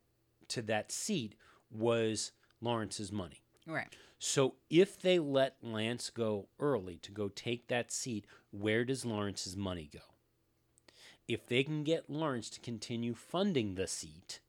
to 0.49 0.62
that 0.62 0.93
seat 0.93 1.35
was 1.74 2.32
Lawrence's 2.60 3.12
money. 3.12 3.42
Right. 3.66 3.88
So 4.18 4.55
if 4.70 5.01
they 5.01 5.18
let 5.18 5.56
Lance 5.62 6.10
go 6.10 6.48
early 6.59 6.96
to 7.02 7.12
go 7.12 7.28
take 7.28 7.68
that 7.68 7.92
seat, 7.92 8.26
where 8.51 8.84
does 8.84 9.05
Lawrence's 9.05 9.56
money 9.56 9.90
go? 9.92 10.01
If 11.26 11.46
they 11.46 11.62
can 11.62 11.84
get 11.84 12.10
Lawrence 12.10 12.51
to 12.51 12.60
continue 12.60 13.14
funding 13.14 13.74
the 13.74 13.86
seat, 13.86 14.40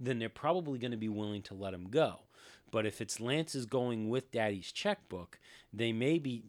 then 0.00 0.18
they're 0.18 0.28
probably 0.28 0.78
going 0.78 0.92
to 0.92 0.96
be 0.96 1.08
willing 1.08 1.42
to 1.42 1.54
let 1.54 1.74
him 1.74 1.88
go. 1.90 2.20
But 2.70 2.86
if 2.86 3.00
it's 3.00 3.20
Lance 3.20 3.54
is 3.54 3.66
going 3.66 4.08
with 4.08 4.30
Daddy's 4.30 4.70
checkbook, 4.72 5.38
they 5.72 5.92
may 5.92 6.18
be 6.18 6.44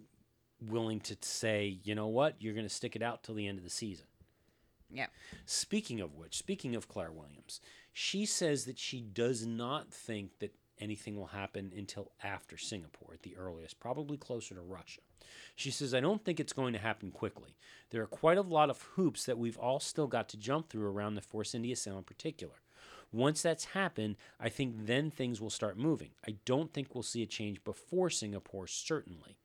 willing 0.61 0.99
to 1.01 1.17
say, 1.21 1.79
you 1.83 1.95
know 1.95 2.07
what, 2.07 2.35
you're 2.39 2.53
going 2.53 2.65
to 2.65 2.73
stick 2.73 2.95
it 2.95 3.01
out 3.01 3.23
till 3.23 3.35
the 3.35 3.47
end 3.47 3.57
of 3.57 3.63
the 3.63 3.69
season. 3.69 4.05
Yeah. 4.91 5.07
Speaking 5.45 6.01
of 6.01 6.15
which, 6.15 6.37
speaking 6.37 6.75
of 6.75 6.87
Claire 6.87 7.11
Williams, 7.11 7.61
she 7.99 8.25
says 8.25 8.63
that 8.63 8.79
she 8.79 9.01
does 9.01 9.45
not 9.45 9.93
think 9.93 10.39
that 10.39 10.55
anything 10.79 11.17
will 11.17 11.27
happen 11.27 11.73
until 11.75 12.13
after 12.23 12.55
Singapore 12.55 13.13
at 13.13 13.23
the 13.23 13.35
earliest, 13.35 13.77
probably 13.81 14.15
closer 14.15 14.55
to 14.55 14.61
Russia. 14.61 15.01
She 15.53 15.69
says, 15.69 15.93
I 15.93 15.99
don't 15.99 16.23
think 16.23 16.39
it's 16.39 16.53
going 16.53 16.71
to 16.71 16.79
happen 16.79 17.11
quickly. 17.11 17.57
There 17.89 18.01
are 18.01 18.07
quite 18.07 18.37
a 18.37 18.41
lot 18.41 18.69
of 18.69 18.81
hoops 18.95 19.25
that 19.25 19.37
we've 19.37 19.57
all 19.57 19.81
still 19.81 20.07
got 20.07 20.29
to 20.29 20.37
jump 20.37 20.69
through 20.69 20.87
around 20.87 21.15
the 21.15 21.21
Force 21.21 21.53
India 21.53 21.75
sale 21.75 21.97
in 21.97 22.05
particular. 22.05 22.61
Once 23.11 23.41
that's 23.41 23.65
happened, 23.65 24.15
I 24.39 24.47
think 24.47 24.85
then 24.85 25.11
things 25.11 25.41
will 25.41 25.49
start 25.49 25.77
moving. 25.77 26.11
I 26.25 26.35
don't 26.45 26.73
think 26.73 26.95
we'll 26.95 27.03
see 27.03 27.21
a 27.21 27.25
change 27.25 27.61
before 27.65 28.09
Singapore, 28.09 28.67
certainly. 28.67 29.35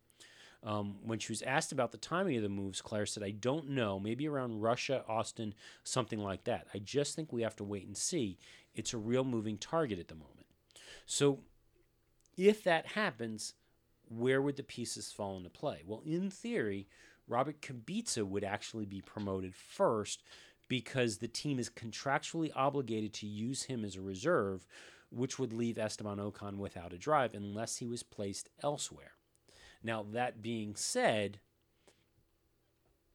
Um, 0.65 0.97
when 1.03 1.19
she 1.19 1.31
was 1.31 1.43
asked 1.43 1.73
about 1.73 1.93
the 1.93 1.99
timing 1.99 2.37
of 2.37 2.43
the 2.43 2.49
moves, 2.49 2.81
Claire 2.81 3.05
said, 3.05 3.23
I 3.23 3.33
don't 3.33 3.69
know, 3.69 4.01
maybe 4.01 4.27
around 4.27 4.63
Russia, 4.63 5.05
Austin, 5.07 5.55
something 5.83 6.19
like 6.19 6.45
that. 6.45 6.67
I 6.73 6.79
just 6.79 7.15
think 7.15 7.33
we 7.33 7.43
have 7.43 7.57
to 7.57 7.65
wait 7.65 7.87
and 7.87 7.97
see. 7.97 8.39
It's 8.75 8.95
a 8.95 8.99
real 8.99 9.25
moving 9.25 9.59
target 9.59 9.99
at 9.99 10.09
the 10.09 10.15
moment. 10.15 10.47
So, 11.05 11.41
if 12.37 12.65
that 12.65 12.87
happens, 12.87 13.53
where 14.09 14.41
would 14.41 14.57
the 14.57 14.63
pieces 14.63 15.13
fall 15.13 15.37
into 15.37 15.51
play? 15.51 15.83
Well, 15.87 16.03
in 16.07 16.31
theory, 16.31 16.89
Robert 17.29 17.61
Kubica 17.61 18.27
would 18.27 18.45
actually 18.45 18.87
be 18.87 19.03
promoted 19.03 19.55
first 19.55 20.23
because 20.67 21.19
the 21.19 21.29
team 21.29 21.59
is 21.59 21.69
contractually 21.69 22.51
obligated 22.57 23.13
to 23.15 23.27
use 23.27 23.65
him 23.65 23.85
as 23.85 23.97
a 23.97 24.01
reserve, 24.01 24.67
which 25.11 25.39
would 25.39 25.53
leave 25.53 25.79
Esteban 25.79 26.19
Ocon 26.19 26.57
without 26.57 26.93
a 26.93 26.99
drive 26.99 27.35
unless 27.35 27.77
he 27.77 27.87
was 27.87 28.03
placed 28.03 28.49
elsewhere. 28.63 29.13
Now, 29.85 30.07
that 30.13 30.43
being 30.43 30.75
said, 30.75 31.39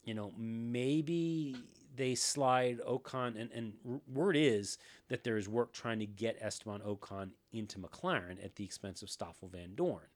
you 0.04 0.14
know, 0.14 0.32
maybe 0.38 1.58
they 1.96 2.16
slide 2.16 2.80
Ocon, 2.88 3.40
and, 3.40 3.52
and 3.52 3.74
word 4.08 4.38
is 4.38 4.78
that 5.10 5.24
there 5.24 5.38
is 5.38 5.50
work 5.50 5.74
trying 5.74 6.00
to 6.00 6.06
get 6.06 6.38
Esteban 6.40 6.82
Ocon 6.82 7.32
into 7.52 7.80
McLaren 7.80 8.44
at 8.44 8.56
the 8.56 8.64
expense 8.64 9.02
of 9.02 9.10
Stoffel 9.10 9.50
Vandoorne. 9.50 10.08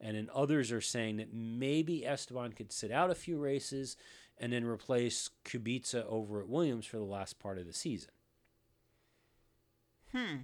And 0.00 0.16
then 0.16 0.30
others 0.34 0.72
are 0.72 0.80
saying 0.80 1.18
that 1.18 1.34
maybe 1.34 2.06
Esteban 2.06 2.52
could 2.52 2.72
sit 2.72 2.90
out 2.90 3.10
a 3.10 3.14
few 3.14 3.38
races 3.38 3.96
and 4.38 4.52
then 4.52 4.64
replace 4.64 5.28
Kubica 5.44 6.06
over 6.06 6.40
at 6.40 6.48
Williams 6.48 6.86
for 6.86 6.96
the 6.96 7.04
last 7.04 7.38
part 7.38 7.58
of 7.58 7.66
the 7.66 7.74
season. 7.74 8.10
Hmm. 10.12 10.36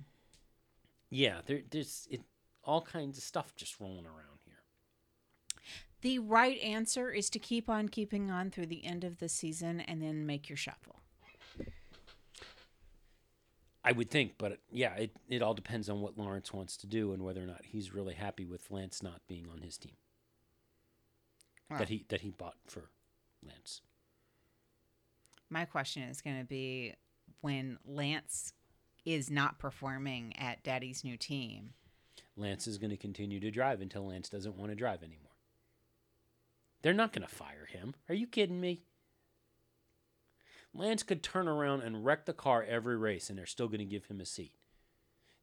Yeah, 1.09 1.41
there, 1.47 1.62
there's 1.70 2.07
it, 2.11 2.20
all 2.62 2.83
kinds 2.83 3.16
of 3.16 3.24
stuff 3.24 3.57
just 3.57 3.81
rolling 3.81 4.05
around. 4.05 4.36
The 6.07 6.20
right 6.20 6.61
answer 6.61 7.11
is 7.11 7.28
to 7.31 7.41
keep 7.41 7.69
on 7.69 7.89
keeping 7.89 8.31
on 8.31 8.53
through 8.53 8.66
the 8.66 8.87
end 8.87 9.03
of 9.03 9.19
the 9.19 9.28
season 9.28 9.81
and 9.81 10.01
then 10.01 10.24
make 10.24 10.49
your 10.49 10.57
shuffle. 10.57 11.01
I 13.85 13.91
would 13.91 14.09
think, 14.09 14.35
but 14.39 14.61
yeah, 14.70 14.95
it, 14.95 15.16
it 15.28 15.43
all 15.43 15.53
depends 15.53 15.89
on 15.89 16.01
what 16.01 16.16
Lawrence 16.16 16.53
wants 16.53 16.77
to 16.77 16.87
do 16.87 17.11
and 17.11 17.24
whether 17.24 17.43
or 17.43 17.47
not 17.47 17.62
he's 17.65 17.93
really 17.93 18.15
happy 18.15 18.45
with 18.45 18.70
Lance 18.70 19.03
not 19.03 19.20
being 19.27 19.49
on 19.53 19.62
his 19.62 19.77
team. 19.78 19.97
Wow. 21.69 21.78
That 21.78 21.89
he 21.89 22.05
that 22.11 22.20
he 22.20 22.31
bought 22.31 22.55
for 22.69 22.85
Lance. 23.45 23.81
My 25.51 25.65
question 25.65 26.05
is 26.05 26.20
going 26.20 26.39
to 26.39 26.47
be 26.47 26.95
when 27.41 27.81
Lance 27.85 28.53
is 29.05 29.28
not 29.28 29.59
performing 29.59 30.35
at 30.39 30.62
Daddy's 30.62 31.03
new 31.03 31.16
team. 31.16 31.70
Lance 32.37 32.69
is 32.69 32.78
going 32.78 32.91
to 32.91 32.97
continue 32.97 33.41
to 33.41 33.51
drive 33.51 33.81
until 33.81 34.07
Lance 34.07 34.28
doesn't 34.28 34.57
want 34.57 34.70
to 34.70 34.77
drive 34.77 35.03
anymore. 35.03 35.26
They're 36.82 36.93
not 36.93 37.12
going 37.12 37.27
to 37.27 37.35
fire 37.35 37.66
him. 37.69 37.94
Are 38.09 38.15
you 38.15 38.27
kidding 38.27 38.61
me? 38.61 38.82
Lance 40.74 41.03
could 41.03 41.23
turn 41.23 41.48
around 41.48 41.82
and 41.82 42.05
wreck 42.05 42.27
the 42.27 42.32
car 42.32 42.62
every 42.62 42.97
race, 42.97 43.31
and 43.31 43.39
they're 43.39 43.47
still 43.47 43.69
going 43.69 43.78
to 43.78 43.85
give 43.85 44.07
him 44.07 44.20
a 44.20 44.27
seat. 44.27 44.53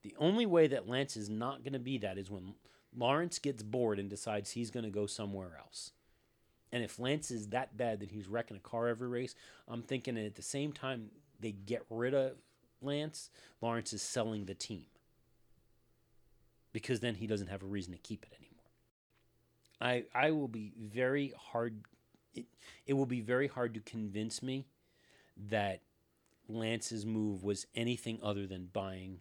The 0.04 0.16
only 0.20 0.46
way 0.46 0.68
that 0.68 0.88
Lance 0.88 1.18
is 1.18 1.30
not 1.30 1.64
going 1.64 1.74
to 1.74 1.80
be 1.80 1.98
that 2.00 2.18
is 2.18 2.30
when 2.30 2.56
Lawrence 2.96 3.40
gets 3.40 3.64
bored 3.64 4.00
and 4.00 4.10
decides 4.10 4.52
he's 4.52 4.70
going 4.70 4.84
to 4.84 4.92
go 4.92 5.08
somewhere 5.08 5.58
else. 5.58 5.92
And 6.72 6.84
if 6.84 7.00
Lance 7.00 7.32
is 7.32 7.48
that 7.50 7.78
bad 7.78 8.00
that 8.00 8.12
he's 8.12 8.28
wrecking 8.28 8.58
a 8.58 8.60
car 8.60 8.88
every 8.88 9.08
race, 9.08 9.36
I'm 9.68 9.82
thinking 9.82 10.18
at 10.18 10.36
the 10.36 10.42
same 10.42 10.72
time 10.72 11.12
they 11.40 11.52
get 11.52 11.86
rid 11.90 12.14
of 12.14 12.34
Lance, 12.82 13.30
Lawrence 13.62 13.94
is 13.94 14.02
selling 14.02 14.46
the 14.46 14.54
team. 14.54 14.86
Because 16.74 17.00
then 17.00 17.16
he 17.16 17.28
doesn't 17.28 17.48
have 17.48 17.64
a 17.64 17.68
reason 17.68 17.94
to 17.94 18.00
keep 18.00 18.26
it 18.26 18.34
anymore. 18.34 18.43
I 19.84 20.06
I 20.16 20.32
will 20.32 20.48
be 20.48 20.74
very 20.80 21.34
hard 21.38 21.84
it, 22.34 22.46
it 22.88 22.94
will 22.94 23.06
be 23.06 23.22
very 23.22 23.48
hard 23.48 23.74
to 23.76 23.80
convince 23.82 24.42
me 24.42 24.66
that 25.50 25.82
Lance's 26.48 27.06
move 27.06 27.44
was 27.44 27.68
anything 27.76 28.20
other 28.24 28.48
than 28.48 28.70
buying 28.72 29.20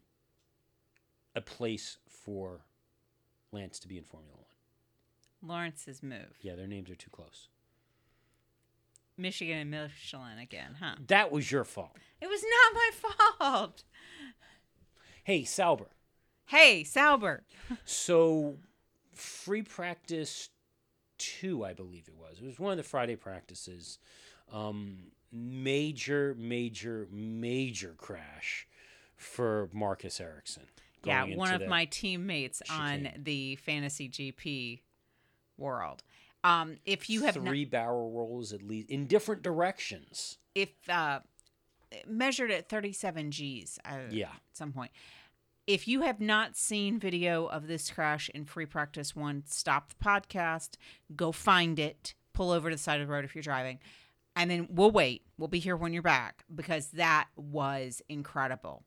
a 1.34 1.40
place 1.40 1.98
for 2.08 2.64
Lance 3.50 3.78
to 3.80 3.88
be 3.88 3.98
in 3.98 4.04
Formula 4.04 4.36
One. 4.36 5.50
Lawrence's 5.50 6.02
move. 6.02 6.38
Yeah, 6.40 6.54
their 6.54 6.66
names 6.66 6.90
are 6.90 6.94
too 6.94 7.10
close. 7.10 7.48
Michigan 9.16 9.58
and 9.58 9.70
Michelin 9.70 10.38
again, 10.38 10.76
huh? 10.80 10.94
That 11.08 11.30
was 11.30 11.50
your 11.50 11.64
fault. 11.64 11.96
It 12.20 12.28
was 12.28 12.42
not 12.42 12.74
my 12.74 12.90
fault. 13.38 13.82
Hey, 15.24 15.44
Sauber. 15.44 15.88
Hey, 16.46 16.84
Sauber. 16.84 17.44
So, 17.84 18.56
free 19.12 19.62
practice 19.62 20.48
two, 21.22 21.64
I 21.64 21.72
believe 21.72 22.08
it 22.08 22.14
was. 22.16 22.38
It 22.40 22.44
was 22.46 22.58
one 22.58 22.72
of 22.72 22.76
the 22.76 22.82
Friday 22.82 23.16
practices. 23.16 23.98
Um, 24.52 24.98
major, 25.32 26.34
major, 26.38 27.06
major 27.10 27.94
crash 27.96 28.66
for 29.16 29.68
Marcus 29.72 30.20
Ericsson. 30.20 30.64
Yeah, 31.04 31.24
one 31.34 31.52
of 31.52 31.66
my 31.66 31.84
teammates 31.86 32.62
on 32.70 33.08
the 33.16 33.56
fantasy 33.56 34.08
GP 34.08 34.80
world. 35.58 36.02
Um, 36.44 36.76
if 36.84 37.08
you 37.10 37.22
have 37.24 37.36
not, 37.36 37.46
three 37.46 37.64
barrel 37.64 38.10
rolls 38.12 38.52
at 38.52 38.62
least 38.62 38.90
in 38.90 39.06
different 39.06 39.42
directions. 39.42 40.38
if 40.54 40.68
uh, 40.88 41.20
measured 42.06 42.50
at 42.50 42.68
37 42.68 43.30
G's, 43.30 43.78
uh, 43.84 43.98
Yeah. 44.10 44.26
at 44.30 44.40
some 44.52 44.72
point. 44.72 44.90
If 45.66 45.86
you 45.86 46.02
have 46.02 46.20
not 46.20 46.56
seen 46.56 46.98
video 46.98 47.46
of 47.46 47.68
this 47.68 47.90
crash 47.90 48.28
in 48.34 48.44
free 48.44 48.66
practice 48.66 49.14
one, 49.14 49.44
stop 49.46 49.90
the 49.90 50.04
podcast, 50.04 50.70
go 51.14 51.30
find 51.30 51.78
it, 51.78 52.14
pull 52.34 52.50
over 52.50 52.68
to 52.68 52.74
the 52.74 52.82
side 52.82 53.00
of 53.00 53.06
the 53.06 53.12
road 53.12 53.24
if 53.24 53.34
you're 53.34 53.42
driving, 53.42 53.78
and 54.34 54.50
then 54.50 54.66
we'll 54.70 54.90
wait. 54.90 55.22
We'll 55.38 55.48
be 55.48 55.60
here 55.60 55.76
when 55.76 55.92
you're 55.92 56.02
back 56.02 56.44
because 56.52 56.88
that 56.88 57.28
was 57.36 58.02
incredible. 58.08 58.82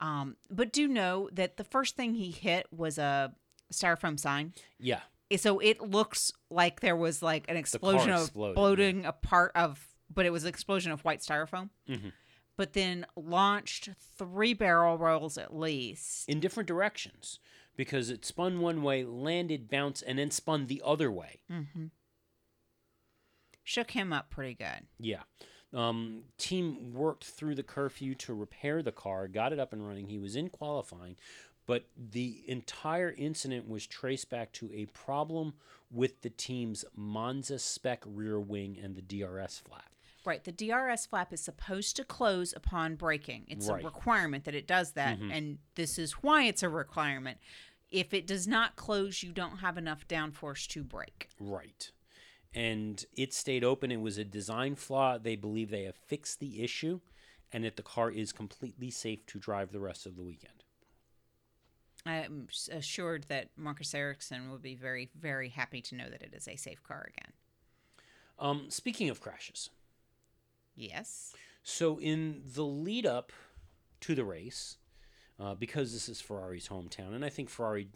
Um, 0.00 0.36
but 0.50 0.72
do 0.72 0.88
know 0.88 1.28
that 1.32 1.56
the 1.56 1.64
first 1.64 1.96
thing 1.96 2.14
he 2.14 2.30
hit 2.30 2.66
was 2.70 2.98
a 2.98 3.32
styrofoam 3.72 4.18
sign. 4.18 4.52
Yeah. 4.78 5.00
So 5.36 5.58
it 5.60 5.80
looks 5.80 6.32
like 6.50 6.80
there 6.80 6.96
was 6.96 7.22
like 7.22 7.44
an 7.48 7.56
explosion 7.56 8.10
of 8.10 8.22
exploded, 8.22 8.52
exploding 8.56 9.04
a 9.06 9.12
part 9.12 9.52
of, 9.54 9.86
but 10.12 10.26
it 10.26 10.30
was 10.30 10.42
an 10.42 10.48
explosion 10.48 10.90
of 10.92 11.04
white 11.04 11.20
styrofoam. 11.20 11.70
Mhm. 11.88 12.12
But 12.60 12.74
then 12.74 13.06
launched 13.16 13.88
three 14.18 14.52
barrel 14.52 14.98
rolls 14.98 15.38
at 15.38 15.56
least. 15.56 16.28
In 16.28 16.40
different 16.40 16.66
directions 16.66 17.38
because 17.74 18.10
it 18.10 18.26
spun 18.26 18.60
one 18.60 18.82
way, 18.82 19.02
landed, 19.02 19.70
bounced, 19.70 20.04
and 20.06 20.18
then 20.18 20.30
spun 20.30 20.66
the 20.66 20.82
other 20.84 21.10
way. 21.10 21.40
Mm-hmm. 21.50 21.86
Shook 23.64 23.92
him 23.92 24.12
up 24.12 24.28
pretty 24.28 24.52
good. 24.52 24.86
Yeah. 24.98 25.22
Um, 25.72 26.24
team 26.36 26.92
worked 26.92 27.24
through 27.24 27.54
the 27.54 27.62
curfew 27.62 28.14
to 28.16 28.34
repair 28.34 28.82
the 28.82 28.92
car, 28.92 29.26
got 29.26 29.54
it 29.54 29.58
up 29.58 29.72
and 29.72 29.88
running. 29.88 30.08
He 30.08 30.18
was 30.18 30.36
in 30.36 30.50
qualifying, 30.50 31.16
but 31.64 31.86
the 31.96 32.42
entire 32.46 33.14
incident 33.16 33.70
was 33.70 33.86
traced 33.86 34.28
back 34.28 34.52
to 34.52 34.70
a 34.74 34.84
problem 34.84 35.54
with 35.90 36.20
the 36.20 36.28
team's 36.28 36.84
Monza 36.94 37.58
spec 37.58 38.02
rear 38.04 38.38
wing 38.38 38.76
and 38.82 38.96
the 38.96 39.00
DRS 39.00 39.62
flap. 39.66 39.94
Right. 40.24 40.44
The 40.44 40.52
DRS 40.52 41.06
flap 41.06 41.32
is 41.32 41.40
supposed 41.40 41.96
to 41.96 42.04
close 42.04 42.52
upon 42.54 42.96
braking. 42.96 43.46
It's 43.48 43.68
Right. 43.68 43.82
a 43.82 43.84
requirement 43.86 44.44
that 44.44 44.54
it 44.54 44.66
does 44.66 44.92
that. 44.92 45.18
And 45.18 45.58
this 45.76 45.98
is 45.98 46.12
why 46.22 46.44
it's 46.44 46.62
a 46.62 46.68
requirement. 46.68 47.38
If 47.90 48.12
it 48.12 48.26
does 48.26 48.46
not 48.46 48.76
close, 48.76 49.22
you 49.22 49.32
don't 49.32 49.58
have 49.58 49.78
enough 49.78 50.06
downforce 50.06 50.66
to 50.68 50.84
brake. 50.84 51.28
Right. 51.38 51.90
And 52.52 53.04
it 53.16 53.32
stayed 53.32 53.64
open. 53.64 53.90
It 53.90 54.00
was 54.00 54.18
a 54.18 54.24
design 54.24 54.74
flaw. 54.74 55.16
They 55.18 55.36
believe 55.36 55.70
they 55.70 55.84
have 55.84 55.96
fixed 55.96 56.38
the 56.40 56.62
issue 56.62 57.00
and 57.52 57.64
that 57.64 57.76
the 57.76 57.82
car 57.82 58.10
is 58.10 58.32
completely 58.32 58.90
safe 58.90 59.24
to 59.26 59.38
drive 59.38 59.72
the 59.72 59.80
rest 59.80 60.04
of 60.06 60.16
the 60.16 60.22
weekend. 60.22 60.64
I'm 62.06 62.48
assured 62.70 63.24
that 63.28 63.50
Marcus 63.56 63.94
Ericsson 63.94 64.50
will 64.50 64.58
be 64.58 64.74
very, 64.74 65.10
very 65.14 65.48
happy 65.50 65.82
to 65.82 65.94
know 65.94 66.08
that 66.08 66.22
it 66.22 66.32
is 66.34 66.48
a 66.48 66.56
safe 66.56 66.82
car 66.82 67.08
again. 67.08 67.32
Um, 68.38 68.70
speaking 68.70 69.10
of 69.10 69.20
crashes, 69.20 69.68
Yes. 70.74 71.34
So 71.62 71.98
in 72.00 72.42
the 72.54 72.64
lead 72.64 73.06
up 73.06 73.32
to 74.00 74.14
the 74.14 74.24
race, 74.24 74.76
uh, 75.38 75.54
because 75.54 75.92
this 75.92 76.08
is 76.08 76.20
Ferrari's 76.20 76.68
hometown, 76.68 77.14
and 77.14 77.24
I 77.24 77.28
think 77.28 77.48
Ferrari, 77.50 77.88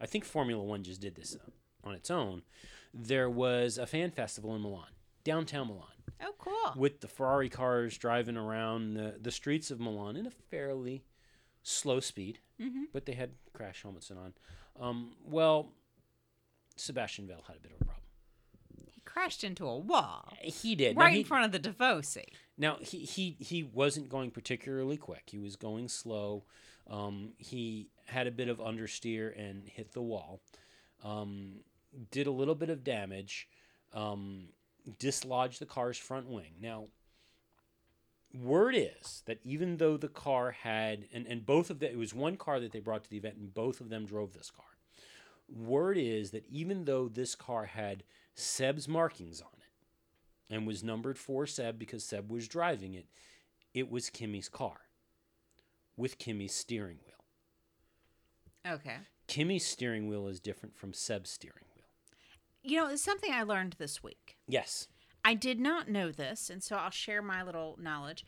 I 0.00 0.06
think 0.06 0.24
Formula 0.24 0.62
One 0.62 0.82
just 0.82 1.00
did 1.00 1.14
this 1.14 1.36
on 1.84 1.94
its 1.94 2.10
own, 2.10 2.42
there 2.92 3.30
was 3.30 3.78
a 3.78 3.86
fan 3.86 4.10
festival 4.10 4.54
in 4.54 4.62
Milan, 4.62 4.88
downtown 5.24 5.68
Milan, 5.68 5.88
Oh, 6.22 6.34
cool. 6.38 6.72
with 6.76 7.00
the 7.00 7.08
Ferrari 7.08 7.48
cars 7.48 7.96
driving 7.98 8.36
around 8.36 8.94
the, 8.94 9.16
the 9.20 9.30
streets 9.30 9.70
of 9.70 9.80
Milan 9.80 10.16
in 10.16 10.26
a 10.26 10.30
fairly 10.30 11.04
slow 11.62 12.00
speed, 12.00 12.38
Mm-hmm. 12.60 12.84
but 12.92 13.04
they 13.04 13.12
had 13.12 13.32
crash 13.52 13.82
helmets 13.82 14.10
on. 14.10 14.32
Um, 14.80 15.12
well, 15.22 15.72
Sebastian 16.76 17.26
Vettel 17.26 17.46
had 17.46 17.56
a 17.56 17.60
bit 17.60 17.72
of 17.72 17.80
a 17.82 17.84
problem. 17.84 17.95
He 19.16 19.20
crashed 19.20 19.44
into 19.44 19.66
a 19.66 19.78
wall 19.78 20.32
He 20.42 20.74
did. 20.74 20.96
Right 20.96 21.14
he- 21.14 21.20
in 21.20 21.24
front 21.24 21.46
of 21.46 21.52
the 21.52 21.70
Devosi. 21.70 22.24
Now 22.58 22.76
he, 22.80 22.98
he 22.98 23.36
he 23.38 23.62
wasn't 23.62 24.08
going 24.08 24.30
particularly 24.30 24.96
quick. 24.96 25.24
He 25.26 25.38
was 25.38 25.56
going 25.56 25.88
slow. 25.88 26.44
Um, 26.88 27.32
he 27.38 27.88
had 28.06 28.26
a 28.26 28.30
bit 28.30 28.48
of 28.48 28.58
understeer 28.58 29.38
and 29.38 29.68
hit 29.68 29.92
the 29.92 30.02
wall. 30.02 30.40
Um, 31.04 31.60
did 32.10 32.26
a 32.26 32.30
little 32.30 32.54
bit 32.54 32.70
of 32.70 32.84
damage. 32.84 33.48
Um, 33.92 34.48
dislodged 34.98 35.60
the 35.60 35.66
car's 35.66 35.98
front 35.98 36.28
wing. 36.28 36.54
Now, 36.60 36.86
word 38.34 38.74
is 38.76 39.22
that 39.26 39.40
even 39.44 39.78
though 39.78 39.96
the 39.96 40.08
car 40.08 40.50
had 40.50 41.06
and, 41.12 41.26
and 41.26 41.44
both 41.44 41.70
of 41.70 41.78
them 41.78 41.90
it 41.90 41.98
was 41.98 42.14
one 42.14 42.36
car 42.36 42.60
that 42.60 42.72
they 42.72 42.80
brought 42.80 43.04
to 43.04 43.10
the 43.10 43.16
event 43.16 43.36
and 43.36 43.52
both 43.52 43.80
of 43.80 43.88
them 43.88 44.04
drove 44.06 44.32
this 44.32 44.50
car. 44.50 44.64
Word 45.48 45.96
is 45.96 46.32
that 46.32 46.44
even 46.50 46.84
though 46.84 47.08
this 47.08 47.34
car 47.34 47.66
had 47.66 48.02
Seb's 48.36 48.86
markings 48.86 49.40
on 49.40 49.48
it 49.58 50.54
and 50.54 50.66
was 50.66 50.84
numbered 50.84 51.18
for 51.18 51.46
Seb 51.46 51.78
because 51.78 52.04
Seb 52.04 52.30
was 52.30 52.46
driving 52.46 52.94
it, 52.94 53.06
it 53.74 53.90
was 53.90 54.10
Kimi's 54.10 54.48
car 54.48 54.82
with 55.96 56.18
Kimi's 56.18 56.54
steering 56.54 56.98
wheel. 57.04 58.74
Okay. 58.74 58.96
Kimi's 59.26 59.66
steering 59.66 60.06
wheel 60.06 60.28
is 60.28 60.38
different 60.38 60.76
from 60.76 60.92
Seb's 60.92 61.30
steering 61.30 61.64
wheel. 61.74 61.86
You 62.62 62.78
know, 62.78 62.88
it's 62.88 63.02
something 63.02 63.32
I 63.32 63.42
learned 63.42 63.76
this 63.78 64.02
week. 64.02 64.36
Yes. 64.46 64.88
I 65.24 65.34
did 65.34 65.58
not 65.58 65.88
know 65.88 66.12
this, 66.12 66.50
and 66.50 66.62
so 66.62 66.76
I'll 66.76 66.90
share 66.90 67.22
my 67.22 67.42
little 67.42 67.76
knowledge. 67.80 68.24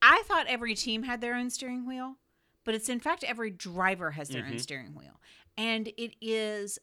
I 0.00 0.22
thought 0.26 0.46
every 0.46 0.74
team 0.74 1.02
had 1.02 1.20
their 1.20 1.34
own 1.34 1.50
steering 1.50 1.86
wheel, 1.86 2.16
but 2.64 2.74
it's 2.74 2.88
in 2.88 3.00
fact 3.00 3.24
every 3.24 3.50
driver 3.50 4.12
has 4.12 4.28
their 4.28 4.44
own 4.44 4.50
mm-hmm. 4.50 4.58
steering 4.58 4.94
wheel. 4.94 5.20
And 5.58 5.88
it 5.96 6.14
is 6.20 6.78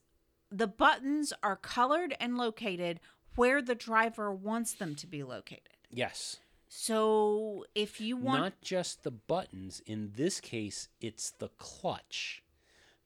the 0.53 0.67
buttons 0.67 1.33
are 1.41 1.55
colored 1.55 2.15
and 2.19 2.37
located 2.37 2.99
where 3.35 3.61
the 3.61 3.73
driver 3.73 4.31
wants 4.31 4.73
them 4.73 4.93
to 4.93 5.07
be 5.07 5.23
located. 5.23 5.77
Yes. 5.89 6.37
So 6.69 7.65
if 7.73 7.99
you 7.99 8.15
want 8.15 8.41
Not 8.41 8.61
just 8.61 9.03
the 9.03 9.11
buttons. 9.11 9.81
In 9.85 10.11
this 10.15 10.39
case, 10.39 10.89
it's 11.01 11.31
the 11.31 11.49
clutch. 11.57 12.43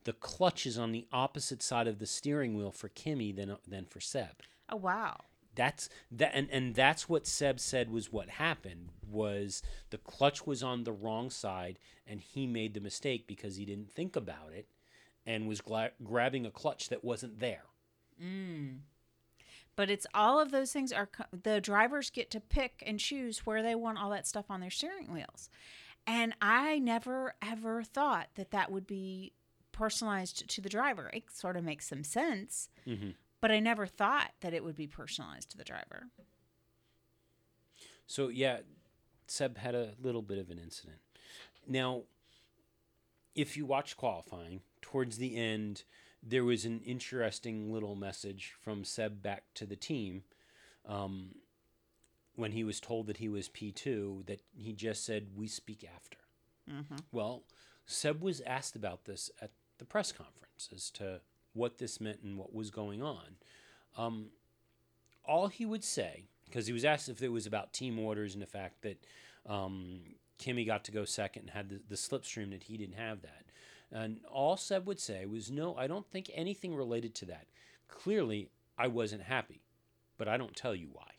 The 0.04 0.12
clutch 0.12 0.66
is 0.66 0.78
on 0.78 0.92
the 0.92 1.06
opposite 1.10 1.62
side 1.62 1.86
of 1.86 1.98
the 1.98 2.06
steering 2.06 2.54
wheel 2.54 2.70
for 2.70 2.88
Kimi 2.88 3.32
than 3.32 3.56
than 3.66 3.86
for 3.86 4.00
Seb. 4.00 4.42
Oh 4.68 4.76
wow. 4.76 5.16
That's 5.54 5.88
that 6.12 6.32
and, 6.34 6.48
and 6.50 6.74
that's 6.74 7.08
what 7.08 7.26
Seb 7.26 7.60
said 7.60 7.90
was 7.90 8.12
what 8.12 8.28
happened 8.28 8.90
was 9.06 9.62
the 9.90 9.98
clutch 9.98 10.46
was 10.46 10.62
on 10.62 10.84
the 10.84 10.92
wrong 10.92 11.30
side 11.30 11.78
and 12.06 12.20
he 12.20 12.46
made 12.46 12.74
the 12.74 12.80
mistake 12.80 13.26
because 13.26 13.56
he 13.56 13.64
didn't 13.64 13.90
think 13.90 14.16
about 14.16 14.52
it 14.54 14.66
and 15.28 15.46
was 15.46 15.60
gla- 15.60 15.90
grabbing 16.02 16.46
a 16.46 16.50
clutch 16.50 16.88
that 16.88 17.04
wasn't 17.04 17.38
there. 17.38 17.64
But 19.76 19.90
it's 19.90 20.06
all 20.14 20.40
of 20.40 20.50
those 20.50 20.72
things 20.72 20.90
are 20.90 21.08
the 21.30 21.60
drivers 21.60 22.08
get 22.10 22.30
to 22.32 22.40
pick 22.40 22.82
and 22.84 22.98
choose 22.98 23.46
where 23.46 23.62
they 23.62 23.74
want 23.74 23.98
all 23.98 24.10
that 24.10 24.26
stuff 24.26 24.46
on 24.50 24.60
their 24.60 24.70
steering 24.70 25.12
wheels. 25.12 25.50
And 26.06 26.34
I 26.40 26.78
never 26.78 27.34
ever 27.42 27.82
thought 27.82 28.28
that 28.36 28.50
that 28.52 28.72
would 28.72 28.86
be 28.86 29.34
personalized 29.70 30.48
to 30.48 30.60
the 30.62 30.70
driver. 30.70 31.10
It 31.12 31.30
sort 31.30 31.56
of 31.56 31.62
makes 31.62 31.86
some 31.86 32.02
sense, 32.02 32.70
Mhm. 32.86 33.14
but 33.42 33.52
I 33.52 33.60
never 33.60 33.86
thought 33.86 34.32
that 34.40 34.54
it 34.54 34.64
would 34.64 34.74
be 34.76 34.86
personalized 34.86 35.50
to 35.50 35.58
the 35.58 35.64
driver. 35.64 36.08
So 38.06 38.28
yeah, 38.28 38.62
Seb 39.26 39.58
had 39.58 39.74
a 39.74 39.94
little 40.00 40.22
bit 40.22 40.38
of 40.38 40.50
an 40.50 40.58
incident. 40.58 41.00
Now, 41.66 42.04
if 43.34 43.56
you 43.58 43.66
watch 43.66 43.96
qualifying, 43.96 44.62
towards 44.82 45.18
the 45.18 45.36
end, 45.36 45.84
there 46.22 46.44
was 46.44 46.64
an 46.64 46.80
interesting 46.84 47.72
little 47.72 47.94
message 47.94 48.54
from 48.60 48.84
Seb 48.84 49.22
back 49.22 49.44
to 49.54 49.66
the 49.66 49.76
team. 49.76 50.22
Um, 50.86 51.34
when 52.36 52.52
he 52.52 52.64
was 52.64 52.80
told 52.80 53.06
that 53.08 53.16
he 53.16 53.28
was 53.28 53.48
P2, 53.48 54.26
that 54.26 54.40
he 54.56 54.72
just 54.72 55.04
said, 55.04 55.28
We 55.36 55.48
speak 55.48 55.84
after. 55.94 56.18
Well, 57.12 57.42
Seb 57.86 58.22
was 58.22 58.40
asked 58.42 58.76
about 58.76 59.04
this 59.04 59.30
at 59.40 59.50
the 59.78 59.84
press 59.84 60.12
conference 60.12 60.68
as 60.74 60.90
to 60.92 61.20
what 61.52 61.78
this 61.78 62.00
meant 62.00 62.20
and 62.22 62.36
what 62.38 62.54
was 62.54 62.70
going 62.70 63.02
on. 63.02 63.36
Um, 63.96 64.26
all 65.24 65.48
he 65.48 65.66
would 65.66 65.84
say, 65.84 66.24
because 66.44 66.66
he 66.66 66.72
was 66.72 66.84
asked 66.84 67.08
if 67.08 67.22
it 67.22 67.28
was 67.28 67.46
about 67.46 67.72
team 67.72 67.98
orders 67.98 68.34
and 68.34 68.42
the 68.42 68.46
fact 68.46 68.82
that 68.82 69.04
um, 69.46 70.00
Kimi 70.38 70.64
got 70.64 70.84
to 70.84 70.92
go 70.92 71.04
second 71.04 71.42
and 71.42 71.50
had 71.50 71.68
the, 71.68 71.80
the 71.88 71.96
slipstream 71.96 72.50
that 72.50 72.64
he 72.64 72.76
didn't 72.76 72.96
have 72.96 73.22
that. 73.22 73.44
And 73.90 74.20
all 74.30 74.56
Seb 74.56 74.86
would 74.86 75.00
say 75.00 75.24
was, 75.26 75.50
No, 75.50 75.74
I 75.76 75.86
don't 75.86 76.08
think 76.10 76.30
anything 76.34 76.74
related 76.74 77.14
to 77.16 77.26
that. 77.26 77.46
Clearly, 77.88 78.50
I 78.76 78.86
wasn't 78.88 79.22
happy, 79.22 79.62
but 80.18 80.28
I 80.28 80.36
don't 80.36 80.54
tell 80.54 80.74
you 80.74 80.88
why. 80.92 81.12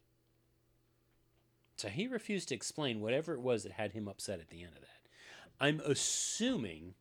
So 1.75 1.87
he 1.87 2.07
refused 2.07 2.49
to 2.49 2.55
explain 2.55 2.99
whatever 2.99 3.33
it 3.33 3.41
was 3.41 3.63
that 3.63 3.71
had 3.71 3.93
him 3.93 4.07
upset 4.07 4.39
at 4.39 4.49
the 4.49 4.63
end 4.63 4.73
of 4.75 4.81
that. 4.81 4.99
I'm 5.59 5.81
assuming 5.85 6.93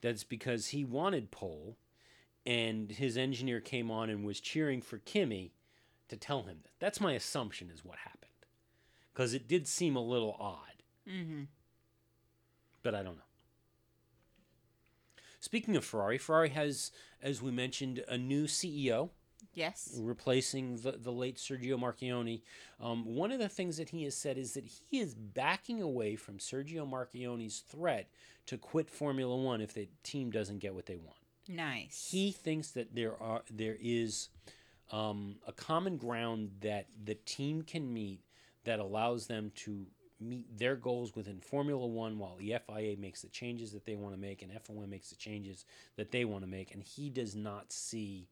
that's 0.00 0.24
because 0.24 0.68
he 0.68 0.84
wanted 0.84 1.30
pole 1.30 1.76
and 2.44 2.90
his 2.90 3.16
engineer 3.16 3.60
came 3.60 3.90
on 3.90 4.10
and 4.10 4.24
was 4.24 4.40
cheering 4.40 4.82
for 4.82 4.98
Kimi 4.98 5.52
to 6.08 6.16
tell 6.16 6.42
him 6.42 6.58
that. 6.62 6.72
That's 6.78 7.00
my 7.00 7.12
assumption 7.12 7.70
is 7.72 7.84
what 7.84 7.98
happened. 7.98 8.18
Because 9.12 9.34
it 9.34 9.48
did 9.48 9.66
seem 9.66 9.96
a 9.96 10.02
little 10.02 10.36
odd. 10.38 10.82
Mm-hmm. 11.08 11.44
But 12.82 12.94
I 12.94 13.02
don't 13.02 13.16
know. 13.16 13.22
Speaking 15.42 15.74
of 15.74 15.84
Ferrari, 15.84 16.18
Ferrari 16.18 16.50
has, 16.50 16.92
as 17.20 17.42
we 17.42 17.50
mentioned, 17.50 18.04
a 18.08 18.16
new 18.16 18.44
CEO 18.44 19.10
Yes. 19.54 19.98
replacing 20.00 20.76
the, 20.76 20.92
the 20.92 21.10
late 21.10 21.36
Sergio 21.36 21.76
Marchionne. 21.76 22.42
Um, 22.80 23.04
one 23.04 23.32
of 23.32 23.40
the 23.40 23.48
things 23.48 23.76
that 23.76 23.88
he 23.88 24.04
has 24.04 24.16
said 24.16 24.38
is 24.38 24.54
that 24.54 24.64
he 24.64 25.00
is 25.00 25.14
backing 25.14 25.82
away 25.82 26.14
from 26.14 26.38
Sergio 26.38 26.88
Marchionne's 26.88 27.58
threat 27.58 28.08
to 28.46 28.56
quit 28.56 28.88
Formula 28.88 29.36
One 29.36 29.60
if 29.60 29.74
the 29.74 29.88
team 30.04 30.30
doesn't 30.30 30.60
get 30.60 30.76
what 30.76 30.86
they 30.86 30.96
want. 30.96 31.18
Nice. 31.48 32.08
He 32.12 32.30
thinks 32.30 32.70
that 32.70 32.94
there 32.94 33.20
are 33.20 33.42
there 33.50 33.76
is 33.80 34.28
um, 34.92 35.36
a 35.44 35.52
common 35.52 35.96
ground 35.96 36.52
that 36.60 36.86
the 37.04 37.16
team 37.16 37.62
can 37.62 37.92
meet 37.92 38.20
that 38.62 38.78
allows 38.78 39.26
them 39.26 39.50
to 39.56 39.86
meet 40.22 40.58
their 40.58 40.76
goals 40.76 41.14
within 41.14 41.40
Formula 41.40 41.86
One 41.86 42.18
while 42.18 42.36
the 42.36 42.54
FIA 42.66 42.96
makes 42.96 43.22
the 43.22 43.28
changes 43.28 43.72
that 43.72 43.84
they 43.84 43.96
want 43.96 44.14
to 44.14 44.20
make 44.20 44.42
and 44.42 44.50
F1 44.50 44.88
makes 44.88 45.10
the 45.10 45.16
changes 45.16 45.64
that 45.96 46.10
they 46.10 46.24
want 46.24 46.44
to 46.44 46.50
make. 46.50 46.72
And 46.72 46.82
he 46.82 47.10
does 47.10 47.34
not 47.34 47.72
see 47.72 48.28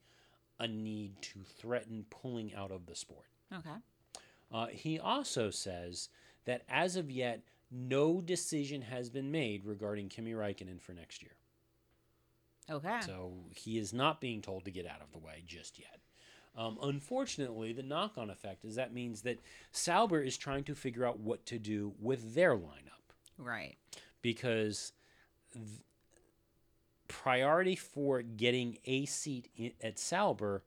a 0.58 0.68
need 0.68 1.20
to 1.22 1.40
threaten 1.58 2.04
pulling 2.10 2.54
out 2.54 2.70
of 2.70 2.86
the 2.86 2.94
sport. 2.94 3.26
okay. 3.52 3.76
Uh, 4.52 4.66
he 4.66 4.98
also 4.98 5.50
says 5.50 6.08
that 6.44 6.62
as 6.68 6.96
of 6.96 7.10
yet, 7.10 7.42
no 7.70 8.20
decision 8.20 8.82
has 8.82 9.08
been 9.08 9.30
made 9.30 9.64
regarding 9.64 10.08
Kimi 10.08 10.32
Raikkonen 10.32 10.80
for 10.80 10.92
next 10.92 11.22
year. 11.22 11.32
Okay. 12.68 13.00
So 13.00 13.32
he 13.54 13.78
is 13.78 13.92
not 13.92 14.20
being 14.20 14.42
told 14.42 14.64
to 14.64 14.70
get 14.70 14.86
out 14.86 15.00
of 15.02 15.12
the 15.12 15.18
way 15.18 15.42
just 15.46 15.78
yet. 15.78 16.00
Um, 16.56 16.78
unfortunately, 16.82 17.72
the 17.72 17.82
knock 17.82 18.18
on 18.18 18.28
effect 18.28 18.64
is 18.64 18.74
that 18.74 18.92
means 18.92 19.22
that 19.22 19.38
Sauber 19.72 20.20
is 20.20 20.36
trying 20.36 20.64
to 20.64 20.74
figure 20.74 21.06
out 21.06 21.20
what 21.20 21.46
to 21.46 21.58
do 21.58 21.92
with 22.00 22.34
their 22.34 22.56
lineup 22.56 23.00
right. 23.38 23.76
because 24.20 24.92
th- 25.52 25.64
priority 27.08 27.76
for 27.76 28.22
getting 28.22 28.78
a 28.84 29.06
seat 29.06 29.48
i 29.58 29.72
at 29.82 29.98
Sauber, 29.98 30.64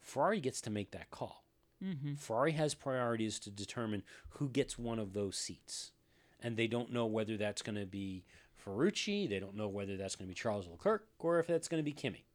Ferrari 0.00 0.40
gets 0.40 0.60
to 0.62 0.70
make 0.70 0.92
that 0.92 1.10
call. 1.10 1.44
Mm-hmm. 1.84 2.14
Ferrari 2.14 2.52
has 2.52 2.74
priorities 2.74 3.38
to 3.40 3.50
determine 3.50 4.02
who 4.30 4.48
gets 4.48 4.78
one 4.78 4.98
of 4.98 5.12
those 5.12 5.36
seats. 5.36 5.92
And 6.40 6.56
they 6.56 6.66
don't 6.66 6.92
know 6.92 7.06
whether 7.06 7.36
that's 7.36 7.62
going 7.62 7.78
to 7.78 7.86
be 7.86 8.24
Ferrucci, 8.64 9.28
they 9.28 9.38
don't 9.38 9.56
know 9.56 9.68
whether 9.68 9.96
that's 9.96 10.16
going 10.16 10.26
to 10.26 10.28
be 10.28 10.34
Charles 10.34 10.66
Leclerc, 10.68 11.06
or 11.18 11.38
if 11.38 11.46
that's 11.46 11.68
going 11.68 11.80
to 11.80 11.84
be 11.84 11.92
Kimi 11.92 12.26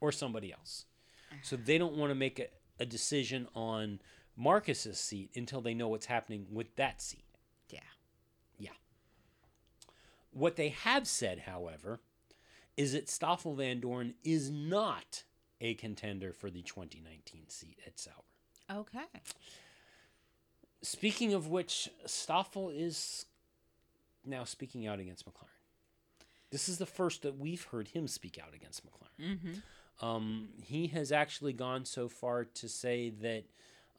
or 0.00 0.12
somebody 0.12 0.52
else. 0.52 0.86
So 1.42 1.56
they 1.56 1.78
don't 1.78 1.96
want 1.96 2.10
to 2.10 2.14
make 2.14 2.38
a, 2.38 2.46
a 2.80 2.86
decision 2.86 3.48
on 3.54 4.00
Marcus's 4.36 4.98
seat 4.98 5.30
until 5.34 5.60
they 5.60 5.74
know 5.74 5.88
what's 5.88 6.06
happening 6.06 6.46
with 6.50 6.74
that 6.76 7.00
seat. 7.00 7.24
Yeah. 7.68 7.80
Yeah. 8.58 8.70
What 10.32 10.56
they 10.56 10.70
have 10.70 11.06
said, 11.06 11.40
however, 11.40 12.00
is 12.76 12.92
that 12.92 13.08
Stoffel 13.08 13.56
Vandoorne 13.56 14.14
is 14.24 14.50
not 14.50 15.24
a 15.60 15.74
contender 15.74 16.32
for 16.32 16.50
the 16.50 16.62
2019 16.62 17.48
seat 17.48 17.78
at 17.86 17.98
Sauber. 17.98 18.16
Okay. 18.70 19.04
Speaking 20.82 21.32
of 21.32 21.48
which, 21.48 21.88
Stoffel 22.06 22.70
is 22.70 23.26
now 24.26 24.44
speaking 24.44 24.86
out 24.86 24.98
against 24.98 25.24
McLaren. 25.26 25.48
This 26.50 26.68
is 26.68 26.78
the 26.78 26.86
first 26.86 27.22
that 27.22 27.38
we've 27.38 27.64
heard 27.64 27.88
him 27.88 28.06
speak 28.06 28.38
out 28.38 28.54
against 28.54 28.82
McLaren. 28.84 29.28
Mm-hmm. 29.36 29.52
Um, 30.00 30.48
he 30.62 30.88
has 30.88 31.12
actually 31.12 31.52
gone 31.52 31.84
so 31.84 32.08
far 32.08 32.44
to 32.44 32.68
say 32.68 33.10
that 33.22 33.44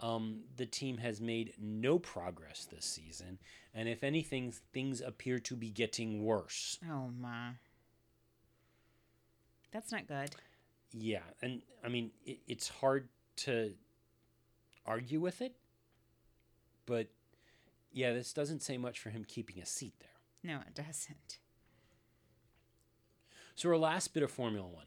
um, 0.02 0.42
the 0.58 0.66
team 0.66 0.98
has 0.98 1.22
made 1.22 1.54
no 1.60 2.00
progress 2.00 2.68
this 2.70 2.86
season, 2.86 3.40
and 3.74 3.88
if 3.88 4.04
anything, 4.04 4.54
things 4.74 5.02
appear 5.02 5.40
to 5.40 5.56
be 5.56 5.70
getting 5.70 6.24
worse. 6.24 6.80
Oh 6.90 7.10
my. 7.20 7.52
That's 9.72 9.92
not 9.92 10.08
good. 10.08 10.36
Yeah, 10.92 11.24
and 11.42 11.62
I 11.84 11.90
mean 11.90 12.12
it, 12.26 12.40
it's 12.48 12.68
hard 12.68 13.10
to 13.38 13.74
argue 14.86 15.20
with 15.20 15.42
it, 15.42 15.56
but 16.86 17.08
yeah, 17.92 18.14
this 18.14 18.34
doesn't 18.34 18.62
say 18.62 18.78
much 18.78 19.00
for 19.00 19.10
him 19.10 19.26
keeping 19.26 19.62
a 19.62 19.66
seat 19.66 19.94
there. 20.00 20.10
No, 20.54 20.62
it 20.68 20.76
doesn't. 20.76 21.40
So 23.56 23.70
our 23.70 23.78
last 23.78 24.14
bit 24.14 24.24
of 24.24 24.32
Formula 24.32 24.68
One 24.68 24.86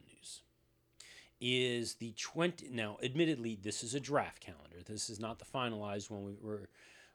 is 1.40 1.94
the 1.94 2.12
20 2.19 2.69
now 2.70 2.98
admittedly 3.02 3.59
this 3.60 3.82
is 3.82 3.94
a 3.94 4.01
draft 4.01 4.40
calendar. 4.40 4.78
This 4.85 5.09
is 5.09 5.20
not 5.20 5.39
the 5.39 5.44
finalized 5.44 6.10
one. 6.10 6.24
We 6.24 6.36
were 6.40 6.69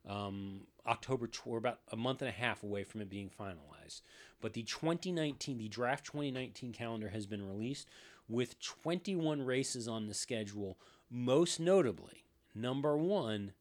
um, 0.07 0.61
october 0.85 1.29
we're 1.45 1.57
about 1.57 1.79
a 1.91 1.95
month 1.95 2.21
and 2.21 2.29
a 2.29 2.33
half 2.33 2.63
away 2.63 2.83
from 2.83 3.01
it 3.01 3.09
being 3.09 3.29
finalized. 3.29 4.01
But 4.41 4.53
the 4.53 4.63
2019 4.63 5.57
the 5.57 5.67
draft 5.67 6.05
2019 6.05 6.73
calendar 6.73 7.09
has 7.09 7.25
been 7.25 7.45
released 7.45 7.89
with 8.29 8.59
21 8.61 9.41
races 9.41 9.87
on 9.87 10.07
the 10.07 10.13
schedule. 10.13 10.77
Most 11.09 11.59
notably 11.59 12.23
number 12.55 12.97
one 12.97 13.53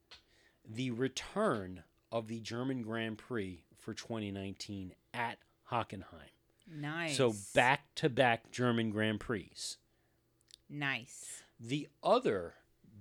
the 0.69 0.91
return 0.91 1.83
of 2.13 2.29
the 2.29 2.41
german 2.41 2.83
grand 2.83 3.19
prix 3.19 3.65
for 3.77 3.95
2019 3.95 4.95
at 5.13 5.39
hockenheim. 5.71 6.31
Nice. 6.75 7.17
so 7.17 7.35
back 7.55 7.95
to 7.97 8.09
back 8.09 8.51
german 8.53 8.91
grand 8.91 9.19
prix 9.21 9.51
Nice. 10.73 11.43
the 11.61 11.89
other 12.03 12.55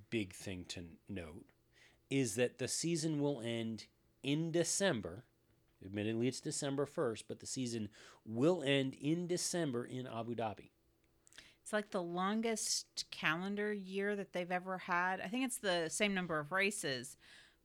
big 0.10 0.34
thing 0.34 0.66
to 0.70 0.84
note 1.08 1.46
is 2.10 2.36
that 2.36 2.58
the 2.60 2.68
season 2.68 3.22
will 3.22 3.40
end 3.42 3.86
in 4.22 4.52
December. 4.52 5.24
Admittedly, 5.84 6.28
it's 6.28 6.42
December 6.42 6.86
1st, 6.86 7.24
but 7.30 7.40
the 7.40 7.48
season 7.48 7.90
will 8.26 8.62
end 8.62 8.94
in 8.96 9.26
December 9.26 9.86
in 9.86 10.06
Abu 10.06 10.36
Dhabi. 10.36 10.70
It's 11.64 11.72
like 11.74 11.92
the 11.92 12.04
longest 12.04 13.06
calendar 13.10 13.72
year 13.72 14.16
that 14.18 14.34
they've 14.34 14.52
ever 14.52 14.78
had. 14.80 15.22
I 15.22 15.28
think 15.28 15.46
it's 15.46 15.58
the 15.58 15.88
same 15.90 16.14
number 16.14 16.38
of 16.40 16.52
races, 16.52 17.16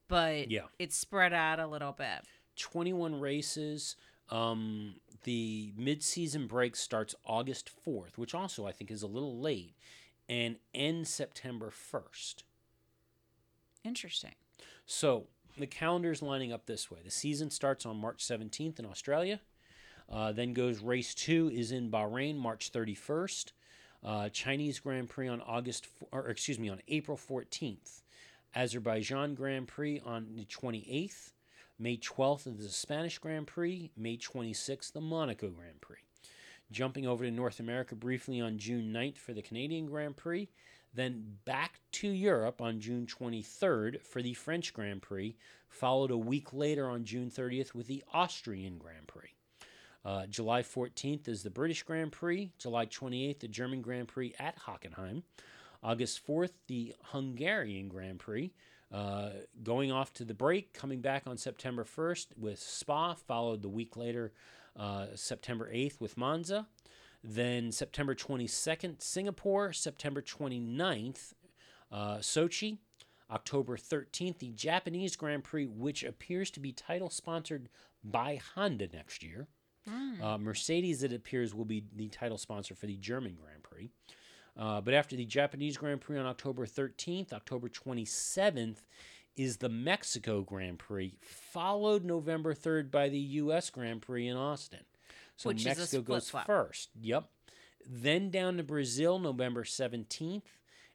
but 0.07 0.51
Yeah. 0.51 0.67
it's 0.79 0.97
spread 0.97 1.33
out 1.33 1.59
a 1.59 1.67
little 1.67 1.93
bit. 1.93 2.25
21 2.55 3.19
races. 3.21 3.97
Um, 4.31 4.97
the 5.25 5.73
mid-season 5.77 6.47
break 6.47 6.77
starts 6.77 7.15
August 7.25 7.71
4th, 7.87 8.17
which 8.17 8.35
also 8.35 8.67
I 8.67 8.73
think 8.73 8.91
is 8.91 9.03
a 9.03 9.09
little 9.09 9.41
late, 9.41 9.75
and 10.29 10.57
ends 10.75 11.11
September 11.11 11.71
1st. 11.71 12.43
Interesting. 13.85 14.35
So 14.85 15.27
the 15.57 15.67
calendar's 15.67 16.23
lining 16.23 16.53
up 16.53 16.67
this 16.67 16.91
way. 16.91 16.99
The 17.05 17.11
season 17.11 17.51
starts 17.51 17.87
on 17.87 17.97
March 17.97 18.25
17th 18.25 18.79
in 18.79 18.87
Australia. 18.87 19.41
Uh, 20.11 20.33
then 20.33 20.53
goes 20.53 20.81
race 20.81 21.15
two 21.15 21.51
is 21.53 21.73
in 21.73 21.91
Bahrain, 21.91 22.37
March 22.37 22.71
31st. 22.73 23.53
Uh, 24.05 24.29
Chinese 24.29 24.79
Grand 24.79 25.09
Prix 25.09 25.27
on 25.27 25.41
August, 25.41 25.89
or 26.13 26.29
excuse 26.29 26.59
me, 26.59 26.69
on 26.69 26.81
April 26.89 27.17
14th. 27.17 28.03
Azerbaijan 28.55 29.35
Grand 29.35 29.67
Prix 29.67 30.01
on 30.01 30.29
the 30.37 30.45
28th. 30.45 31.33
May 31.79 31.99
12th 31.99 32.47
is 32.47 32.65
the 32.65 32.69
Spanish 32.71 33.19
Grand 33.19 33.47
Prix. 33.47 33.91
May 33.97 34.17
26th, 34.17 34.93
the 34.93 35.01
Monaco 35.01 35.51
Grand 35.51 35.81
Prix. 35.81 35.99
Jumping 36.71 37.07
over 37.07 37.25
to 37.25 37.31
North 37.31 37.61
America 37.61 37.95
briefly 37.95 38.41
on 38.41 38.59
June 38.59 38.93
9th 38.93 39.19
for 39.19 39.35
the 39.35 39.43
Canadian 39.43 39.87
Grand 39.87 40.17
Prix. 40.17 40.49
Then 40.95 41.37
back 41.45 41.81
to 41.93 42.09
Europe 42.09 42.63
on 42.63 42.81
June 42.81 43.07
23rd 43.07 44.03
for 44.03 44.23
the 44.23 44.33
French 44.33 44.73
Grand 44.73 45.03
Prix, 45.03 45.37
followed 45.69 46.11
a 46.11 46.17
week 46.17 46.55
later 46.55 46.89
on 46.89 47.05
June 47.05 47.31
30th 47.31 47.75
with 47.75 47.87
the 47.87 48.03
Austrian 48.15 48.79
Grand 48.79 49.07
Prix. 49.07 49.35
Uh, 50.03 50.27
July 50.27 50.63
14th 50.63 51.29
is 51.29 51.43
the 51.43 51.51
British 51.51 51.83
Grand 51.83 52.13
Prix. 52.13 52.51
July 52.59 52.87
28th, 52.87 53.41
the 53.41 53.49
German 53.49 53.83
Grand 53.83 54.09
Prix 54.09 54.35
at 54.39 54.59
Hockenheim. 54.61 55.23
August 55.83 56.27
4th, 56.27 56.53
the 56.69 56.95
Hungarian 57.03 57.89
Grand 57.89 58.19
Prix. 58.19 58.53
Uh, 58.93 59.31
going 59.63 59.91
off 59.91 60.13
to 60.15 60.25
the 60.25 60.35
break, 60.35 60.73
coming 60.73 61.01
back 61.01 61.25
on 61.27 61.37
September 61.37 61.85
1st 61.85 62.29
with 62.39 62.59
Spa, 62.59 63.15
followed 63.15 63.63
the 63.63 63.69
week 63.69 63.97
later, 63.97 64.33
uh, 64.77 65.07
September 65.15 65.69
8th 65.73 66.01
with 66.01 66.17
Monza. 66.17 66.67
Then 67.25 67.73
September 67.73 68.15
22nd, 68.15 69.03
Singapore. 69.03 69.73
September 69.73 70.23
29th, 70.23 71.33
uh, 71.91 72.19
Sochi. 72.19 72.79
October 73.29 73.77
13th, 73.77 74.39
the 74.39 74.51
Japanese 74.51 75.17
Grand 75.17 75.43
Prix, 75.43 75.67
which 75.67 76.05
appears 76.05 76.49
to 76.53 76.61
be 76.61 76.71
title 76.71 77.11
sponsored 77.11 77.69
by 78.05 78.41
Honda 78.55 78.87
next 78.93 79.25
year. 79.25 79.49
Uh, 80.23 80.39
Mercedes, 80.39 81.03
it 81.03 81.13
appears, 81.13 81.53
will 81.53 81.65
be 81.65 81.85
the 81.95 82.09
title 82.09 82.39
sponsor 82.39 82.75
for 82.77 82.87
the 82.87 82.97
German 82.97 83.35
Grand 83.41 83.65
Prix. 83.65 83.91
Uh, 84.59 84.81
but 84.81 84.95
after 84.95 85.17
the 85.17 85.25
Japanese 85.25 85.77
Grand 85.77 86.01
Prix 86.01 86.19
on 86.19 86.27
October 86.27 86.67
13th, 86.67 87.33
October 87.33 87.69
27th 87.69 88.79
is 89.37 89.59
the 89.59 89.69
Mexico 89.69 90.41
Grand 90.41 90.79
Prix, 90.79 91.19
followed 91.21 92.05
November 92.05 92.55
3rd 92.55 92.91
by 92.91 93.09
the 93.09 93.19
U.S. 93.19 93.69
Grand 93.69 94.01
Prix 94.01 94.27
in 94.27 94.37
Austin. 94.37 94.81
So 95.37 95.51
Which 95.51 95.65
Mexico 95.65 96.01
goes 96.01 96.31
first. 96.47 96.89
Yep. 96.99 97.29
Then 97.87 98.31
down 98.31 98.57
to 98.57 98.63
Brazil, 98.63 99.19
November 99.19 99.65
17th, 99.65 100.43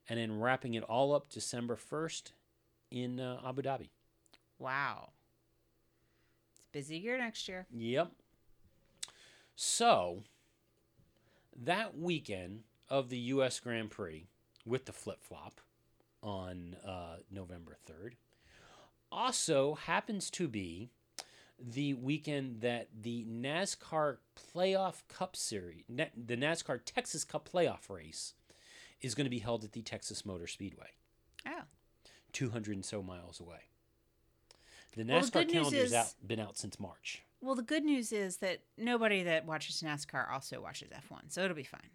and 0.09 0.19
then 0.19 0.39
wrapping 0.39 0.73
it 0.73 0.83
all 0.83 1.13
up 1.13 1.29
December 1.29 1.77
1st 1.77 2.31
in 2.89 3.19
uh, 3.19 3.39
Abu 3.45 3.61
Dhabi. 3.61 3.89
Wow. 4.57 5.11
It's 6.51 6.65
a 6.65 6.71
busy 6.71 6.97
year 6.97 7.17
next 7.19 7.47
year. 7.47 7.67
Yep. 7.71 8.11
So, 9.55 10.23
that 11.55 11.95
weekend 11.95 12.63
of 12.91 13.07
the 13.09 13.17
U.S. 13.17 13.59
Grand 13.61 13.89
Prix 13.89 14.25
with 14.65 14.85
the 14.85 14.91
flip 14.91 15.23
flop 15.23 15.61
on 16.21 16.75
uh, 16.85 17.15
November 17.31 17.77
3rd 17.89 18.11
also 19.11 19.75
happens 19.75 20.29
to 20.29 20.47
be 20.47 20.89
the 21.59 21.93
weekend 21.93 22.61
that 22.61 22.87
the 23.01 23.25
NASCAR 23.29 24.17
Playoff 24.55 25.03
Cup 25.07 25.35
Series, 25.35 25.83
Na- 25.87 26.05
the 26.15 26.35
NASCAR 26.37 26.79
Texas 26.85 27.23
Cup 27.23 27.47
Playoff 27.51 27.89
race, 27.89 28.33
is 29.01 29.15
going 29.15 29.25
to 29.25 29.29
be 29.31 29.39
held 29.39 29.63
at 29.63 29.71
the 29.71 29.81
Texas 29.81 30.25
Motor 30.25 30.47
Speedway, 30.47 30.89
Oh. 31.47 31.63
200 32.33 32.75
and 32.75 32.85
so 32.85 33.01
miles 33.01 33.39
away. 33.39 33.69
The 34.95 35.03
Well, 35.05 35.21
the 35.21 35.27
NASCAR 35.27 35.45
news 35.45 35.53
calendar's 35.53 35.93
out, 35.93 36.13
been 36.25 36.39
out 36.39 36.57
since 36.57 36.79
March. 36.79 37.23
Well, 37.41 37.55
the 37.55 37.61
good 37.63 37.83
news 37.83 38.11
is 38.11 38.37
that 38.37 38.59
nobody 38.77 39.23
that 39.23 39.45
watches 39.45 39.81
NASCAR 39.81 40.29
also 40.31 40.61
watches 40.61 40.89
F1, 40.91 41.31
so 41.31 41.43
it'll 41.43 41.55
be 41.55 41.63
fine. 41.63 41.89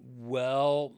Well, 0.00 0.94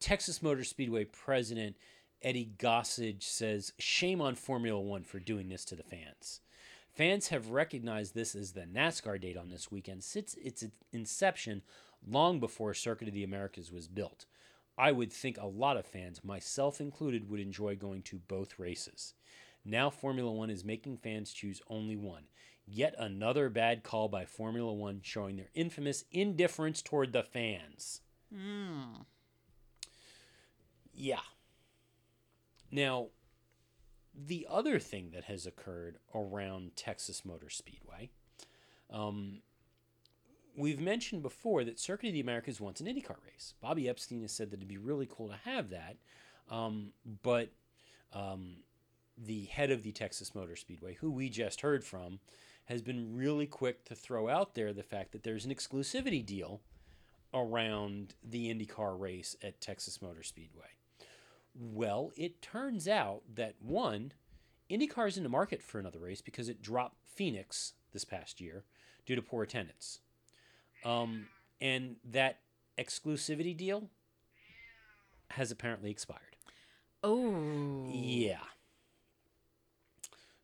Texas 0.00 0.42
Motor 0.42 0.64
Speedway 0.64 1.04
president 1.04 1.76
Eddie 2.22 2.52
Gossage 2.58 3.22
says, 3.22 3.72
Shame 3.78 4.20
on 4.20 4.34
Formula 4.34 4.80
One 4.80 5.04
for 5.04 5.20
doing 5.20 5.48
this 5.48 5.64
to 5.66 5.76
the 5.76 5.82
fans. 5.82 6.40
Fans 6.90 7.28
have 7.28 7.50
recognized 7.50 8.14
this 8.14 8.34
as 8.34 8.52
the 8.52 8.62
NASCAR 8.62 9.20
date 9.20 9.36
on 9.36 9.50
this 9.50 9.70
weekend 9.70 10.04
since 10.04 10.34
its 10.34 10.64
inception 10.92 11.62
long 12.06 12.40
before 12.40 12.72
Circuit 12.72 13.08
of 13.08 13.14
the 13.14 13.24
Americas 13.24 13.72
was 13.72 13.88
built. 13.88 14.26
I 14.78 14.92
would 14.92 15.12
think 15.12 15.36
a 15.36 15.46
lot 15.46 15.76
of 15.76 15.86
fans, 15.86 16.24
myself 16.24 16.80
included, 16.80 17.28
would 17.28 17.40
enjoy 17.40 17.76
going 17.76 18.02
to 18.02 18.16
both 18.16 18.58
races. 18.58 19.14
Now 19.64 19.90
Formula 19.90 20.30
One 20.32 20.50
is 20.50 20.64
making 20.64 20.98
fans 20.98 21.32
choose 21.32 21.60
only 21.68 21.96
one. 21.96 22.24
Yet 22.66 22.94
another 22.98 23.50
bad 23.50 23.82
call 23.82 24.08
by 24.08 24.24
Formula 24.24 24.72
One 24.72 25.00
showing 25.02 25.36
their 25.36 25.50
infamous 25.54 26.04
indifference 26.10 26.80
toward 26.80 27.12
the 27.12 27.22
fans. 27.22 28.00
Yeah. 30.92 31.20
Now, 32.70 33.08
the 34.14 34.46
other 34.50 34.78
thing 34.78 35.10
that 35.12 35.24
has 35.24 35.46
occurred 35.46 35.98
around 36.14 36.76
Texas 36.76 37.24
Motor 37.24 37.50
Speedway, 37.50 38.10
um, 38.90 39.42
we've 40.56 40.80
mentioned 40.80 41.22
before 41.22 41.64
that 41.64 41.78
Circuit 41.78 42.08
of 42.08 42.12
the 42.12 42.20
Americas 42.20 42.60
wants 42.60 42.80
an 42.80 42.86
IndyCar 42.86 43.16
race. 43.26 43.54
Bobby 43.60 43.88
Epstein 43.88 44.22
has 44.22 44.32
said 44.32 44.50
that 44.50 44.56
it'd 44.56 44.68
be 44.68 44.78
really 44.78 45.08
cool 45.10 45.28
to 45.28 45.38
have 45.44 45.70
that, 45.70 45.96
um, 46.50 46.92
but 47.22 47.50
um, 48.12 48.56
the 49.18 49.44
head 49.46 49.70
of 49.70 49.82
the 49.82 49.92
Texas 49.92 50.34
Motor 50.34 50.56
Speedway, 50.56 50.94
who 50.94 51.10
we 51.10 51.28
just 51.28 51.60
heard 51.62 51.84
from, 51.84 52.20
has 52.66 52.82
been 52.82 53.16
really 53.16 53.46
quick 53.46 53.84
to 53.84 53.94
throw 53.94 54.28
out 54.28 54.54
there 54.54 54.72
the 54.72 54.82
fact 54.82 55.12
that 55.12 55.22
there's 55.22 55.44
an 55.44 55.54
exclusivity 55.54 56.24
deal 56.24 56.60
around 57.34 58.14
the 58.22 58.54
IndyCar 58.54 58.98
race 58.98 59.36
at 59.42 59.60
Texas 59.60 60.00
Motor 60.00 60.22
Speedway. 60.22 60.68
Well, 61.54 62.12
it 62.16 62.40
turns 62.40 62.88
out 62.88 63.22
that 63.34 63.56
one, 63.60 64.12
IndyCar 64.70 65.08
is 65.08 65.16
in 65.16 65.22
the 65.22 65.28
market 65.28 65.62
for 65.62 65.78
another 65.78 65.98
race 65.98 66.20
because 66.20 66.48
it 66.48 66.62
dropped 66.62 66.96
Phoenix 67.04 67.74
this 67.92 68.04
past 68.04 68.40
year 68.40 68.64
due 69.04 69.16
to 69.16 69.22
poor 69.22 69.42
attendance. 69.42 70.00
Um, 70.84 71.26
and 71.60 71.96
that 72.10 72.38
exclusivity 72.78 73.56
deal 73.56 73.88
has 75.30 75.50
apparently 75.50 75.90
expired. 75.90 76.36
Oh. 77.02 77.86
Yeah. 77.90 78.38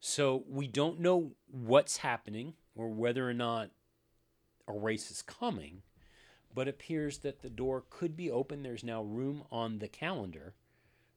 So 0.01 0.45
we 0.49 0.67
don't 0.67 1.01
know 1.01 1.33
what's 1.51 1.99
happening 1.99 2.55
or 2.75 2.89
whether 2.89 3.29
or 3.29 3.35
not 3.35 3.71
a 4.67 4.73
race 4.73 5.11
is 5.11 5.23
coming, 5.23 5.83
but 6.55 6.68
appears 6.68 7.18
that 7.18 7.43
the 7.43 7.51
door 7.51 7.85
could 7.90 8.16
be 8.16 8.31
open. 8.31 8.62
There's 8.62 8.85
now 8.85 9.02
room 9.02 9.44
on 9.51 9.78
the 9.78 9.89
calendar 9.89 10.55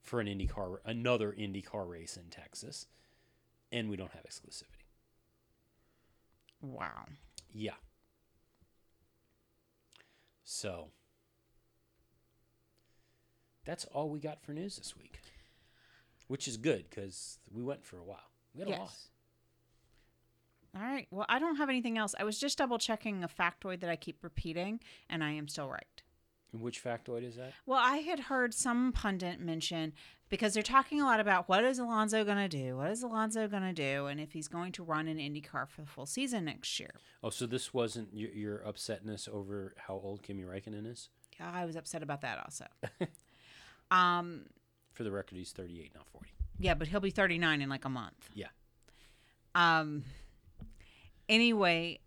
for 0.02 0.20
an 0.20 0.28
IndyCar, 0.28 0.78
another 0.86 1.32
IndyCar 1.32 1.90
race 1.90 2.18
in 2.18 2.30
Texas, 2.30 2.88
and 3.72 3.90
we 3.90 3.98
don't 3.98 4.12
have 4.12 4.24
exclusivity. 4.24 4.88
Wow. 6.62 7.06
Yeah. 7.52 7.76
So 10.44 10.90
that's 13.66 13.86
all 13.86 14.10
we 14.10 14.20
got 14.20 14.42
for 14.42 14.54
news 14.54 14.78
this 14.78 14.96
week, 14.96 15.20
which 16.28 16.48
is 16.48 16.58
good 16.58 16.90
because 16.90 17.40
we 17.52 17.64
went 17.64 17.86
for 17.86 17.98
a 17.98 18.04
while. 18.04 18.32
We 18.54 18.60
had 18.60 18.68
a 18.70 18.72
lot. 18.72 18.94
All 20.76 20.82
right. 20.82 21.08
Well, 21.12 21.26
I 21.30 21.40
don't 21.40 21.58
have 21.58 21.70
anything 21.70 21.98
else. 21.98 22.16
I 22.20 22.24
was 22.24 22.40
just 22.40 22.58
double 22.58 22.78
checking 22.80 23.24
a 23.24 23.28
factoid 23.28 23.80
that 23.82 23.90
I 23.90 23.96
keep 23.96 24.24
repeating, 24.24 24.80
and 25.10 25.24
I 25.24 25.32
am 25.32 25.48
still 25.48 25.70
right. 25.70 26.02
Which 26.52 26.84
factoid 26.84 27.24
is 27.28 27.36
that? 27.36 27.54
Well, 27.66 27.80
I 27.82 27.98
had 27.98 28.20
heard 28.22 28.54
some 28.54 28.92
pundit 28.92 29.40
mention 29.40 29.94
because 30.30 30.54
they're 30.54 30.62
talking 30.62 31.02
a 31.02 31.06
lot 31.06 31.20
about 31.20 31.50
what 31.50 31.64
is 31.64 31.80
Alonso 31.80 32.24
going 32.24 32.38
to 32.38 32.48
do? 32.48 32.78
What 32.78 32.92
is 32.92 33.02
Alonso 33.02 33.48
going 33.48 33.64
to 33.64 33.74
do? 33.74 34.06
And 34.06 34.20
if 34.20 34.34
he's 34.34 34.48
going 34.48 34.72
to 34.74 34.84
run 34.84 35.08
an 35.08 35.18
IndyCar 35.18 35.68
for 35.68 35.82
the 35.82 35.88
full 35.88 36.06
season 36.06 36.46
next 36.46 36.80
year. 36.80 36.92
Oh, 37.24 37.32
so 37.32 37.48
this 37.48 37.74
wasn't 37.74 38.10
your, 38.14 38.30
your 38.32 38.60
upsetness 38.60 39.28
over 39.28 39.74
how 39.88 39.96
old 39.96 40.22
Kimi 40.22 40.44
Räikkönen 40.44 40.92
is? 40.92 41.10
Yeah, 41.40 41.52
I 41.52 41.66
was 41.66 41.76
upset 41.76 42.04
about 42.04 42.22
that 42.22 42.40
also. 42.40 42.66
um, 43.92 44.46
For 44.92 45.04
the 45.04 45.12
record, 45.12 45.38
he's 45.38 45.52
38, 45.52 45.92
not 45.96 46.08
40. 46.08 46.30
yeah, 46.60 46.76
but 46.76 46.88
he'll 46.88 47.00
be 47.00 47.10
39 47.10 47.62
in 47.64 47.70
like 47.70 47.86
a 47.86 47.90
month. 47.90 48.30
Yeah. 48.36 48.48
Um, 49.56 50.04
anyway, 51.30 52.00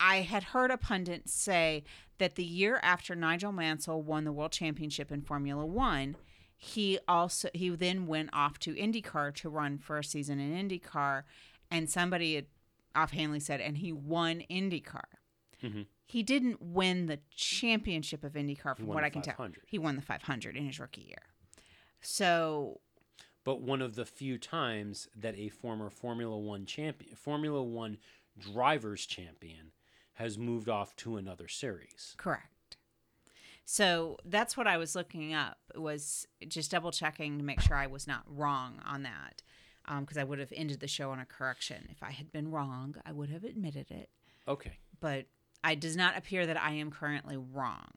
I 0.00 0.16
had 0.22 0.44
heard 0.44 0.70
a 0.70 0.76
pundit 0.76 1.28
say 1.28 1.84
that 2.18 2.34
the 2.36 2.44
year 2.44 2.80
after 2.82 3.14
Nigel 3.14 3.52
Mansell 3.52 4.02
won 4.02 4.24
the 4.24 4.32
world 4.32 4.52
championship 4.52 5.10
in 5.10 5.22
Formula 5.22 5.64
One, 5.64 6.16
he 6.56 6.98
also 7.08 7.48
he 7.54 7.68
then 7.70 8.06
went 8.06 8.30
off 8.32 8.58
to 8.60 8.74
IndyCar 8.74 9.34
to 9.36 9.48
run 9.48 9.78
for 9.78 9.98
a 9.98 10.04
season 10.04 10.38
in 10.38 10.68
IndyCar, 10.68 11.24
and 11.70 11.90
somebody 11.90 12.34
had 12.36 12.46
offhandedly 12.96 13.40
said, 13.40 13.60
and 13.60 13.78
he 13.78 13.92
won 13.92 14.42
IndyCar. 14.50 15.04
Mhm. 15.62 15.86
He 16.06 16.22
didn't 16.22 16.60
win 16.62 17.06
the 17.06 17.20
championship 17.30 18.22
of 18.24 18.34
IndyCar, 18.34 18.76
from 18.76 18.86
what 18.86 19.04
I 19.04 19.10
can 19.10 19.22
tell. 19.22 19.48
He 19.66 19.78
won 19.78 19.96
the 19.96 20.02
500 20.02 20.56
in 20.56 20.66
his 20.66 20.78
rookie 20.78 21.02
year. 21.02 21.30
So 22.00 22.80
But 23.42 23.60
one 23.60 23.82
of 23.82 23.94
the 23.94 24.06
few 24.06 24.38
times 24.38 25.08
that 25.14 25.36
a 25.36 25.48
former 25.50 25.90
Formula 25.90 26.38
One 26.38 26.64
champion, 26.64 27.14
Formula 27.14 27.62
One 27.62 27.98
drivers 28.38 29.06
champion, 29.06 29.72
has 30.14 30.38
moved 30.38 30.68
off 30.68 30.94
to 30.96 31.16
another 31.16 31.48
series. 31.48 32.14
Correct. 32.16 32.76
So 33.64 34.18
that's 34.24 34.56
what 34.56 34.66
I 34.66 34.76
was 34.76 34.94
looking 34.94 35.32
up 35.32 35.58
was 35.74 36.26
just 36.48 36.70
double 36.70 36.92
checking 36.92 37.38
to 37.38 37.44
make 37.44 37.60
sure 37.60 37.76
I 37.76 37.86
was 37.86 38.06
not 38.06 38.22
wrong 38.26 38.80
on 38.84 39.02
that, 39.04 39.42
because 40.00 40.18
I 40.18 40.24
would 40.24 40.38
have 40.38 40.52
ended 40.54 40.80
the 40.80 40.86
show 40.88 41.10
on 41.10 41.18
a 41.18 41.24
correction. 41.24 41.88
If 41.90 42.02
I 42.02 42.10
had 42.10 42.30
been 42.30 42.50
wrong, 42.50 42.96
I 43.06 43.12
would 43.12 43.30
have 43.30 43.42
admitted 43.44 43.90
it, 43.90 44.10
Okay. 44.46 44.78
but 45.00 45.26
it 45.66 45.80
does 45.80 45.96
not 45.96 46.16
appear 46.16 46.44
that 46.46 46.60
I 46.60 46.72
am 46.72 46.90
currently 46.90 47.36
wrong. 47.38 47.90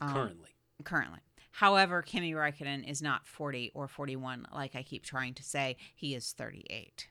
Um, 0.00 0.12
Currently. 0.12 0.50
currently. 0.84 1.20
However, 1.52 2.02
Kimi 2.02 2.32
Räikkönen 2.34 2.86
is 2.86 3.00
not 3.00 3.26
40 3.26 3.72
or 3.74 3.88
41, 3.88 4.46
like 4.52 4.76
I 4.76 4.82
keep 4.82 5.04
trying 5.06 5.32
to 5.34 5.42
say. 5.42 5.78
He 5.94 6.14
is 6.14 6.32
38. 6.32 7.08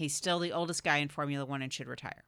He's 0.00 0.14
still 0.14 0.38
the 0.38 0.52
oldest 0.52 0.82
guy 0.82 0.96
in 0.96 1.08
Formula 1.08 1.44
One 1.44 1.60
and 1.60 1.70
should 1.70 1.86
retire. 1.86 2.24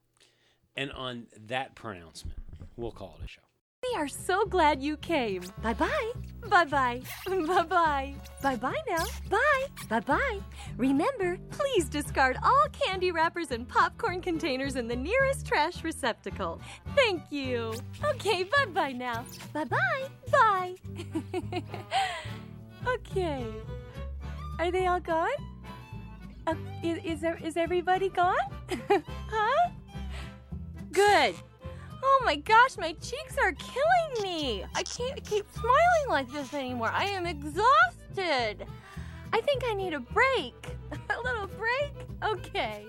And 0.76 0.92
on 0.92 1.26
that 1.46 1.74
pronouncement, 1.74 2.36
we'll 2.76 2.92
call 2.92 3.16
it 3.18 3.24
a 3.24 3.28
show. 3.28 3.40
We 3.82 3.98
are 3.98 4.08
so 4.08 4.44
glad 4.44 4.82
you 4.82 4.98
came. 4.98 5.42
Bye 5.62 5.72
bye. 5.72 6.12
Bye 6.50 6.66
bye. 6.66 7.00
Bye 7.26 7.62
bye. 7.62 8.14
Bye 8.42 8.56
bye 8.56 8.82
now. 8.86 9.06
Bye. 9.30 9.66
Bye 9.88 10.00
bye. 10.00 10.40
Remember, 10.76 11.38
please 11.50 11.88
discard 11.88 12.36
all 12.44 12.66
candy 12.72 13.10
wrappers 13.10 13.52
and 13.52 13.66
popcorn 13.66 14.20
containers 14.20 14.76
in 14.76 14.86
the 14.86 14.96
nearest 14.96 15.46
trash 15.46 15.82
receptacle. 15.82 16.60
Thank 16.94 17.22
you. 17.30 17.72
Okay, 18.04 18.44
bye 18.44 18.66
bye 18.66 18.92
now. 18.92 19.24
Bye 19.54 19.64
bye. 19.64 20.08
Bye. 20.30 20.74
okay. 22.86 23.46
Are 24.58 24.70
they 24.70 24.86
all 24.86 25.00
gone? 25.00 25.30
Uh, 26.46 26.54
is, 26.82 27.22
is, 27.22 27.24
is 27.44 27.56
everybody 27.56 28.08
gone? 28.08 28.34
huh? 29.30 29.70
Good. 30.92 31.34
Oh 32.04 32.22
my 32.24 32.36
gosh, 32.36 32.76
my 32.78 32.92
cheeks 32.94 33.36
are 33.38 33.52
killing 33.52 34.22
me. 34.22 34.64
I 34.74 34.82
can't 34.82 35.22
keep 35.24 35.46
smiling 35.52 36.08
like 36.08 36.30
this 36.32 36.52
anymore. 36.52 36.90
I 36.92 37.04
am 37.04 37.26
exhausted. 37.26 38.66
I 39.32 39.40
think 39.40 39.62
I 39.64 39.74
need 39.74 39.94
a 39.94 40.00
break. 40.00 40.54
a 41.10 41.20
little 41.22 41.46
break? 41.46 41.92
Okay. 42.24 42.86